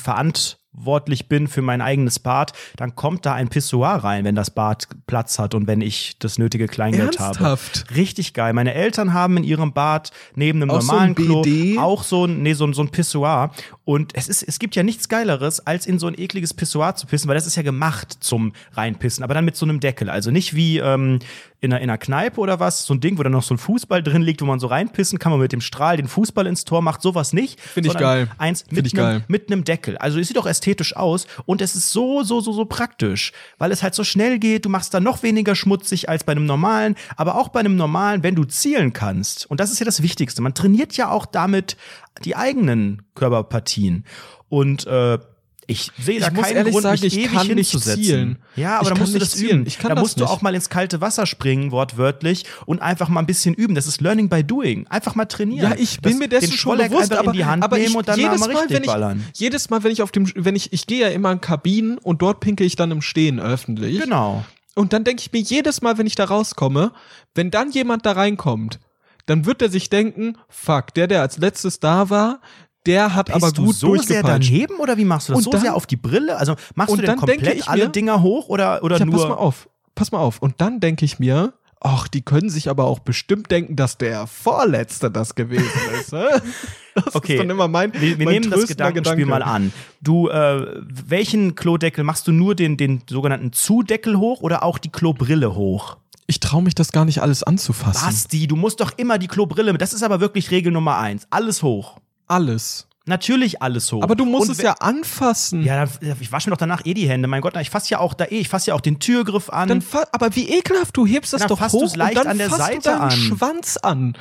verantwortlich 0.73 1.27
bin 1.27 1.47
für 1.47 1.61
mein 1.61 1.81
eigenes 1.81 2.19
Bad, 2.19 2.53
dann 2.75 2.95
kommt 2.95 3.25
da 3.25 3.33
ein 3.33 3.49
Pissoir 3.49 4.03
rein, 4.03 4.25
wenn 4.25 4.35
das 4.35 4.51
Bad 4.51 4.87
Platz 5.07 5.39
hat 5.39 5.55
und 5.55 5.67
wenn 5.67 5.81
ich 5.81 6.17
das 6.19 6.37
nötige 6.37 6.67
Kleingeld 6.67 7.15
Ernsthaft? 7.19 7.39
habe. 7.39 7.95
Richtig 7.95 8.33
geil. 8.33 8.53
Meine 8.53 8.73
Eltern 8.73 9.13
haben 9.13 9.37
in 9.37 9.43
ihrem 9.43 9.73
Bad 9.73 10.11
neben 10.35 10.61
einem 10.61 10.71
Auch 10.71 10.81
so 10.81 10.87
normalen 10.87 11.09
ein 11.11 11.15
Klo 11.15 11.43
auch 11.79 12.03
so 12.03 12.25
ein, 12.25 12.41
nee, 12.41 12.53
so 12.53 12.65
ein, 12.65 12.73
so 12.73 12.81
ein 12.81 12.89
Pissoir. 12.89 13.51
Und 13.85 14.15
es 14.15 14.27
ist, 14.27 14.43
es 14.43 14.59
gibt 14.59 14.75
ja 14.75 14.83
nichts 14.83 15.09
Geileres, 15.09 15.65
als 15.65 15.85
in 15.85 15.99
so 15.99 16.07
ein 16.07 16.17
ekliges 16.17 16.53
Pissoir 16.53 16.95
zu 16.95 17.05
pissen, 17.05 17.27
weil 17.27 17.35
das 17.35 17.47
ist 17.47 17.55
ja 17.55 17.63
gemacht 17.63 18.17
zum 18.19 18.53
Reinpissen, 18.73 19.23
aber 19.23 19.33
dann 19.33 19.45
mit 19.45 19.55
so 19.55 19.65
einem 19.65 19.79
Deckel. 19.79 20.09
Also 20.09 20.31
nicht 20.31 20.55
wie 20.55 20.77
ähm, 20.77 21.19
in, 21.63 21.71
einer, 21.71 21.81
in 21.81 21.89
einer 21.89 21.97
Kneipe 21.97 22.39
oder 22.39 22.59
was, 22.59 22.85
so 22.85 22.93
ein 22.93 22.99
Ding, 22.99 23.17
wo 23.17 23.23
dann 23.23 23.31
noch 23.31 23.43
so 23.43 23.53
ein 23.53 23.57
Fußball 23.57 24.03
drin 24.03 24.21
liegt, 24.21 24.41
wo 24.41 24.45
man 24.45 24.59
so 24.59 24.67
reinpissen 24.67 25.17
kann, 25.17 25.31
man 25.31 25.39
mit 25.39 25.53
dem 25.53 25.61
Strahl 25.61 25.97
den 25.97 26.07
Fußball 26.07 26.45
ins 26.45 26.65
Tor 26.65 26.81
macht, 26.81 27.01
sowas 27.01 27.31
nicht. 27.31 27.59
Find 27.59 27.87
ich 27.87 27.93
geil. 27.93 28.29
Eins 28.37 28.61
Find 28.63 28.73
mit 28.73 28.87
ich 28.87 28.93
einem, 28.93 29.03
geil. 29.03 29.23
mit 29.27 29.51
einem 29.51 29.63
Deckel. 29.63 29.97
Also 29.97 30.19
es 30.19 30.27
sieht 30.27 30.37
auch 30.37 30.45
ästhetisch 30.63 30.95
aus 30.95 31.27
und 31.45 31.61
es 31.61 31.75
ist 31.75 31.91
so, 31.91 32.23
so, 32.23 32.39
so, 32.39 32.53
so 32.53 32.65
praktisch, 32.65 33.33
weil 33.57 33.71
es 33.71 33.83
halt 33.83 33.93
so 33.93 34.03
schnell 34.03 34.39
geht. 34.39 34.65
Du 34.65 34.69
machst 34.69 34.93
da 34.93 34.99
noch 34.99 35.21
weniger 35.21 35.55
schmutzig 35.55 36.07
als 36.07 36.23
bei 36.23 36.31
einem 36.31 36.45
normalen, 36.45 36.95
aber 37.17 37.35
auch 37.35 37.49
bei 37.49 37.59
einem 37.59 37.75
normalen, 37.75 38.23
wenn 38.23 38.35
du 38.35 38.45
zielen 38.45 38.93
kannst. 38.93 39.49
Und 39.49 39.59
das 39.59 39.71
ist 39.71 39.79
ja 39.79 39.85
das 39.85 40.01
Wichtigste. 40.01 40.41
Man 40.41 40.53
trainiert 40.53 40.95
ja 40.95 41.09
auch 41.09 41.25
damit 41.25 41.75
die 42.23 42.35
eigenen 42.35 43.01
Körperpartien. 43.15 44.05
Und 44.47 44.87
äh, 44.87 45.19
ich 45.67 45.91
sehe 45.99 46.19
da 46.19 46.27
Ich 46.27 46.33
keinen 46.33 46.69
Grund, 46.71 46.83
sagen, 46.83 46.99
mich 47.01 47.17
ich 47.17 47.25
ewig 47.31 47.41
hinzusetzen. 47.41 48.03
zielen. 48.03 48.37
Ja, 48.55 48.79
aber 48.79 48.89
da 48.91 48.95
musst 48.95 49.13
du 49.15 49.19
das 49.19 49.31
zielen. 49.31 49.59
üben. 49.59 49.67
Ich 49.67 49.79
kann 49.79 49.95
da 49.95 50.01
musst 50.01 50.17
du 50.19 50.23
nicht. 50.23 50.31
auch 50.31 50.41
mal 50.41 50.53
ins 50.55 50.69
kalte 50.69 51.01
Wasser 51.01 51.25
springen, 51.25 51.71
wortwörtlich, 51.71 52.45
und 52.65 52.81
einfach 52.81 53.09
mal 53.09 53.19
ein 53.19 53.25
bisschen 53.25 53.53
üben. 53.53 53.75
Das 53.75 53.87
ist 53.87 54.01
Learning 54.01 54.29
by 54.29 54.43
Doing. 54.43 54.87
Einfach 54.87 55.15
mal 55.15 55.25
trainieren. 55.25 55.71
Ja, 55.71 55.77
ich 55.77 56.01
bin 56.01 56.13
das, 56.13 56.19
mir 56.19 56.27
dessen 56.27 56.49
den 56.51 56.57
schon 56.57 56.77
bewusst, 56.77 57.03
einfach 57.11 57.19
aber, 57.19 57.27
in 57.31 57.37
die 57.37 57.45
Hand 57.45 57.63
aber 57.63 57.77
nehmen 57.77 57.89
ich, 57.89 57.95
und 57.95 58.07
dann 58.07 58.19
jedes 58.19 58.39
mal 58.39 58.47
Mal, 58.47 58.57
richtig 58.57 58.75
wenn 58.75 58.83
ich, 58.83 58.87
ballern. 58.87 59.23
jedes 59.35 59.69
Mal, 59.69 59.83
wenn 59.83 59.91
ich 59.91 60.01
auf 60.01 60.11
dem, 60.11 60.31
wenn 60.35 60.55
ich, 60.55 60.73
ich 60.73 60.87
gehe 60.87 61.01
ja 61.01 61.09
immer 61.09 61.31
in 61.31 61.41
Kabinen 61.41 61.97
und 61.97 62.21
dort 62.21 62.39
pinke 62.39 62.63
ich 62.63 62.75
dann 62.75 62.91
im 62.91 63.01
Stehen 63.01 63.39
öffentlich. 63.39 63.99
Genau. 63.99 64.43
Und 64.75 64.91
dann 64.93 65.03
denke 65.03 65.21
ich 65.21 65.31
mir 65.31 65.39
jedes 65.39 65.81
Mal, 65.81 65.97
wenn 65.97 66.07
ich 66.07 66.15
da 66.15 66.25
rauskomme, 66.25 66.91
wenn 67.35 67.51
dann 67.51 67.71
jemand 67.71 68.05
da 68.05 68.13
reinkommt, 68.13 68.79
dann 69.25 69.45
wird 69.45 69.61
er 69.61 69.69
sich 69.69 69.89
denken, 69.89 70.37
fuck, 70.49 70.93
der, 70.95 71.07
der 71.07 71.21
als 71.21 71.37
letztes 71.37 71.79
da 71.79 72.09
war, 72.09 72.41
der 72.85 73.15
hat 73.15 73.27
Bist 73.27 73.35
aber 73.37 73.51
du 73.51 73.65
gut 73.65 73.75
so 73.75 73.95
sehr 73.97 74.23
daneben 74.23 74.75
oder 74.77 74.97
wie 74.97 75.05
machst 75.05 75.29
du 75.29 75.33
das? 75.33 75.37
Und 75.37 75.43
so 75.43 75.51
dann- 75.51 75.61
sehr 75.61 75.75
auf 75.75 75.85
die 75.85 75.95
Brille? 75.97 76.37
Also 76.37 76.55
machst 76.75 76.93
du 76.93 77.01
denn 77.01 77.15
komplett 77.17 77.55
ich 77.59 77.67
alle 77.67 77.85
mir- 77.85 77.89
Dinger 77.91 78.21
hoch 78.21 78.49
oder, 78.49 78.83
oder 78.83 78.97
Ja, 78.99 79.05
nur? 79.05 79.15
pass 79.19 79.27
mal 79.29 79.35
auf, 79.35 79.69
pass 79.95 80.11
mal 80.11 80.19
auf. 80.19 80.39
Und 80.41 80.55
dann 80.59 80.79
denke 80.79 81.05
ich 81.05 81.19
mir, 81.19 81.53
ach, 81.79 82.07
die 82.07 82.21
können 82.21 82.49
sich 82.49 82.69
aber 82.69 82.85
auch 82.85 82.99
bestimmt 82.99 83.51
denken, 83.51 83.75
dass 83.75 83.97
der 83.97 84.25
Vorletzte 84.27 85.11
das 85.11 85.35
gewesen 85.35 85.65
ist. 85.99 86.13
Das 86.13 87.15
Okay, 87.15 87.33
ist 87.33 87.39
dann 87.39 87.49
immer 87.49 87.67
mein, 87.67 87.91
wir, 87.93 88.19
wir 88.19 88.25
mein 88.25 88.35
nehmen 88.41 88.51
das 88.51 88.67
Gedankenspiel 88.67 89.25
Gedanke. 89.25 89.45
mal 89.45 89.51
an. 89.51 89.73
Du, 90.01 90.29
äh, 90.29 90.81
welchen 90.87 91.55
Klodeckel 91.55 92.03
machst 92.03 92.27
du 92.27 92.31
nur 92.31 92.53
den, 92.55 92.77
den 92.77 93.01
sogenannten 93.09 93.51
Zudeckel 93.51 94.17
hoch 94.17 94.41
oder 94.41 94.63
auch 94.63 94.77
die 94.77 94.89
Klobrille 94.91 95.55
hoch? 95.55 95.97
Ich 96.27 96.39
traue 96.39 96.63
mich 96.63 96.73
das 96.75 96.91
gar 96.93 97.03
nicht 97.03 97.21
alles 97.21 97.43
anzufassen. 97.43 98.05
Basti, 98.05 98.47
du 98.47 98.55
musst 98.55 98.79
doch 98.79 98.91
immer 98.97 99.17
die 99.17 99.27
Klobrille 99.27 99.73
mit. 99.73 99.81
Das 99.81 99.91
ist 99.93 100.03
aber 100.03 100.21
wirklich 100.21 100.51
Regel 100.51 100.71
Nummer 100.71 100.97
eins. 100.97 101.27
Alles 101.29 101.63
hoch. 101.63 101.97
Alles. 102.27 102.87
Natürlich 103.05 103.61
alles 103.61 103.91
hoch. 103.91 104.01
Aber 104.01 104.15
du 104.15 104.23
musst 104.23 104.47
Und 104.47 104.53
es 104.53 104.61
ja 104.61 104.73
anfassen. 104.79 105.63
Ja, 105.63 105.85
ich 106.21 106.31
wasche 106.31 106.49
mir 106.49 106.53
doch 106.55 106.59
danach 106.59 106.85
eh 106.85 106.93
die 106.93 107.09
Hände. 107.09 107.27
Mein 107.27 107.41
Gott, 107.41 107.55
ich 107.57 107.69
fasse 107.69 107.89
ja 107.91 107.99
auch 107.99 108.13
da 108.13 108.25
eh, 108.25 108.39
ich 108.39 108.47
fasse 108.47 108.69
ja 108.69 108.75
auch 108.75 108.81
den 108.81 108.99
Türgriff 108.99 109.49
an. 109.49 109.67
Dann 109.67 109.83
aber 110.13 110.33
wie 110.37 110.49
ekelhaft, 110.49 110.95
du 110.95 111.05
hebst 111.05 111.33
das 111.33 111.41
Dann 111.41 111.49
doch 111.49 111.59
fasst 111.59 111.75
hoch 111.75 111.95
leicht 111.97 112.17
und 112.17 112.23
dann 112.23 112.31
an 112.31 112.37
der 112.37 112.49
fasst 112.49 112.61
Seite 112.61 112.77
du 112.77 112.89
deinen 112.89 113.01
an. 113.01 113.11
Schwanz 113.11 113.77
an. 113.77 114.17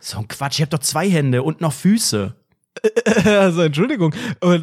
so 0.00 0.18
ein 0.18 0.28
Quatsch, 0.28 0.56
ich 0.56 0.60
habe 0.60 0.70
doch 0.70 0.80
zwei 0.80 1.08
Hände 1.08 1.42
und 1.42 1.62
noch 1.62 1.72
Füße. 1.72 2.34
Also 3.24 3.62
Entschuldigung, 3.62 4.14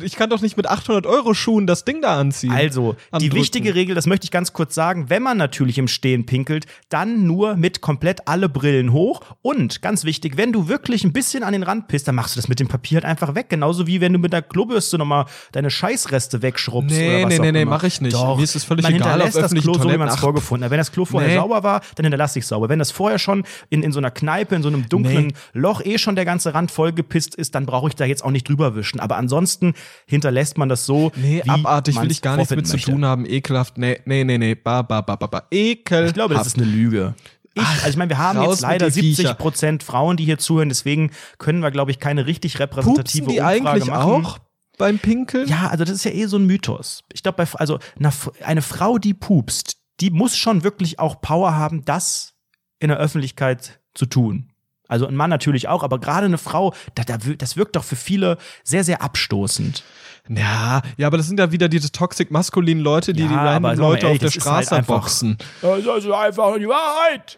ich 0.03 0.15
kann 0.15 0.29
doch 0.29 0.41
nicht 0.41 0.57
mit 0.57 0.67
800 0.67 1.05
Euro 1.05 1.33
Schuhen 1.33 1.67
das 1.67 1.85
Ding 1.85 2.01
da 2.01 2.19
anziehen. 2.19 2.51
Also, 2.51 2.93
die 2.93 2.97
Andrücken. 3.15 3.35
wichtige 3.37 3.75
Regel, 3.75 3.95
das 3.95 4.05
möchte 4.07 4.25
ich 4.25 4.31
ganz 4.31 4.53
kurz 4.53 4.73
sagen, 4.75 5.09
wenn 5.09 5.21
man 5.23 5.37
natürlich 5.37 5.77
im 5.77 5.87
Stehen 5.87 6.25
pinkelt, 6.25 6.65
dann 6.89 7.25
nur 7.27 7.55
mit 7.55 7.81
komplett 7.81 8.27
alle 8.27 8.49
Brillen 8.49 8.91
hoch 8.91 9.21
und 9.41 9.81
ganz 9.81 10.03
wichtig, 10.05 10.37
wenn 10.37 10.51
du 10.53 10.67
wirklich 10.67 11.03
ein 11.03 11.13
bisschen 11.13 11.43
an 11.43 11.53
den 11.53 11.63
Rand 11.63 11.87
pisst, 11.87 12.07
dann 12.07 12.15
machst 12.15 12.35
du 12.35 12.39
das 12.39 12.47
mit 12.47 12.59
dem 12.59 12.67
Papier 12.67 12.97
halt 12.97 13.05
einfach 13.05 13.35
weg, 13.35 13.49
genauso 13.49 13.87
wie 13.87 14.01
wenn 14.01 14.13
du 14.13 14.19
mit 14.19 14.33
der 14.33 14.41
Klobürste 14.41 14.97
nochmal 14.97 15.25
deine 15.51 15.69
Scheißreste 15.69 16.41
wegschrubbst 16.41 16.95
Nee, 16.95 17.23
oder 17.23 17.25
was 17.25 17.39
nee, 17.39 17.39
nee, 17.39 17.51
nee, 17.51 17.65
mach 17.65 17.83
ich 17.83 18.01
nicht. 18.01 18.13
Doch, 18.15 18.37
Mir 18.37 18.43
ist 18.43 18.55
es 18.55 18.63
völlig 18.63 18.83
man 18.83 18.93
egal, 18.95 19.11
hinterlässt 19.11 19.37
das 19.37 19.53
Klo 19.53 19.73
so, 19.73 19.91
wie 19.91 19.97
man 19.97 20.07
es 20.07 20.15
vorgefunden 20.17 20.65
hat. 20.65 20.71
Wenn 20.71 20.77
das 20.77 20.91
Klo 20.91 21.05
vorher 21.05 21.29
Nee. 21.29 21.35
sauber 21.35 21.63
war, 21.63 21.81
dann 21.95 22.05
hinterlasse 22.05 22.39
ich 22.39 22.47
sauber. 22.47 22.69
Wenn 22.69 22.79
das 22.79 22.91
vorher 22.91 23.19
schon 23.19 23.43
in, 23.69 23.83
in 23.83 23.91
so 23.91 23.99
einer 23.99 24.11
Kneipe, 24.11 24.55
in 24.55 24.61
so 24.63 24.69
einem 24.69 24.87
dunklen 24.89 25.27
Nee. 25.27 25.33
Loch 25.53 25.83
eh 25.83 25.97
schon 25.97 26.15
der 26.15 26.25
ganze 26.25 26.53
Rand 26.53 26.71
vollgepisst 26.71 27.35
ist, 27.35 27.55
dann 27.55 27.65
brauche 27.65 27.87
ich 27.89 27.95
da 27.95 28.04
jetzt 28.05 28.23
auch 28.23 28.31
nicht 28.31 28.47
drüber 28.47 28.75
wischen. 28.75 28.99
Aber 28.99 29.17
ansonsten 29.17 29.73
hinterlässt 30.05 30.57
man 30.57 30.69
das 30.69 30.85
so, 30.85 31.11
Nee, 31.15 31.43
abartig 31.47 31.99
will 32.01 32.11
ich 32.11 32.21
gar 32.21 32.37
nichts 32.37 32.55
mit 32.55 32.67
zu 32.67 32.77
tun 32.77 33.05
haben. 33.05 33.25
Ekelhaft. 33.25 33.77
Nee, 33.77 34.01
nee, 34.05 34.23
nee, 34.23 34.37
nee. 34.37 34.55
Ba, 34.55 34.81
ba, 34.81 35.01
ba, 35.01 35.15
ba, 35.15 35.27
ba. 35.27 35.43
Ekelhaft. 35.51 36.09
Ich 36.09 36.13
glaube, 36.13 36.33
das 36.33 36.47
ist 36.47 36.57
eine 36.57 36.65
Lüge. 36.65 37.15
Ich, 37.55 37.63
also 37.63 37.87
ich 37.87 37.97
meine, 37.97 38.09
wir 38.09 38.17
haben 38.17 38.41
jetzt 38.41 38.61
leider 38.61 38.87
die 38.87 39.01
70 39.01 39.15
Viecher. 39.17 39.33
Prozent 39.33 39.83
Frauen, 39.83 40.17
die 40.17 40.25
hier 40.25 40.37
zuhören, 40.37 40.67
deswegen 40.67 41.11
können 41.37 41.61
wir, 41.61 41.71
glaube 41.71 41.89
ich, 41.91 41.99
keine 41.99 42.25
richtig 42.25 42.59
repräsentative 42.59 43.25
Pupsen 43.25 43.33
die 43.33 43.39
Umfrage 43.39 43.69
eigentlich 43.69 43.87
machen. 43.87 44.25
auch 44.25 44.39
beim 44.77 44.99
Pinkeln? 44.99 45.47
Ja, 45.47 45.67
also 45.67 45.85
das 45.85 45.95
ist 45.95 46.03
ja 46.03 46.11
eh 46.11 46.25
so 46.25 46.37
ein 46.37 46.45
Mythos. 46.45 47.03
Ich 47.13 47.23
glaube, 47.23 47.47
also 47.53 47.79
eine, 47.97 48.11
eine 48.43 48.61
Frau, 48.61 48.97
die 48.97 49.13
pupst, 49.13 49.77
die 50.01 50.09
muss 50.09 50.35
schon 50.35 50.63
wirklich 50.63 50.99
auch 50.99 51.21
Power 51.21 51.55
haben, 51.55 51.85
das 51.85 52.33
in 52.79 52.89
der 52.89 52.97
Öffentlichkeit 52.97 53.79
zu 53.93 54.05
tun. 54.05 54.51
Also 54.87 55.07
ein 55.07 55.15
Mann 55.15 55.29
natürlich 55.29 55.67
auch, 55.67 55.83
aber 55.83 55.99
gerade 55.99 56.25
eine 56.25 56.37
Frau, 56.37 56.73
da, 56.95 57.03
da, 57.03 57.17
das 57.17 57.57
wirkt 57.57 57.75
doch 57.75 57.83
für 57.83 57.95
viele 57.95 58.37
sehr, 58.63 58.83
sehr 58.83 59.01
abstoßend. 59.01 59.83
Ja, 60.27 60.81
ja, 60.97 61.07
aber 61.07 61.17
das 61.17 61.27
sind 61.27 61.39
ja 61.39 61.51
wieder 61.51 61.69
diese 61.69 61.91
toxic 61.91 62.31
maskulinen 62.31 62.83
Leute, 62.83 63.13
die 63.13 63.23
Ja, 63.23 63.27
die 63.29 63.33
aber 63.35 63.49
random 63.69 63.77
Leute 63.77 64.07
ehrlich, 64.07 64.15
auf 64.15 64.19
der 64.19 64.29
halt 64.29 64.41
Straße 64.65 64.75
einfach- 64.75 65.01
boxen. 65.01 65.37
Das 65.61 65.79
ist 65.79 66.11
einfach 66.11 66.57
die 66.57 66.67
Wahrheit. 66.67 67.37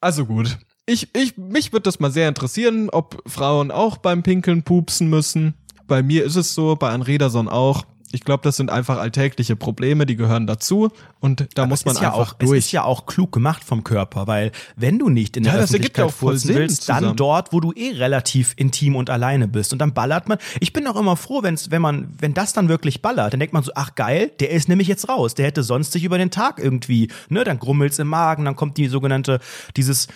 Also 0.00 0.24
gut. 0.26 0.58
Ich, 0.86 1.14
ich, 1.14 1.36
mich 1.36 1.72
würde 1.72 1.82
das 1.84 2.00
mal 2.00 2.10
sehr 2.10 2.28
interessieren, 2.28 2.90
ob 2.90 3.22
Frauen 3.28 3.70
auch 3.70 3.96
beim 3.98 4.22
Pinkeln 4.22 4.62
pupsen 4.62 5.08
müssen. 5.08 5.54
Bei 5.86 6.02
mir 6.02 6.24
ist 6.24 6.36
es 6.36 6.54
so, 6.54 6.74
bei 6.76 6.90
Anrederson 6.90 7.48
auch. 7.48 7.84
Ich 8.12 8.22
glaube, 8.24 8.42
das 8.42 8.56
sind 8.56 8.70
einfach 8.70 8.98
alltägliche 8.98 9.54
Probleme, 9.54 10.04
die 10.04 10.16
gehören 10.16 10.46
dazu 10.46 10.90
und 11.20 11.46
da 11.54 11.66
muss 11.66 11.80
es 11.80 11.86
man 11.86 11.94
ja 11.96 12.08
einfach 12.12 12.32
auch, 12.32 12.34
Es 12.40 12.46
durch. 12.48 12.58
ist 12.58 12.72
ja 12.72 12.82
auch 12.84 13.06
klug 13.06 13.30
gemacht 13.32 13.62
vom 13.62 13.84
Körper, 13.84 14.26
weil 14.26 14.50
wenn 14.76 14.98
du 14.98 15.08
nicht 15.08 15.36
in 15.36 15.44
der 15.44 15.52
Ja, 15.52 15.58
ja 15.58 15.64
Öffentlichkeit 15.64 16.10
voll 16.10 16.30
furzen 16.32 16.48
Sinn 16.48 16.56
willst, 16.56 16.88
dann 16.88 16.98
zusammen. 16.98 17.16
dort, 17.16 17.52
wo 17.52 17.60
du 17.60 17.72
eh 17.72 17.92
relativ 17.92 18.54
intim 18.56 18.96
und 18.96 19.10
alleine 19.10 19.46
bist. 19.46 19.72
Und 19.72 19.78
dann 19.78 19.94
ballert 19.94 20.28
man. 20.28 20.38
Ich 20.58 20.72
bin 20.72 20.86
auch 20.88 20.96
immer 20.96 21.16
froh, 21.16 21.42
wenn's, 21.42 21.70
wenn 21.70 21.82
man, 21.82 22.08
wenn 22.18 22.34
das 22.34 22.52
dann 22.52 22.68
wirklich 22.68 23.00
ballert, 23.00 23.32
dann 23.32 23.38
denkt 23.40 23.52
man 23.52 23.62
so, 23.62 23.70
ach 23.76 23.94
geil, 23.94 24.32
der 24.40 24.50
ist 24.50 24.68
nämlich 24.68 24.88
jetzt 24.88 25.08
raus. 25.08 25.34
Der 25.34 25.46
hätte 25.46 25.62
sonst 25.62 25.92
sich 25.92 26.02
über 26.02 26.18
den 26.18 26.30
Tag 26.32 26.58
irgendwie, 26.58 27.10
ne, 27.28 27.44
dann 27.44 27.58
grummelt's 27.60 27.98
im 28.00 28.08
Magen, 28.08 28.44
dann 28.44 28.56
kommt 28.56 28.76
die 28.76 28.88
sogenannte, 28.88 29.38
dieses 29.76 30.08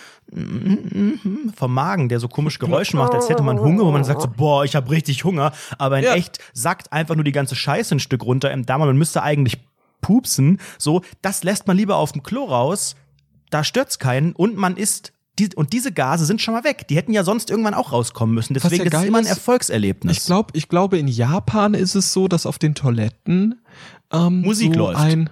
vom 1.57 1.75
Magen, 1.75 2.09
der 2.09 2.21
so 2.21 2.29
komisch 2.29 2.59
Geräusche 2.59 2.97
macht, 2.97 3.15
als 3.15 3.29
hätte 3.29 3.43
man 3.43 3.61
Hunger, 3.61 3.85
wo 3.85 3.93
man 3.93 4.05
sagt 4.05 4.23
so, 4.23 4.29
boah, 4.29 4.65
ich 4.65 4.75
habe 4.75 4.91
richtig 4.91 5.25
Hunger, 5.25 5.53
aber 5.79 5.99
in 5.99 6.05
Ja. 6.05 6.15
echt 6.15 6.39
sackt 6.53 6.93
einfach 6.93 7.15
nur 7.15 7.25
die 7.25 7.33
ganze 7.33 7.55
Scheiße 7.55 7.95
ein 7.95 8.01
Stück 8.01 8.25
runter 8.25 8.51
im 8.51 8.67
Darm. 8.67 8.81
Man 8.81 8.97
müsste 8.97 9.23
eigentlich 9.23 9.59
pupsen, 10.01 10.61
so, 10.79 11.03
das 11.23 11.45
lässt 11.45 11.67
man 11.67 11.77
lieber 11.77 11.97
auf 11.97 12.13
dem 12.13 12.23
Klo 12.23 12.45
raus, 12.45 12.97
da 13.51 13.65
stört's 13.65 13.99
keinen 13.99 14.33
und 14.33 14.57
man 14.57 14.77
isst 14.77 15.13
die, 15.39 15.55
und 15.55 15.73
diese 15.73 15.91
Gase 15.91 16.27
sind 16.27 16.41
schon 16.41 16.55
mal 16.55 16.63
weg. 16.63 16.87
Die 16.89 16.97
hätten 16.97 17.13
ja 17.13 17.25
sonst 17.25 17.51
irgendwann 17.51 17.75
auch 17.75 17.91
rauskommen 17.91 18.35
müssen. 18.35 18.55
Deswegen 18.55 18.85
ja 18.85 18.89
ist 18.89 18.95
es 18.95 19.05
immer 19.05 19.19
ein 19.19 19.27
Erfolgserlebnis. 19.27 20.19
Ich 20.19 20.25
glaube, 20.27 20.51
ich 20.53 20.69
glaube, 20.69 20.97
in 20.99 21.09
Japan 21.09 21.75
ist 21.75 21.97
es 21.97 22.13
so, 22.13 22.29
dass 22.29 22.47
auf 22.47 22.59
den 22.59 22.77
Toiletten 22.77 23.61
ähm, 24.13 24.43
Musik 24.43 24.75
so 24.75 24.79
läuft. 24.79 25.01
ein 25.01 25.31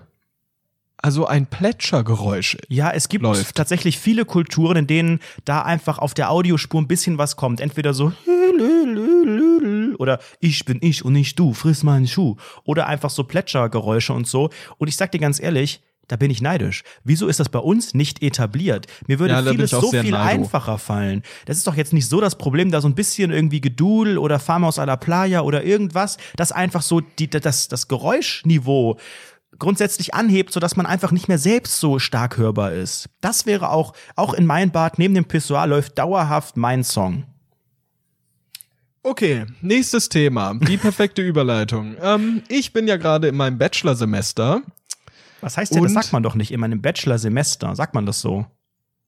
also 1.03 1.27
ein 1.27 1.47
Plätschergeräusch. 1.47 2.57
Ja, 2.69 2.91
es 2.93 3.09
gibt 3.09 3.23
läuft. 3.25 3.57
tatsächlich 3.57 3.99
viele 3.99 4.25
Kulturen, 4.25 4.77
in 4.77 4.87
denen 4.87 5.21
da 5.45 5.63
einfach 5.63 5.99
auf 5.99 6.15
der 6.15 6.31
Audiospur 6.31 6.81
ein 6.81 6.87
bisschen 6.89 7.19
was 7.19 7.37
kommt. 7.37 7.61
Entweder 7.61 7.93
so 7.93 8.13
oder 9.99 10.21
ich 10.41 10.65
bin 10.65 10.79
ich 10.81 11.05
und 11.05 11.13
nicht 11.15 11.39
du, 11.39 11.53
friss 11.55 11.83
meinen 11.83 12.07
Schuh. 12.07 12.37
Oder 12.65 12.87
einfach 12.87 13.11
so 13.11 13.25
Plätschergeräusche 13.25 14.13
und 14.13 14.27
so. 14.27 14.51
Und 14.79 14.89
ich 14.89 14.97
sag 14.97 15.13
dir 15.13 15.19
ganz 15.19 15.41
ehrlich, 15.41 15.81
da 16.09 16.17
bin 16.17 16.31
ich 16.31 16.43
neidisch. 16.43 16.83
Wieso 17.05 17.29
ist 17.29 17.41
das 17.41 17.49
bei 17.49 17.61
uns 17.61 17.95
nicht 17.95 18.23
etabliert? 18.23 18.87
Mir 19.07 19.19
würde 19.19 19.35
Ja, 19.35 19.43
vieles 19.43 19.71
so 19.71 19.91
viel 19.91 20.11
neido. 20.11 20.17
einfacher 20.19 20.79
fallen. 20.79 21.23
Das 21.47 21.57
ist 21.57 21.67
doch 21.67 21.77
jetzt 21.77 21.93
nicht 21.93 22.09
so 22.09 22.21
das 22.21 22.37
Problem, 22.37 22.71
da 22.71 22.81
so 22.81 22.89
ein 22.89 22.95
bisschen 22.95 23.31
irgendwie 23.31 23.61
Gedudel 23.61 24.19
oder 24.19 24.39
Farmhaus 24.39 24.79
a 24.79 24.85
la 24.85 24.97
Playa 24.97 25.41
oder 25.43 25.65
irgendwas, 25.65 26.19
das 26.37 26.53
einfach 26.53 26.83
so 26.83 27.01
die, 27.01 27.31
das, 27.31 27.69
das 27.69 27.89
Geräuschniveau 27.89 28.99
grundsätzlich 29.63 30.13
anhebt, 30.13 30.53
sodass 30.53 30.77
man 30.77 30.87
einfach 30.87 31.13
nicht 31.13 31.29
mehr 31.29 31.39
selbst 31.39 31.79
so 31.79 32.01
stark 32.01 32.37
hörbar 32.37 32.73
ist. 32.73 33.09
Das 33.21 33.47
wäre 33.47 33.71
auch, 33.71 33.95
auch 34.17 34.35
in 34.35 34.45
mein 34.45 34.73
Bad 34.73 34.99
neben 34.99 35.15
dem 35.15 35.25
Pissoir 35.25 35.69
läuft 35.69 35.99
dauerhaft 35.99 36.57
mein 36.57 36.83
Song. 36.83 37.25
Okay, 39.05 39.47
nächstes 39.61 40.09
Thema. 40.09 40.55
Die 40.55 40.77
perfekte 40.77 41.23
Überleitung. 41.27 41.97
Ähm, 42.03 42.43
ich 42.49 42.73
bin 42.73 42.89
ja 42.89 42.97
gerade 42.97 43.29
in 43.29 43.37
meinem 43.37 43.57
Bachelorsemester. 43.57 44.63
Was 45.41 45.57
heißt 45.57 45.75
denn, 45.75 45.85
das 45.85 45.93
sagt 45.93 46.13
man 46.13 46.25
doch 46.25 46.35
nicht 46.35 46.51
in 46.51 46.59
meinem 46.59 46.83
Bachelor-Semester, 46.83 47.75
sagt 47.77 47.95
man 47.95 48.05
das 48.05 48.21
so? 48.21 48.47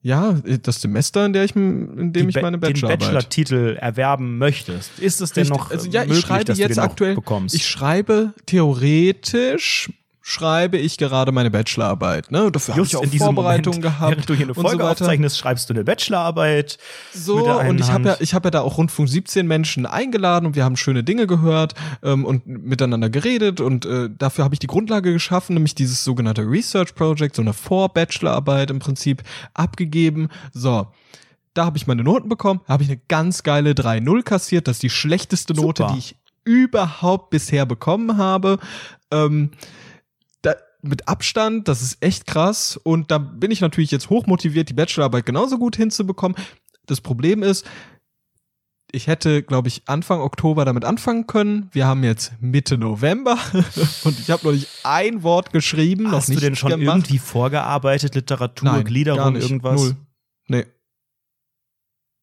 Ja, 0.01 0.33
das 0.61 0.81
Semester, 0.81 1.25
in, 1.25 1.33
der 1.33 1.45
ich, 1.45 1.55
in 1.55 2.13
dem 2.13 2.29
ich 2.29 2.35
meine 2.35 2.57
den 2.57 2.61
Bachelorarbeit. 2.61 2.99
Bachelor-Titel 2.99 3.77
erwerben 3.79 4.37
möchtest. 4.37 4.99
Ist 4.99 5.19
es 5.19 5.31
denn 5.31 5.47
Richtig. 5.47 5.57
noch 5.57 5.71
also, 5.71 5.89
ja, 5.89 6.01
möglich, 6.01 6.19
ich 6.19 6.25
schreibe 6.25 6.45
dass 6.45 6.57
jetzt 6.57 6.77
du 6.77 6.81
den 6.81 6.89
aktuell, 6.89 7.15
bekommst? 7.15 7.55
ich 7.55 7.67
schreibe 7.67 8.33
theoretisch 8.45 9.89
schreibe 10.27 10.77
ich 10.77 10.97
gerade 10.97 11.31
meine 11.31 11.51
Bachelorarbeit, 11.51 12.31
ne? 12.31 12.51
Dafür 12.51 12.73
habe 12.73 12.85
ich 12.87 12.95
auch 12.95 13.05
Vorbereitungen 13.05 13.79
gehabt 13.79 14.09
während 14.09 14.27
du 14.27 14.33
hier 14.33 14.47
eine 14.47 14.55
so 14.55 14.61
Folge 14.61 14.79
weiter. 14.79 14.89
aufzeichnest, 15.03 15.37
schreibst 15.37 15.69
du 15.69 15.75
eine 15.75 15.83
Bachelorarbeit. 15.83 16.79
So, 17.13 17.47
und 17.47 17.79
ich 17.79 17.91
habe 17.91 18.07
ja, 18.09 18.17
ich 18.19 18.33
habe 18.33 18.47
ja 18.47 18.51
da 18.51 18.61
auch 18.61 18.79
Rundfunk 18.79 19.07
17 19.07 19.45
Menschen 19.45 19.85
eingeladen 19.85 20.47
und 20.47 20.55
wir 20.55 20.63
haben 20.63 20.77
schöne 20.77 21.03
Dinge 21.03 21.27
gehört 21.27 21.75
ähm, 22.01 22.25
und 22.25 22.47
miteinander 22.47 23.11
geredet 23.11 23.61
und 23.61 23.85
äh, 23.85 24.09
dafür 24.17 24.45
habe 24.45 24.55
ich 24.55 24.59
die 24.59 24.65
Grundlage 24.65 25.13
geschaffen, 25.13 25.53
nämlich 25.53 25.75
dieses 25.75 26.03
sogenannte 26.03 26.41
Research 26.41 26.95
Project, 26.95 27.35
so 27.35 27.43
eine 27.43 27.53
Vor-Bachelorarbeit 27.53 28.71
im 28.71 28.79
Prinzip 28.79 29.21
abgegeben. 29.53 30.29
So. 30.51 30.87
Da 31.53 31.65
habe 31.65 31.77
ich 31.77 31.85
meine 31.85 32.03
Noten 32.03 32.29
bekommen, 32.29 32.61
habe 32.67 32.81
ich 32.81 32.89
eine 32.89 32.99
ganz 33.07 33.43
geile 33.43 33.73
3-0 33.73 34.23
kassiert. 34.23 34.67
Das 34.67 34.77
ist 34.77 34.83
die 34.83 34.89
schlechteste 34.89 35.53
Note, 35.53 35.83
Super. 35.83 35.93
die 35.93 35.99
ich 35.99 36.15
überhaupt 36.45 37.29
bisher 37.29 37.67
bekommen 37.67 38.17
habe. 38.17 38.57
Ähm, 39.11 39.51
mit 40.87 41.07
Abstand, 41.07 41.67
das 41.67 41.81
ist 41.81 41.97
echt 42.01 42.25
krass. 42.27 42.77
Und 42.77 43.11
da 43.11 43.17
bin 43.17 43.51
ich 43.51 43.61
natürlich 43.61 43.91
jetzt 43.91 44.09
hochmotiviert, 44.09 44.69
die 44.69 44.73
Bachelorarbeit 44.73 45.25
genauso 45.25 45.57
gut 45.57 45.75
hinzubekommen. 45.75 46.37
Das 46.85 47.01
Problem 47.01 47.43
ist, 47.43 47.65
ich 48.91 49.07
hätte, 49.07 49.43
glaube 49.43 49.67
ich, 49.67 49.83
Anfang 49.87 50.21
Oktober 50.21 50.63
damit 50.63 50.85
anfangen 50.85 51.27
können. 51.27 51.69
Wir 51.73 51.85
haben 51.85 52.03
jetzt 52.03 52.33
Mitte 52.39 52.77
November 52.77 53.37
und 54.03 54.19
ich 54.19 54.29
habe 54.29 54.45
noch 54.45 54.53
nicht 54.53 54.69
ein 54.83 55.23
Wort 55.23 55.51
geschrieben, 55.51 56.11
Hast 56.11 56.29
du 56.29 56.35
denn 56.35 56.55
schon 56.55 56.71
gemacht. 56.71 56.97
irgendwie 56.97 57.19
vorgearbeitet, 57.19 58.15
Literatur, 58.15 58.71
Nein, 58.71 58.85
Gliederung, 58.85 59.35
irgendwas? 59.35 59.81
Null. 59.81 59.95
Nee. 60.47 60.65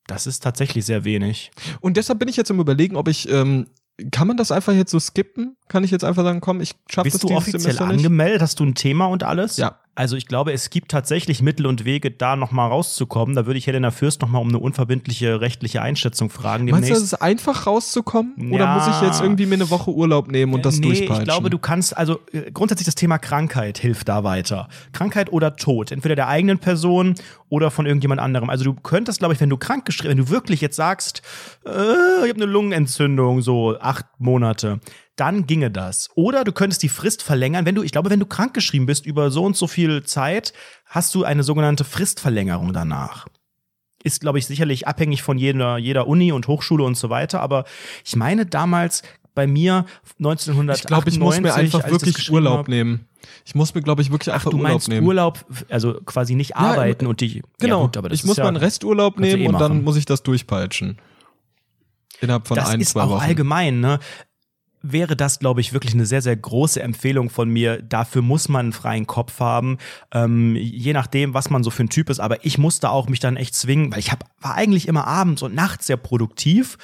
Das 0.06 0.26
ist 0.26 0.42
tatsächlich 0.42 0.84
sehr 0.84 1.04
wenig. 1.04 1.50
Und 1.80 1.96
deshalb 1.96 2.18
bin 2.18 2.28
ich 2.28 2.36
jetzt 2.36 2.50
im 2.50 2.58
Überlegen, 2.58 2.96
ob 2.96 3.08
ich, 3.08 3.28
ähm, 3.28 3.66
kann 4.10 4.26
man 4.28 4.36
das 4.36 4.50
einfach 4.50 4.72
jetzt 4.72 4.90
so 4.90 4.98
skippen? 4.98 5.56
Kann 5.68 5.84
ich 5.84 5.90
jetzt 5.90 6.04
einfach 6.04 6.22
sagen, 6.24 6.40
komm, 6.40 6.60
ich 6.60 6.74
schaffe 6.90 7.08
das 7.10 7.20
Bist 7.20 7.22
du 7.24 7.36
offiziell 7.36 7.60
Semester 7.60 7.86
nicht? 7.86 7.98
angemeldet? 7.98 8.42
Hast 8.42 8.58
du 8.60 8.64
ein 8.64 8.74
Thema 8.74 9.06
und 9.06 9.22
alles? 9.22 9.56
Ja. 9.56 9.78
Also 9.94 10.16
ich 10.16 10.26
glaube, 10.26 10.52
es 10.54 10.70
gibt 10.70 10.90
tatsächlich 10.90 11.42
Mittel 11.42 11.66
und 11.66 11.84
Wege, 11.84 12.10
da 12.10 12.34
nochmal 12.34 12.70
rauszukommen. 12.70 13.34
Da 13.36 13.44
würde 13.44 13.58
ich 13.58 13.66
Helena 13.66 13.90
Fürst 13.90 14.22
nochmal 14.22 14.40
um 14.40 14.48
eine 14.48 14.58
unverbindliche 14.58 15.42
rechtliche 15.42 15.82
Einschätzung 15.82 16.30
fragen 16.30 16.64
Meinst 16.64 16.88
du, 16.88 16.94
demnächst. 16.94 16.96
es 17.04 17.12
ist 17.12 17.20
einfach 17.20 17.66
rauszukommen? 17.66 18.50
Oder 18.52 18.64
Ja. 18.64 18.74
muss 18.74 18.86
ich 18.96 19.02
jetzt 19.06 19.20
irgendwie 19.20 19.44
mir 19.44 19.56
eine 19.56 19.68
Woche 19.68 19.90
Urlaub 19.90 20.28
nehmen 20.32 20.54
und 20.54 20.64
das 20.64 20.78
nee, 20.78 20.86
durchpeitschen? 20.86 21.18
ich 21.18 21.24
glaube, 21.24 21.50
du 21.50 21.58
kannst, 21.58 21.94
also 21.94 22.20
äh, 22.32 22.50
grundsätzlich 22.52 22.86
das 22.86 22.94
Thema 22.94 23.18
Krankheit 23.18 23.76
hilft 23.76 24.08
da 24.08 24.24
weiter. 24.24 24.68
Krankheit 24.92 25.30
oder 25.30 25.56
Tod, 25.56 25.92
entweder 25.92 26.14
der 26.16 26.28
eigenen 26.28 26.58
Person 26.58 27.14
oder 27.50 27.70
von 27.70 27.84
irgendjemand 27.84 28.18
anderem. 28.20 28.48
Also 28.48 28.64
du 28.64 28.72
könntest, 28.72 29.18
glaube 29.18 29.34
ich, 29.34 29.40
wenn 29.40 29.50
du 29.50 29.58
krank 29.58 29.84
geschrieben, 29.84 30.12
wenn 30.12 30.24
du 30.24 30.30
wirklich 30.30 30.62
jetzt 30.62 30.76
sagst, 30.76 31.20
äh, 31.66 31.70
ich 31.70 32.30
habe 32.30 32.34
eine 32.36 32.46
Lungenentzündung, 32.46 33.42
so 33.42 33.78
acht 33.78 34.06
Monate, 34.18 34.80
dann 35.16 35.46
ginge 35.46 35.70
das. 35.70 36.08
Oder 36.14 36.44
du 36.44 36.52
könntest 36.52 36.82
die 36.82 36.88
Frist 36.88 37.22
verlängern, 37.22 37.66
wenn 37.66 37.74
du, 37.74 37.82
ich 37.82 37.92
glaube, 37.92 38.10
wenn 38.10 38.20
du 38.20 38.26
krankgeschrieben 38.26 38.86
bist 38.86 39.04
über 39.06 39.30
so 39.30 39.44
und 39.44 39.56
so 39.56 39.66
viel 39.66 40.02
Zeit, 40.04 40.52
hast 40.86 41.14
du 41.14 41.24
eine 41.24 41.42
sogenannte 41.42 41.84
Fristverlängerung 41.84 42.72
danach. 42.72 43.26
ist, 44.04 44.20
glaube 44.20 44.38
ich, 44.38 44.46
sicherlich 44.46 44.88
abhängig 44.88 45.22
von 45.22 45.38
jeder, 45.38 45.76
jeder 45.78 46.06
Uni 46.08 46.32
und 46.32 46.48
Hochschule 46.48 46.82
und 46.84 46.96
so 46.96 47.08
weiter. 47.10 47.40
Aber 47.40 47.64
ich 48.04 48.16
meine 48.16 48.46
damals 48.46 49.02
bei 49.34 49.46
mir 49.46 49.86
1998. 50.18 50.82
Ich 50.82 50.86
glaube, 50.88 51.08
ich 51.10 51.18
muss 51.18 51.40
mir 51.40 51.54
einfach 51.54 51.82
das 51.82 51.90
wirklich 51.90 52.30
Urlaub 52.30 52.58
hab- 52.60 52.68
nehmen. 52.68 53.06
Ich 53.44 53.54
muss 53.54 53.74
mir, 53.74 53.82
glaube 53.82 54.02
ich, 54.02 54.10
wirklich 54.10 54.30
Ach, 54.30 54.34
einfach 54.34 54.52
Urlaub 54.52 54.62
meinst 54.62 54.88
nehmen. 54.88 55.06
Urlaub, 55.06 55.44
also 55.68 55.94
quasi 56.04 56.34
nicht 56.34 56.56
arbeiten 56.56 57.06
und 57.06 57.20
die. 57.20 57.42
Genau. 57.60 57.80
Ja, 57.80 57.84
gut, 57.86 57.96
aber 57.96 58.08
das 58.08 58.16
ich 58.18 58.24
ist 58.24 58.26
muss 58.28 58.36
ja, 58.38 58.44
meinen 58.44 58.56
Resturlaub 58.56 59.18
nehmen 59.20 59.42
eh 59.42 59.46
und 59.48 59.58
dann 59.60 59.84
muss 59.84 59.96
ich 59.96 60.04
das 60.04 60.22
durchpeitschen. 60.24 60.98
Innerhalb 62.20 62.46
von 62.48 62.56
das 62.56 62.70
ein, 62.70 62.80
ist 62.80 62.90
zwei 62.90 63.02
auch 63.02 63.10
Wochen. 63.10 63.22
allgemein, 63.22 63.80
ne? 63.80 64.00
Wäre 64.82 65.16
das, 65.16 65.38
glaube 65.38 65.60
ich, 65.60 65.72
wirklich 65.72 65.94
eine 65.94 66.06
sehr, 66.06 66.22
sehr 66.22 66.36
große 66.36 66.82
Empfehlung 66.82 67.30
von 67.30 67.48
mir. 67.48 67.80
Dafür 67.82 68.20
muss 68.22 68.48
man 68.48 68.66
einen 68.66 68.72
freien 68.72 69.06
Kopf 69.06 69.38
haben. 69.40 69.78
Ähm, 70.12 70.56
je 70.56 70.92
nachdem, 70.92 71.34
was 71.34 71.50
man 71.50 71.62
so 71.62 71.70
für 71.70 71.84
ein 71.84 71.88
Typ 71.88 72.10
ist. 72.10 72.20
Aber 72.20 72.44
ich 72.44 72.58
musste 72.58 72.90
auch 72.90 73.08
mich 73.08 73.20
dann 73.20 73.36
echt 73.36 73.54
zwingen, 73.54 73.92
weil 73.92 74.00
ich 74.00 74.10
hab, 74.10 74.24
war 74.40 74.54
eigentlich 74.54 74.88
immer 74.88 75.06
abends 75.06 75.42
und 75.42 75.54
nachts 75.54 75.86
sehr 75.86 75.96
produktiv, 75.96 76.78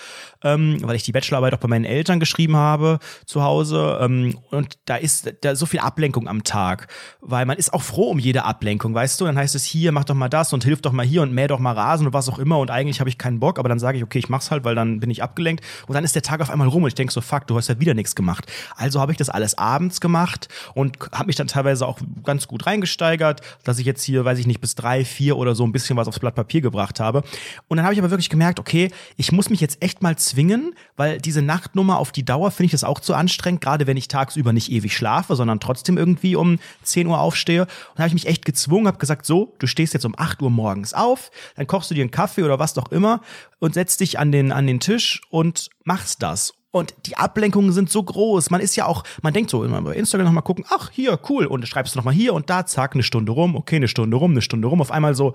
ähm, 0.45 0.79
weil 0.83 0.97
ich 0.97 1.03
die 1.03 1.13
Bachelorarbeit 1.13 1.55
auch 1.55 1.59
bei 1.59 1.69
meinen 1.69 1.85
Eltern 1.85 2.21
geschrieben 2.21 2.57
habe 2.57 3.01
zu 3.27 3.43
Hause. 3.43 3.99
Ähm, 4.01 4.39
und 4.51 4.79
da 4.85 4.97
ist 4.97 5.35
da 5.41 5.57
so 5.57 5.67
viel 5.67 5.81
Ablenkung 5.81 6.29
am 6.29 6.45
Tag, 6.45 6.89
weil 7.21 7.47
man 7.47 7.59
ist 7.59 7.73
auch 7.75 7.83
froh 7.83 8.11
um 8.11 8.19
jede 8.19 8.45
Ablenkung, 8.45 8.95
weißt 8.95 9.21
du? 9.21 9.25
Dann 9.25 9.37
heißt 9.37 9.55
es 9.55 9.65
hier, 9.65 9.93
mach 9.93 10.05
doch 10.05 10.15
mal 10.15 10.29
das 10.29 10.53
und 10.53 10.65
hilf 10.65 10.83
doch 10.83 10.93
mal 10.93 11.05
hier 11.05 11.23
und 11.23 11.33
mäh 11.33 11.47
doch 11.49 11.59
mal 11.59 11.73
Rasen 11.73 12.07
und 12.07 12.13
was 12.13 12.29
auch 12.29 12.39
immer. 12.39 12.59
Und 12.59 12.71
eigentlich 12.71 13.01
habe 13.01 13.11
ich 13.11 13.19
keinen 13.19 13.41
Bock, 13.41 13.59
aber 13.59 13.69
dann 13.69 13.79
sage 13.79 13.99
ich, 13.99 14.05
okay, 14.05 14.19
ich 14.19 14.29
mach's 14.29 14.51
halt, 14.51 14.65
weil 14.65 14.75
dann 14.75 15.01
bin 15.01 15.11
ich 15.11 15.23
abgelenkt. 15.23 15.65
Und 15.87 15.95
dann 15.95 16.05
ist 16.05 16.15
der 16.15 16.23
Tag 16.23 16.41
auf 16.41 16.51
einmal 16.51 16.69
rum 16.69 16.85
und 16.85 16.89
ich 16.89 16.95
denke 16.95 17.13
so, 17.13 17.21
fuck, 17.21 17.47
du 17.47 17.57
hast 17.57 17.69
ja 17.69 17.81
wieder 17.81 17.88
nichts 17.95 18.15
gemacht. 18.15 18.47
Also 18.77 19.01
habe 19.01 19.13
ich 19.13 19.19
das 19.19 19.29
alles 19.31 19.57
abends 19.59 20.01
gemacht 20.01 20.49
und 20.75 20.99
habe 21.13 21.27
mich 21.27 21.37
dann 21.37 21.47
teilweise 21.47 21.87
auch 21.87 21.99
ganz 22.25 22.49
gut 22.49 22.67
reingesteigert, 22.67 23.41
dass 23.65 23.79
ich 23.79 23.87
jetzt 23.87 24.03
hier, 24.03 24.25
weiß 24.25 24.39
ich 24.39 24.47
nicht, 24.47 24.61
bis 24.61 24.75
drei, 24.75 25.05
vier 25.05 25.37
oder 25.37 25.55
so 25.55 25.65
ein 25.65 25.73
bisschen 25.73 25.97
was 25.97 26.09
aufs 26.09 26.19
Blatt 26.19 26.35
Papier 26.35 26.61
gebracht 26.61 27.01
habe. 27.01 27.23
Und 27.69 27.77
dann 27.77 27.85
habe 27.85 27.95
ich 27.95 28.01
aber 28.01 28.11
wirklich 28.11 28.31
gemerkt, 28.31 28.61
okay, 28.61 28.91
ich 29.17 29.33
muss 29.33 29.51
mich 29.51 29.61
jetzt 29.61 29.83
echt 29.83 30.03
mal 30.03 30.17
zwingen, 30.17 30.75
weil 30.97 31.19
diese 31.19 31.43
Nachtnummer 31.43 31.99
auf 31.99 32.13
die 32.13 32.25
Dauer 32.25 32.51
finde 32.51 32.67
ich 32.67 32.73
das 32.73 32.85
auch 32.85 33.01
zu 33.01 33.15
anstrengend, 33.15 33.61
gerade 33.61 33.87
wenn 33.87 33.97
ich 33.97 34.09
tagsüber 34.09 34.53
nicht 34.53 34.71
ewig 34.71 34.97
schlafe, 34.97 35.37
sondern 35.37 35.61
trotzdem 35.61 35.99
irgendwie 35.99 36.37
um 36.37 36.59
10 36.83 37.07
Uhr 37.07 37.21
aufstehe. 37.21 37.63
Und 37.63 37.69
da 37.97 38.03
habe 38.05 38.09
ich 38.09 38.15
mich 38.15 38.27
echt 38.27 38.45
gezwungen, 38.45 38.87
habe 38.87 38.99
gesagt, 38.99 39.27
so, 39.27 39.55
du 39.59 39.67
stehst 39.67 39.95
jetzt 39.95 40.05
um 40.05 40.15
8 40.17 40.43
Uhr 40.43 40.51
morgens 40.51 40.95
auf, 40.95 41.31
dann 41.57 41.67
kochst 41.67 41.91
du 41.91 41.95
dir 41.95 42.03
einen 42.03 42.11
Kaffee 42.11 42.43
oder 42.43 42.59
was 42.59 42.79
auch 42.79 42.91
immer 42.93 43.21
und 43.59 43.75
setzt 43.75 44.01
dich 44.01 44.19
an 44.19 44.33
den, 44.33 44.53
an 44.53 44.67
den 44.67 44.81
Tisch 44.81 45.21
und 45.31 45.71
machst 45.85 46.23
das. 46.23 46.55
Und 46.71 46.95
die 47.07 47.17
Ablenkungen 47.17 47.73
sind 47.73 47.91
so 47.91 48.03
groß. 48.03 48.51
Man 48.51 48.61
ist 48.61 48.77
ja 48.77 48.87
auch, 48.87 49.05
man 49.23 49.33
denkt 49.33 49.51
so, 49.51 49.65
immer 49.65 49.81
bei 49.81 49.95
Instagram 49.95 50.27
nochmal 50.27 50.43
gucken, 50.43 50.65
ach, 50.69 50.91
hier, 50.91 51.19
cool. 51.29 51.47
Und 51.47 51.67
schreibst 51.67 51.95
du 51.95 51.99
nochmal 51.99 52.15
hier 52.15 52.35
und 52.35 52.51
da, 52.51 52.67
zack, 52.67 52.95
eine 52.95 53.03
Stunde 53.03 53.33
rum, 53.33 53.57
okay, 53.57 53.77
eine 53.77 53.89
Stunde 53.89 54.17
rum, 54.17 54.33
eine 54.33 54.43
Stunde 54.43 54.69
rum. 54.69 54.81
Auf 54.83 54.91
einmal 54.91 55.15
so, 55.15 55.35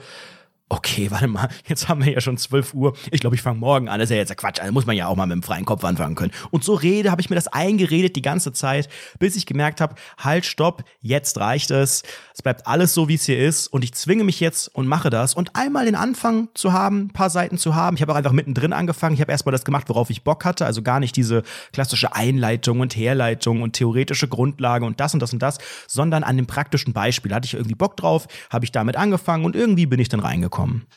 okay, 0.70 1.10
warte 1.12 1.28
mal, 1.28 1.50
jetzt 1.68 1.88
haben 1.88 2.04
wir 2.04 2.12
ja 2.12 2.22
schon 2.22 2.38
12 2.38 2.74
Uhr. 2.74 2.96
Ich 3.12 3.22
glaube, 3.22 3.36
ich 3.36 3.42
fange 3.42 3.60
morgen 3.60 3.90
an. 3.90 4.00
Das 4.00 4.10
ist 4.10 4.16
ja 4.16 4.18
jetzt 4.18 4.36
Quatsch. 4.38 4.60
Also 4.60 4.74
muss 4.74 4.86
man 4.86 4.96
ja 4.96 5.08
auch 5.08 5.16
mal 5.16 5.26
mit 5.26 5.36
dem 5.36 5.44
freien 5.44 5.66
Kopf 5.66 5.84
anfangen 5.84 6.16
können. 6.16 6.32
Und 6.52 6.64
so 6.64 6.74
rede, 6.74 7.12
habe 7.12 7.22
ich 7.22 7.30
mir 7.30 7.36
das 7.36 7.48
eingeredet 7.48 8.16
die 8.16 8.22
ganze 8.22 8.54
Zeit, 8.54 8.90
bis 9.20 9.36
ich 9.36 9.46
gemerkt 9.46 9.82
habe, 9.82 9.96
halt, 10.18 10.46
stopp, 10.46 10.84
jetzt 11.02 11.40
reicht 11.40 11.72
es. 11.72 12.04
Es 12.34 12.42
bleibt 12.42 12.66
alles 12.66 12.94
so, 12.94 13.08
wie 13.08 13.14
es 13.14 13.26
hier 13.26 13.38
ist. 13.38 13.68
Und 13.68 13.84
ich 13.84 13.94
zwinge 13.94 14.24
mich 14.24 14.40
jetzt 14.40 14.68
und 14.74 14.88
mache 14.88 15.10
das. 15.10 15.36
Und 15.36 15.56
einmal 15.56 15.86
den 15.86 15.96
Anfang 15.96 16.50
zu 16.56 16.74
haben, 16.74 17.06
ein 17.06 17.14
paar 17.14 17.30
Seiten 17.30 17.58
zu 17.58 17.76
haben. 17.76 17.96
Ich 17.96 18.02
habe 18.02 18.12
auch 18.12 18.16
einfach 18.18 18.32
mittendrin 18.32 18.74
angefangen. 18.74 19.14
Ich 19.14 19.22
habe 19.22 19.32
erstmal 19.32 19.52
das 19.52 19.66
gemacht, 19.66 19.88
worauf 19.90 20.10
ich 20.10 20.24
Bock 20.24 20.44
hatte. 20.44 20.66
Also 20.66 20.82
gar 20.82 21.00
nicht 21.00 21.16
diese 21.16 21.44
klassische 21.72 22.16
Einleitung 22.16 22.80
und 22.80 22.96
Herleitung 22.96 23.62
und 23.62 23.74
theoretische 23.74 24.28
Grundlage 24.28 24.86
und 24.86 25.00
das 25.00 25.14
und 25.14 25.20
das 25.20 25.32
und 25.32 25.40
das, 25.40 25.60
sondern 25.88 26.24
an 26.24 26.38
dem 26.38 26.48
praktischen 26.48 26.94
Beispiel. 26.94 27.34
Hatte 27.34 27.46
ich 27.46 27.54
irgendwie 27.54 27.76
Bock 27.76 27.98
drauf, 27.98 28.28
habe 28.50 28.66
ich 28.66 28.72
damit 28.72 28.96
angefangen 28.96 29.46
und 29.46 29.56
irgendwie 29.56 29.86
bin 29.86 30.00
ich 30.00 30.10
dann 30.10 30.20
reingekommen. 30.20 30.88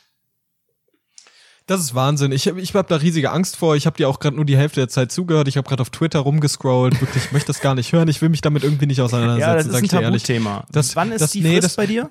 Das 1.68 1.80
ist 1.80 1.96
Wahnsinn. 1.96 2.30
Ich, 2.30 2.46
ich 2.46 2.74
habe 2.76 2.86
da 2.88 2.94
riesige 2.96 3.32
Angst 3.32 3.56
vor. 3.56 3.74
Ich 3.74 3.86
habe 3.86 3.96
dir 3.96 4.08
auch 4.08 4.20
gerade 4.20 4.36
nur 4.36 4.44
die 4.44 4.56
Hälfte 4.56 4.78
der 4.78 4.88
Zeit 4.88 5.10
zugehört. 5.10 5.48
Ich 5.48 5.56
habe 5.56 5.68
gerade 5.68 5.80
auf 5.82 5.90
Twitter 5.90 6.20
rumgescrollt. 6.20 7.00
Wirklich, 7.00 7.24
ich 7.24 7.32
möchte 7.32 7.48
das 7.48 7.60
gar 7.60 7.74
nicht 7.74 7.92
hören. 7.92 8.06
Ich 8.06 8.22
will 8.22 8.28
mich 8.28 8.40
damit 8.40 8.62
irgendwie 8.62 8.86
nicht 8.86 9.00
auseinandersetzen. 9.00 9.40
Ja, 9.48 9.56
das 9.56 9.66
ist 9.66 9.72
sag 9.72 9.82
ein. 9.82 9.88
Tabuthema. 10.04 10.64
Das- 10.70 10.94
Wann 10.94 11.10
ist 11.10 11.22
das- 11.22 11.32
die 11.32 11.40
nee, 11.40 11.54
Frist 11.54 11.64
das- 11.64 11.76
bei 11.76 11.86
dir? 11.86 12.08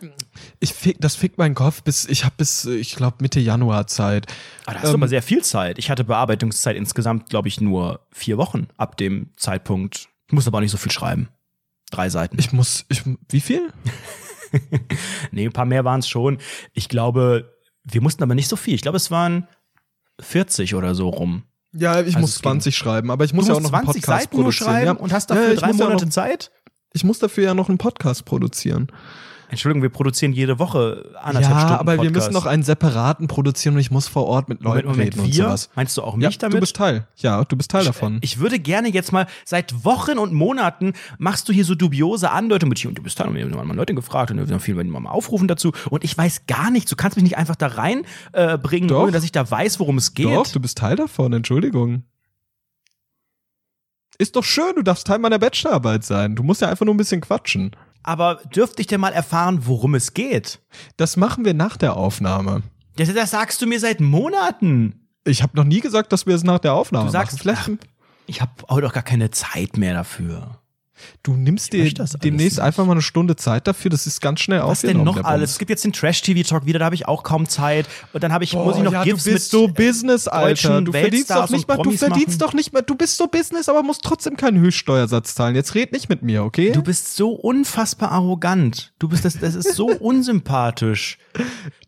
Ich 0.59 0.73
fick, 0.73 0.97
das 0.99 1.15
fickt 1.15 1.37
meinen 1.37 1.55
Kopf 1.55 1.83
bis, 1.83 2.05
ich 2.05 2.25
habe 2.25 2.35
bis, 2.37 2.65
ich 2.65 2.97
glaube, 2.97 3.17
Mitte 3.21 3.39
Januar 3.39 3.87
Zeit. 3.87 4.25
Ah, 4.65 4.73
da 4.73 4.79
hast 4.79 4.83
du 4.83 4.89
Ähm, 4.89 4.95
aber 4.95 5.07
sehr 5.07 5.21
viel 5.23 5.41
Zeit. 5.41 5.79
Ich 5.79 5.89
hatte 5.89 6.03
Bearbeitungszeit 6.03 6.75
insgesamt, 6.75 7.29
glaube 7.29 7.47
ich, 7.47 7.61
nur 7.61 8.01
vier 8.11 8.37
Wochen 8.37 8.67
ab 8.75 8.97
dem 8.97 9.29
Zeitpunkt. 9.37 10.09
Ich 10.27 10.33
muss 10.33 10.47
aber 10.47 10.57
auch 10.57 10.61
nicht 10.61 10.71
so 10.71 10.77
viel 10.77 10.91
schreiben. 10.91 11.29
Drei 11.91 12.09
Seiten. 12.09 12.37
Ich 12.39 12.51
muss, 12.51 12.83
ich, 12.89 13.03
wie 13.29 13.39
viel? 13.39 13.71
nee, 15.31 15.45
ein 15.45 15.53
paar 15.53 15.65
mehr 15.65 15.85
waren 15.85 15.99
es 16.01 16.09
schon. 16.09 16.39
Ich 16.73 16.89
glaube, 16.89 17.54
wir 17.85 18.01
mussten 18.01 18.23
aber 18.23 18.35
nicht 18.35 18.49
so 18.49 18.55
viel. 18.55 18.73
Ich 18.75 18.81
glaube, 18.81 18.97
es 18.97 19.11
waren 19.11 19.47
40 20.19 20.75
oder 20.75 20.95
so 20.95 21.09
rum. 21.09 21.43
Ja, 21.73 21.99
ich 22.01 22.07
Also 22.07 22.19
muss 22.19 22.29
es 22.31 22.41
ging- 22.41 22.51
20 22.51 22.75
schreiben, 22.77 23.11
aber 23.11 23.25
ich 23.25 23.33
muss 23.33 23.45
du 23.45 23.51
ja 23.51 23.57
auch 23.57 23.61
noch 23.61 23.73
einen 23.73 23.83
20 23.85 24.01
Podcast 24.01 24.21
Seiten 24.23 24.35
nur 24.35 24.43
produzieren. 24.45 24.69
schreiben 24.69 24.85
ja. 24.85 24.91
und 24.93 25.13
hast 25.13 25.29
Ja, 25.29 25.35
dafür 25.35 25.53
ich 25.53 25.59
drei 25.59 25.67
muss 25.67 25.77
ja 25.79 25.85
Monate 25.85 26.05
noch, 26.05 26.11
Zeit? 26.11 26.51
Ich 26.93 27.03
muss 27.03 27.19
dafür 27.19 27.43
ja 27.43 27.53
noch 27.53 27.67
einen 27.69 27.77
Podcast 27.77 28.23
produzieren. 28.25 28.87
Entschuldigung, 29.49 29.81
wir 29.83 29.89
produzieren 29.89 30.33
jede 30.33 30.59
Woche 30.59 31.11
anderthalb 31.21 31.53
Ja, 31.55 31.59
Stunden 31.61 31.79
aber 31.79 31.91
wir 31.93 31.97
Podcast. 31.97 32.13
müssen 32.15 32.33
noch 32.33 32.45
einen 32.45 32.63
separaten 32.63 33.27
produzieren 33.27 33.75
und 33.75 33.81
ich 33.81 33.91
muss 33.91 34.07
vor 34.07 34.25
Ort 34.25 34.49
mit 34.49 34.61
Leuten 34.61 34.87
Moment, 34.87 34.97
Moment, 34.97 35.13
reden 35.15 35.19
und 35.25 35.27
wir? 35.37 35.43
sowas. 35.45 35.69
Meinst 35.75 35.97
du 35.97 36.01
auch 36.03 36.17
Ja, 36.17 36.27
mich 36.27 36.37
damit? 36.37 36.55
du 36.55 36.59
bist 36.59 36.75
Teil. 36.75 37.07
Ja, 37.17 37.43
du 37.43 37.55
bist 37.55 37.71
Teil 37.71 37.85
davon. 37.85 38.17
Ich 38.21 38.39
würde 38.39 38.59
gerne 38.59 38.89
jetzt 38.89 39.11
mal, 39.11 39.27
seit 39.45 39.85
Wochen 39.85 40.17
und 40.17 40.33
Monaten 40.33 40.93
machst 41.17 41.47
du 41.49 41.53
hier 41.53 41.65
so 41.65 41.75
dubiose 41.75 42.31
Andeutungen 42.31 42.69
mit 42.69 42.79
hier 42.79 42.89
und 42.89 42.97
du 42.97 43.03
bist 43.03 43.19
da 43.19 43.25
und 43.25 43.35
wir 43.35 43.43
haben 43.45 43.67
mal 43.67 43.75
Leute 43.75 43.93
gefragt 43.93 44.31
und 44.31 44.37
wir 44.37 44.47
haben 44.53 44.59
viel 44.59 44.75
mal 44.83 45.09
aufrufen 45.09 45.47
dazu 45.47 45.71
und 45.89 46.03
ich 46.03 46.17
weiß 46.17 46.47
gar 46.47 46.71
nichts. 46.71 46.89
Du 46.89 46.95
kannst 46.95 47.17
mich 47.17 47.23
nicht 47.23 47.37
einfach 47.37 47.55
da 47.55 47.67
rein 47.67 48.03
äh, 48.33 48.57
ohne 48.91 49.11
dass 49.11 49.23
ich 49.23 49.31
da 49.31 49.49
weiß, 49.49 49.79
worum 49.79 49.97
es 49.97 50.13
geht. 50.13 50.25
Doch, 50.25 50.47
du 50.47 50.59
bist 50.59 50.77
Teil 50.77 50.95
davon, 50.95 51.33
Entschuldigung. 51.33 52.03
Ist 54.17 54.35
doch 54.35 54.43
schön, 54.43 54.75
du 54.75 54.81
darfst 54.81 55.07
Teil 55.07 55.19
meiner 55.19 55.39
Bachelorarbeit 55.39 56.03
sein. 56.05 56.35
Du 56.35 56.43
musst 56.43 56.61
ja 56.61 56.69
einfach 56.69 56.85
nur 56.85 56.93
ein 56.93 56.97
bisschen 56.97 57.21
quatschen. 57.21 57.71
Aber 58.07 58.35
dürfte 58.55 58.81
ich 58.81 58.87
denn 58.87 59.01
mal 59.01 59.13
erfahren, 59.13 59.61
worum 59.65 59.95
es 59.95 60.13
geht? 60.13 60.59
Das 60.95 61.17
machen 61.17 61.43
wir 61.43 61.55
nach 61.55 61.75
der 61.75 61.97
Aufnahme. 61.97 62.61
Das, 62.97 63.11
das 63.11 63.31
sagst 63.31 63.61
du 63.63 63.65
mir 63.65 63.79
seit 63.79 63.99
Monaten. 63.99 65.07
Ich 65.25 65.41
habe 65.41 65.57
noch 65.57 65.63
nie 65.63 65.79
gesagt, 65.79 66.13
dass 66.13 66.27
wir 66.27 66.35
es 66.35 66.43
nach 66.43 66.59
der 66.59 66.73
Aufnahme 66.73 67.07
Du 67.07 67.11
sagst, 67.11 67.43
machen. 67.43 67.79
Vielleicht, 67.79 67.79
ach, 67.81 68.13
Ich 68.27 68.41
habe 68.41 68.51
auch 68.67 68.79
doch 68.79 68.93
gar 68.93 69.01
keine 69.01 69.31
Zeit 69.31 69.77
mehr 69.77 69.95
dafür. 69.95 70.61
Du 71.23 71.33
nimmst 71.33 71.73
dir 71.73 71.91
demnächst 71.93 72.57
nicht. 72.57 72.59
einfach 72.59 72.85
mal 72.85 72.93
eine 72.93 73.01
Stunde 73.01 73.35
Zeit 73.35 73.67
dafür. 73.67 73.91
Das 73.91 74.07
ist 74.07 74.21
ganz 74.21 74.39
schnell 74.39 74.61
Was 74.63 74.81
denn 74.81 75.03
noch 75.03 75.23
alles? 75.23 75.51
Es 75.51 75.59
gibt 75.59 75.69
jetzt 75.69 75.83
den 75.83 75.93
Trash-TV-Talk 75.93 76.65
wieder, 76.65 76.79
da 76.79 76.85
habe 76.85 76.95
ich 76.95 77.07
auch 77.07 77.23
kaum 77.23 77.47
Zeit. 77.47 77.87
Und 78.13 78.23
dann 78.23 78.31
habe 78.33 78.43
ich, 78.43 78.53
muss 78.53 78.77
ich 78.77 78.83
noch 78.83 78.93
ja, 78.93 79.03
GIFs 79.03 79.23
du 79.23 79.31
bist 79.31 79.51
so 79.51 79.67
Business, 79.67 80.27
Alter. 80.27 80.81
Du 80.81 80.91
verdienst 80.91 81.29
Weltstars 81.29 81.49
doch 81.49 81.55
nicht 81.55 81.67
mal, 81.67 81.77
du 81.77 81.91
verdienst 81.91 82.27
machen. 82.27 82.39
doch 82.39 82.53
nicht 82.53 82.73
mal, 82.73 82.81
du 82.81 82.95
bist 82.95 83.17
so 83.17 83.27
Business, 83.27 83.69
aber 83.69 83.83
musst 83.83 84.03
trotzdem 84.03 84.37
keinen 84.37 84.59
Höchststeuersatz 84.59 85.35
zahlen. 85.35 85.55
Jetzt 85.55 85.75
red 85.75 85.91
nicht 85.91 86.09
mit 86.09 86.21
mir, 86.21 86.43
okay? 86.43 86.71
Du 86.71 86.81
bist 86.81 87.15
so 87.15 87.31
unfassbar 87.31 88.11
arrogant. 88.11 88.93
Du 88.99 89.07
bist 89.07 89.25
das, 89.25 89.39
das 89.39 89.55
ist 89.55 89.73
so 89.73 89.87
unsympathisch. 89.99 91.17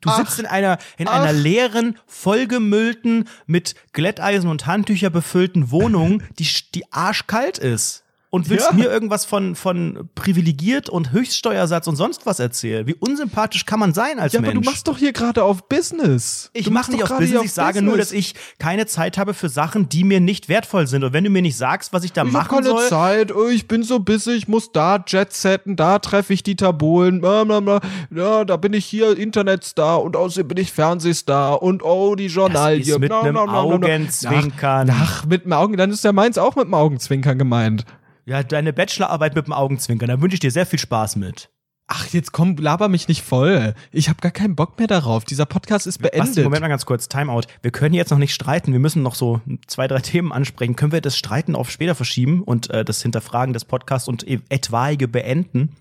Du 0.01 0.11
sitzt 0.11 0.39
in 0.39 0.45
einer 0.45 0.77
in 0.97 1.07
einer 1.07 1.33
leeren, 1.33 1.97
vollgemüllten, 2.05 3.27
mit 3.45 3.75
Glätteisen 3.93 4.49
und 4.49 4.65
Handtücher 4.65 5.09
befüllten 5.09 5.71
Wohnung, 5.71 6.21
die 6.39 6.47
die 6.73 6.91
arschkalt 6.91 7.57
ist. 7.57 8.03
Und 8.30 8.49
willst 8.49 8.67
Ja. 8.71 8.75
mir 8.75 8.91
irgendwas 8.91 9.23
von, 9.23 9.55
von 9.55 10.09
privilegiert 10.13 10.89
und 10.89 11.13
Höchststeuersatz 11.13 11.88
und 11.88 11.95
sonst 11.95 12.25
was 12.25 12.39
erzählen? 12.39 12.86
Wie 12.86 12.93
unsympathisch 12.93 13.65
kann 13.65 13.80
man 13.80 13.93
sein 13.93 14.19
als 14.19 14.34
ja, 14.34 14.41
Mensch? 14.41 14.53
aber 14.53 14.61
du 14.61 14.69
machst 14.69 14.88
doch 14.89 14.97
hier 14.97 15.13
gerade 15.13 15.43
auf 15.45 15.69
Business. 15.69 16.49
Ich 16.51 16.69
mache 16.69 16.91
nicht 16.91 17.03
auf 17.03 17.09
Business, 17.09 17.30
hier 17.30 17.41
ich 17.43 17.53
sage 17.53 17.82
nur, 17.82 17.97
dass 17.97 18.09
Business. 18.09 18.34
ich 18.34 18.59
keine 18.59 18.86
Zeit 18.86 19.17
habe 19.17 19.34
für 19.34 19.47
Sachen, 19.47 19.88
die 19.88 20.03
mir 20.03 20.19
nicht 20.19 20.49
wertvoll 20.49 20.88
sind. 20.88 21.05
Und 21.05 21.13
wenn 21.13 21.23
du 21.23 21.30
mir 21.30 21.41
nicht 21.41 21.55
sagst, 21.55 21.93
was 21.93 22.03
ich 22.03 22.11
da 22.11 22.25
Ich 22.25 22.32
machen 22.34 22.49
keine 22.49 22.67
soll, 22.67 22.88
Zeit, 22.89 23.34
oh, 23.34 23.47
ich 23.47 23.67
bin 23.69 23.84
so 23.84 23.99
busy, 23.99 24.32
ich 24.32 24.49
muss 24.49 24.73
da 24.73 25.01
Jet 25.07 25.32
setten, 25.32 25.78
da 25.78 25.99
treffe 25.99 26.34
ich 26.34 26.43
Dieter 26.43 26.73
Bohlen, 26.73 27.21
bla, 27.21 27.45
bla, 27.45 27.61
bla. 27.61 27.80
ja, 28.13 28.43
da 28.43 28.57
bin 28.57 28.73
ich 28.73 28.86
hier 28.86 29.17
Internetstar 29.17 30.01
und 30.03 30.17
außerdem 30.17 30.49
bin 30.49 30.57
ich 30.57 30.73
Fernsehstar 30.73 31.63
und 31.63 31.82
oh, 31.82 32.15
die 32.15 32.28
Journalie. 32.28 32.82
ist 32.82 32.99
mit 32.99 33.11
einem. 33.11 33.38
Augenzwinkern. 33.38 34.89
Ach, 34.91 35.21
ach, 35.21 35.25
mit 35.25 35.45
dem 35.45 35.53
Augen, 35.53 35.78
dann 35.78 35.91
ist 35.91 36.03
ja 36.03 36.11
meins 36.11 36.38
auch 36.38 36.55
mit 36.55 36.65
dem 36.65 36.73
Augenzwinkern 36.73 37.38
gemeint. 37.38 37.86
Ja, 38.28 38.43
deine 38.43 38.73
Bachelorarbeit 38.73 39.36
mit 39.36 39.47
dem 39.47 39.53
Augenzwinkern, 39.53 40.09
da 40.09 40.21
wünsche 40.21 40.36
ich 40.36 40.41
dir 40.41 40.51
sehr 40.51 40.65
viel 40.65 40.80
Spaß 40.80 41.15
mit. 41.15 41.49
Ach, 41.89 42.05
jetzt 42.07 42.34
komm, 42.34 42.57
laber 42.57 42.89
mich 42.89 43.07
nicht 43.07 43.21
voll. 43.21 43.73
Ich 43.93 44.09
habe 44.09 44.19
gar 44.19 44.32
keinen 44.32 44.57
Bock 44.57 44.78
mehr 44.78 44.88
darauf. 44.88 45.23
Dieser 45.23 45.45
Podcast 45.45 45.88
ist 45.88 45.99
beendet. 45.99 46.19
Basti, 46.19 46.43
Moment 46.43 46.61
mal 46.61 46.67
ganz 46.67 46.86
kurz, 46.86 47.07
Timeout. 47.07 47.43
Wir 47.61 47.71
können 47.71 47.95
jetzt 47.95 48.11
noch 48.11 48.17
nicht 48.17 48.34
streiten, 48.34 48.73
wir 48.73 48.82
müssen 48.82 49.01
noch 49.03 49.15
so 49.15 49.39
zwei, 49.67 49.88
drei 49.88 49.99
Themen 50.01 50.34
ansprechen. 50.34 50.75
Können 50.75 50.91
wir 50.91 50.99
das 50.99 51.17
Streiten 51.17 51.55
auf 51.55 51.71
später 51.71 51.95
verschieben 51.95 52.43
und 52.43 52.69
äh, 52.69 52.84
das 52.84 53.01
Hinterfragen 53.01 53.53
des 53.53 53.63
Podcasts 53.63 54.09
und 54.09 54.28
e- 54.28 54.41
etwaige 54.49 55.07
beenden? 55.07 55.78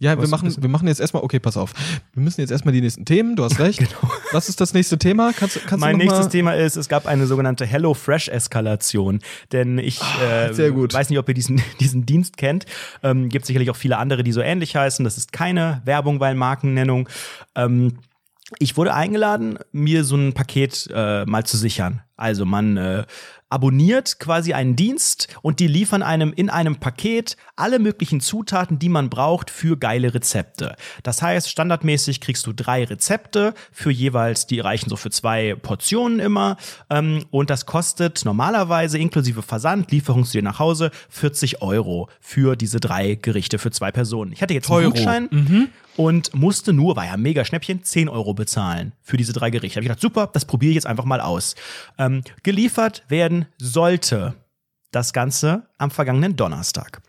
Ja, 0.00 0.20
wir 0.20 0.28
machen, 0.28 0.54
wir 0.60 0.68
machen 0.68 0.86
jetzt 0.86 1.00
erstmal, 1.00 1.22
okay, 1.22 1.40
pass 1.40 1.56
auf. 1.56 1.72
Wir 2.12 2.22
müssen 2.22 2.40
jetzt 2.40 2.50
erstmal 2.50 2.72
die 2.72 2.80
nächsten 2.80 3.04
Themen, 3.04 3.34
du 3.34 3.44
hast 3.44 3.58
recht. 3.58 3.78
Genau. 3.78 4.12
Was 4.32 4.48
ist 4.48 4.60
das 4.60 4.74
nächste 4.74 4.98
Thema? 4.98 5.32
Kannst, 5.32 5.60
kannst 5.66 5.80
mein 5.80 5.96
nächstes 5.96 6.28
Thema 6.28 6.54
ist, 6.54 6.76
es 6.76 6.88
gab 6.88 7.06
eine 7.06 7.26
sogenannte 7.26 7.66
Hello 7.66 7.94
Fresh 7.94 8.28
Eskalation, 8.28 9.20
denn 9.52 9.78
ich 9.78 10.00
äh, 10.22 10.52
sehr 10.52 10.70
gut. 10.70 10.94
weiß 10.94 11.10
nicht, 11.10 11.18
ob 11.18 11.28
ihr 11.28 11.34
diesen 11.34 11.60
diesen 11.80 12.06
Dienst 12.06 12.36
kennt. 12.36 12.66
Ähm, 13.02 13.28
gibt 13.28 13.46
sicherlich 13.46 13.70
auch 13.70 13.76
viele 13.76 13.98
andere, 13.98 14.22
die 14.22 14.32
so 14.32 14.40
ähnlich 14.40 14.76
heißen. 14.76 15.04
Das 15.04 15.16
ist 15.16 15.32
keine 15.32 15.82
Werbung, 15.84 16.20
weil 16.20 16.34
Markennennung. 16.34 17.08
Ähm, 17.54 17.98
ich 18.58 18.76
wurde 18.76 18.94
eingeladen, 18.94 19.58
mir 19.72 20.04
so 20.04 20.16
ein 20.16 20.32
Paket 20.32 20.88
äh, 20.94 21.26
mal 21.26 21.44
zu 21.44 21.56
sichern. 21.56 22.02
Also 22.16 22.46
man 22.46 22.76
äh, 22.76 23.04
abonniert 23.48 24.18
quasi 24.18 24.52
einen 24.52 24.76
Dienst 24.76 25.28
und 25.42 25.60
die 25.60 25.66
liefern 25.66 26.02
einem 26.02 26.32
in 26.32 26.50
einem 26.50 26.76
Paket 26.76 27.36
alle 27.56 27.78
möglichen 27.78 28.20
Zutaten, 28.20 28.78
die 28.78 28.88
man 28.88 29.10
braucht 29.10 29.50
für 29.50 29.76
geile 29.76 30.14
Rezepte. 30.14 30.76
Das 31.02 31.22
heißt, 31.22 31.48
standardmäßig 31.50 32.20
kriegst 32.20 32.46
du 32.46 32.52
drei 32.52 32.84
Rezepte 32.84 33.54
für 33.72 33.90
jeweils, 33.90 34.46
die 34.46 34.60
reichen 34.60 34.90
so 34.90 34.96
für 34.96 35.10
zwei 35.10 35.54
Portionen 35.54 36.20
immer. 36.20 36.56
Ähm, 36.90 37.24
und 37.30 37.50
das 37.50 37.66
kostet 37.66 38.24
normalerweise 38.24 38.98
inklusive 38.98 39.42
Versand, 39.42 39.90
Lieferung 39.90 40.24
zu 40.24 40.32
dir 40.32 40.42
nach 40.42 40.58
Hause 40.58 40.90
40 41.08 41.62
Euro 41.62 42.08
für 42.20 42.56
diese 42.56 42.80
drei 42.80 43.14
Gerichte 43.14 43.58
für 43.58 43.70
zwei 43.70 43.92
Personen. 43.92 44.32
Ich 44.32 44.42
hatte 44.42 44.54
jetzt 44.54 44.70
einen 44.70 44.84
Euro. 44.84 44.90
Gutschein 44.90 45.28
Mhm. 45.30 45.68
Und 45.98 46.32
musste 46.32 46.72
nur, 46.72 46.94
war 46.94 47.06
ja 47.06 47.14
ein 47.14 47.22
mega 47.22 47.44
Schnäppchen, 47.44 47.82
10 47.82 48.08
Euro 48.08 48.32
bezahlen 48.32 48.92
für 49.02 49.16
diese 49.16 49.32
drei 49.32 49.50
Gerichte. 49.50 49.74
Habe 49.76 49.82
ich 49.82 49.88
gedacht, 49.88 50.00
super, 50.00 50.30
das 50.32 50.44
probiere 50.44 50.70
ich 50.70 50.76
jetzt 50.76 50.86
einfach 50.86 51.04
mal 51.04 51.20
aus. 51.20 51.56
Ähm, 51.98 52.22
geliefert 52.44 53.02
werden 53.08 53.46
sollte 53.58 54.34
das 54.92 55.12
Ganze 55.12 55.64
am 55.76 55.90
vergangenen 55.90 56.36
Donnerstag. 56.36 57.02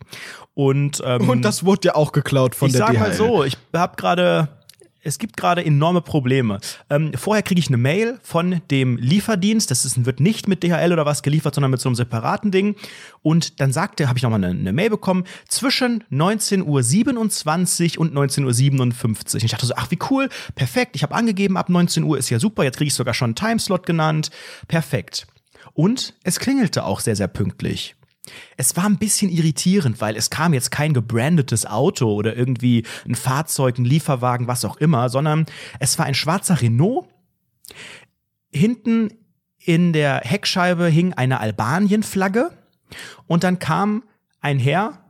Und, 0.56 1.04
ähm, 1.06 1.30
Und 1.30 1.44
das 1.44 1.64
wurde 1.64 1.90
ja 1.90 1.96
auch 1.96 2.12
geklaut 2.12 2.56
von 2.56 2.70
ich 2.70 2.74
der 2.74 2.80
sag 2.88 2.94
DHL. 2.94 3.00
mal 3.00 3.14
so, 3.14 3.44
ich 3.44 3.58
habe 3.74 3.96
gerade 3.96 4.50
es 5.04 5.18
gibt 5.18 5.38
gerade 5.38 5.64
enorme 5.64 6.02
Probleme. 6.02 6.60
Ähm, 6.90 7.12
vorher 7.16 7.44
kriege 7.44 7.60
ich 7.60 7.68
eine 7.68 7.78
Mail 7.78 8.20
von 8.22 8.62
dem 8.70 8.98
Lieferdienst. 8.98 9.72
Das 9.72 9.86
ist, 9.86 10.06
wird 10.06 10.20
nicht 10.20 10.48
mit 10.48 10.64
DHL 10.64 10.92
oder 10.92 11.06
was 11.06 11.24
geliefert, 11.24 11.56
sondern 11.56 11.72
mit 11.72 11.80
so 11.80 11.90
einem 11.90 11.96
separaten 11.96 12.52
Ding. 12.52 12.76
Und 13.22 13.60
dann 13.60 13.72
sagte, 13.72 14.08
habe 14.08 14.18
ich 14.18 14.24
nochmal 14.24 14.44
eine, 14.44 14.60
eine 14.60 14.74
Mail 14.74 14.90
bekommen, 14.90 15.24
zwischen 15.48 16.04
19.27 16.12 17.98
Uhr 17.98 18.02
und 18.02 18.14
19.57 18.14 19.36
Uhr. 19.36 19.44
Ich 19.44 19.52
dachte 19.52 19.66
so, 19.66 19.74
ach 19.76 19.92
wie 19.92 20.00
cool, 20.10 20.30
perfekt. 20.56 20.96
Ich 20.96 21.04
habe 21.04 21.16
angegeben, 21.16 21.58
ab 21.58 21.70
19 21.70 22.04
Uhr 22.04 22.18
ist 22.18 22.30
ja 22.30 22.40
super. 22.40 22.64
Jetzt 22.64 22.78
kriege 22.78 22.88
ich 22.88 22.94
sogar 22.94 23.14
schon 23.14 23.30
einen 23.30 23.36
Timeslot 23.36 23.86
genannt. 23.86 24.32
Perfekt. 24.68 25.28
Und 25.74 26.14
es 26.24 26.40
klingelte 26.40 26.84
auch 26.84 27.00
sehr, 27.00 27.16
sehr 27.16 27.28
pünktlich. 27.28 27.96
Es 28.58 28.76
war 28.76 28.86
ein 28.86 28.98
bisschen 28.98 29.30
irritierend, 29.30 30.02
weil 30.02 30.16
es 30.16 30.30
kam 30.30 30.54
jetzt 30.54 30.72
kein 30.72 30.94
gebrandetes 30.94 31.66
Auto 31.66 32.14
oder 32.14 32.36
irgendwie 32.36 32.86
ein 33.08 33.16
Fahrzeug, 33.16 33.78
ein 33.78 33.86
Lieferwagen, 33.86 34.48
was 34.48 34.66
auch 34.66 34.78
immer, 34.78 35.10
sondern 35.10 35.46
es 35.80 35.98
war 36.00 36.06
ein 36.06 36.16
schwarzer 36.16 36.62
Renault. 36.62 37.08
Hinten 38.52 39.12
in 39.60 39.94
der 39.94 40.22
Heckscheibe 40.24 40.88
hing 40.88 41.14
eine 41.14 41.40
Albanien-Flagge 41.40 42.52
und 43.28 43.44
dann 43.44 43.60
kam 43.60 44.04
ein 44.42 44.60
Herr 44.60 45.04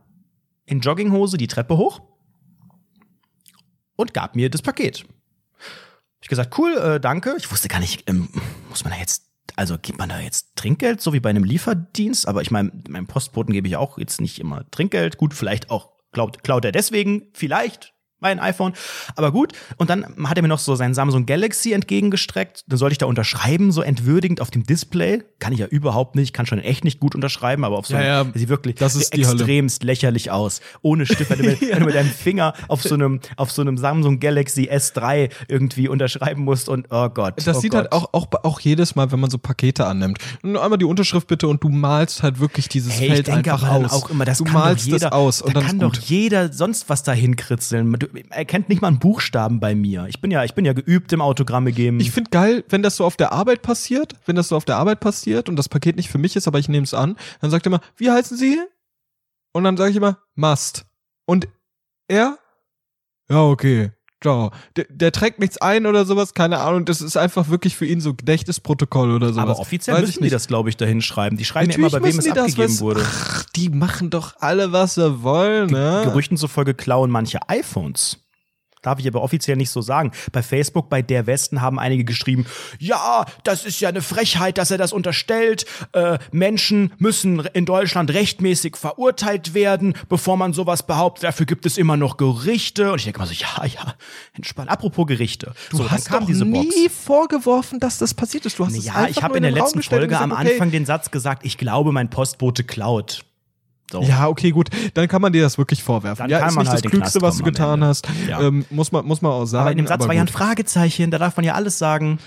in 0.66 0.80
Jogginghose 0.80 1.36
die 1.36 1.46
Treppe 1.46 1.76
hoch 1.76 2.02
und 3.96 4.14
gab 4.14 4.36
mir 4.36 4.50
das 4.50 4.62
Paket. 4.62 5.06
Ich 6.22 6.28
gesagt, 6.28 6.58
cool, 6.58 6.76
äh, 6.76 7.00
danke. 7.00 7.34
Ich 7.38 7.50
wusste 7.50 7.68
gar 7.68 7.80
nicht, 7.80 8.08
ähm, 8.08 8.28
muss 8.68 8.84
man 8.84 8.92
da 8.92 8.98
jetzt 8.98 9.29
also 9.56 9.78
gibt 9.78 9.98
man 9.98 10.08
da 10.08 10.20
jetzt 10.20 10.56
Trinkgeld, 10.56 11.00
so 11.00 11.12
wie 11.12 11.20
bei 11.20 11.30
einem 11.30 11.44
Lieferdienst? 11.44 12.28
Aber 12.28 12.42
ich 12.42 12.50
meine, 12.50 12.72
meinem 12.88 13.06
Postboten 13.06 13.52
gebe 13.52 13.68
ich 13.68 13.76
auch 13.76 13.98
jetzt 13.98 14.20
nicht 14.20 14.38
immer 14.38 14.68
Trinkgeld. 14.70 15.16
Gut, 15.16 15.34
vielleicht 15.34 15.70
auch 15.70 15.90
klaut, 16.12 16.42
klaut 16.42 16.64
er 16.64 16.72
deswegen, 16.72 17.28
vielleicht 17.32 17.94
mein 18.20 18.38
iPhone. 18.38 18.72
Aber 19.16 19.32
gut. 19.32 19.52
Und 19.76 19.90
dann 19.90 20.04
hat 20.24 20.36
er 20.36 20.42
mir 20.42 20.48
noch 20.48 20.58
so 20.58 20.74
sein 20.76 20.94
Samsung 20.94 21.26
Galaxy 21.26 21.72
entgegengestreckt. 21.72 22.64
Dann 22.68 22.78
sollte 22.78 22.92
ich 22.92 22.98
da 22.98 23.06
unterschreiben, 23.06 23.72
so 23.72 23.82
entwürdigend 23.82 24.40
auf 24.40 24.50
dem 24.50 24.64
Display. 24.64 25.22
Kann 25.38 25.52
ich 25.52 25.58
ja 25.58 25.66
überhaupt 25.66 26.16
nicht, 26.16 26.32
kann 26.32 26.46
schon 26.46 26.58
echt 26.58 26.84
nicht 26.84 27.00
gut 27.00 27.14
unterschreiben, 27.14 27.64
aber 27.64 27.78
auf 27.78 27.86
so 27.86 27.94
Ja, 27.94 28.20
einem, 28.20 28.32
ja, 28.32 28.38
sieht 28.38 28.48
wirklich 28.48 28.74
das 28.76 28.94
ist 28.94 29.14
die 29.16 29.26
Hölle. 29.26 29.36
extremst 29.36 29.82
lächerlich 29.82 30.30
aus. 30.30 30.60
Ohne 30.82 31.06
Stift, 31.06 31.30
wenn 31.30 31.38
du 31.38 31.44
mit, 31.44 31.60
wenn 31.70 31.80
du 31.80 31.86
mit 31.86 31.94
deinem 31.94 32.10
Finger 32.10 32.54
auf 32.68 32.82
so 32.82 32.94
einem, 32.94 33.20
auf 33.36 33.50
so 33.50 33.62
einem 33.62 33.78
Samsung 33.78 34.20
Galaxy 34.20 34.68
S3 34.70 35.30
irgendwie 35.48 35.88
unterschreiben 35.88 36.44
musst 36.44 36.68
und 36.68 36.86
oh 36.90 37.08
Gott. 37.08 37.34
Das 37.44 37.56
oh 37.56 37.60
sieht 37.60 37.72
Gott. 37.72 37.82
halt 37.82 37.92
auch, 37.92 38.12
auch, 38.12 38.26
auch 38.44 38.60
jedes 38.60 38.94
Mal, 38.96 39.10
wenn 39.12 39.20
man 39.20 39.30
so 39.30 39.38
Pakete 39.38 39.86
annimmt. 39.86 40.18
Nur 40.42 40.62
einmal 40.62 40.78
die 40.78 40.84
Unterschrift 40.84 41.26
bitte 41.26 41.48
und 41.48 41.62
du 41.62 41.68
malst 41.68 42.22
halt 42.22 42.38
wirklich 42.40 42.68
dieses 42.68 42.92
Hey, 42.98 43.06
ich 43.08 43.12
Feld 43.14 43.26
denke 43.28 43.52
einfach 43.54 43.68
dann 43.68 43.84
aus. 43.86 43.92
auch 43.92 44.10
immer, 44.10 44.24
das 44.24 44.38
du 44.38 44.44
malst 44.44 44.86
jeder, 44.86 44.98
das 44.98 45.12
aus 45.12 45.42
und 45.42 45.56
da 45.56 45.60
dann 45.60 45.68
kann 45.68 45.78
doch 45.78 45.94
jeder 45.96 46.52
sonst 46.52 46.88
was 46.88 47.02
dahin 47.02 47.36
kritzeln. 47.36 47.92
Du, 47.94 48.06
er 48.30 48.44
kennt 48.44 48.68
nicht 48.68 48.82
mal 48.82 48.88
einen 48.88 48.98
Buchstaben 48.98 49.60
bei 49.60 49.74
mir. 49.74 50.06
Ich 50.08 50.20
bin 50.20 50.30
ja, 50.30 50.44
ich 50.44 50.54
bin 50.54 50.64
ja 50.64 50.72
geübt 50.72 51.12
im 51.12 51.20
Autogramme 51.20 51.72
geben. 51.72 52.00
Ich 52.00 52.10
finde 52.10 52.30
geil, 52.30 52.64
wenn 52.68 52.82
das 52.82 52.96
so 52.96 53.04
auf 53.04 53.16
der 53.16 53.32
Arbeit 53.32 53.62
passiert, 53.62 54.14
wenn 54.26 54.36
das 54.36 54.48
so 54.48 54.56
auf 54.56 54.64
der 54.64 54.76
Arbeit 54.76 55.00
passiert 55.00 55.48
und 55.48 55.56
das 55.56 55.68
Paket 55.68 55.96
nicht 55.96 56.08
für 56.08 56.18
mich 56.18 56.36
ist, 56.36 56.48
aber 56.48 56.58
ich 56.58 56.68
nehme 56.68 56.84
es 56.84 56.94
an, 56.94 57.16
dann 57.40 57.50
sagt 57.50 57.66
er 57.66 57.72
immer, 57.72 57.80
wie 57.96 58.10
heißen 58.10 58.36
Sie? 58.36 58.58
Und 59.52 59.64
dann 59.64 59.76
sage 59.76 59.90
ich 59.90 59.96
immer, 59.96 60.18
Must. 60.34 60.86
Und 61.26 61.48
er? 62.08 62.38
Ja, 63.28 63.42
okay. 63.44 63.92
Ciao. 64.22 64.50
Der, 64.76 64.84
der 64.90 65.12
trägt 65.12 65.38
nichts 65.38 65.56
ein 65.58 65.86
oder 65.86 66.04
sowas, 66.04 66.34
keine 66.34 66.58
Ahnung. 66.60 66.84
Das 66.84 67.00
ist 67.00 67.16
einfach 67.16 67.48
wirklich 67.48 67.76
für 67.76 67.86
ihn 67.86 68.00
so 68.02 68.12
Gedächtnisprotokoll 68.14 69.12
oder 69.12 69.28
sowas. 69.32 69.42
aber 69.42 69.58
offiziell 69.58 69.96
Weiß 69.96 70.02
müssen 70.06 70.22
die 70.22 70.28
das, 70.30 70.46
glaube 70.46 70.68
ich, 70.68 70.76
da 70.76 70.84
hinschreiben. 70.84 71.38
Die 71.38 71.44
schreiben 71.46 71.70
ja 71.70 71.76
immer, 71.76 71.86
Natürlich 71.90 72.02
bei 72.02 72.12
wem 72.12 72.18
es 72.18 72.24
das, 72.34 72.38
abgegeben 72.44 72.72
was- 72.74 72.80
wurde. 72.80 73.02
Ach, 73.06 73.44
die 73.56 73.68
machen 73.70 74.10
doch 74.10 74.34
alle, 74.40 74.72
was 74.72 74.96
sie 74.96 75.22
wollen, 75.22 75.70
ne? 75.70 76.02
Gerüchten 76.04 76.36
zufolge 76.36 76.74
klauen 76.74 77.10
manche 77.10 77.38
iPhones. 77.48 78.18
Darf 78.82 78.98
ich 78.98 79.06
aber 79.06 79.22
offiziell 79.22 79.56
nicht 79.56 79.70
so 79.70 79.82
sagen. 79.82 80.12
Bei 80.32 80.42
Facebook, 80.42 80.88
bei 80.88 81.02
der 81.02 81.26
Westen 81.26 81.60
haben 81.60 81.78
einige 81.78 82.04
geschrieben, 82.04 82.46
ja, 82.78 83.26
das 83.44 83.64
ist 83.64 83.80
ja 83.80 83.90
eine 83.90 84.02
Frechheit, 84.02 84.56
dass 84.58 84.70
er 84.70 84.78
das 84.78 84.92
unterstellt. 84.92 85.66
Äh, 85.92 86.18
Menschen 86.32 86.92
müssen 86.98 87.40
in 87.52 87.66
Deutschland 87.66 88.10
rechtmäßig 88.10 88.76
verurteilt 88.76 89.52
werden, 89.52 89.94
bevor 90.08 90.36
man 90.36 90.52
sowas 90.52 90.86
behauptet. 90.86 91.24
Dafür 91.24 91.46
gibt 91.46 91.66
es 91.66 91.76
immer 91.76 91.96
noch 91.96 92.16
Gerichte. 92.16 92.92
Und 92.92 92.98
ich 92.98 93.04
denke 93.04 93.18
mal 93.18 93.26
so, 93.26 93.34
ja, 93.34 93.66
ja, 93.66 93.94
entspannt. 94.34 94.70
Apropos 94.70 95.06
Gerichte. 95.06 95.52
Du 95.70 95.78
so, 95.78 95.90
hast 95.90 96.08
kam 96.08 96.20
doch 96.20 96.26
diese 96.26 96.44
nie 96.44 96.88
vorgeworfen, 96.88 97.80
dass 97.80 97.98
das 97.98 98.14
passiert 98.14 98.46
ist. 98.46 98.58
Du 98.58 98.64
hast 98.64 98.76
es 98.76 98.84
Ja, 98.84 98.94
einfach 98.94 99.10
ich 99.10 99.22
habe 99.22 99.36
in 99.36 99.42
der 99.42 99.52
letzten 99.52 99.82
Folge 99.82 100.18
am 100.18 100.30
gesagt, 100.30 100.42
okay. 100.42 100.52
Anfang 100.52 100.70
den 100.70 100.86
Satz 100.86 101.10
gesagt, 101.10 101.44
ich 101.44 101.58
glaube, 101.58 101.92
mein 101.92 102.08
Postbote 102.08 102.64
klaut. 102.64 103.24
So. 103.90 104.02
Ja, 104.02 104.28
okay, 104.28 104.50
gut. 104.50 104.68
Dann 104.94 105.08
kann 105.08 105.20
man 105.20 105.32
dir 105.32 105.42
das 105.42 105.58
wirklich 105.58 105.82
vorwerfen. 105.82 106.28
Dann 106.28 106.30
ja, 106.30 106.46
ist 106.46 106.56
nicht 106.56 106.68
halt 106.68 106.84
das 106.84 106.90
Klügste, 106.90 107.22
was 107.22 107.38
du 107.38 107.44
getan 107.44 107.82
hast. 107.84 108.08
Ja. 108.28 108.40
Ähm, 108.40 108.64
muss, 108.70 108.92
man, 108.92 109.04
muss 109.04 109.20
man 109.22 109.32
auch 109.32 109.46
sagen. 109.46 109.62
Aber 109.62 109.72
in 109.72 109.78
dem 109.78 109.86
Satz 109.86 110.06
war 110.06 110.14
ja 110.14 110.20
ein. 110.20 110.28
Fragezeichen, 110.28 111.10
da 111.10 111.18
darf 111.18 111.36
man 111.36 111.44
ja 111.44 111.54
alles 111.54 111.78
sagen. 111.78 112.18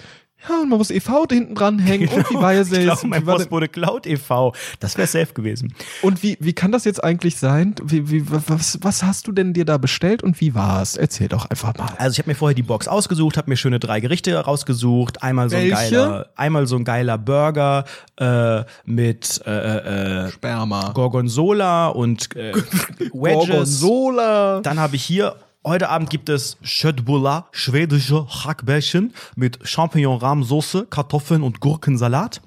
Ja, 0.50 0.62
und 0.62 0.70
man 0.70 0.78
muss 0.78 0.92
EV 0.92 1.28
hinten 1.30 1.56
dranhängen. 1.56 2.10
Und 2.10 2.30
wie 2.30 2.36
war 2.36 2.54
es 2.54 2.72
ich 2.72 2.82
glaube, 2.84 3.08
mein 3.08 3.26
denn- 3.26 3.36
Postbote 3.36 3.68
Cloud 3.70 4.06
e.V. 4.06 4.54
Das 4.80 4.98
wäre 4.98 5.08
safe 5.08 5.34
gewesen. 5.34 5.74
Und 6.02 6.22
wie, 6.24 6.38
wie 6.40 6.54
kann 6.54 6.72
das 6.72 6.84
jetzt 6.86 7.04
eigentlich 7.04 7.38
sein? 7.38 7.76
Wie, 7.84 8.10
wie, 8.12 8.24
was, 8.30 8.78
was 8.82 9.04
hast 9.04 9.28
du 9.28 9.32
denn 9.32 9.54
dir 9.54 9.66
da 9.66 9.78
bestellt 9.78 10.22
und 10.24 10.40
wie 10.42 10.54
war 10.54 10.82
es? 10.82 10.98
Erzähl 10.98 11.28
doch 11.30 11.46
einfach 11.50 11.78
mal. 11.78 11.94
Also 11.98 12.14
ich 12.14 12.20
habe 12.20 12.30
mir 12.30 12.36
vorher 12.36 12.56
die 12.56 12.64
Box 12.64 12.88
ausgesucht, 12.88 13.38
habe 13.38 13.50
mir 13.50 13.56
schöne 13.58 13.80
drei 13.80 14.00
Gerichte 14.00 14.36
rausgesucht. 14.38 15.24
Einmal 15.24 15.50
so 15.50 15.56
ein 15.56 15.70
geiler, 15.70 16.30
einmal 16.36 16.68
so 16.68 16.76
ein 16.76 16.84
geiler 16.84 17.18
Burger 17.18 17.86
äh, 18.18 18.64
mit 18.86 19.42
äh, 19.46 20.26
äh, 20.26 20.32
Sperma. 20.32 20.92
Gorgonzola 20.94 21.88
und 21.88 22.36
äh, 22.36 22.54
Wedges. 23.00 23.12
Gorgonzola. 23.12 24.62
Dann 24.62 24.80
habe 24.80 24.96
ich 24.96 25.04
hier 25.04 25.36
Heute 25.66 25.88
Abend 25.88 26.10
gibt 26.10 26.28
es 26.28 26.58
Schöttbullar, 26.62 27.48
schwedische 27.54 28.28
Hackbällchen 28.28 29.14
mit 29.38 29.60
Champignon-Rahmsoße, 29.66 30.88
Kartoffeln 30.90 31.42
und 31.42 31.62
Gurkensalat. 31.62 32.42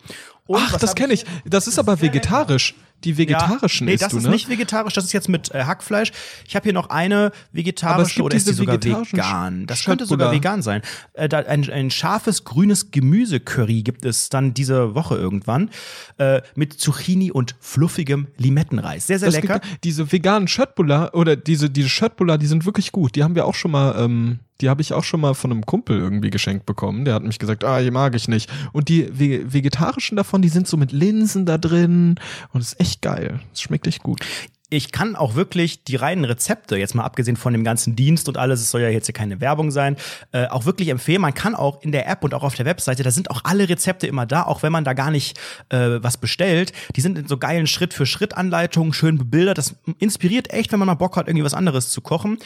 Und 0.46 0.60
Ach, 0.62 0.76
das 0.76 0.94
kenne 0.94 1.14
ich. 1.14 1.24
Das 1.46 1.66
ist 1.66 1.78
aber 1.78 2.02
vegetarisch. 2.02 2.74
Die 3.06 3.16
vegetarischen 3.16 3.86
ja, 3.86 3.90
nee, 3.90 3.94
isst 3.94 4.02
das 4.02 4.12
du, 4.12 4.18
ist 4.18 4.24
ne? 4.24 4.30
nicht 4.30 4.48
vegetarisch, 4.48 4.92
das 4.94 5.04
ist 5.04 5.12
jetzt 5.12 5.28
mit 5.28 5.54
äh, 5.54 5.64
Hackfleisch. 5.64 6.10
Ich 6.46 6.56
habe 6.56 6.64
hier 6.64 6.72
noch 6.72 6.90
eine 6.90 7.30
vegetarische 7.52 8.22
oder 8.22 8.36
ist 8.36 8.48
die 8.48 8.52
sogar 8.52 8.82
vegan? 8.82 9.66
Das 9.66 9.84
könnte 9.84 10.06
sogar 10.06 10.32
vegan 10.32 10.60
sein. 10.60 10.82
Äh, 11.14 11.28
ein, 11.34 11.70
ein 11.70 11.90
scharfes 11.90 12.44
grünes 12.44 12.90
Gemüsecurry 12.90 13.82
gibt 13.82 14.04
es 14.04 14.28
dann 14.28 14.54
diese 14.54 14.94
Woche 14.94 15.14
irgendwann 15.16 15.70
äh, 16.18 16.42
mit 16.56 16.72
Zucchini 16.74 17.30
und 17.30 17.54
fluffigem 17.60 18.26
Limettenreis. 18.36 19.06
Sehr, 19.06 19.18
sehr 19.18 19.28
Das 19.30 19.40
lecker. 19.40 19.60
gibt- 19.60 19.84
diese 19.84 20.10
veganen 20.10 20.48
Schöttbullar 20.48 21.14
oder 21.14 21.36
diese, 21.36 21.70
diese 21.70 21.88
Schöttbullar, 21.88 22.38
die 22.38 22.46
sind 22.46 22.66
wirklich 22.66 22.90
gut. 22.92 23.14
Die 23.14 23.22
haben 23.22 23.34
wir 23.36 23.46
auch 23.46 23.54
schon 23.54 23.70
mal, 23.70 23.94
ähm, 24.02 24.40
die 24.60 24.68
habe 24.68 24.82
ich 24.82 24.92
auch 24.92 25.04
schon 25.04 25.20
mal 25.20 25.34
von 25.34 25.50
einem 25.50 25.66
Kumpel 25.66 25.98
irgendwie 25.98 26.30
geschenkt 26.30 26.66
bekommen. 26.66 27.04
Der 27.04 27.14
hat 27.14 27.22
mich 27.22 27.38
gesagt, 27.38 27.64
ah, 27.64 27.80
die 27.80 27.90
mag 27.90 28.14
ich 28.14 28.28
nicht. 28.28 28.50
Und 28.72 28.88
die 28.88 29.08
ve 29.12 29.52
vegetarischen 29.52 30.16
davon, 30.16 30.42
die 30.42 30.48
sind 30.48 30.66
so 30.66 30.76
mit 30.76 30.92
Linsen 30.92 31.46
da 31.46 31.58
drin 31.58 32.16
und 32.52 32.60
ist 32.60 32.80
echt 32.80 33.02
geil. 33.02 33.40
Es 33.52 33.60
schmeckt 33.60 33.86
echt 33.86 34.02
gut. 34.02 34.20
ich 34.68 34.90
kann 34.90 35.14
auch 35.14 35.36
wirklich 35.36 35.84
die 35.84 35.94
reinen 35.94 36.24
Rezepte, 36.24 36.76
jetzt 36.76 36.94
mal 36.94 37.04
abgesehen 37.04 37.36
von 37.36 37.52
dem 37.52 37.62
ganzen 37.62 37.94
Dienst 37.94 38.28
und 38.28 38.36
alles, 38.36 38.60
es 38.60 38.70
soll 38.70 38.80
ja 38.80 38.88
jetzt 38.88 39.06
hier 39.06 39.12
keine 39.12 39.40
Werbung 39.40 39.70
sein, 39.70 39.96
äh, 40.32 40.46
auch 40.48 40.64
wirklich 40.64 40.88
empfehlen. 40.88 41.20
Man 41.20 41.34
kann 41.34 41.54
auch 41.54 41.82
in 41.82 41.92
der 41.92 42.08
App 42.08 42.24
und 42.24 42.34
auch 42.34 42.42
auf 42.42 42.56
der 42.56 42.66
Webseite, 42.66 43.04
da 43.04 43.12
sind 43.12 43.30
auch 43.30 43.42
alle 43.44 43.68
Rezepte 43.68 44.08
immer 44.08 44.26
da, 44.26 44.42
auch 44.42 44.64
wenn 44.64 44.72
man 44.72 44.84
da 44.84 44.92
gar 44.92 45.12
nicht 45.12 45.38
äh, 45.68 46.02
was 46.02 46.16
bestellt. 46.16 46.72
Die 46.96 47.00
sind 47.00 47.16
in 47.16 47.28
so 47.28 47.36
geilen 47.36 47.68
Schritt-für-Schritt-Anleitungen, 47.68 48.92
schön 48.92 49.18
bebildert. 49.18 49.58
Das 49.58 49.76
inspiriert 49.98 50.52
echt, 50.52 50.72
wenn 50.72 50.80
man 50.80 50.86
mal 50.86 50.94
Bock 50.94 51.16
hat, 51.16 51.28
irgendwie 51.28 51.44
was 51.44 51.54
anderes 51.54 51.90
zu 51.90 52.00
kochen. 52.00 52.38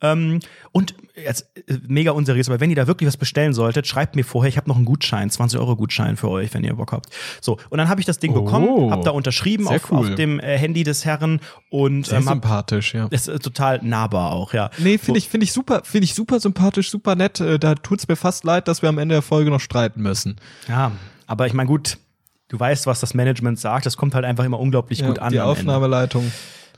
Ähm, 0.00 0.38
und 0.70 0.94
jetzt 1.16 1.50
äh, 1.66 1.76
mega 1.88 2.12
unseriös, 2.12 2.48
aber 2.48 2.60
wenn 2.60 2.70
ihr 2.70 2.76
da 2.76 2.86
wirklich 2.86 3.08
was 3.08 3.16
bestellen 3.16 3.52
solltet, 3.52 3.86
schreibt 3.88 4.14
mir 4.14 4.24
vorher, 4.24 4.48
ich 4.48 4.56
habe 4.56 4.68
noch 4.68 4.76
einen 4.76 4.84
Gutschein, 4.84 5.28
20 5.28 5.58
Euro 5.58 5.74
Gutschein 5.74 6.16
für 6.16 6.28
euch, 6.28 6.54
wenn 6.54 6.62
ihr 6.62 6.74
Bock 6.74 6.92
habt. 6.92 7.08
So, 7.40 7.58
und 7.70 7.78
dann 7.78 7.88
habe 7.88 8.00
ich 8.00 8.06
das 8.06 8.20
Ding 8.20 8.32
Oh, 8.36 8.42
bekommen, 8.42 8.92
habe 8.92 9.02
da 9.02 9.10
unterschrieben 9.10 9.66
auf, 9.66 9.90
cool. 9.90 9.98
auf 10.10 10.14
dem 10.14 10.38
äh, 10.38 10.56
Handy 10.56 10.84
des 10.84 11.04
Herren 11.04 11.40
Und 11.70 12.06
Sehr 12.06 12.18
ähm, 12.18 12.26
hab- 12.26 12.34
sympathisch, 12.34 12.94
ja. 12.94 13.06
ist 13.10 13.26
äh, 13.26 13.40
total 13.40 13.80
nahbar 13.82 14.32
auch, 14.32 14.52
ja. 14.54 14.70
Nee, 14.78 14.98
finde 14.98 15.18
ich, 15.18 15.28
finde 15.28 15.44
ich 15.44 15.52
super, 15.52 15.82
finde 15.84 16.04
ich 16.04 16.14
super 16.14 16.38
sympathisch, 16.38 16.90
super 16.90 17.16
nett. 17.16 17.40
Äh, 17.40 17.58
Da 17.58 17.74
tut's 17.74 18.06
mir 18.06 18.14
fast 18.16 18.44
leid, 18.44 18.68
dass 18.68 18.82
wir 18.82 18.88
am 18.90 18.98
Ende 18.98 19.16
der 19.16 19.22
Folge 19.22 19.50
noch 19.50 19.60
streiten 19.60 20.00
müssen. 20.02 20.36
Ja, 20.68 20.92
aber 21.26 21.46
ich 21.48 21.54
meine, 21.54 21.66
gut, 21.66 21.98
du 22.46 22.60
weißt, 22.60 22.86
was 22.86 23.00
das 23.00 23.14
Management 23.14 23.58
sagt. 23.58 23.84
Das 23.84 23.96
kommt 23.96 24.14
halt 24.14 24.24
einfach 24.24 24.44
immer 24.44 24.60
unglaublich 24.60 25.04
gut 25.04 25.16
Ja, 25.16 25.22
an. 25.24 25.32
die 25.32 25.40
am 25.40 25.48
Ende. 25.48 25.58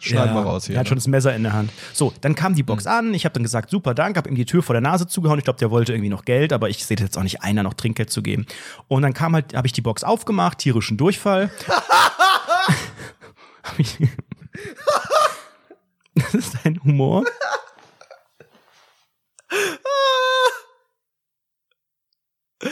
Schneiden 0.01 0.35
wir 0.35 0.43
raus 0.43 0.67
hier. 0.67 0.73
ne? 0.73 0.79
Er 0.79 0.81
hat 0.81 0.89
schon 0.89 0.97
das 0.99 1.07
Messer 1.07 1.35
in 1.35 1.43
der 1.43 1.53
Hand. 1.53 1.71
So, 1.93 2.13
dann 2.21 2.35
kam 2.35 2.55
die 2.55 2.63
Box 2.63 2.87
an. 2.87 3.15
Ich 3.15 3.25
habe 3.25 3.33
dann 3.35 3.43
gesagt, 3.43 3.71
super 3.71 3.95
Dank, 3.95 4.17
habe 4.17 4.29
ihm 4.29 4.35
die 4.35 4.47
Tür 4.47 4.63
vor 4.63 4.75
der 4.75 4.81
Nase 4.81 5.07
zugehauen. 5.07 5.39
Ich 5.39 5.45
glaube, 5.45 5.59
der 5.59 5.71
wollte 5.71 5.93
irgendwie 5.93 6.11
noch 6.11 6.25
Geld, 6.25 6.53
aber 6.53 6.69
ich 6.69 6.85
sehe 6.85 6.97
jetzt 6.99 7.17
auch 7.19 7.23
nicht 7.23 7.43
einer 7.43 7.63
noch 7.63 7.75
Trinkgeld 7.75 8.11
zu 8.11 8.23
geben. 8.23 8.47
Und 8.89 9.03
dann 9.03 9.15
kam 9.15 9.35
halt, 9.35 9.55
habe 9.55 9.67
ich 9.67 9.73
die 9.73 9.83
Box 9.83 10.03
aufgemacht, 10.05 10.59
tierischen 10.59 10.97
Durchfall. 10.97 11.51
Das 16.15 16.35
ist 16.35 16.57
dein 16.65 16.83
Humor. 16.85 17.25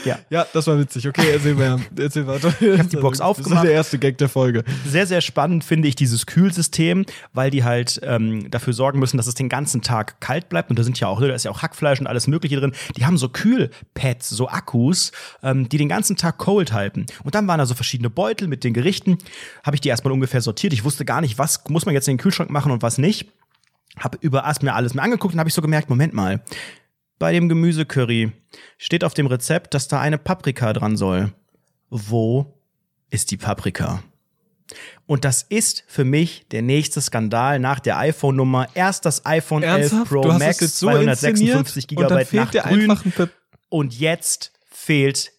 Ja. 0.05 0.19
Ja, 0.29 0.47
das 0.53 0.67
war 0.67 0.79
witzig. 0.79 1.09
Okay, 1.09 1.31
erzähl 1.33 1.57
weiter. 1.59 1.81
Erzähl 1.97 2.27
weiter. 2.27 2.53
Ich 2.61 2.79
hab 2.79 2.91
die 2.91 2.97
Box 2.97 3.19
Das 3.19 3.27
aufgemacht. 3.27 3.65
ist 3.65 3.69
der 3.69 3.73
erste 3.73 3.99
Gag 3.99 4.19
der 4.19 4.29
Folge. 4.29 4.63
Sehr, 4.87 5.07
sehr 5.07 5.21
spannend 5.23 5.65
finde 5.65 5.89
ich 5.89 5.97
dieses 5.97 6.27
Kühlsystem, 6.27 7.07
weil 7.33 7.51
die 7.51 7.65
halt 7.65 7.99
ähm, 8.03 8.51
dafür 8.51 8.75
sorgen 8.75 8.99
müssen, 8.99 9.17
dass 9.17 9.27
es 9.27 9.35
den 9.35 9.49
ganzen 9.49 9.81
Tag 9.81 10.21
kalt 10.21 10.49
bleibt. 10.51 10.69
Und 10.69 10.79
da 10.79 10.83
sind 10.83 11.01
ja 11.01 11.09
auch, 11.09 11.21
da 11.21 11.35
ist 11.35 11.45
ja 11.45 11.51
auch 11.51 11.63
Hackfleisch 11.63 12.01
und 12.01 12.07
alles 12.07 12.27
Mögliche 12.27 12.57
drin. 12.57 12.73
Die 12.97 13.07
haben 13.07 13.17
so 13.17 13.31
Kühlpads, 13.31 14.29
so 14.29 14.49
Akkus, 14.49 15.13
ähm, 15.43 15.69
die 15.69 15.79
den 15.79 15.89
ganzen 15.89 16.17
Tag 16.17 16.37
cold 16.39 16.73
halten. 16.73 17.07
Und 17.25 17.35
dann 17.35 17.47
waren 17.49 17.59
da 17.59 17.65
so 17.67 17.75
verschiedene 17.75 18.11
Beutel 18.11 18.47
mit 18.47 18.65
den 18.65 18.75
Gerichten. 18.75 19.17
Habe 19.65 19.77
ich 19.77 19.81
die 19.81 19.89
erstmal 19.89 20.13
ungefähr 20.13 20.43
sortiert. 20.43 20.73
Ich 20.75 20.85
wusste 20.85 21.05
gar 21.07 21.21
nicht, 21.23 21.39
was 21.39 21.63
muss 21.69 21.87
man 21.87 21.95
jetzt 21.95 22.09
in 22.09 22.15
den 22.17 22.21
Kühlschrank 22.23 22.51
machen 22.51 22.73
und 22.73 22.83
was 22.83 22.99
nicht. 22.99 23.29
Habe 23.99 24.19
über 24.21 24.45
erst 24.45 24.63
mir 24.63 24.75
alles 24.75 24.93
mir 24.95 25.03
angeguckt 25.03 25.33
und 25.35 25.41
habe 25.41 25.49
ich 25.49 25.55
so 25.55 25.63
gemerkt, 25.63 25.89
Moment 25.89 26.13
mal. 26.13 26.43
Bei 27.19 27.33
dem 27.33 27.49
Gemüsecurry 27.49 28.33
steht 28.77 29.03
auf 29.05 29.15
dem 29.15 29.27
Rezept, 29.27 29.75
dass 29.75 29.89
da 29.89 30.01
eine 30.01 30.19
Paprika 30.19 30.73
dran 30.73 30.97
soll. 30.97 31.33
Wo 31.91 32.55
ist 33.11 33.31
die 33.31 33.37
Paprika? 33.37 34.03
Und 35.07 35.25
das 35.25 35.43
ist 35.43 35.85
für 35.89 36.05
mich 36.05 36.47
der 36.51 36.63
nächste 36.63 37.01
Skandal 37.01 37.59
nach 37.59 37.81
der 37.81 37.99
iPhone-Nummer. 37.99 38.69
Erst 38.75 39.07
das 39.07 39.25
iPhone 39.25 39.63
11 39.63 39.81
Ernsthaft? 39.81 40.11
Pro 40.11 40.23
du 40.23 40.33
hast 40.33 40.41
Max, 40.41 40.59
so 40.59 40.87
256 40.87 41.85
inszeniert 41.85 42.11
und 42.11 42.11
dann 42.11 42.27
Gigabyte 42.27 42.87
nach 42.87 43.03
grün. 43.03 43.31
Und 43.71 43.99
jetzt 43.99 44.53
fehlt 44.71 45.33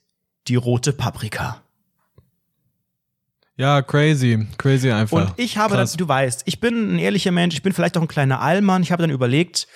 die 0.48 0.56
rote 0.56 0.94
Paprika. 0.94 1.62
Ja, 3.56 3.82
crazy. 3.82 4.48
Crazy 4.58 4.90
einfach. 4.90 5.18
Und 5.18 5.34
ich 5.38 5.58
habe 5.58 5.76
dann, 5.76 5.84
Krass. 5.84 5.98
du 5.98 6.08
weißt, 6.08 6.44
ich 6.46 6.60
bin 6.60 6.96
ein 6.96 7.00
ehrlicher 7.00 7.32
Mensch, 7.32 7.56
ich 7.56 7.62
bin 7.62 7.74
vielleicht 7.74 7.98
auch 7.98 8.02
ein 8.02 8.08
kleiner 8.08 8.42
Allmann. 8.42 8.82
Ich 8.84 8.92
habe 8.92 9.04
dann 9.04 9.10
überlegt, 9.10 9.68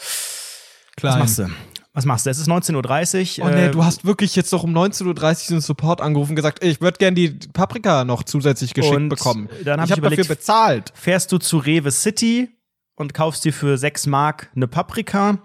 Klein. 0.95 1.13
was 1.13 1.19
machst 1.19 1.39
du? 1.39 1.72
Was 1.93 2.05
machst 2.05 2.25
du? 2.25 2.31
Es 2.31 2.39
ist 2.39 2.49
19.30 2.49 3.39
Uhr. 3.39 3.45
Oh 3.45 3.49
nee, 3.49 3.65
äh, 3.65 3.71
du 3.71 3.85
hast 3.85 4.03
wirklich 4.03 4.35
jetzt 4.35 4.51
doch 4.51 4.63
um 4.63 4.75
19.30 4.75 5.05
Uhr 5.05 5.47
den 5.57 5.61
Support 5.61 6.01
angerufen 6.01 6.31
und 6.31 6.35
gesagt, 6.35 6.63
ey, 6.63 6.71
ich 6.71 6.81
würde 6.81 6.97
gern 6.97 7.13
die 7.13 7.29
Paprika 7.53 8.03
noch 8.03 8.23
zusätzlich 8.23 8.73
geschickt 8.73 9.09
bekommen. 9.09 9.47
dann 9.63 9.79
hab 9.79 9.85
ich 9.85 9.95
ich 9.95 10.03
habe 10.03 10.09
dafür 10.09 10.35
bezahlt. 10.35 10.91
fährst 10.95 11.31
du 11.31 11.37
zu 11.37 11.57
Rewe 11.57 11.91
City 11.91 12.49
und 12.95 13.13
kaufst 13.13 13.45
dir 13.45 13.53
für 13.53 13.77
6 13.77 14.07
Mark 14.07 14.49
eine 14.55 14.67
Paprika. 14.67 15.37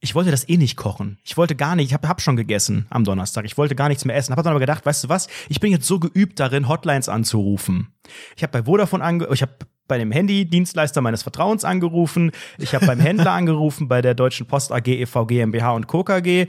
Ich 0.00 0.16
wollte 0.16 0.32
das 0.32 0.48
eh 0.48 0.56
nicht 0.56 0.76
kochen. 0.76 1.20
Ich 1.22 1.36
wollte 1.36 1.54
gar 1.54 1.76
nicht, 1.76 1.86
ich 1.86 1.94
habe 1.94 2.08
hab 2.08 2.20
schon 2.20 2.34
gegessen 2.34 2.86
am 2.90 3.04
Donnerstag. 3.04 3.44
Ich 3.44 3.56
wollte 3.56 3.76
gar 3.76 3.88
nichts 3.88 4.04
mehr 4.04 4.16
essen. 4.16 4.32
Habe 4.32 4.42
dann 4.42 4.50
aber 4.50 4.58
gedacht, 4.58 4.84
weißt 4.84 5.04
du 5.04 5.08
was? 5.08 5.28
Ich 5.48 5.60
bin 5.60 5.70
jetzt 5.70 5.86
so 5.86 6.00
geübt 6.00 6.40
darin, 6.40 6.66
Hotlines 6.66 7.08
anzurufen. 7.08 7.94
Ich 8.36 8.42
habe 8.42 8.50
bei 8.50 8.64
Vodafone 8.64 9.04
ange 9.04 9.28
ich 9.32 9.42
habe 9.42 9.52
bei 9.92 9.98
dem 9.98 10.10
Handy-Dienstleister 10.10 11.02
meines 11.02 11.22
Vertrauens 11.22 11.66
angerufen. 11.66 12.32
Ich 12.56 12.74
habe 12.74 12.86
beim 12.86 12.98
Händler 12.98 13.32
angerufen, 13.32 13.88
bei 13.88 14.00
der 14.00 14.14
Deutschen 14.14 14.46
Post 14.46 14.72
AG, 14.72 14.86
EV 14.86 15.26
GmbH 15.26 15.72
und 15.72 15.86
Co. 15.86 16.02
KG. 16.02 16.46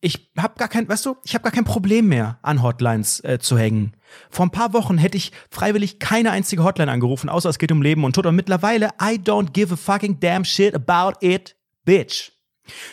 Ich 0.00 0.32
habe 0.38 0.54
gar 0.56 0.68
kein, 0.68 0.88
weißt 0.88 1.04
du, 1.04 1.16
ich 1.22 1.34
habe 1.34 1.42
gar 1.42 1.52
kein 1.52 1.64
Problem 1.66 2.08
mehr, 2.08 2.38
an 2.40 2.62
Hotlines 2.62 3.20
äh, 3.24 3.38
zu 3.38 3.58
hängen. 3.58 3.92
Vor 4.30 4.46
ein 4.46 4.52
paar 4.52 4.72
Wochen 4.72 4.96
hätte 4.96 5.18
ich 5.18 5.32
freiwillig 5.50 5.98
keine 5.98 6.30
einzige 6.30 6.64
Hotline 6.64 6.90
angerufen, 6.90 7.28
außer 7.28 7.50
es 7.50 7.58
geht 7.58 7.72
um 7.72 7.82
Leben 7.82 8.04
und 8.04 8.14
Tod. 8.14 8.24
Und 8.24 8.36
mittlerweile, 8.36 8.88
I 9.02 9.18
don't 9.18 9.50
give 9.52 9.74
a 9.74 9.76
fucking 9.76 10.18
damn 10.18 10.46
shit 10.46 10.74
about 10.74 11.18
it, 11.20 11.56
bitch. 11.84 12.32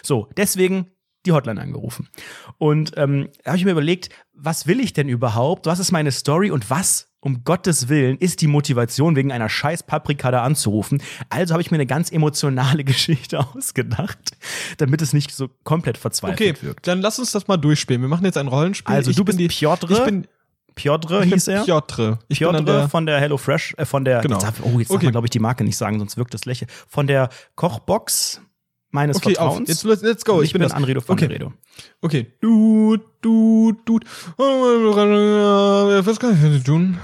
So, 0.01 0.28
deswegen 0.36 0.91
die 1.26 1.32
Hotline 1.32 1.61
angerufen. 1.61 2.09
Und 2.58 2.93
ähm, 2.97 3.30
da 3.43 3.51
habe 3.51 3.58
ich 3.58 3.66
mir 3.66 3.72
überlegt, 3.72 4.10
was 4.34 4.68
will 4.68 4.80
ich 4.80 4.93
denn 4.93 5.10
überhaupt? 5.10 5.66
Was 5.66 5.80
ist 5.80 5.91
meine 5.91 6.12
Story 6.12 6.51
und 6.51 6.70
was, 6.70 7.10
um 7.20 7.43
Gottes 7.43 7.88
Willen, 7.89 8.18
ist 8.18 8.41
die 8.41 8.47
Motivation, 8.47 9.16
wegen 9.16 9.32
einer 9.32 9.49
scheiß 9.49 9.84
Paprika 9.84 10.32
da 10.32 10.43
anzurufen? 10.43 11.01
Also 11.30 11.54
habe 11.54 11.62
ich 11.62 11.72
mir 11.72 11.76
eine 11.78 11.86
ganz 11.86 12.12
emotionale 12.12 12.84
Geschichte 12.86 13.39
ausgedacht, 13.39 14.18
damit 14.78 15.01
es 15.01 15.14
nicht 15.14 15.32
so 15.32 15.49
komplett 15.64 15.97
verzweifelt 15.97 16.39
Okay, 16.58 16.62
wirkt. 16.66 16.88
dann 16.88 17.01
lass 17.01 17.20
uns 17.20 17.32
das 17.32 17.47
mal 17.47 17.58
durchspielen. 17.58 18.01
Wir 18.01 18.10
machen 18.10 18.26
jetzt 18.26 18.38
ein 18.38 18.47
Rollenspiel. 18.47 18.93
Also 18.93 19.12
Ich 19.12 19.18
du 19.18 19.24
bin 19.26 19.38
bist 19.38 19.39
die, 19.39 19.47
Piotr? 19.60 19.89
Ich 19.91 20.04
bin, 20.04 20.28
Piotr 20.76 21.12
ich 21.22 21.30
bin 21.30 21.34
hieß 21.34 21.47
er. 21.49 21.64
Piotr. 21.64 22.20
Ich 22.28 22.39
bin 22.39 22.49
Piotr 22.49 22.64
der, 22.64 22.89
von 22.89 23.06
der 23.06 23.20
Hello 23.20 23.38
Fresh, 23.38 23.76
äh, 23.78 23.86
von 23.86 24.04
der, 24.06 24.22
Genau. 24.22 24.36
jetzt 24.36 24.43
darf, 24.45 24.56
oh, 24.64 24.80
jetzt 24.80 24.89
darf 24.89 24.95
Okay. 24.97 25.06
man, 25.06 25.12
glaube 25.14 25.28
ich, 25.28 25.32
die 25.32 25.39
Marke 25.39 25.64
nicht 25.64 25.78
sagen, 25.78 25.99
sonst 25.99 26.18
wirkt 26.18 26.34
das 26.34 26.45
lächeln. 26.45 26.70
Von 26.88 27.08
der 27.08 27.30
Kochbox 27.56 28.41
meines 28.93 29.17
Okay, 29.17 29.37
auf. 29.37 29.55
Vertrauens. 29.55 29.69
Jetzt, 29.69 29.83
let's, 30.03 30.23
go. 30.23 30.35
Und 30.37 30.45
Ich, 30.45 30.53
bin 30.53 30.61
das. 30.61 30.71
Anredo 30.71 31.01
von 31.01 31.13
okay. 31.13 31.25
Anredo. 31.25 31.51
Okay. 32.01 32.27
Du, 32.39 32.97
du, 33.21 33.73
du. 33.85 33.99
Was 34.37 36.19
kann 36.19 36.33
ich 36.33 36.39
für 36.39 36.49
dich 36.49 36.63
tun? 36.63 36.97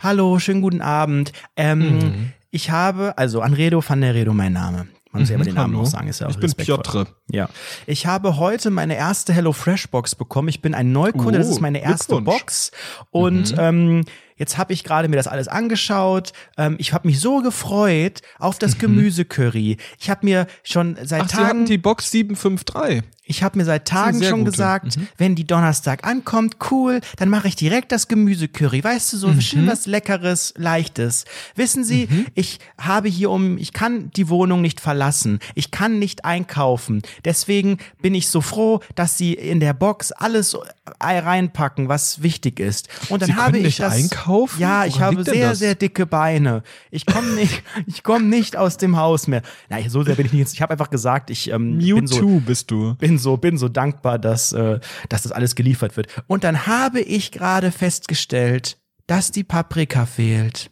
Hallo, 0.00 0.38
schönen 0.38 0.62
guten 0.62 0.80
Abend. 0.80 1.32
Ähm, 1.56 1.80
Mhm. 1.98 2.32
Ich 2.50 2.70
habe, 2.70 3.18
also 3.18 3.42
Anredo 3.42 3.82
van 3.86 4.00
der 4.00 4.14
Redo 4.14 4.32
mein 4.32 4.54
Name. 4.54 4.88
Man 5.12 5.22
muss 5.22 5.28
ja 5.28 5.36
aber 5.36 5.44
den 5.44 5.54
Namen 5.54 5.74
hallo. 5.74 5.84
auch 5.84 5.90
sagen, 5.90 6.08
ist 6.08 6.20
ja 6.20 6.26
auch 6.28 6.30
Ich 6.30 6.38
bin. 6.38 6.50
Piotr. 6.54 7.06
Ja. 7.30 7.48
Ich 7.86 8.06
habe 8.06 8.38
heute 8.38 8.70
meine 8.70 8.96
erste 8.96 9.34
Hello 9.34 9.52
Fresh 9.52 9.88
Box 9.90 10.14
bekommen. 10.14 10.48
Ich 10.48 10.62
bin 10.62 10.74
ein 10.74 10.90
Neukunde, 10.92 11.38
das 11.38 11.48
Oh, 11.48 11.52
ist 11.52 11.60
meine 11.60 11.82
erste. 11.82 12.20
Box. 12.22 12.70
Und 13.10 13.54
ähm, 13.58 14.04
jetzt 14.38 14.56
habe 14.58 14.72
ich 14.72 14.84
gerade 14.84 15.08
mir 15.08 15.16
das 15.16 15.26
alles 15.28 15.48
angeschaut. 15.48 16.32
Ähm, 16.56 16.76
ich 16.78 16.92
habe 16.92 17.06
mich 17.06 17.20
so 17.20 17.40
gefreut 17.42 18.22
auf 18.38 18.58
das 18.58 18.78
Gemüsecurry. 18.78 19.76
Ich 19.98 20.10
habe 20.10 20.24
mir 20.24 20.46
schon 20.64 20.96
seit 21.04 21.22
Mhm. 21.22 21.26
Ach, 21.26 21.30
Sie 21.30 21.36
hatten 21.36 21.48
Tagen 21.48 21.64
die 21.66 21.78
Box 21.78 22.10
753. 22.10 23.02
ich 23.30 23.42
habe 23.42 23.58
mir 23.58 23.64
seit 23.66 23.86
Tagen 23.86 24.22
schon 24.22 24.40
gute. 24.40 24.52
gesagt, 24.52 24.98
wenn 25.18 25.34
die 25.34 25.46
Donnerstag 25.46 26.06
ankommt, 26.06 26.56
cool, 26.70 27.00
dann 27.16 27.28
mache 27.28 27.48
ich 27.48 27.56
direkt 27.56 27.92
das 27.92 28.08
Gemüsecurry. 28.08 28.82
Weißt 28.82 29.12
du, 29.12 29.16
so 29.18 29.28
Mhm. 29.28 29.40
schön 29.42 29.66
was 29.66 29.86
Leckeres, 29.86 30.54
Leichtes. 30.56 31.24
Wissen 31.54 31.84
Sie, 31.84 32.08
ich 32.34 32.58
habe 32.80 33.08
hier 33.08 33.30
um, 33.30 33.58
ich 33.58 33.72
kann 33.74 34.10
die 34.16 34.28
Wohnung 34.30 34.62
nicht 34.62 34.80
verlassen. 34.80 35.40
Ich 35.54 35.70
kann 35.70 35.98
nicht 35.98 36.24
einkaufen. 36.24 37.02
Deswegen 37.24 37.78
bin 38.00 38.14
ich 38.14 38.28
so 38.28 38.40
froh, 38.40 38.80
dass 38.94 39.18
Sie 39.18 39.34
in 39.34 39.60
der 39.60 39.74
Box 39.74 40.10
alles 40.12 40.56
reinpacken, 41.00 41.88
was 41.88 42.22
wichtig 42.22 42.60
ist. 42.60 42.88
Und 43.08 43.22
dann 43.22 43.28
Sie 43.28 43.34
habe 43.34 43.58
ich 43.58 43.76
das. 43.76 43.92
einkaufen? 43.94 44.27
Ja, 44.58 44.84
ich 44.84 44.94
Woran 44.94 45.16
habe 45.16 45.24
sehr, 45.24 45.54
sehr 45.54 45.74
dicke 45.74 46.06
Beine. 46.06 46.62
Ich 46.90 47.06
komme 47.06 47.32
nicht, 47.32 47.62
ich 47.86 48.02
komme 48.02 48.26
nicht 48.26 48.56
aus 48.56 48.76
dem 48.76 48.96
Haus 48.96 49.26
mehr. 49.26 49.42
Nein, 49.68 49.88
so 49.88 50.02
sehr 50.02 50.14
bin 50.14 50.26
ich 50.26 50.32
nicht. 50.32 50.52
Ich 50.52 50.62
habe 50.62 50.72
einfach 50.72 50.90
gesagt, 50.90 51.30
ich 51.30 51.50
ähm, 51.50 51.78
bin 51.78 52.06
so 52.06 52.40
bist 52.40 52.70
du. 52.70 52.94
bin 52.96 53.18
so, 53.18 53.36
bin 53.36 53.58
so 53.58 53.68
dankbar, 53.68 54.18
dass, 54.18 54.52
äh, 54.52 54.80
dass 55.08 55.22
das 55.22 55.32
alles 55.32 55.54
geliefert 55.54 55.96
wird. 55.96 56.08
Und 56.26 56.44
dann 56.44 56.66
habe 56.66 57.00
ich 57.00 57.32
gerade 57.32 57.72
festgestellt, 57.72 58.78
dass 59.06 59.32
die 59.32 59.44
Paprika 59.44 60.06
fehlt. 60.06 60.70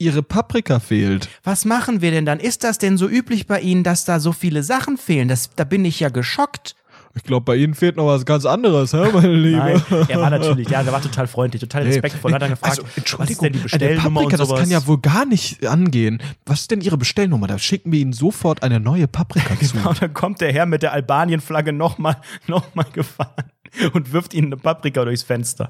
Ihre 0.00 0.22
Paprika 0.22 0.78
fehlt. 0.78 1.28
Was 1.42 1.64
machen 1.64 2.00
wir 2.00 2.12
denn 2.12 2.24
dann? 2.24 2.38
Ist 2.38 2.62
das 2.62 2.78
denn 2.78 2.96
so 2.96 3.08
üblich 3.08 3.48
bei 3.48 3.60
Ihnen, 3.60 3.82
dass 3.82 4.04
da 4.04 4.20
so 4.20 4.32
viele 4.32 4.62
Sachen 4.62 4.96
fehlen? 4.96 5.26
Das, 5.26 5.50
da 5.56 5.64
bin 5.64 5.84
ich 5.84 5.98
ja 5.98 6.08
geschockt. 6.08 6.76
Ich 7.18 7.24
glaube, 7.24 7.44
bei 7.44 7.56
Ihnen 7.56 7.74
fehlt 7.74 7.96
noch 7.96 8.06
was 8.06 8.24
ganz 8.24 8.46
anderes, 8.46 8.92
hä, 8.92 9.08
meine 9.12 9.34
Liebe? 9.34 9.82
Nein, 9.90 10.06
er 10.08 10.20
war 10.20 10.30
natürlich, 10.38 10.68
ja, 10.68 10.82
der 10.82 10.92
war 10.92 11.02
total 11.02 11.26
freundlich, 11.26 11.60
total 11.60 11.82
respektvoll, 11.82 12.32
hat 12.32 12.42
dann 12.42 12.50
gefragt, 12.50 12.78
also, 12.78 13.18
was 13.18 13.30
ist 13.30 13.42
denn 13.42 13.52
die 13.52 13.58
eine 13.58 13.62
Bestellnummer 13.64 14.20
Paprika, 14.20 14.42
und 14.42 14.46
sowas? 14.46 14.48
das 14.48 14.60
kann 14.60 14.70
ja 14.70 14.86
wohl 14.86 14.98
gar 14.98 15.26
nicht 15.26 15.66
angehen. 15.66 16.22
Was 16.46 16.60
ist 16.60 16.70
denn 16.70 16.80
Ihre 16.80 16.96
Bestellnummer? 16.96 17.48
Da 17.48 17.58
schicken 17.58 17.90
wir 17.90 17.98
Ihnen 17.98 18.12
sofort 18.12 18.62
eine 18.62 18.78
neue 18.78 19.08
Paprika 19.08 19.58
zu. 19.60 19.76
Und 19.76 20.00
dann 20.00 20.14
kommt 20.14 20.40
der 20.40 20.52
Herr 20.52 20.66
mit 20.66 20.82
der 20.82 20.92
Albanien-Flagge 20.92 21.72
nochmal 21.72 22.16
noch 22.46 22.74
mal 22.74 22.86
gefahren 22.92 23.50
und 23.92 24.12
wirft 24.12 24.34
ihnen 24.34 24.48
eine 24.48 24.56
Paprika 24.56 25.04
durchs 25.04 25.22
Fenster. 25.22 25.68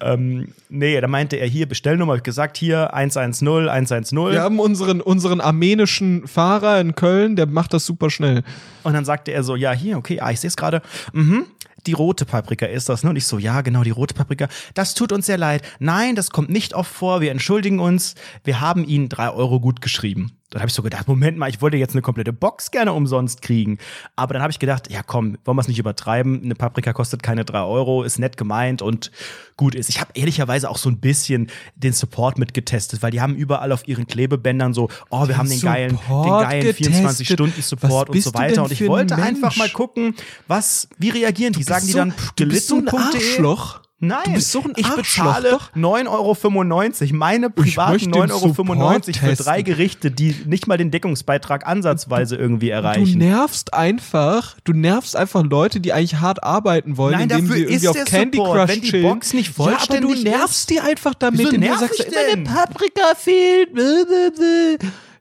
ähm, 0.00 0.52
nee, 0.68 1.00
da 1.00 1.08
meinte 1.08 1.36
er 1.36 1.46
hier, 1.46 1.68
Bestellnummer, 1.68 2.12
hab 2.12 2.18
ich 2.18 2.22
gesagt, 2.24 2.56
hier 2.56 2.94
110, 2.94 3.68
110. 3.68 4.18
Wir 4.30 4.42
haben 4.42 4.58
unseren, 4.60 5.00
unseren 5.00 5.40
armenischen 5.40 6.26
Fahrer 6.26 6.80
in 6.80 6.94
Köln, 6.94 7.36
der 7.36 7.46
macht 7.46 7.74
das 7.74 7.86
super 7.86 8.10
schnell. 8.10 8.42
Und 8.82 8.94
dann 8.94 9.04
sagte 9.04 9.32
er 9.32 9.42
so, 9.42 9.56
ja, 9.56 9.72
hier, 9.72 9.98
okay, 9.98 10.20
ah, 10.20 10.30
ich 10.30 10.40
sehe 10.40 10.48
es 10.48 10.56
gerade. 10.56 10.82
Mhm. 11.12 11.46
Die 11.86 11.92
rote 11.92 12.24
Paprika 12.24 12.66
ist 12.66 12.88
das, 12.88 13.04
ne? 13.04 13.10
Und 13.10 13.16
ich 13.16 13.26
so, 13.26 13.38
ja, 13.38 13.60
genau, 13.60 13.82
die 13.82 13.90
rote 13.90 14.12
Paprika. 14.12 14.48
Das 14.74 14.94
tut 14.94 15.12
uns 15.12 15.26
sehr 15.26 15.38
leid. 15.38 15.62
Nein, 15.78 16.16
das 16.16 16.30
kommt 16.30 16.50
nicht 16.50 16.74
oft 16.74 16.92
vor. 16.92 17.20
Wir 17.20 17.30
entschuldigen 17.30 17.78
uns. 17.78 18.14
Wir 18.44 18.60
haben 18.60 18.84
Ihnen 18.84 19.08
drei 19.08 19.30
Euro 19.30 19.60
gut 19.60 19.80
geschrieben. 19.80 20.37
Dann 20.50 20.62
habe 20.62 20.68
ich 20.68 20.74
so 20.74 20.82
gedacht, 20.82 21.06
Moment 21.08 21.36
mal, 21.36 21.50
ich 21.50 21.60
wollte 21.60 21.76
jetzt 21.76 21.92
eine 21.92 22.00
komplette 22.00 22.32
Box 22.32 22.70
gerne 22.70 22.94
umsonst 22.94 23.42
kriegen. 23.42 23.78
Aber 24.16 24.32
dann 24.32 24.42
habe 24.42 24.50
ich 24.50 24.58
gedacht, 24.58 24.90
ja 24.90 25.02
komm, 25.02 25.36
wollen 25.44 25.56
wir 25.56 25.60
es 25.60 25.68
nicht 25.68 25.78
übertreiben? 25.78 26.42
Eine 26.42 26.54
Paprika 26.54 26.94
kostet 26.94 27.22
keine 27.22 27.44
drei 27.44 27.60
Euro, 27.60 28.02
ist 28.02 28.18
nett 28.18 28.36
gemeint 28.38 28.80
und 28.80 29.10
gut 29.56 29.74
ist. 29.74 29.90
Ich 29.90 30.00
habe 30.00 30.10
ehrlicherweise 30.14 30.70
auch 30.70 30.78
so 30.78 30.88
ein 30.88 31.00
bisschen 31.00 31.50
den 31.76 31.92
Support 31.92 32.38
mitgetestet, 32.38 33.02
weil 33.02 33.10
die 33.10 33.20
haben 33.20 33.34
überall 33.34 33.72
auf 33.72 33.86
ihren 33.86 34.06
Klebebändern 34.06 34.72
so, 34.72 34.88
oh, 35.10 35.20
wir 35.20 35.26
Den 35.28 35.36
haben 35.38 35.48
den 35.50 35.60
geilen, 35.60 35.88
den 35.90 35.98
Support 35.98 36.42
geilen 36.48 36.64
getestet? 36.64 36.94
24-Stunden-Support 36.94 38.08
Was 38.08 38.14
und 38.16 38.22
so 38.22 38.34
weiter. 38.34 38.64
Und 38.64 38.72
ich 38.72 38.86
wollte 38.86 39.16
Mensch? 39.16 39.28
einfach 39.28 39.56
mal 39.56 39.68
gucken, 39.68 40.14
was, 40.46 40.88
wie 40.98 41.10
reagieren 41.10 41.52
die? 41.52 41.62
Sagen 41.62 41.86
die 41.86 41.92
dann 41.92 42.12
pff, 42.12 42.32
du 42.32 42.46
bist 42.46 42.68
so 42.68 42.76
ein? 42.76 42.88
Arschloch. 42.88 43.80
Nein, 44.00 44.20
Du 44.26 44.32
bist 44.34 44.52
so 44.52 44.62
ein 44.62 44.74
ich 44.76 44.86
bezahle 44.88 45.50
doch. 45.50 45.72
9,95 45.74 47.02
Euro, 47.02 47.14
meine 47.16 47.50
privaten 47.50 47.92
möchte 47.92 48.10
den 48.10 48.22
9,95 48.30 48.30
Euro 48.30 49.34
für 49.34 49.42
drei 49.42 49.62
Gerichte, 49.62 50.12
die 50.12 50.36
nicht 50.46 50.68
mal 50.68 50.76
den 50.78 50.92
Deckungsbeitrag 50.92 51.66
ansatzweise 51.66 52.36
irgendwie 52.36 52.68
Du 52.68 52.72
erreichen. 52.74 53.18
nervst 53.18 53.74
einfach, 53.74 54.54
du 54.62 54.72
nervst 54.72 55.16
einfach 55.16 55.42
Leute, 55.42 55.80
die 55.80 55.92
eigentlich 55.92 56.20
hart 56.20 56.44
arbeiten 56.44 56.96
wollen, 56.96 57.14
Nein, 57.14 57.22
indem 57.22 57.38
dafür 57.48 57.56
sie 57.56 57.62
irgendwie 57.62 57.74
ist 57.74 57.88
auf 57.88 58.04
Candy 58.04 58.38
Support. 58.38 58.56
Crush 58.56 58.68
Wenn 58.68 58.80
die 58.82 58.88
chillen. 58.88 59.02
Box 59.02 59.34
nicht 59.34 59.58
ja, 59.58 59.64
aber 59.64 59.70
du 59.72 59.76
vollständig 59.78 60.24
nervst 60.24 60.58
ist. 60.60 60.70
die 60.70 60.80
einfach 60.80 61.14
damit, 61.14 61.40
Wieso 61.40 61.50
indem 61.50 61.72
du 61.72 61.78
sagst, 61.78 61.98
der 61.98 62.36
Paprika 62.44 63.14
fehlt. 63.16 63.70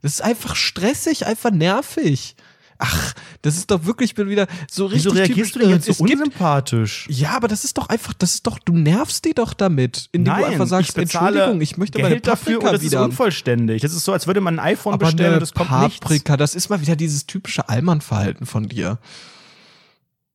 Das 0.03 0.11
ist 0.13 0.21
einfach 0.21 0.55
stressig, 0.55 1.25
einfach 1.25 1.49
nervig. 1.51 2.35
Ach, 2.79 3.13
das 3.41 3.57
ist 3.57 3.71
doch 3.71 3.85
wirklich 3.85 4.17
wieder 4.17 4.47
so 4.69 4.85
richtig 4.85 5.05
Wieso 5.05 5.15
reagierst 5.15 5.55
du 5.55 5.59
denn 5.59 5.69
typisch, 5.69 5.87
jetzt 5.87 5.97
so 5.97 6.03
es 6.03 6.09
gibt, 6.09 6.19
unsympathisch? 6.21 7.07
Ja, 7.09 7.31
aber 7.35 7.47
das 7.47 7.63
ist 7.63 7.77
doch 7.77 7.89
einfach, 7.89 8.13
das 8.13 8.35
ist 8.35 8.47
doch, 8.47 8.59
du 8.59 8.73
nervst 8.73 9.25
die 9.25 9.33
doch 9.33 9.53
damit, 9.53 10.09
indem 10.11 10.33
Nein, 10.33 10.41
du 10.41 10.47
einfach 10.47 10.67
sagst, 10.67 10.91
ich 10.91 10.97
Entschuldigung, 10.97 11.61
ich 11.61 11.77
möchte 11.77 11.99
meine 11.99 12.15
Geld 12.15 12.27
dafür 12.27 12.53
Paprika 12.53 12.67
und 12.67 12.73
das 12.73 12.83
ist 12.83 12.91
wieder. 12.91 12.99
haben. 12.99 13.09
unvollständig. 13.09 13.81
Das 13.81 13.93
ist 13.93 14.05
so, 14.05 14.13
als 14.13 14.27
würde 14.27 14.41
man 14.41 14.59
ein 14.59 14.73
iPhone 14.73 14.93
aber 14.93 15.07
bestellen 15.07 15.35
und 15.35 15.43
es 15.43 15.53
kommt 15.53 15.69
Paprika, 15.69 16.33
nichts. 16.33 16.37
das 16.37 16.55
ist 16.55 16.69
mal 16.69 16.81
wieder 16.81 16.95
dieses 16.95 17.25
typische 17.25 17.67
Allmann-Verhalten 17.67 18.45
von 18.45 18.67
dir. 18.67 18.99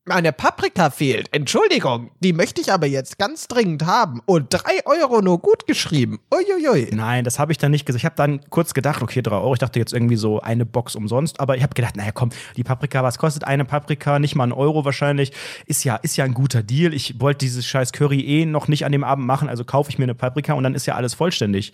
Meine 0.05 0.33
Paprika 0.33 0.89
fehlt. 0.89 1.33
Entschuldigung, 1.33 2.11
die 2.19 2.33
möchte 2.33 2.59
ich 2.59 2.73
aber 2.73 2.87
jetzt 2.87 3.17
ganz 3.17 3.47
dringend 3.47 3.85
haben. 3.85 4.21
Und 4.25 4.47
drei 4.49 4.85
Euro 4.85 5.21
nur 5.21 5.39
gut 5.39 5.65
geschrieben. 5.65 6.19
Uiuiui. 6.29 6.89
Nein, 6.91 7.23
das 7.23 7.39
habe 7.39 7.53
ich 7.53 7.57
dann 7.57 7.71
nicht 7.71 7.85
gesagt. 7.85 8.01
Ich 8.01 8.05
habe 8.05 8.15
dann 8.17 8.41
kurz 8.49 8.73
gedacht, 8.73 9.01
okay, 9.01 9.21
drei 9.21 9.37
Euro. 9.37 9.53
Ich 9.53 9.59
dachte 9.59 9.79
jetzt 9.79 9.93
irgendwie 9.93 10.17
so 10.17 10.41
eine 10.41 10.65
Box 10.65 10.97
umsonst. 10.97 11.39
Aber 11.39 11.55
ich 11.55 11.63
habe 11.63 11.73
gedacht, 11.73 11.95
naja, 11.95 12.11
komm, 12.11 12.31
die 12.57 12.65
Paprika, 12.65 13.01
was 13.01 13.17
kostet 13.17 13.45
eine 13.45 13.63
Paprika? 13.63 14.19
Nicht 14.19 14.35
mal 14.35 14.43
ein 14.43 14.51
Euro 14.51 14.83
wahrscheinlich. 14.83 15.31
Ist 15.67 15.85
ja, 15.85 15.95
ist 15.95 16.17
ja 16.17 16.25
ein 16.25 16.33
guter 16.33 16.63
Deal. 16.63 16.93
Ich 16.93 17.21
wollte 17.21 17.37
dieses 17.37 17.65
scheiß 17.65 17.93
Curry 17.93 18.19
eh 18.19 18.45
noch 18.45 18.67
nicht 18.67 18.83
an 18.83 18.91
dem 18.91 19.05
Abend 19.05 19.25
machen. 19.25 19.47
Also 19.47 19.63
kaufe 19.63 19.89
ich 19.89 19.99
mir 19.99 20.03
eine 20.03 20.15
Paprika 20.15 20.51
und 20.51 20.65
dann 20.65 20.75
ist 20.75 20.85
ja 20.85 20.95
alles 20.95 21.13
vollständig. 21.13 21.71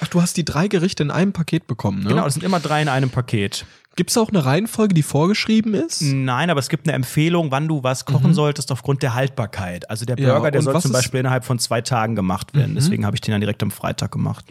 Ach, 0.00 0.08
du 0.08 0.22
hast 0.22 0.38
die 0.38 0.46
drei 0.46 0.68
Gerichte 0.68 1.02
in 1.02 1.10
einem 1.10 1.34
Paket 1.34 1.66
bekommen, 1.66 2.04
ne? 2.04 2.08
Genau, 2.08 2.24
das 2.24 2.32
sind 2.32 2.42
immer 2.42 2.60
drei 2.60 2.80
in 2.80 2.88
einem 2.88 3.10
Paket. 3.10 3.66
Gibt 3.96 4.10
es 4.10 4.18
auch 4.18 4.28
eine 4.28 4.44
Reihenfolge, 4.44 4.94
die 4.94 5.02
vorgeschrieben 5.02 5.72
ist? 5.74 6.02
Nein, 6.02 6.50
aber 6.50 6.60
es 6.60 6.68
gibt 6.68 6.86
eine 6.86 6.94
Empfehlung, 6.94 7.50
wann 7.50 7.66
du 7.66 7.82
was 7.82 8.04
kochen 8.04 8.34
solltest 8.34 8.70
aufgrund 8.70 9.02
der 9.02 9.14
Haltbarkeit. 9.14 9.88
Also 9.88 10.04
der 10.04 10.16
Mhm. 10.18 10.22
Ja, 10.24 10.34
Burger, 10.34 10.50
der 10.50 10.62
soll 10.62 10.74
was 10.74 10.82
zum 10.82 10.92
Beispiel 10.92 11.20
innerhalb 11.20 11.44
von 11.46 11.58
zwei 11.58 11.80
Tagen 11.80 12.14
gemacht 12.14 12.54
werden. 12.54 12.72
Mhm. 12.72 12.76
Deswegen 12.76 13.06
habe 13.06 13.16
ich 13.16 13.22
den 13.22 13.32
dann 13.32 13.40
direkt 13.40 13.62
am 13.62 13.70
Freitag 13.70 14.12
gemacht. 14.12 14.44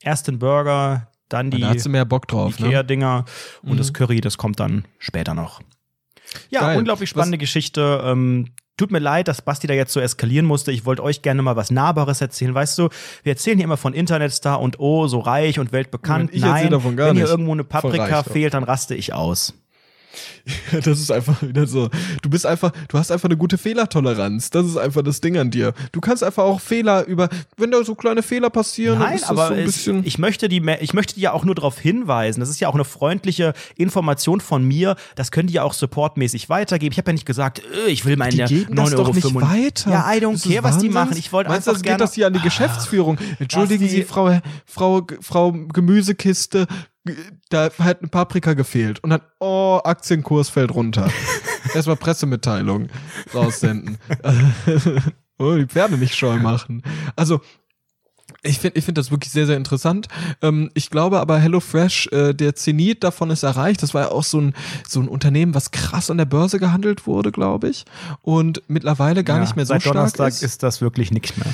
Erst 0.00 0.26
den 0.28 0.38
Burger, 0.38 1.08
dann 1.28 1.50
die 1.50 1.60
Da 1.60 1.68
hast 1.68 1.84
du 1.84 1.90
mehr 1.90 2.06
Bock 2.06 2.28
drauf, 2.28 2.58
ne? 2.58 2.68
Ikea-Dinger 2.68 3.26
und 3.62 3.78
das 3.78 3.92
Curry, 3.92 4.22
das 4.22 4.38
kommt 4.38 4.58
dann 4.58 4.86
später 4.98 5.34
noch. 5.34 5.60
Ja, 6.48 6.60
Geil. 6.60 6.78
unglaublich 6.78 7.10
spannende 7.10 7.36
Geschichte. 7.38 8.02
Ähm, 8.04 8.52
tut 8.78 8.90
mir 8.90 9.00
leid, 9.00 9.28
dass 9.28 9.42
Basti 9.42 9.66
da 9.66 9.74
jetzt 9.74 9.92
so 9.92 10.00
eskalieren 10.00 10.46
musste. 10.46 10.72
Ich 10.72 10.86
wollte 10.86 11.02
euch 11.02 11.20
gerne 11.20 11.42
mal 11.42 11.56
was 11.56 11.70
Nahbares 11.70 12.22
erzählen. 12.22 12.54
Weißt 12.54 12.78
du, 12.78 12.88
wir 13.22 13.32
erzählen 13.32 13.58
hier 13.58 13.64
immer 13.64 13.76
von 13.76 13.92
Internetstar 13.92 14.60
und 14.60 14.80
oh, 14.80 15.06
so 15.06 15.18
reich 15.18 15.58
und 15.58 15.72
weltbekannt. 15.72 16.30
Nein, 16.34 16.70
davon 16.70 16.96
gar 16.96 17.08
wenn 17.08 17.16
hier 17.16 17.24
nicht. 17.24 17.30
irgendwo 17.30 17.52
eine 17.52 17.64
Paprika 17.64 18.20
reich 18.20 18.26
fehlt, 18.26 18.54
dann 18.54 18.64
raste 18.64 18.94
ich 18.94 19.12
aus. 19.12 19.52
Das 20.84 21.00
ist 21.00 21.10
einfach 21.10 21.42
wieder 21.42 21.66
so. 21.66 21.88
Du 22.22 22.30
bist 22.30 22.46
einfach, 22.46 22.72
du 22.88 22.98
hast 22.98 23.10
einfach 23.10 23.28
eine 23.28 23.36
gute 23.36 23.58
Fehlertoleranz. 23.58 24.50
Das 24.50 24.66
ist 24.66 24.76
einfach 24.76 25.02
das 25.02 25.20
Ding 25.20 25.36
an 25.38 25.50
dir. 25.50 25.72
Du 25.92 26.00
kannst 26.00 26.22
einfach 26.22 26.44
auch 26.44 26.60
Fehler 26.60 27.04
über, 27.06 27.28
wenn 27.56 27.70
da 27.70 27.82
so 27.84 27.94
kleine 27.94 28.22
Fehler 28.22 28.50
passieren, 28.50 28.98
Nein, 28.98 29.20
aber 29.24 29.48
so 29.48 29.54
ein 29.54 29.60
es, 29.60 29.66
bisschen. 29.66 30.06
ich 30.06 30.18
möchte 30.18 30.48
die, 30.48 30.62
ich 30.80 30.94
möchte 30.94 31.14
die 31.14 31.20
ja 31.20 31.32
auch 31.32 31.44
nur 31.44 31.54
darauf 31.54 31.78
hinweisen. 31.78 32.40
Das 32.40 32.48
ist 32.48 32.60
ja 32.60 32.68
auch 32.68 32.74
eine 32.74 32.84
freundliche 32.84 33.54
Information 33.76 34.40
von 34.40 34.64
mir. 34.64 34.96
Das 35.16 35.30
können 35.30 35.48
die 35.48 35.54
ja 35.54 35.62
auch 35.62 35.74
supportmäßig 35.74 36.48
weitergeben. 36.48 36.92
Ich 36.92 36.98
habe 36.98 37.10
ja 37.10 37.14
nicht 37.14 37.26
gesagt, 37.26 37.62
äh, 37.86 37.90
ich 37.90 38.04
will 38.04 38.16
meine 38.16 38.30
die 38.30 38.44
geben 38.44 38.76
das 38.76 38.92
9,95 38.92 38.96
doch 38.96 38.98
Euro. 39.06 39.12
nicht 39.14 39.34
weiter. 39.34 39.90
Ja, 39.90 40.12
I 40.12 40.18
don't 40.18 40.42
care, 40.42 40.64
was 40.64 40.78
die 40.78 40.88
machen. 40.88 41.16
Ich 41.16 41.32
wollte 41.32 41.50
Meinst 41.50 41.66
du, 41.66 41.70
einfach 41.70 41.80
das 41.80 41.82
gerne. 41.82 41.98
geht 41.98 42.04
das 42.04 42.14
hier 42.14 42.26
an 42.26 42.32
die 42.32 42.40
Geschäftsführung? 42.40 43.18
Entschuldigen. 43.38 43.88
Sie, 43.88 44.02
Frau, 44.02 44.38
Frau, 44.66 45.06
Frau 45.20 45.52
Gemüsekiste, 45.52 46.66
da 47.48 47.70
hat 47.78 48.00
eine 48.00 48.08
Paprika 48.08 48.54
gefehlt. 48.54 49.02
Und 49.02 49.10
dann, 49.10 49.20
oh, 49.40 49.80
Aktienkurs 49.84 50.48
fällt 50.48 50.72
runter. 50.74 51.10
Erstmal 51.74 51.96
Pressemitteilung 51.96 52.88
raussenden. 53.34 53.98
oh, 55.38 55.54
die 55.56 55.66
Pferde 55.66 55.96
nicht 55.96 56.14
scheu 56.14 56.36
machen. 56.38 56.82
Also, 57.16 57.40
ich 58.42 58.58
finde 58.58 58.78
ich 58.78 58.84
find 58.84 58.98
das 58.98 59.10
wirklich 59.10 59.32
sehr, 59.32 59.46
sehr 59.46 59.56
interessant. 59.56 60.06
Ähm, 60.42 60.70
ich 60.74 60.90
glaube 60.90 61.18
aber, 61.18 61.38
HelloFresh, 61.38 62.08
äh, 62.12 62.34
der 62.34 62.54
Zenit 62.54 63.02
davon 63.02 63.30
ist 63.30 63.42
erreicht. 63.42 63.82
Das 63.82 63.94
war 63.94 64.02
ja 64.02 64.08
auch 64.10 64.22
so 64.22 64.40
ein, 64.40 64.54
so 64.86 65.00
ein 65.00 65.08
Unternehmen, 65.08 65.54
was 65.54 65.70
krass 65.70 66.10
an 66.10 66.18
der 66.18 66.24
Börse 66.26 66.58
gehandelt 66.58 67.06
wurde, 67.06 67.32
glaube 67.32 67.68
ich. 67.68 67.84
Und 68.22 68.62
mittlerweile 68.68 69.24
gar 69.24 69.36
Ja, 69.36 69.42
nicht 69.42 69.56
mehr 69.56 69.66
so 69.66 69.74
seit 69.74 69.82
stark 69.82 69.94
Donnerstag 69.94 70.28
ist. 70.28 70.42
ist. 70.42 70.62
das 70.62 70.80
wirklich 70.80 71.10
nichts 71.10 71.36
mehr. 71.36 71.52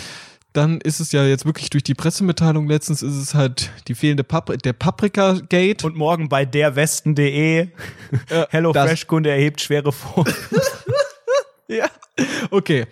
Dann 0.55 0.81
ist 0.81 1.01
es 1.01 1.11
ja 1.11 1.25
jetzt 1.25 1.45
wirklich 1.47 1.69
durch 1.69 1.83
die 1.83 1.95
Pressemitteilung 1.95 2.69
letztens 2.69 3.03
ist 3.03 3.17
es 3.17 3.35
halt 3.35 3.71
die 3.89 3.95
fehlende 3.97 4.23
Papri 4.23 4.57
der 4.57 4.73
Paprika-Gate. 4.73 5.83
Und 5.83 5.97
morgen 5.97 6.29
bei 6.29 6.45
derwesten.de 6.45 7.69
Hello 8.51 8.73
das- 8.73 8.89
Fresh 8.89 9.07
Kunde 9.09 9.31
erhebt 9.31 9.61
schwere 9.61 9.93
Vor. 9.93 10.25
Ja. 11.69 11.87
Okay. 12.51 12.87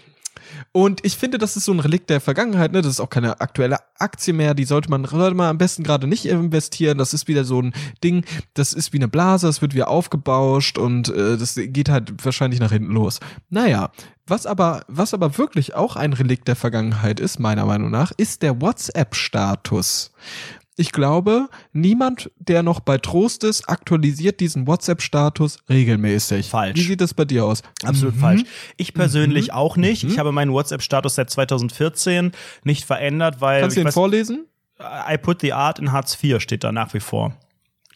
Und 0.73 1.05
ich 1.05 1.17
finde, 1.17 1.37
das 1.39 1.57
ist 1.57 1.67
so 1.67 1.73
ein 1.73 1.81
Relikt 1.81 2.09
der 2.09 2.21
Vergangenheit, 2.21 2.73
ne? 2.73 2.81
Das 2.81 2.91
ist 2.93 3.01
auch 3.01 3.11
keine 3.11 3.41
aktuelle 3.43 3.77
Aktie 3.99 4.33
mehr, 4.33 4.55
die 4.55 4.65
sollte 4.65 4.89
man, 4.91 5.05
sollte 5.05 5.37
man 5.37 5.49
am 5.51 5.59
besten 5.59 5.83
gerade 5.83 6.07
nicht 6.07 6.25
investieren. 6.25 6.97
Das 6.99 7.13
ist 7.13 7.29
wieder 7.29 7.45
so 7.45 7.61
ein 7.61 7.75
Ding, 8.03 8.25
das 8.55 8.73
ist 8.73 8.93
wie 8.95 8.97
eine 8.99 9.09
Blase, 9.09 9.49
es 9.49 9.61
wird 9.61 9.75
wieder 9.75 9.89
aufgebauscht 9.89 10.79
und 10.79 11.11
äh, 11.11 11.37
das 11.37 11.55
geht 11.57 11.91
halt 11.91 12.25
wahrscheinlich 12.25 12.59
nach 12.61 12.73
hinten 12.73 12.93
los. 12.93 13.21
Naja, 13.51 13.93
was 14.33 14.47
aber, 14.47 14.83
was 14.89 15.15
aber 15.15 15.37
wirklich 15.39 15.75
auch 15.75 15.95
ein 15.95 16.13
Relikt 16.15 16.49
der 16.49 16.57
Vergangenheit 16.57 17.21
ist, 17.21 17.39
meiner 17.39 17.67
Meinung 17.67 17.91
nach, 17.91 18.11
ist 18.17 18.43
der 18.43 18.61
WhatsApp-Status. 18.61 20.11
Ich 20.77 20.91
glaube, 20.93 21.49
niemand, 21.75 22.31
der 22.39 22.63
noch 22.63 22.81
bei 22.81 22.97
Trost 22.97 23.45
ist, 23.45 23.69
aktualisiert 23.69 24.41
diesen 24.41 24.67
WhatsApp-Status 24.67 25.59
regelmäßig. 25.69 26.49
Falsch. 26.49 26.79
Wie 26.79 26.83
sieht 26.85 27.03
das 27.03 27.13
bei 27.13 27.27
dir 27.27 27.45
aus? 27.45 27.63
Absolut 27.85 28.17
Mhm. 28.17 28.21
falsch. 28.21 28.43
Ich 28.79 28.95
persönlich 28.95 29.53
auch 29.53 29.77
nicht. 29.77 30.03
Ich 30.05 30.19
habe 30.19 30.33
meinen 30.33 30.51
WhatsApp-Status 30.53 31.15
seit 31.17 31.29
2014 31.29 32.33
nicht 32.65 32.85
verändert, 32.87 33.41
weil 33.43 33.61
Kannst 33.61 33.77
du 33.77 33.81
ich 33.81 33.85
den 33.85 33.89
weiß, 33.89 33.95
vorlesen? 33.95 34.47
I 34.81 35.19
put 35.19 35.43
the 35.43 35.53
art 35.53 35.79
in 35.79 35.93
Hartz 35.93 36.17
IV 36.21 36.41
steht 36.41 36.65
da 36.65 36.73
nach 36.73 36.95
wie 36.95 37.01
vor. 37.01 37.37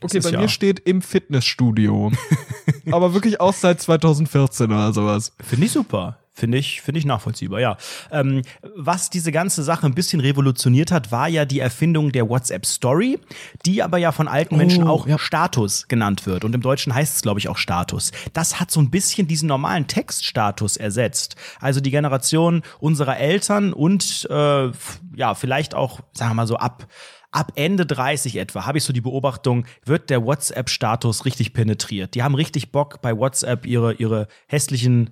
Okay, 0.02 0.20
bei 0.20 0.30
ja- 0.30 0.38
mir 0.40 0.48
steht 0.50 0.78
im 0.80 1.00
Fitnessstudio. 1.00 2.12
Aber 2.92 3.14
wirklich 3.14 3.40
auch 3.40 3.54
seit 3.54 3.80
2014 3.80 4.66
oder 4.66 4.92
sowas. 4.92 5.32
Finde 5.42 5.64
ich 5.64 5.72
super. 5.72 6.18
Finde 6.38 6.58
ich, 6.58 6.82
finde 6.82 6.98
ich 6.98 7.06
nachvollziehbar, 7.06 7.60
ja. 7.60 7.78
Ähm, 8.10 8.42
was 8.74 9.08
diese 9.08 9.32
ganze 9.32 9.62
Sache 9.62 9.86
ein 9.86 9.94
bisschen 9.94 10.20
revolutioniert 10.20 10.92
hat, 10.92 11.10
war 11.10 11.28
ja 11.28 11.46
die 11.46 11.60
Erfindung 11.60 12.12
der 12.12 12.28
WhatsApp 12.28 12.66
Story, 12.66 13.18
die 13.64 13.82
aber 13.82 13.96
ja 13.96 14.12
von 14.12 14.28
alten 14.28 14.58
Menschen 14.58 14.84
Oh, 14.84 14.90
auch 14.90 15.06
ja. 15.06 15.18
Status 15.18 15.88
genannt 15.88 16.26
wird. 16.26 16.44
Und 16.44 16.54
im 16.54 16.60
Deutschen 16.60 16.94
heißt 16.94 17.16
es, 17.16 17.22
glaube 17.22 17.40
ich, 17.40 17.48
auch 17.48 17.56
Status. 17.56 18.12
Das 18.34 18.60
hat 18.60 18.70
so 18.70 18.80
ein 18.80 18.90
bisschen 18.90 19.26
diesen 19.26 19.48
normalen 19.48 19.86
Textstatus 19.86 20.76
ersetzt. 20.76 21.36
Also 21.58 21.80
die 21.80 21.90
Generation 21.90 22.60
unserer 22.80 23.16
Eltern 23.16 23.72
und 23.72 24.28
äh, 24.30 24.70
ja, 25.16 25.34
vielleicht 25.34 25.74
auch, 25.74 26.00
sagen 26.12 26.32
wir 26.32 26.34
mal 26.34 26.46
so, 26.46 26.56
ab 26.56 26.86
ab 27.32 27.52
Ende 27.54 27.84
30 27.84 28.36
etwa 28.36 28.64
habe 28.64 28.78
ich 28.78 28.84
so 28.84 28.94
die 28.94 29.02
Beobachtung, 29.02 29.66
wird 29.84 30.08
der 30.08 30.24
WhatsApp-Status 30.24 31.26
richtig 31.26 31.52
penetriert. 31.52 32.14
Die 32.14 32.22
haben 32.22 32.34
richtig 32.34 32.72
Bock, 32.72 33.02
bei 33.02 33.16
WhatsApp 33.16 33.66
ihre, 33.66 33.92
ihre 33.94 34.28
hässlichen 34.46 35.10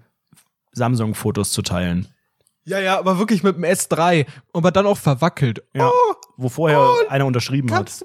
Samsung-Fotos 0.75 1.53
zu 1.53 1.63
teilen. 1.63 2.09
Ja, 2.65 2.79
ja, 2.79 2.99
aber 2.99 3.19
wirklich 3.19 3.43
mit 3.43 3.57
dem 3.57 3.65
S3. 3.65 4.27
Aber 4.53 4.71
dann 4.71 4.87
auch 4.87 4.99
verwackelt. 4.99 5.63
Ja. 5.75 5.89
Oh, 5.89 6.15
Wo 6.37 6.49
vorher 6.49 6.81
einer 7.09 7.27
unterschrieben 7.27 7.73
hat. 7.73 8.05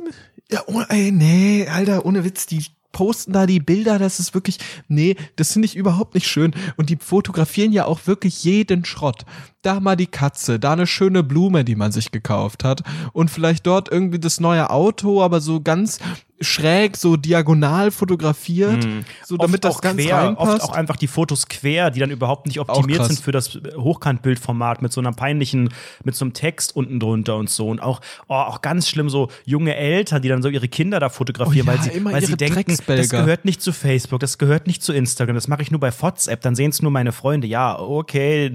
Ja, 0.51 0.63
oh, 0.67 0.81
ey, 0.89 1.11
nee, 1.11 1.67
Alter, 1.67 2.05
ohne 2.05 2.23
Witz, 2.23 2.45
die 2.45 2.65
posten 2.91 3.33
da 3.33 3.45
die 3.45 3.59
Bilder, 3.59 3.99
das 3.99 4.19
ist 4.19 4.33
wirklich, 4.33 4.57
nee, 4.87 5.15
das 5.35 5.53
finde 5.53 5.67
ich 5.67 5.75
überhaupt 5.75 6.15
nicht 6.15 6.27
schön. 6.27 6.53
Und 6.75 6.89
die 6.89 6.97
fotografieren 6.97 7.71
ja 7.71 7.85
auch 7.85 8.07
wirklich 8.07 8.43
jeden 8.43 8.83
Schrott. 8.85 9.25
Da 9.61 9.79
mal 9.79 9.95
die 9.95 10.07
Katze, 10.07 10.59
da 10.59 10.73
eine 10.73 10.87
schöne 10.87 11.23
Blume, 11.23 11.65
die 11.65 11.75
man 11.75 11.91
sich 11.91 12.11
gekauft 12.11 12.63
hat 12.63 12.81
und 13.13 13.29
vielleicht 13.29 13.67
dort 13.67 13.91
irgendwie 13.91 14.19
das 14.19 14.39
neue 14.39 14.69
Auto, 14.69 15.21
aber 15.21 15.41
so 15.41 15.59
ganz 15.61 15.99
schräg, 16.41 16.95
so 16.95 17.17
diagonal 17.17 17.91
fotografiert, 17.91 18.85
Mhm. 18.85 19.03
so 19.25 19.35
damit 19.35 19.55
oft 19.55 19.63
das 19.65 19.75
auch 19.75 19.81
ganz 19.81 20.01
quer, 20.01 20.15
reinpasst. 20.15 20.53
Oft 20.53 20.63
auch 20.63 20.73
einfach 20.73 20.95
die 20.95 21.07
Fotos 21.07 21.47
quer, 21.49 21.91
die 21.91 21.99
dann 21.99 22.11
überhaupt 22.11 22.47
nicht 22.47 22.61
optimiert 22.61 23.05
sind 23.05 23.19
für 23.19 23.33
das 23.33 23.59
Hochkantbildformat 23.75 24.81
mit 24.81 24.93
so 24.93 25.01
einer 25.01 25.11
peinlichen, 25.11 25.69
mit 26.05 26.15
so 26.15 26.23
einem 26.23 26.33
Text 26.33 26.73
unten 26.77 27.01
drunter 27.01 27.35
und 27.35 27.49
so. 27.49 27.67
Und 27.67 27.81
auch, 27.81 27.99
oh, 28.29 28.35
auch 28.35 28.61
ganz 28.61 28.87
schlimm, 28.87 29.09
so 29.09 29.27
junge 29.43 29.75
Eltern, 29.75 30.21
die 30.21 30.29
dann 30.29 30.41
so 30.41 30.47
ihre 30.47 30.69
Kinder 30.69 31.01
da 31.01 31.09
fotografieren, 31.09 31.67
Oh 31.67 31.71
ja, 31.71 31.77
weil 31.77 31.83
sie, 31.83 31.89
immer 31.97 32.13
weil 32.13 32.25
sie 32.25 32.37
denken, 32.37 32.77
das 32.87 33.09
gehört 33.09 33.43
nicht 33.43 33.61
zu 33.61 33.73
Facebook, 33.73 34.21
das 34.21 34.37
gehört 34.37 34.65
nicht 34.65 34.81
zu 34.81 34.93
Instagram, 34.93 35.35
das 35.35 35.49
mache 35.49 35.61
ich 35.61 35.71
nur 35.71 35.81
bei 35.81 35.91
WhatsApp, 35.91 36.39
dann 36.39 36.55
sehen 36.55 36.69
es 36.69 36.81
nur 36.81 36.91
meine 36.91 37.11
Freunde. 37.11 37.47
Ja, 37.47 37.77
okay, 37.77 38.49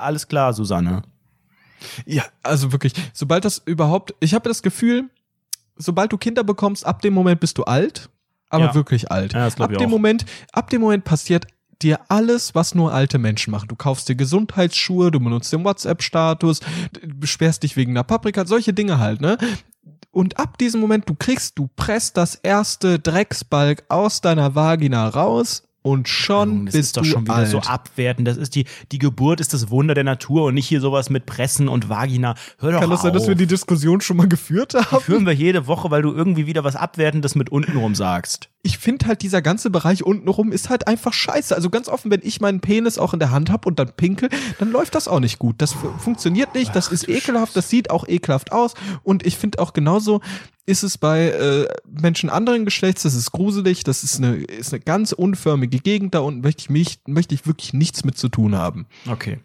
alles 0.00 0.28
klar, 0.28 0.52
Susanne. 0.52 1.02
Ja, 2.06 2.24
also 2.42 2.72
wirklich, 2.72 2.92
sobald 3.12 3.44
das 3.44 3.62
überhaupt, 3.66 4.14
ich 4.20 4.34
habe 4.34 4.48
das 4.48 4.62
Gefühl, 4.62 5.10
sobald 5.76 6.12
du 6.12 6.18
Kinder 6.18 6.44
bekommst, 6.44 6.86
ab 6.86 7.02
dem 7.02 7.14
Moment 7.14 7.40
bist 7.40 7.58
du 7.58 7.64
alt, 7.64 8.08
aber 8.48 8.66
Ja. 8.66 8.74
wirklich 8.74 9.10
alt. 9.10 9.34
Ja, 9.34 9.46
ab 9.46 9.72
dem 9.72 9.86
auch. 9.86 9.90
Moment, 9.90 10.24
ab 10.52 10.70
dem 10.70 10.80
Moment 10.80 11.04
passiert 11.04 11.46
dir 11.82 12.00
alles, 12.08 12.54
was 12.54 12.74
nur 12.74 12.94
alte 12.94 13.18
Menschen 13.18 13.50
machen. 13.50 13.68
Du 13.68 13.76
kaufst 13.76 14.08
dir 14.08 14.14
Gesundheitsschuhe, 14.14 15.10
du 15.10 15.20
benutzt 15.20 15.52
den 15.52 15.64
WhatsApp-Status, 15.64 16.60
beschwerst 17.06 17.62
dich 17.64 17.76
wegen 17.76 17.92
einer 17.92 18.04
Paprika, 18.04 18.46
solche 18.46 18.72
Dinge 18.72 18.98
halt, 18.98 19.20
ne? 19.20 19.36
Und 20.10 20.38
ab 20.38 20.56
diesem 20.58 20.80
Moment, 20.80 21.08
du 21.08 21.14
kriegst, 21.16 21.58
du 21.58 21.68
presst 21.74 22.16
das 22.16 22.36
erste 22.36 23.00
Drecksbalg 23.00 23.84
aus 23.88 24.20
deiner 24.20 24.54
Vagina 24.54 25.08
raus 25.08 25.63
und 25.86 26.08
schon 26.08 26.64
das 26.64 26.72
bist 26.74 26.86
ist 26.88 26.96
doch 26.96 27.02
du 27.02 27.08
schon 27.10 27.22
wieder 27.24 27.34
alt. 27.34 27.48
so 27.50 27.58
abwertend. 27.60 28.26
Das 28.26 28.38
ist 28.38 28.54
die, 28.54 28.64
die 28.90 28.98
Geburt 28.98 29.38
ist 29.40 29.52
das 29.52 29.68
Wunder 29.70 29.92
der 29.94 30.02
Natur 30.04 30.44
und 30.46 30.54
nicht 30.54 30.66
hier 30.66 30.80
sowas 30.80 31.10
mit 31.10 31.26
Pressen 31.26 31.68
und 31.68 31.90
Vagina. 31.90 32.34
Hör 32.58 32.72
doch 32.72 32.80
Kann 32.80 32.88
das 32.88 33.00
auf. 33.00 33.04
sein, 33.04 33.12
dass 33.12 33.28
wir 33.28 33.34
die 33.34 33.46
Diskussion 33.46 34.00
schon 34.00 34.16
mal 34.16 34.26
geführt 34.26 34.72
haben? 34.74 35.02
führen 35.02 35.26
wir 35.26 35.34
jede 35.34 35.66
Woche, 35.66 35.90
weil 35.90 36.00
du 36.00 36.12
irgendwie 36.12 36.46
wieder 36.46 36.64
was 36.64 36.74
Abwertendes 36.74 37.34
mit 37.34 37.50
untenrum 37.50 37.94
sagst. 37.94 38.48
ich 38.62 38.78
finde 38.78 39.06
halt, 39.06 39.20
dieser 39.20 39.42
ganze 39.42 39.68
Bereich 39.68 40.02
untenrum 40.04 40.52
ist 40.52 40.70
halt 40.70 40.86
einfach 40.88 41.12
scheiße. 41.12 41.54
Also 41.54 41.68
ganz 41.68 41.88
offen, 41.88 42.10
wenn 42.10 42.20
ich 42.24 42.40
meinen 42.40 42.60
Penis 42.60 42.96
auch 42.96 43.12
in 43.12 43.18
der 43.18 43.30
Hand 43.30 43.50
habe 43.50 43.68
und 43.68 43.78
dann 43.78 43.92
pinkel, 43.94 44.30
dann 44.58 44.72
läuft 44.72 44.94
das 44.94 45.06
auch 45.06 45.20
nicht 45.20 45.38
gut. 45.38 45.56
Das 45.58 45.74
fu- 45.74 45.92
funktioniert 45.98 46.54
nicht, 46.54 46.74
das 46.74 46.88
ist 46.88 47.06
ekelhaft, 47.10 47.54
das 47.56 47.68
sieht 47.68 47.90
auch 47.90 48.08
ekelhaft 48.08 48.52
aus. 48.52 48.72
Und 49.02 49.26
ich 49.26 49.36
finde 49.36 49.58
auch 49.58 49.74
genauso 49.74 50.22
ist 50.66 50.82
es 50.82 50.96
bei 50.96 51.28
äh, 51.28 51.68
Menschen 51.86 52.30
anderen 52.30 52.64
Geschlechts, 52.64 53.02
das 53.02 53.14
ist 53.14 53.32
gruselig, 53.32 53.84
das 53.84 54.02
ist 54.02 54.18
eine, 54.18 54.36
ist 54.36 54.72
eine 54.72 54.80
ganz 54.80 55.12
unförmige 55.12 55.78
Gegend 55.78 56.14
da 56.14 56.20
unten, 56.20 56.40
möchte 56.40 56.62
ich, 56.62 56.70
mich, 56.70 56.98
möchte 57.06 57.34
ich 57.34 57.46
wirklich 57.46 57.74
nichts 57.74 58.04
mit 58.04 58.16
zu 58.16 58.30
tun 58.30 58.56
haben. 58.56 58.86
Okay. 59.10 59.40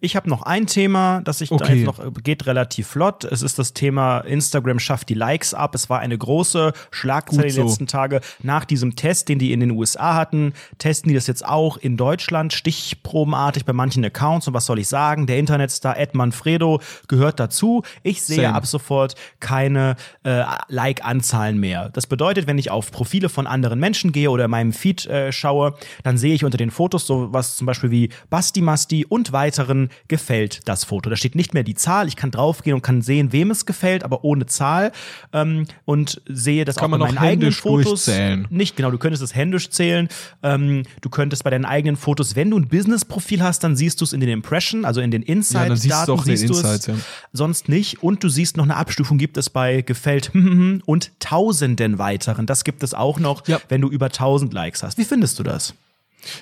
Ich 0.00 0.16
habe 0.16 0.30
noch 0.30 0.42
ein 0.42 0.66
Thema, 0.66 1.20
das 1.20 1.42
ich 1.42 1.50
da 1.50 1.56
Okay. 1.56 1.84
jetzt 1.84 1.86
noch 1.86 2.00
geht 2.22 2.46
relativ 2.46 2.88
flott. 2.88 3.24
Es 3.24 3.42
ist 3.42 3.58
das 3.58 3.74
Thema 3.74 4.20
Instagram 4.20 4.78
schafft 4.78 5.10
die 5.10 5.14
Likes 5.14 5.52
ab. 5.52 5.74
Es 5.74 5.90
war 5.90 6.00
eine 6.00 6.16
große 6.16 6.72
Schlagzeile 6.90 7.42
Gut 7.42 7.50
die 7.50 7.54
so. 7.54 7.62
letzten 7.64 7.86
Tage 7.86 8.20
nach 8.42 8.64
diesem 8.64 8.96
Test, 8.96 9.28
den 9.28 9.38
die 9.38 9.52
in 9.52 9.60
den 9.60 9.72
USA 9.72 10.14
hatten. 10.14 10.54
Testen 10.78 11.10
die 11.10 11.14
das 11.14 11.26
jetzt 11.26 11.44
auch 11.44 11.76
in 11.76 11.96
Deutschland 11.98 12.52
stichprobenartig 12.52 13.66
bei 13.66 13.72
manchen 13.74 14.04
Accounts 14.04 14.48
und 14.48 14.54
was 14.54 14.66
soll 14.66 14.78
ich 14.78 14.88
sagen? 14.88 15.26
Der 15.26 15.38
Internetstar 15.38 15.98
Ed 15.98 16.14
Manfredo 16.14 16.80
gehört 17.08 17.38
dazu. 17.38 17.82
Ich 18.02 18.22
sehe 18.22 18.42
Same. 18.42 18.54
ab 18.54 18.66
sofort 18.66 19.14
keine 19.38 19.96
äh, 20.24 20.42
Like-Anzahlen 20.68 21.58
mehr. 21.58 21.90
Das 21.90 22.06
bedeutet, 22.06 22.46
wenn 22.46 22.58
ich 22.58 22.70
auf 22.70 22.90
Profile 22.90 23.28
von 23.28 23.46
anderen 23.46 23.78
Menschen 23.78 24.12
gehe 24.12 24.30
oder 24.30 24.44
in 24.46 24.50
meinem 24.50 24.72
Feed 24.72 25.06
äh, 25.06 25.32
schaue, 25.32 25.74
dann 26.02 26.18
sehe 26.18 26.34
ich 26.34 26.44
unter 26.44 26.58
den 26.58 26.70
Fotos 26.70 27.06
sowas 27.06 27.56
zum 27.56 27.66
Beispiel 27.66 27.90
wie 27.90 28.08
Basti 28.30 28.60
Masti 28.60 29.04
und 29.08 29.32
weiteren 29.32 29.90
gefällt 30.08 30.60
das 30.66 30.84
Foto. 30.84 31.10
Da 31.10 31.16
steht 31.16 31.34
nicht 31.34 31.54
mehr 31.54 31.62
die 31.62 31.74
Zahl. 31.74 32.08
Ich 32.08 32.16
kann 32.16 32.30
draufgehen 32.30 32.74
und 32.74 32.82
kann 32.82 33.02
sehen, 33.02 33.32
wem 33.32 33.50
es 33.50 33.66
gefällt, 33.66 34.04
aber 34.04 34.24
ohne 34.24 34.46
Zahl 34.46 34.92
ähm, 35.32 35.66
und 35.84 36.22
sehe 36.28 36.64
das 36.64 36.76
Kann 36.76 36.86
auch 36.86 36.88
man 36.90 37.00
bei 37.00 37.06
meinen 37.06 37.18
eigenen 37.18 37.52
Fotos. 37.52 38.10
Nicht 38.50 38.76
genau, 38.76 38.90
du 38.90 38.98
könntest 38.98 39.22
es 39.22 39.34
händisch 39.34 39.70
zählen. 39.70 40.08
Ähm, 40.42 40.84
du 41.00 41.10
könntest 41.10 41.44
bei 41.44 41.50
deinen 41.50 41.64
eigenen 41.64 41.96
Fotos, 41.96 42.36
wenn 42.36 42.50
du 42.50 42.58
ein 42.58 42.68
Business-Profil 42.68 43.42
hast, 43.42 43.64
dann 43.64 43.76
siehst 43.76 44.00
du 44.00 44.04
es 44.04 44.12
in 44.12 44.20
den 44.20 44.28
Impression, 44.30 44.84
also 44.84 45.00
in 45.00 45.10
den 45.10 45.22
Ja, 45.22 45.68
dann 45.68 45.76
siehst 45.76 46.08
den 46.26 46.36
siehst 46.36 46.50
du 46.50 46.54
Insights, 46.54 46.88
es. 46.88 46.94
ja. 46.94 46.94
Sonst 47.32 47.68
nicht. 47.68 48.02
Und 48.02 48.24
du 48.24 48.28
siehst 48.28 48.56
noch 48.56 48.64
eine 48.64 48.76
Abstufung, 48.76 49.18
gibt 49.18 49.36
es 49.36 49.50
bei 49.50 49.82
gefällt 49.82 50.30
und 50.86 51.12
tausenden 51.20 51.98
weiteren. 51.98 52.46
Das 52.46 52.64
gibt 52.64 52.82
es 52.82 52.94
auch 52.94 53.18
noch, 53.18 53.46
Ja. 53.48 53.60
wenn 53.68 53.80
du 53.80 53.88
über 53.88 54.10
tausend 54.10 54.52
Likes 54.52 54.82
hast. 54.82 54.98
Wie 54.98 55.04
findest 55.04 55.38
du 55.38 55.42
das? 55.42 55.74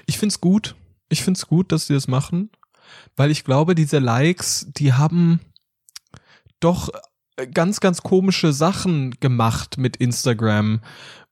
Ich 0.07 0.19
find's 0.19 0.41
gut. 0.41 0.75
Ich 1.09 1.23
find's 1.25 1.47
gut, 1.47 1.73
dass 1.73 1.87
sie 1.87 1.95
das 1.95 2.07
machen, 2.09 2.51
weil 3.17 3.31
ich 3.31 3.45
glaube, 3.45 3.75
diese 3.75 3.99
Likes, 3.99 4.67
die 4.77 4.93
haben 4.93 5.41
doch 6.61 6.89
äh, 7.37 7.47
ganz, 7.47 7.81
ganz 7.81 8.03
komische 8.03 8.53
Sachen 8.53 9.13
gemacht 9.21 9.77
mit 9.79 9.97
Instagram. 9.97 10.81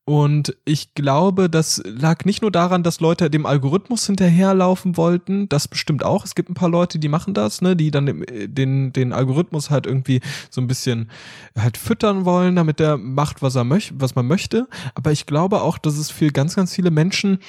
Und 0.09 0.57
ich 0.65 0.95
glaube, 0.95 1.51
das 1.51 1.83
lag 1.85 2.25
nicht 2.25 2.41
nur 2.41 2.51
daran, 2.51 2.83
dass 2.83 2.99
Leute 2.99 3.29
dem 3.29 3.45
Algorithmus 3.45 4.07
hinterherlaufen 4.07 4.97
wollten, 4.97 5.51
das 5.51 5.69
bestimmt 5.69 6.03
auch. 6.03 6.25
Es 6.25 6.35
gibt 6.35 6.49
ein 6.49 6.55
paar 6.55 6.71
Leute, 6.71 6.99
die 6.99 7.09
machen 7.09 7.35
das, 7.35 7.61
ne, 7.61 7.77
die 7.77 7.91
dann 7.91 8.07
dem- 8.07 8.25
den, 8.27 8.95
den 8.95 9.13
Algorithmus 9.13 9.69
halt 9.69 9.85
irgendwie 9.85 10.23
so 10.49 10.63
ein 10.63 10.67
bisschen 10.67 11.11
halt 11.55 11.77
füttern 11.77 12.25
wollen, 12.25 12.57
damit 12.57 12.81
der 12.81 12.97
macht, 12.97 13.43
was 13.43 13.55
er 13.55 13.65
möchte, 13.65 14.01
was 14.01 14.15
man 14.15 14.27
möchte. 14.27 14.67
Aber 14.95 15.13
ich 15.13 15.27
glaube 15.27 15.61
auch, 15.61 15.77
dass 15.77 15.99
es 15.99 16.11
für 16.11 16.29
ganz, 16.29 16.57
ganz 16.57 16.75
viele 16.75 16.91
Menschen 16.91 17.41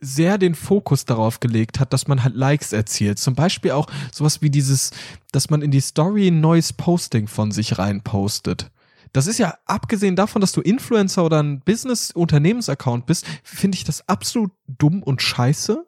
sehr 0.00 0.38
den 0.38 0.54
Fokus 0.54 1.06
darauf 1.06 1.40
gelegt 1.40 1.80
hat, 1.80 1.92
dass 1.92 2.06
man 2.06 2.22
halt 2.22 2.36
Likes 2.36 2.72
erzielt. 2.72 3.18
Zum 3.18 3.34
Beispiel 3.34 3.72
auch 3.72 3.88
sowas 4.12 4.42
wie 4.42 4.50
dieses, 4.50 4.92
dass 5.32 5.50
man 5.50 5.60
in 5.60 5.72
die 5.72 5.80
Story 5.80 6.28
ein 6.28 6.40
neues 6.40 6.72
Posting 6.72 7.26
von 7.26 7.50
sich 7.50 7.78
reinpostet. 7.78 8.70
Das 9.14 9.28
ist 9.28 9.38
ja, 9.38 9.54
abgesehen 9.64 10.16
davon, 10.16 10.40
dass 10.40 10.50
du 10.50 10.60
Influencer 10.60 11.24
oder 11.24 11.40
ein 11.40 11.60
Business-Unternehmensaccount 11.60 13.06
bist, 13.06 13.24
finde 13.44 13.76
ich 13.76 13.84
das 13.84 14.08
absolut 14.08 14.50
dumm 14.66 15.04
und 15.04 15.22
scheiße, 15.22 15.86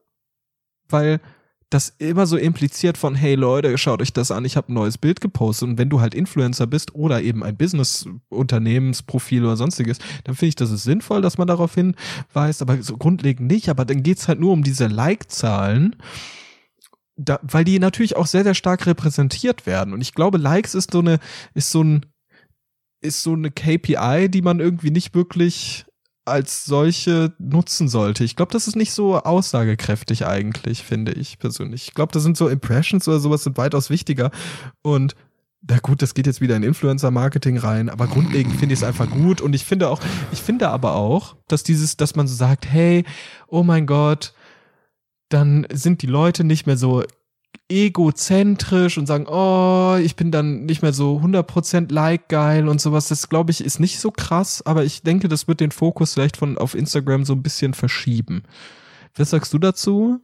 weil 0.89 1.21
das 1.69 1.93
immer 1.99 2.29
so 2.29 2.37
impliziert 2.37 2.97
von, 2.97 3.17
hey 3.17 3.35
Leute, 3.35 3.77
schaut 3.79 4.01
euch 4.01 4.13
das 4.13 4.31
an, 4.31 4.45
ich 4.45 4.57
habe 4.57 4.71
ein 4.71 4.75
neues 4.75 4.97
Bild 4.97 5.21
gepostet. 5.21 5.69
Und 5.69 5.77
wenn 5.79 5.91
du 5.91 6.01
halt 6.01 6.15
Influencer 6.15 6.69
bist 6.69 6.95
oder 6.95 7.21
eben 7.21 7.43
ein 7.43 7.57
Business-Unternehmensprofil 7.57 9.45
oder 9.45 9.57
sonstiges, 9.57 9.99
dann 10.23 10.37
finde 10.37 10.51
ich, 10.51 10.55
das 10.55 10.71
ist 10.71 10.85
sinnvoll, 10.85 11.21
dass 11.21 11.37
man 11.37 11.49
darauf 11.49 11.75
hinweist, 11.75 12.63
aber 12.63 12.81
so 12.81 12.97
grundlegend 12.97 13.51
nicht. 13.51 13.69
Aber 13.69 13.85
dann 13.85 14.05
geht's 14.05 14.29
halt 14.29 14.39
nur 14.39 14.53
um 14.53 14.63
diese 14.63 14.87
Like-Zahlen. 14.87 15.97
Da, 17.17 17.41
weil 17.43 17.65
die 17.65 17.81
natürlich 17.81 18.15
auch 18.15 18.27
sehr, 18.27 18.45
sehr 18.45 18.55
stark 18.55 18.87
repräsentiert 18.87 19.67
werden. 19.67 19.93
Und 19.93 20.01
ich 20.01 20.15
glaube, 20.15 20.39
Likes 20.39 20.77
ist 20.77 20.93
so 20.93 21.01
eine, 21.01 21.19
ist 21.55 21.71
so 21.71 21.83
ein, 21.83 22.07
ist 23.07 23.23
so 23.23 23.33
eine 23.33 23.51
KPI, 23.51 24.29
die 24.29 24.43
man 24.43 24.61
irgendwie 24.61 24.91
nicht 24.91 25.15
wirklich 25.15 25.87
als 26.27 26.65
solche 26.65 27.33
nutzen 27.39 27.89
sollte. 27.89 28.25
Ich 28.25 28.35
glaube, 28.35 28.53
das 28.53 28.67
ist 28.67 28.75
nicht 28.75 28.93
so 28.93 29.17
aussagekräftig 29.17 30.27
eigentlich, 30.27 30.83
finde 30.83 31.13
ich 31.13 31.39
persönlich. 31.39 31.89
Ich 31.89 31.95
glaube, 31.95 32.13
das 32.13 32.25
sind 32.25 32.37
so 32.37 32.49
Impressions 32.49 33.07
oder 33.07 33.21
sowas 33.21 33.45
sind 33.45 33.57
weitaus 33.57 33.91
wichtiger. 33.91 34.33
Und 34.83 35.15
na 35.69 35.79
gut, 35.79 36.03
das 36.03 36.15
geht 36.15 36.27
jetzt 36.27 36.41
wieder 36.41 36.57
in 36.57 36.63
Influencer-Marketing 36.65 37.59
rein, 37.59 37.89
aber 37.89 38.09
grundlegend 38.09 38.57
finde 38.57 38.75
ich 38.75 38.81
es 38.81 38.85
einfach 38.85 39.09
gut. 39.09 39.41
Und 39.41 39.55
ich 39.55 39.65
finde 39.65 39.89
auch, 39.89 40.01
ich 40.33 40.43
finde 40.43 40.69
aber 40.69 40.97
auch, 40.97 41.37
dass 41.49 41.63
dieses, 41.63 41.97
dass 41.97 42.17
man 42.17 42.27
so 42.27 42.35
sagt, 42.35 42.67
hey, 42.67 43.05
oh 43.47 43.63
mein 43.63 43.87
Gott, 43.87 44.35
dann 45.29 45.67
sind 45.73 46.03
die 46.03 46.07
Leute 46.07 46.45
nicht 46.45 46.67
mehr 46.67 46.77
so 46.77 47.05
egozentrisch 47.69 48.99
und 48.99 49.07
sagen, 49.07 49.27
oh, 49.29 49.97
ich 50.03 50.17
bin 50.17 50.31
dann 50.31 50.65
nicht 50.65 50.83
mehr 50.83 50.93
so 50.93 51.19
100% 51.19 51.93
like 51.93 52.29
geil 52.29 52.69
und 52.69 52.81
sowas. 52.81 53.09
Das 53.09 53.29
glaube 53.29 53.51
ich 53.51 53.65
ist 53.65 53.81
nicht 53.81 53.99
so 53.99 54.11
krass, 54.11 54.63
aber 54.65 54.85
ich 54.85 55.03
denke, 55.03 55.29
das 55.29 55.49
wird 55.49 55.61
den 55.61 55.71
Fokus 55.71 56.15
vielleicht 56.15 56.37
von 56.37 56.59
auf 56.59 56.75
Instagram 56.75 57.25
so 57.25 57.33
ein 57.33 57.43
bisschen 57.43 57.75
verschieben. 57.75 58.43
Was 59.17 59.31
sagst 59.31 59.53
du 59.53 59.59
dazu? 59.59 60.21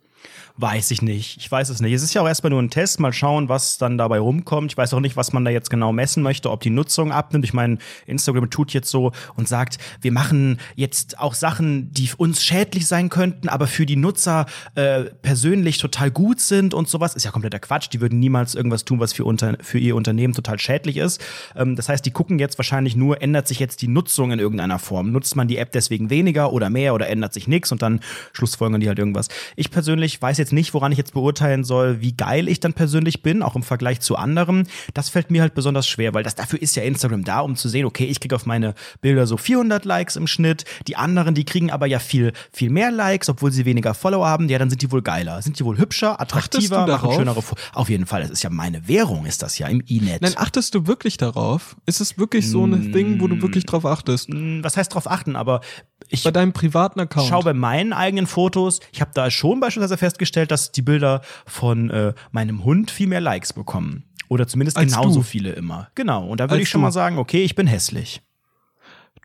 Weiß 0.59 0.91
ich 0.91 1.01
nicht. 1.01 1.39
Ich 1.39 1.51
weiß 1.51 1.71
es 1.71 1.81
nicht. 1.81 1.93
Es 1.93 2.03
ist 2.03 2.13
ja 2.13 2.21
auch 2.21 2.27
erstmal 2.27 2.51
nur 2.51 2.61
ein 2.61 2.69
Test. 2.69 3.01
Mal 3.01 3.13
schauen, 3.13 3.49
was 3.49 3.79
dann 3.79 3.97
dabei 3.97 4.19
rumkommt. 4.19 4.71
Ich 4.71 4.77
weiß 4.77 4.93
auch 4.93 5.01
nicht, 5.01 5.17
was 5.17 5.33
man 5.33 5.45
da 5.45 5.51
jetzt 5.51 5.71
genau 5.71 5.93
messen 5.93 6.23
möchte, 6.23 6.51
ob 6.51 6.61
die 6.61 6.71
Nutzung 6.71 7.11
abnimmt. 7.11 7.45
Ich 7.45 7.55
meine, 7.55 7.79
Instagram 8.07 8.51
tut 8.51 8.73
jetzt 8.73 8.91
so 8.91 9.13
und 9.35 9.49
sagt, 9.49 9.79
wir 10.03 10.13
machen 10.13 10.59
jetzt 10.77 11.19
auch 11.19 11.35
Sachen, 11.35 11.93
die 11.93 12.11
uns 12.17 12.45
schädlich 12.45 12.87
sein 12.87 13.09
könnten, 13.09 13.49
aber 13.49 13.67
für 13.67 13.87
die 13.87 13.97
Nutzer 13.97 14.47
äh, 14.75 15.05
persönlich 15.23 15.79
total 15.79 16.11
gut 16.11 16.41
sind 16.41 16.75
und 16.75 16.87
sowas. 16.87 17.15
Ist 17.15 17.25
ja 17.25 17.31
kompletter 17.31 17.59
Quatsch. 17.59 17.89
Die 17.93 18.03
würden 18.03 18.19
niemals 18.19 18.55
irgendwas 18.55 18.85
tun, 18.85 19.01
was 19.01 19.15
für, 19.15 19.25
unter, 19.25 19.57
für 19.63 19.79
ihr 19.79 19.97
Unternehmen 19.97 20.35
total 20.35 20.59
schädlich 20.59 20.99
ist. 20.99 21.25
Ähm, 21.57 21.77
das 21.77 21.89
heißt, 21.89 22.05
die 22.05 22.11
gucken 22.11 22.39
jetzt 22.39 22.59
wahrscheinlich 22.59 22.95
nur, 22.95 23.23
ändert 23.23 23.49
sich 23.49 23.59
jetzt 23.59 23.81
die 23.81 23.89
Nutzung 23.89 24.33
in 24.33 24.39
irgendeiner 24.39 24.79
Form. 24.79 25.13
Nutzt 25.13 25.35
man 25.35 25.49
die 25.49 25.57
App 25.57 25.73
deswegen 25.73 26.11
weniger 26.11 26.53
oder 26.53 26.69
mehr 26.69 26.93
oder 26.93 27.09
ändert 27.09 27.33
sich 27.33 27.49
nichts 27.49 27.73
und 27.73 27.81
dann 27.81 28.01
schlussfolgern 28.35 28.81
die 28.81 28.89
halt 28.89 28.99
irgendwas. 28.99 29.29
Ich 29.57 29.71
persönlich 29.71 30.12
persönlich 30.13 30.23
weiß 30.23 30.39
jetzt 30.39 30.53
nicht, 30.53 30.75
woran 30.75 30.93
ich 30.93 30.99
jetzt 30.99 31.15
beurteilen 31.15 31.65
soll, 31.65 32.01
wie 32.01 32.13
geil 32.13 32.49
ich 32.49 32.61
dann 32.61 32.75
persönlich 32.75 33.23
bin, 33.23 33.43
auch 33.43 33.57
im 33.57 33.63
Vergleich 33.63 34.01
zu 34.01 34.17
anderen. 34.17 34.69
Das 34.95 35.09
fällt 35.09 35.31
mir 35.31 35.43
halt 35.43 35.55
besonders 35.55 35.87
schwer, 35.87 36.15
weil 36.15 36.23
das 36.23 36.35
dafür 36.35 36.61
ist 36.61 36.77
ja 36.77 36.83
Instagram 36.83 37.25
da, 37.25 37.41
um 37.41 37.57
zu 37.57 37.69
sehen, 37.69 37.87
okay, 37.87 38.05
ich 38.05 38.21
kriege 38.21 38.35
auf 38.35 38.47
meine 38.47 38.75
Bilder 39.01 39.27
so 39.27 39.37
400 39.37 39.85
Likes 39.85 40.17
im 40.17 40.27
Schnitt. 40.27 40.65
Die 40.87 40.97
anderen, 40.97 41.35
die 41.35 41.45
kriegen 41.45 41.71
aber 41.71 41.87
ja 41.87 41.99
viel, 41.99 42.33
viel 42.53 42.71
mehr 42.71 42.91
Likes, 42.91 43.29
obwohl 43.29 43.53
sie 43.53 43.65
weniger 43.65 43.95
Follower 43.95 44.27
haben. 44.27 44.49
Ja, 44.49 44.59
dann 44.59 44.71
sind 44.71 44.83
die 44.83 44.91
wohl 44.91 45.03
geiler. 45.03 45.41
Sind 45.43 45.59
die 45.59 45.65
wohl 45.65 45.79
hübscher, 45.79 46.21
attraktiver, 46.21 46.87
machen 46.87 47.13
schönere 47.13 47.43
Fo 47.43 47.57
Auf 47.73 47.89
jeden 47.89 48.07
Fall. 48.07 48.23
Das 48.23 48.31
ist 48.31 48.43
ja 48.43 48.51
meine 48.51 48.89
Währung, 48.89 49.27
ist 49.27 49.43
das 49.43 49.59
ja 49.59 49.67
im 49.69 49.83
E-Net. 49.87 50.23
Nein, 50.23 50.35
achtest 50.37 50.75
du 50.75 50.87
wirklich 50.87 51.17
darauf? 51.17 51.77
Ist 51.87 52.01
es 52.01 52.19
wirklich 52.19 52.49
so 52.49 52.65
ein 52.65 52.93
Ding, 52.93 53.21
wo 53.21 53.29
du 53.29 53.41
wirklich 53.41 53.67
drauf 53.67 53.87
achtest? 53.87 54.29
Hm, 54.29 54.63
Was 54.63 54.77
heißt 54.77 54.95
drauf 54.95 55.11
achten? 55.11 55.37
Aber 55.37 55.61
ich 56.09 56.25
Bei 56.25 56.31
deinem 56.31 56.53
privaten 56.53 57.01
Account? 57.01 57.29
schau 57.29 57.41
bei 57.41 57.55
meinen 57.55 57.93
eigenen 57.93 58.27
Fotos. 58.27 58.81
Ich 58.93 59.01
habe 59.01 59.13
da 59.15 59.31
schon 59.31 59.61
beispielsweise 59.61 59.97
festgestellt, 60.03 60.51
dass 60.51 60.73
die 60.73 60.83
Bilder 60.83 61.23
von 61.47 61.91
äh, 61.91 62.13
meinem 62.31 62.65
Hund 62.65 62.91
viel 62.91 63.07
mehr 63.07 63.21
Likes 63.21 63.53
bekommen. 63.53 64.05
Oder 64.29 64.47
zumindest 64.47 64.77
Als 64.79 64.93
genauso 64.95 65.21
du. 65.21 65.23
viele 65.23 65.53
immer. 65.53 65.89
Genau. 65.95 66.27
Und 66.27 66.41
da 66.41 66.49
würde 66.51 66.63
ich 66.63 66.69
schon 66.69 66.81
du. 66.81 66.87
mal 66.87 66.93
sagen, 66.93 67.19
okay, 67.19 67.43
ich 67.45 67.55
bin 67.55 67.67
hässlich. 67.67 68.23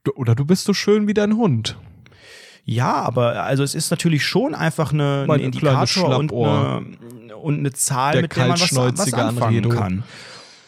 Du- 0.03 0.11
Oder 0.15 0.35
du 0.35 0.45
bist 0.45 0.65
so 0.65 0.73
schön 0.73 1.07
wie 1.07 1.13
dein 1.13 1.35
Hund. 1.37 1.77
Ja, 2.65 2.93
aber 2.95 3.43
also 3.43 3.63
es 3.63 3.73
ist 3.75 3.89
natürlich 3.91 4.25
schon 4.25 4.53
einfach 4.53 4.91
eine, 4.91 5.25
ein 5.29 5.39
Indikator 5.39 6.17
und 6.17 6.33
eine, 6.33 6.85
und 7.37 7.59
eine 7.59 7.71
Zahl, 7.71 8.13
Der 8.13 8.21
mit 8.23 8.35
der 8.35 8.47
man 8.47 8.59
was, 8.59 8.75
was 8.75 9.13
anfangen 9.13 9.41
Anredo. 9.63 9.69
kann. 9.69 10.03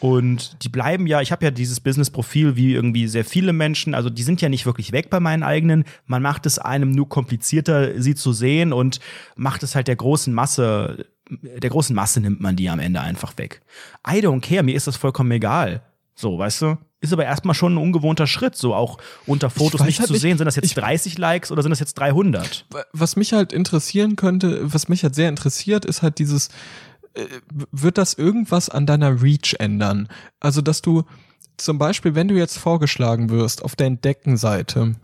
Und 0.00 0.64
die 0.64 0.68
bleiben 0.70 1.06
ja, 1.06 1.20
ich 1.20 1.30
habe 1.30 1.44
ja 1.44 1.50
dieses 1.50 1.80
Business-Profil 1.80 2.56
wie 2.56 2.72
irgendwie 2.72 3.06
sehr 3.06 3.24
viele 3.24 3.52
Menschen, 3.52 3.94
also 3.94 4.08
die 4.08 4.22
sind 4.22 4.40
ja 4.40 4.48
nicht 4.48 4.64
wirklich 4.64 4.92
weg 4.92 5.10
bei 5.10 5.20
meinen 5.20 5.42
eigenen. 5.42 5.84
Man 6.06 6.22
macht 6.22 6.46
es 6.46 6.58
einem 6.58 6.90
nur 6.92 7.08
komplizierter, 7.08 8.00
sie 8.00 8.14
zu 8.14 8.32
sehen 8.32 8.72
und 8.72 8.98
macht 9.36 9.62
es 9.62 9.74
halt 9.74 9.88
der 9.88 9.96
großen 9.96 10.32
Masse, 10.32 11.04
der 11.28 11.70
großen 11.70 11.94
Masse 11.94 12.20
nimmt 12.20 12.40
man 12.40 12.56
die 12.56 12.70
am 12.70 12.80
Ende 12.80 13.00
einfach 13.02 13.36
weg. 13.36 13.60
I 14.08 14.20
don't 14.20 14.40
care, 14.40 14.62
mir 14.62 14.74
ist 14.74 14.86
das 14.86 14.96
vollkommen 14.96 15.30
egal. 15.32 15.82
So, 16.14 16.38
weißt 16.38 16.62
du? 16.62 16.78
Ist 17.02 17.12
aber 17.14 17.24
erstmal 17.24 17.54
schon 17.54 17.74
ein 17.74 17.78
ungewohnter 17.78 18.26
Schritt, 18.26 18.56
so 18.56 18.74
auch 18.74 18.98
unter 19.26 19.48
Fotos 19.48 19.82
nicht 19.84 20.00
halt 20.00 20.08
zu 20.08 20.12
nicht- 20.14 20.22
sehen. 20.22 20.36
Sind 20.36 20.44
das 20.46 20.56
jetzt 20.56 20.66
ich- 20.66 20.74
30 20.74 21.16
Likes 21.16 21.50
oder 21.50 21.62
sind 21.62 21.70
das 21.70 21.80
jetzt 21.80 21.94
300? 21.94 22.66
Was 22.92 23.16
mich 23.16 23.32
halt 23.32 23.52
interessieren 23.54 24.16
könnte, 24.16 24.60
was 24.72 24.88
mich 24.88 25.02
halt 25.02 25.14
sehr 25.14 25.30
interessiert, 25.30 25.84
ist 25.86 26.02
halt 26.02 26.18
dieses, 26.18 26.50
wird 27.72 27.98
das 27.98 28.14
irgendwas 28.14 28.68
an 28.68 28.86
deiner 28.86 29.22
Reach 29.22 29.56
ändern? 29.58 30.08
Also, 30.38 30.60
dass 30.62 30.82
du 30.82 31.04
zum 31.56 31.78
Beispiel, 31.78 32.14
wenn 32.14 32.28
du 32.28 32.34
jetzt 32.36 32.58
vorgeschlagen 32.58 33.30
wirst 33.30 33.62
auf 33.62 33.76
der 33.76 33.86
Entdecken-Seite 33.88 34.94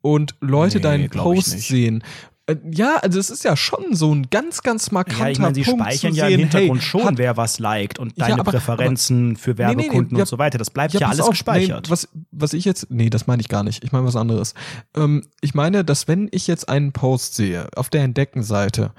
und 0.00 0.34
Leute 0.40 0.78
Nee, 0.78 0.82
deinen 0.82 1.10
Post 1.10 1.60
sehen, 1.60 2.02
äh, 2.46 2.56
ja, 2.70 2.96
also 2.96 3.18
es 3.18 3.30
ist 3.30 3.42
ja 3.44 3.56
schon 3.56 3.94
so 3.94 4.14
ein 4.14 4.28
ganz, 4.30 4.62
ganz 4.62 4.90
markanter 4.90 5.24
Ja, 5.24 5.30
ich 5.30 5.38
meine, 5.38 5.54
sie 5.54 5.62
Punkt 5.62 5.80
speichern 5.82 6.14
ja 6.14 6.26
sehen, 6.26 6.34
im 6.34 6.40
Hintergrund 6.40 6.80
hey, 6.82 6.86
schon, 6.86 7.18
wer 7.18 7.36
was 7.38 7.58
liked 7.58 7.98
und 7.98 8.12
Ja, 8.16 8.28
deine 8.28 8.40
aber- 8.40 8.50
Präferenzen 8.52 9.36
für 9.36 9.50
Nee, 9.54 9.56
nee, 9.56 9.74
nee, 9.74 9.82
Werbekunden 9.84 10.16
ja, 10.16 10.22
und 10.24 10.28
so 10.28 10.38
weiter. 10.38 10.58
Das 10.58 10.68
bleibt 10.70 10.92
ja, 10.92 11.00
pass 11.00 11.10
alles 11.10 11.20
auf, 11.22 11.30
gespeichert. 11.30 11.86
Nee, 11.86 11.90
was, 11.90 12.08
was 12.32 12.52
ich 12.52 12.66
jetzt, 12.66 12.90
nee, 12.90 13.08
das 13.08 13.26
meine 13.26 13.40
ich 13.40 13.48
gar 13.48 13.62
nicht. 13.62 13.82
Ich 13.82 13.92
meine 13.92 14.06
was 14.06 14.16
anderes. 14.16 14.52
Ähm, 14.94 15.22
ich 15.40 15.54
meine, 15.54 15.84
dass 15.84 16.06
wenn 16.06 16.28
ich 16.32 16.46
jetzt 16.46 16.68
einen 16.68 16.92
Post 16.92 17.34
sehe 17.34 17.68
auf 17.76 17.88
der 17.88 18.02
Entdecken-Seite, 18.04 18.92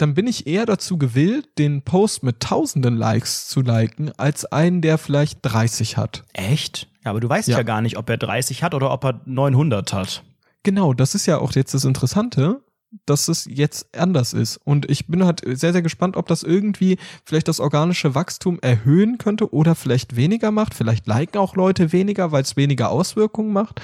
dann 0.00 0.14
bin 0.14 0.26
ich 0.26 0.46
eher 0.46 0.64
dazu 0.64 0.96
gewillt, 0.96 1.58
den 1.58 1.82
Post 1.82 2.22
mit 2.22 2.40
tausenden 2.40 2.96
Likes 2.96 3.48
zu 3.48 3.60
liken, 3.60 4.12
als 4.16 4.46
einen, 4.46 4.80
der 4.80 4.96
vielleicht 4.96 5.40
30 5.42 5.96
hat. 5.98 6.24
Echt? 6.32 6.88
Ja, 7.04 7.10
aber 7.10 7.20
du 7.20 7.28
weißt 7.28 7.48
ja. 7.48 7.58
Ja. 7.58 7.62
gar 7.62 7.82
nicht, 7.82 7.98
ob 7.98 8.08
er 8.08 8.16
30 8.16 8.62
hat 8.62 8.74
oder 8.74 8.90
ob 8.92 9.04
er 9.04 9.20
900 9.26 9.92
hat. 9.92 10.22
Genau, 10.62 10.94
das 10.94 11.14
ist 11.14 11.26
ja 11.26 11.38
auch 11.38 11.52
jetzt 11.52 11.74
das 11.74 11.84
Interessante, 11.84 12.62
dass 13.04 13.28
es 13.28 13.46
jetzt 13.48 13.94
anders 13.96 14.32
ist. 14.32 14.56
Und 14.58 14.90
ich 14.90 15.06
bin 15.06 15.24
halt 15.24 15.42
sehr, 15.44 15.72
sehr 15.72 15.82
gespannt, 15.82 16.16
ob 16.16 16.26
das 16.28 16.42
irgendwie 16.42 16.98
vielleicht 17.24 17.48
das 17.48 17.60
organische 17.60 18.14
Wachstum 18.14 18.58
erhöhen 18.60 19.18
könnte 19.18 19.52
oder 19.52 19.74
vielleicht 19.74 20.16
weniger 20.16 20.50
macht. 20.50 20.74
Vielleicht 20.74 21.06
liken 21.06 21.38
auch 21.38 21.56
Leute 21.56 21.92
weniger, 21.92 22.32
weil 22.32 22.42
es 22.42 22.56
weniger 22.56 22.90
Auswirkungen 22.90 23.52
macht. 23.52 23.80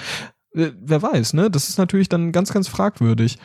Äh, 0.53 0.71
Wer 0.79 1.01
weiß, 1.01 1.33
ne? 1.33 1.49
Das 1.51 1.69
ist 1.69 1.77
natürlich 1.77 2.09
dann 2.09 2.31
ganz, 2.31 2.51
ganz 2.51 2.67
fragwürdig. 2.67 3.37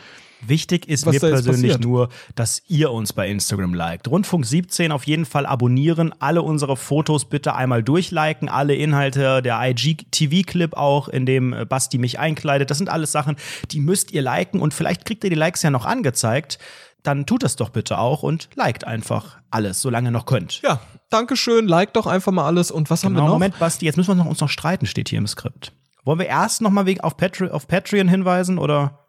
Wichtig 0.47 0.89
ist 0.89 1.07
Was 1.07 1.15
mir 1.15 1.21
persönlich 1.21 1.79
nur, 1.79 2.09
dass 2.35 2.63
ihr 2.67 2.91
uns 2.91 3.13
bei 3.13 3.29
Instagram 3.29 3.75
liked. 3.75 4.09
Rundfunk 4.09 4.45
17 4.45 4.91
auf 4.91 5.07
jeden 5.07 5.25
Fall 5.25 5.47
abonnieren, 5.47 6.13
alle 6.19 6.43
unsere 6.43 6.77
Fotos 6.77 7.27
bitte 7.27 7.55
einmal 7.55 7.83
durchliken, 7.83 8.49
alle 8.49 8.75
Inhalte, 8.75 9.41
der 9.43 9.61
IGTV-Clip 9.63 10.75
auch, 10.75 11.09
in 11.09 11.27
dem 11.27 11.53
äh, 11.53 11.65
Basti 11.65 11.99
mich 11.99 12.19
einkleidet. 12.19 12.71
Das 12.71 12.79
sind 12.79 12.89
alles 12.89 13.13
Sachen, 13.13 13.37
die 13.71 13.81
müsst 13.81 14.11
ihr 14.11 14.23
liken 14.23 14.61
und 14.61 14.75
vielleicht 14.75 15.05
kriegt 15.05 15.23
ihr 15.25 15.31
die 15.31 15.37
Likes 15.37 15.63
ja 15.63 15.71
noch 15.71 15.87
angezeigt. 15.87 16.59
Dann 17.05 17.27
tut 17.27 17.43
das 17.43 17.57
doch 17.57 17.71
bitte 17.71 17.99
auch 17.99 18.23
und 18.23 18.49
liked 18.55 18.85
einfach 18.85 19.39
alles, 19.51 19.81
solange 19.81 20.09
ihr 20.09 20.13
noch 20.13 20.27
könnt. 20.27 20.63
Ja, 20.63 20.81
Dankeschön, 21.11 21.69
like 21.69 21.93
doch 21.93 22.07
einfach 22.07 22.33
mal 22.33 22.47
alles. 22.47 22.71
Und 22.71 22.91
was 22.91 23.05
haben 23.05 23.15
Genau, 23.15 23.25
wir 23.25 23.29
noch? 23.29 23.35
Moment, 23.35 23.59
Basti, 23.59 23.87
jetzt 23.87 23.97
müssen 23.97 24.11
wir 24.11 24.15
noch, 24.17 24.27
uns 24.27 24.41
noch 24.41 24.49
streiten, 24.49 24.87
steht 24.87 25.09
hier 25.09 25.19
im 25.19 25.27
Skript. 25.27 25.73
Wollen 26.05 26.19
wir 26.19 26.27
erst 26.27 26.63
noch 26.63 26.71
mal 26.71 26.87
wegen 26.87 27.01
auf, 27.01 27.17
Patre 27.17 27.53
auf 27.53 27.69
Patreon 27.69 28.09
hinweisen 28.09 28.59
oder? 28.59 29.02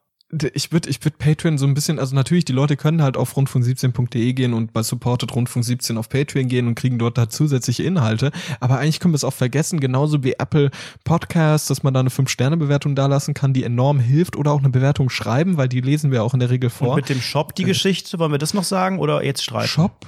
Ich 0.54 0.72
würde 0.72 0.90
ich 0.90 1.04
würd 1.06 1.18
Patreon 1.20 1.58
so 1.58 1.68
ein 1.68 1.74
bisschen, 1.76 2.00
also 2.00 2.16
natürlich, 2.16 2.44
die 2.46 2.54
Leute 2.54 2.76
können 2.76 3.04
halt 3.04 3.18
auf 3.18 3.36
rundfunk17.de 3.38 4.34
gehen 4.34 4.54
und 4.54 4.74
bei 4.74 4.82
Supported 4.82 5.36
Rundfunk 5.36 5.64
17 5.64 5.98
auf 5.98 6.10
Patreon 6.10 6.48
gehen 6.48 6.68
und 6.68 6.76
kriegen 6.76 6.98
dort 6.98 7.18
da 7.18 7.30
zusätzliche 7.30 7.84
Inhalte. 7.84 8.32
Aber 8.60 8.80
eigentlich 8.80 9.00
können 9.00 9.14
wir 9.14 9.18
es 9.18 9.24
auch 9.24 9.34
vergessen, 9.34 9.80
genauso 9.80 10.24
wie 10.24 10.34
Apple 10.40 10.72
Podcasts, 11.04 11.68
dass 11.68 11.84
man 11.84 11.94
da 11.94 12.00
eine 12.00 12.10
5-Sterne-Bewertung 12.10 12.96
da 12.96 13.06
lassen 13.06 13.34
kann, 13.34 13.54
die 13.54 13.64
enorm 13.64 14.00
hilft 14.00 14.36
oder 14.36 14.52
auch 14.52 14.60
eine 14.60 14.70
Bewertung 14.70 15.10
schreiben, 15.10 15.58
weil 15.58 15.68
die 15.70 15.82
lesen 15.82 16.10
wir 16.12 16.24
auch 16.24 16.34
in 16.34 16.40
der 16.40 16.50
Regel 16.50 16.70
Und 16.70 16.76
vor. 16.76 16.96
mit 16.96 17.10
dem 17.10 17.22
Shop 17.22 17.54
die 17.56 17.64
Geschichte, 17.66 18.18
wollen 18.18 18.32
wir 18.32 18.40
das 18.40 18.54
noch 18.56 18.64
sagen 18.64 18.98
oder 19.00 19.24
jetzt 19.24 19.44
streiten? 19.44 19.68
Shop? 19.68 20.06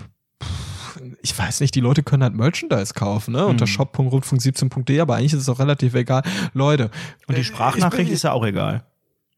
Ich 1.21 1.37
weiß 1.37 1.59
nicht, 1.59 1.75
die 1.75 1.81
Leute 1.81 2.03
können 2.03 2.23
halt 2.23 2.33
Merchandise 2.35 2.93
kaufen, 2.93 3.33
ne? 3.33 3.45
Unter 3.45 3.65
Hm. 3.65 3.73
shop.rundfunk17.de, 3.73 4.99
aber 5.01 5.15
eigentlich 5.17 5.33
ist 5.33 5.41
es 5.41 5.49
auch 5.49 5.59
relativ 5.59 5.93
egal. 5.93 6.23
Leute. 6.53 6.89
Und 7.27 7.33
äh, 7.33 7.35
die 7.35 7.41
ich 7.41 7.47
Sprachnachricht 7.47 8.05
bin- 8.05 8.13
ist 8.13 8.23
ja 8.23 8.31
auch 8.31 8.45
egal. 8.45 8.85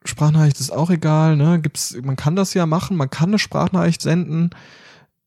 Sprachnachricht 0.06 0.60
ist 0.60 0.72
auch 0.72 0.90
egal, 0.90 1.36
ne? 1.36 1.60
Gibt's, 1.60 1.98
man 2.02 2.15
kann 2.15 2.36
das 2.36 2.53
ja 2.53 2.65
machen, 2.65 2.98
man 2.98 3.10
kann 3.10 3.30
eine 3.30 3.40
Sprachnachricht 3.40 4.02
senden, 4.02 4.52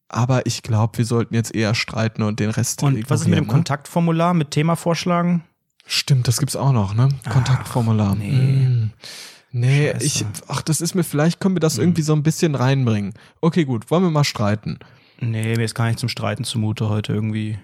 aber 0.09 0.47
ich 0.47 0.63
glaube, 0.63 0.99
wir 0.99 1.05
sollten 1.05 1.35
jetzt 1.35 1.55
eher 1.55 1.75
streiten 1.75 2.23
und 2.23 2.41
den 2.41 2.51
Rest 2.51 2.83
Und 2.83 3.11
was 3.11 3.23
ist 3.23 3.29
mit 3.29 3.39
dem 3.39 3.47
ne? 3.47 3.53
Kontaktformular 3.53 4.35
mit 4.35 4.51
Thema 4.51 4.77
vorschlagen? 4.77 5.45
Stimmt, 5.87 6.29
das 6.29 6.39
gibt's 6.39 6.57
auch 6.57 6.73
noch, 6.73 6.95
ne? 6.95 7.09
Kontaktformular. 7.29 8.15
nee. 8.15 8.31
Mm. 8.31 8.93
Nee, 9.53 9.91
Scheiße. 9.91 10.05
ich, 10.05 10.25
ach, 10.47 10.63
das 10.63 10.81
ist 10.81 10.95
mir, 10.95 11.03
vielleicht 11.03 11.41
können 11.41 11.57
wir 11.57 11.61
das 11.61 11.77
irgendwie 11.77 12.03
so 12.03 12.13
ein 12.13 12.23
bisschen 12.23 12.55
reinbringen. 12.55 13.15
Okay, 13.41 13.65
gut, 13.65 13.91
wollen 13.91 14.05
wir 14.05 14.11
mal 14.11 14.25
streiten. 14.25 14.79
Nee, 15.21 15.57
mir 15.57 15.65
ist 15.65 15.75
gar 15.75 15.87
nicht 15.87 15.99
zum 15.99 16.09
Streiten 16.09 16.45
zumute 16.45 16.89
heute 16.89 17.13
irgendwie. 17.13 17.59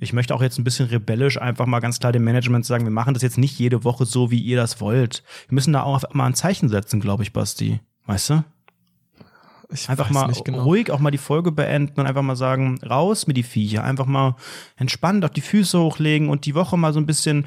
Ich 0.00 0.12
möchte 0.12 0.34
auch 0.34 0.42
jetzt 0.42 0.58
ein 0.58 0.64
bisschen 0.64 0.86
rebellisch 0.88 1.40
einfach 1.40 1.66
mal 1.66 1.80
ganz 1.80 1.98
klar 1.98 2.12
dem 2.12 2.24
Management 2.24 2.64
sagen, 2.64 2.84
wir 2.84 2.90
machen 2.92 3.14
das 3.14 3.22
jetzt 3.22 3.38
nicht 3.38 3.58
jede 3.58 3.82
Woche 3.84 4.06
so, 4.06 4.30
wie 4.30 4.38
ihr 4.40 4.56
das 4.56 4.80
wollt. 4.80 5.24
Wir 5.48 5.54
müssen 5.54 5.72
da 5.72 5.82
auch 5.82 6.02
mal 6.12 6.26
ein 6.26 6.34
Zeichen 6.34 6.68
setzen, 6.68 7.00
glaube 7.00 7.22
ich, 7.24 7.32
Basti. 7.32 7.80
Weißt 8.06 8.30
du? 8.30 8.44
Ich 9.70 9.88
Einfach 9.90 10.08
mal 10.10 10.32
genau. 10.44 10.62
ruhig 10.62 10.90
auch 10.90 10.98
mal 10.98 11.10
die 11.10 11.18
Folge 11.18 11.52
beenden 11.52 12.00
und 12.00 12.06
einfach 12.06 12.22
mal 12.22 12.36
sagen, 12.36 12.78
raus 12.88 13.26
mit 13.26 13.36
die 13.36 13.42
Viecher. 13.42 13.84
Einfach 13.84 14.06
mal 14.06 14.34
entspannt 14.76 15.24
auf 15.24 15.30
die 15.30 15.42
Füße 15.42 15.78
hochlegen 15.78 16.30
und 16.30 16.46
die 16.46 16.54
Woche 16.54 16.78
mal 16.78 16.94
so 16.94 17.00
ein 17.00 17.04
bisschen, 17.06 17.46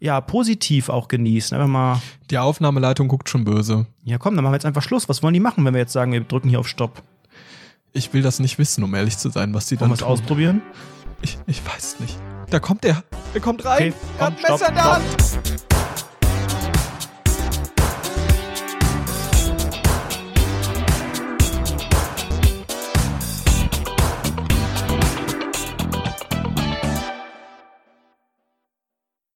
ja, 0.00 0.20
positiv 0.20 0.88
auch 0.88 1.06
genießen. 1.06 1.56
Einfach 1.56 1.70
mal, 1.70 2.02
Die 2.30 2.38
Aufnahmeleitung 2.38 3.06
guckt 3.06 3.28
schon 3.28 3.44
böse. 3.44 3.86
ja 4.02 4.18
komm, 4.18 4.34
dann 4.34 4.42
machen 4.42 4.52
wir 4.52 4.56
jetzt 4.56 4.66
einfach 4.66 4.82
Schluss. 4.82 5.08
Was 5.08 5.22
wollen 5.22 5.34
die 5.34 5.40
machen, 5.40 5.64
wenn 5.64 5.74
wir 5.74 5.80
jetzt 5.80 5.92
sagen, 5.92 6.12
wir 6.12 6.22
drücken 6.22 6.48
hier 6.48 6.58
auf 6.58 6.66
Stopp? 6.66 7.02
Ich 7.92 8.12
will 8.12 8.22
das 8.22 8.40
nicht 8.40 8.58
wissen, 8.58 8.82
um 8.82 8.92
ehrlich 8.94 9.18
zu 9.18 9.30
sein, 9.30 9.54
was 9.54 9.66
die 9.66 9.78
Wollen 9.78 9.90
dann 9.90 9.98
wir 9.98 10.02
es 10.02 10.02
ausprobieren? 10.02 10.62
Ich, 11.22 11.38
ich 11.46 11.66
weiß 11.66 12.00
nicht. 12.00 12.18
Da 12.50 12.58
kommt 12.58 12.84
er. 12.84 13.02
Er 13.34 13.40
kommt 13.40 13.64
rein. 13.64 13.92
Okay, 13.92 13.94
er 14.18 14.26
komm, 14.26 14.26
hat 14.26 14.42
Messer 14.42 14.56
stopp, 14.56 14.68
in 14.68 14.74
der. 14.74 14.84
Hand. 14.84 15.79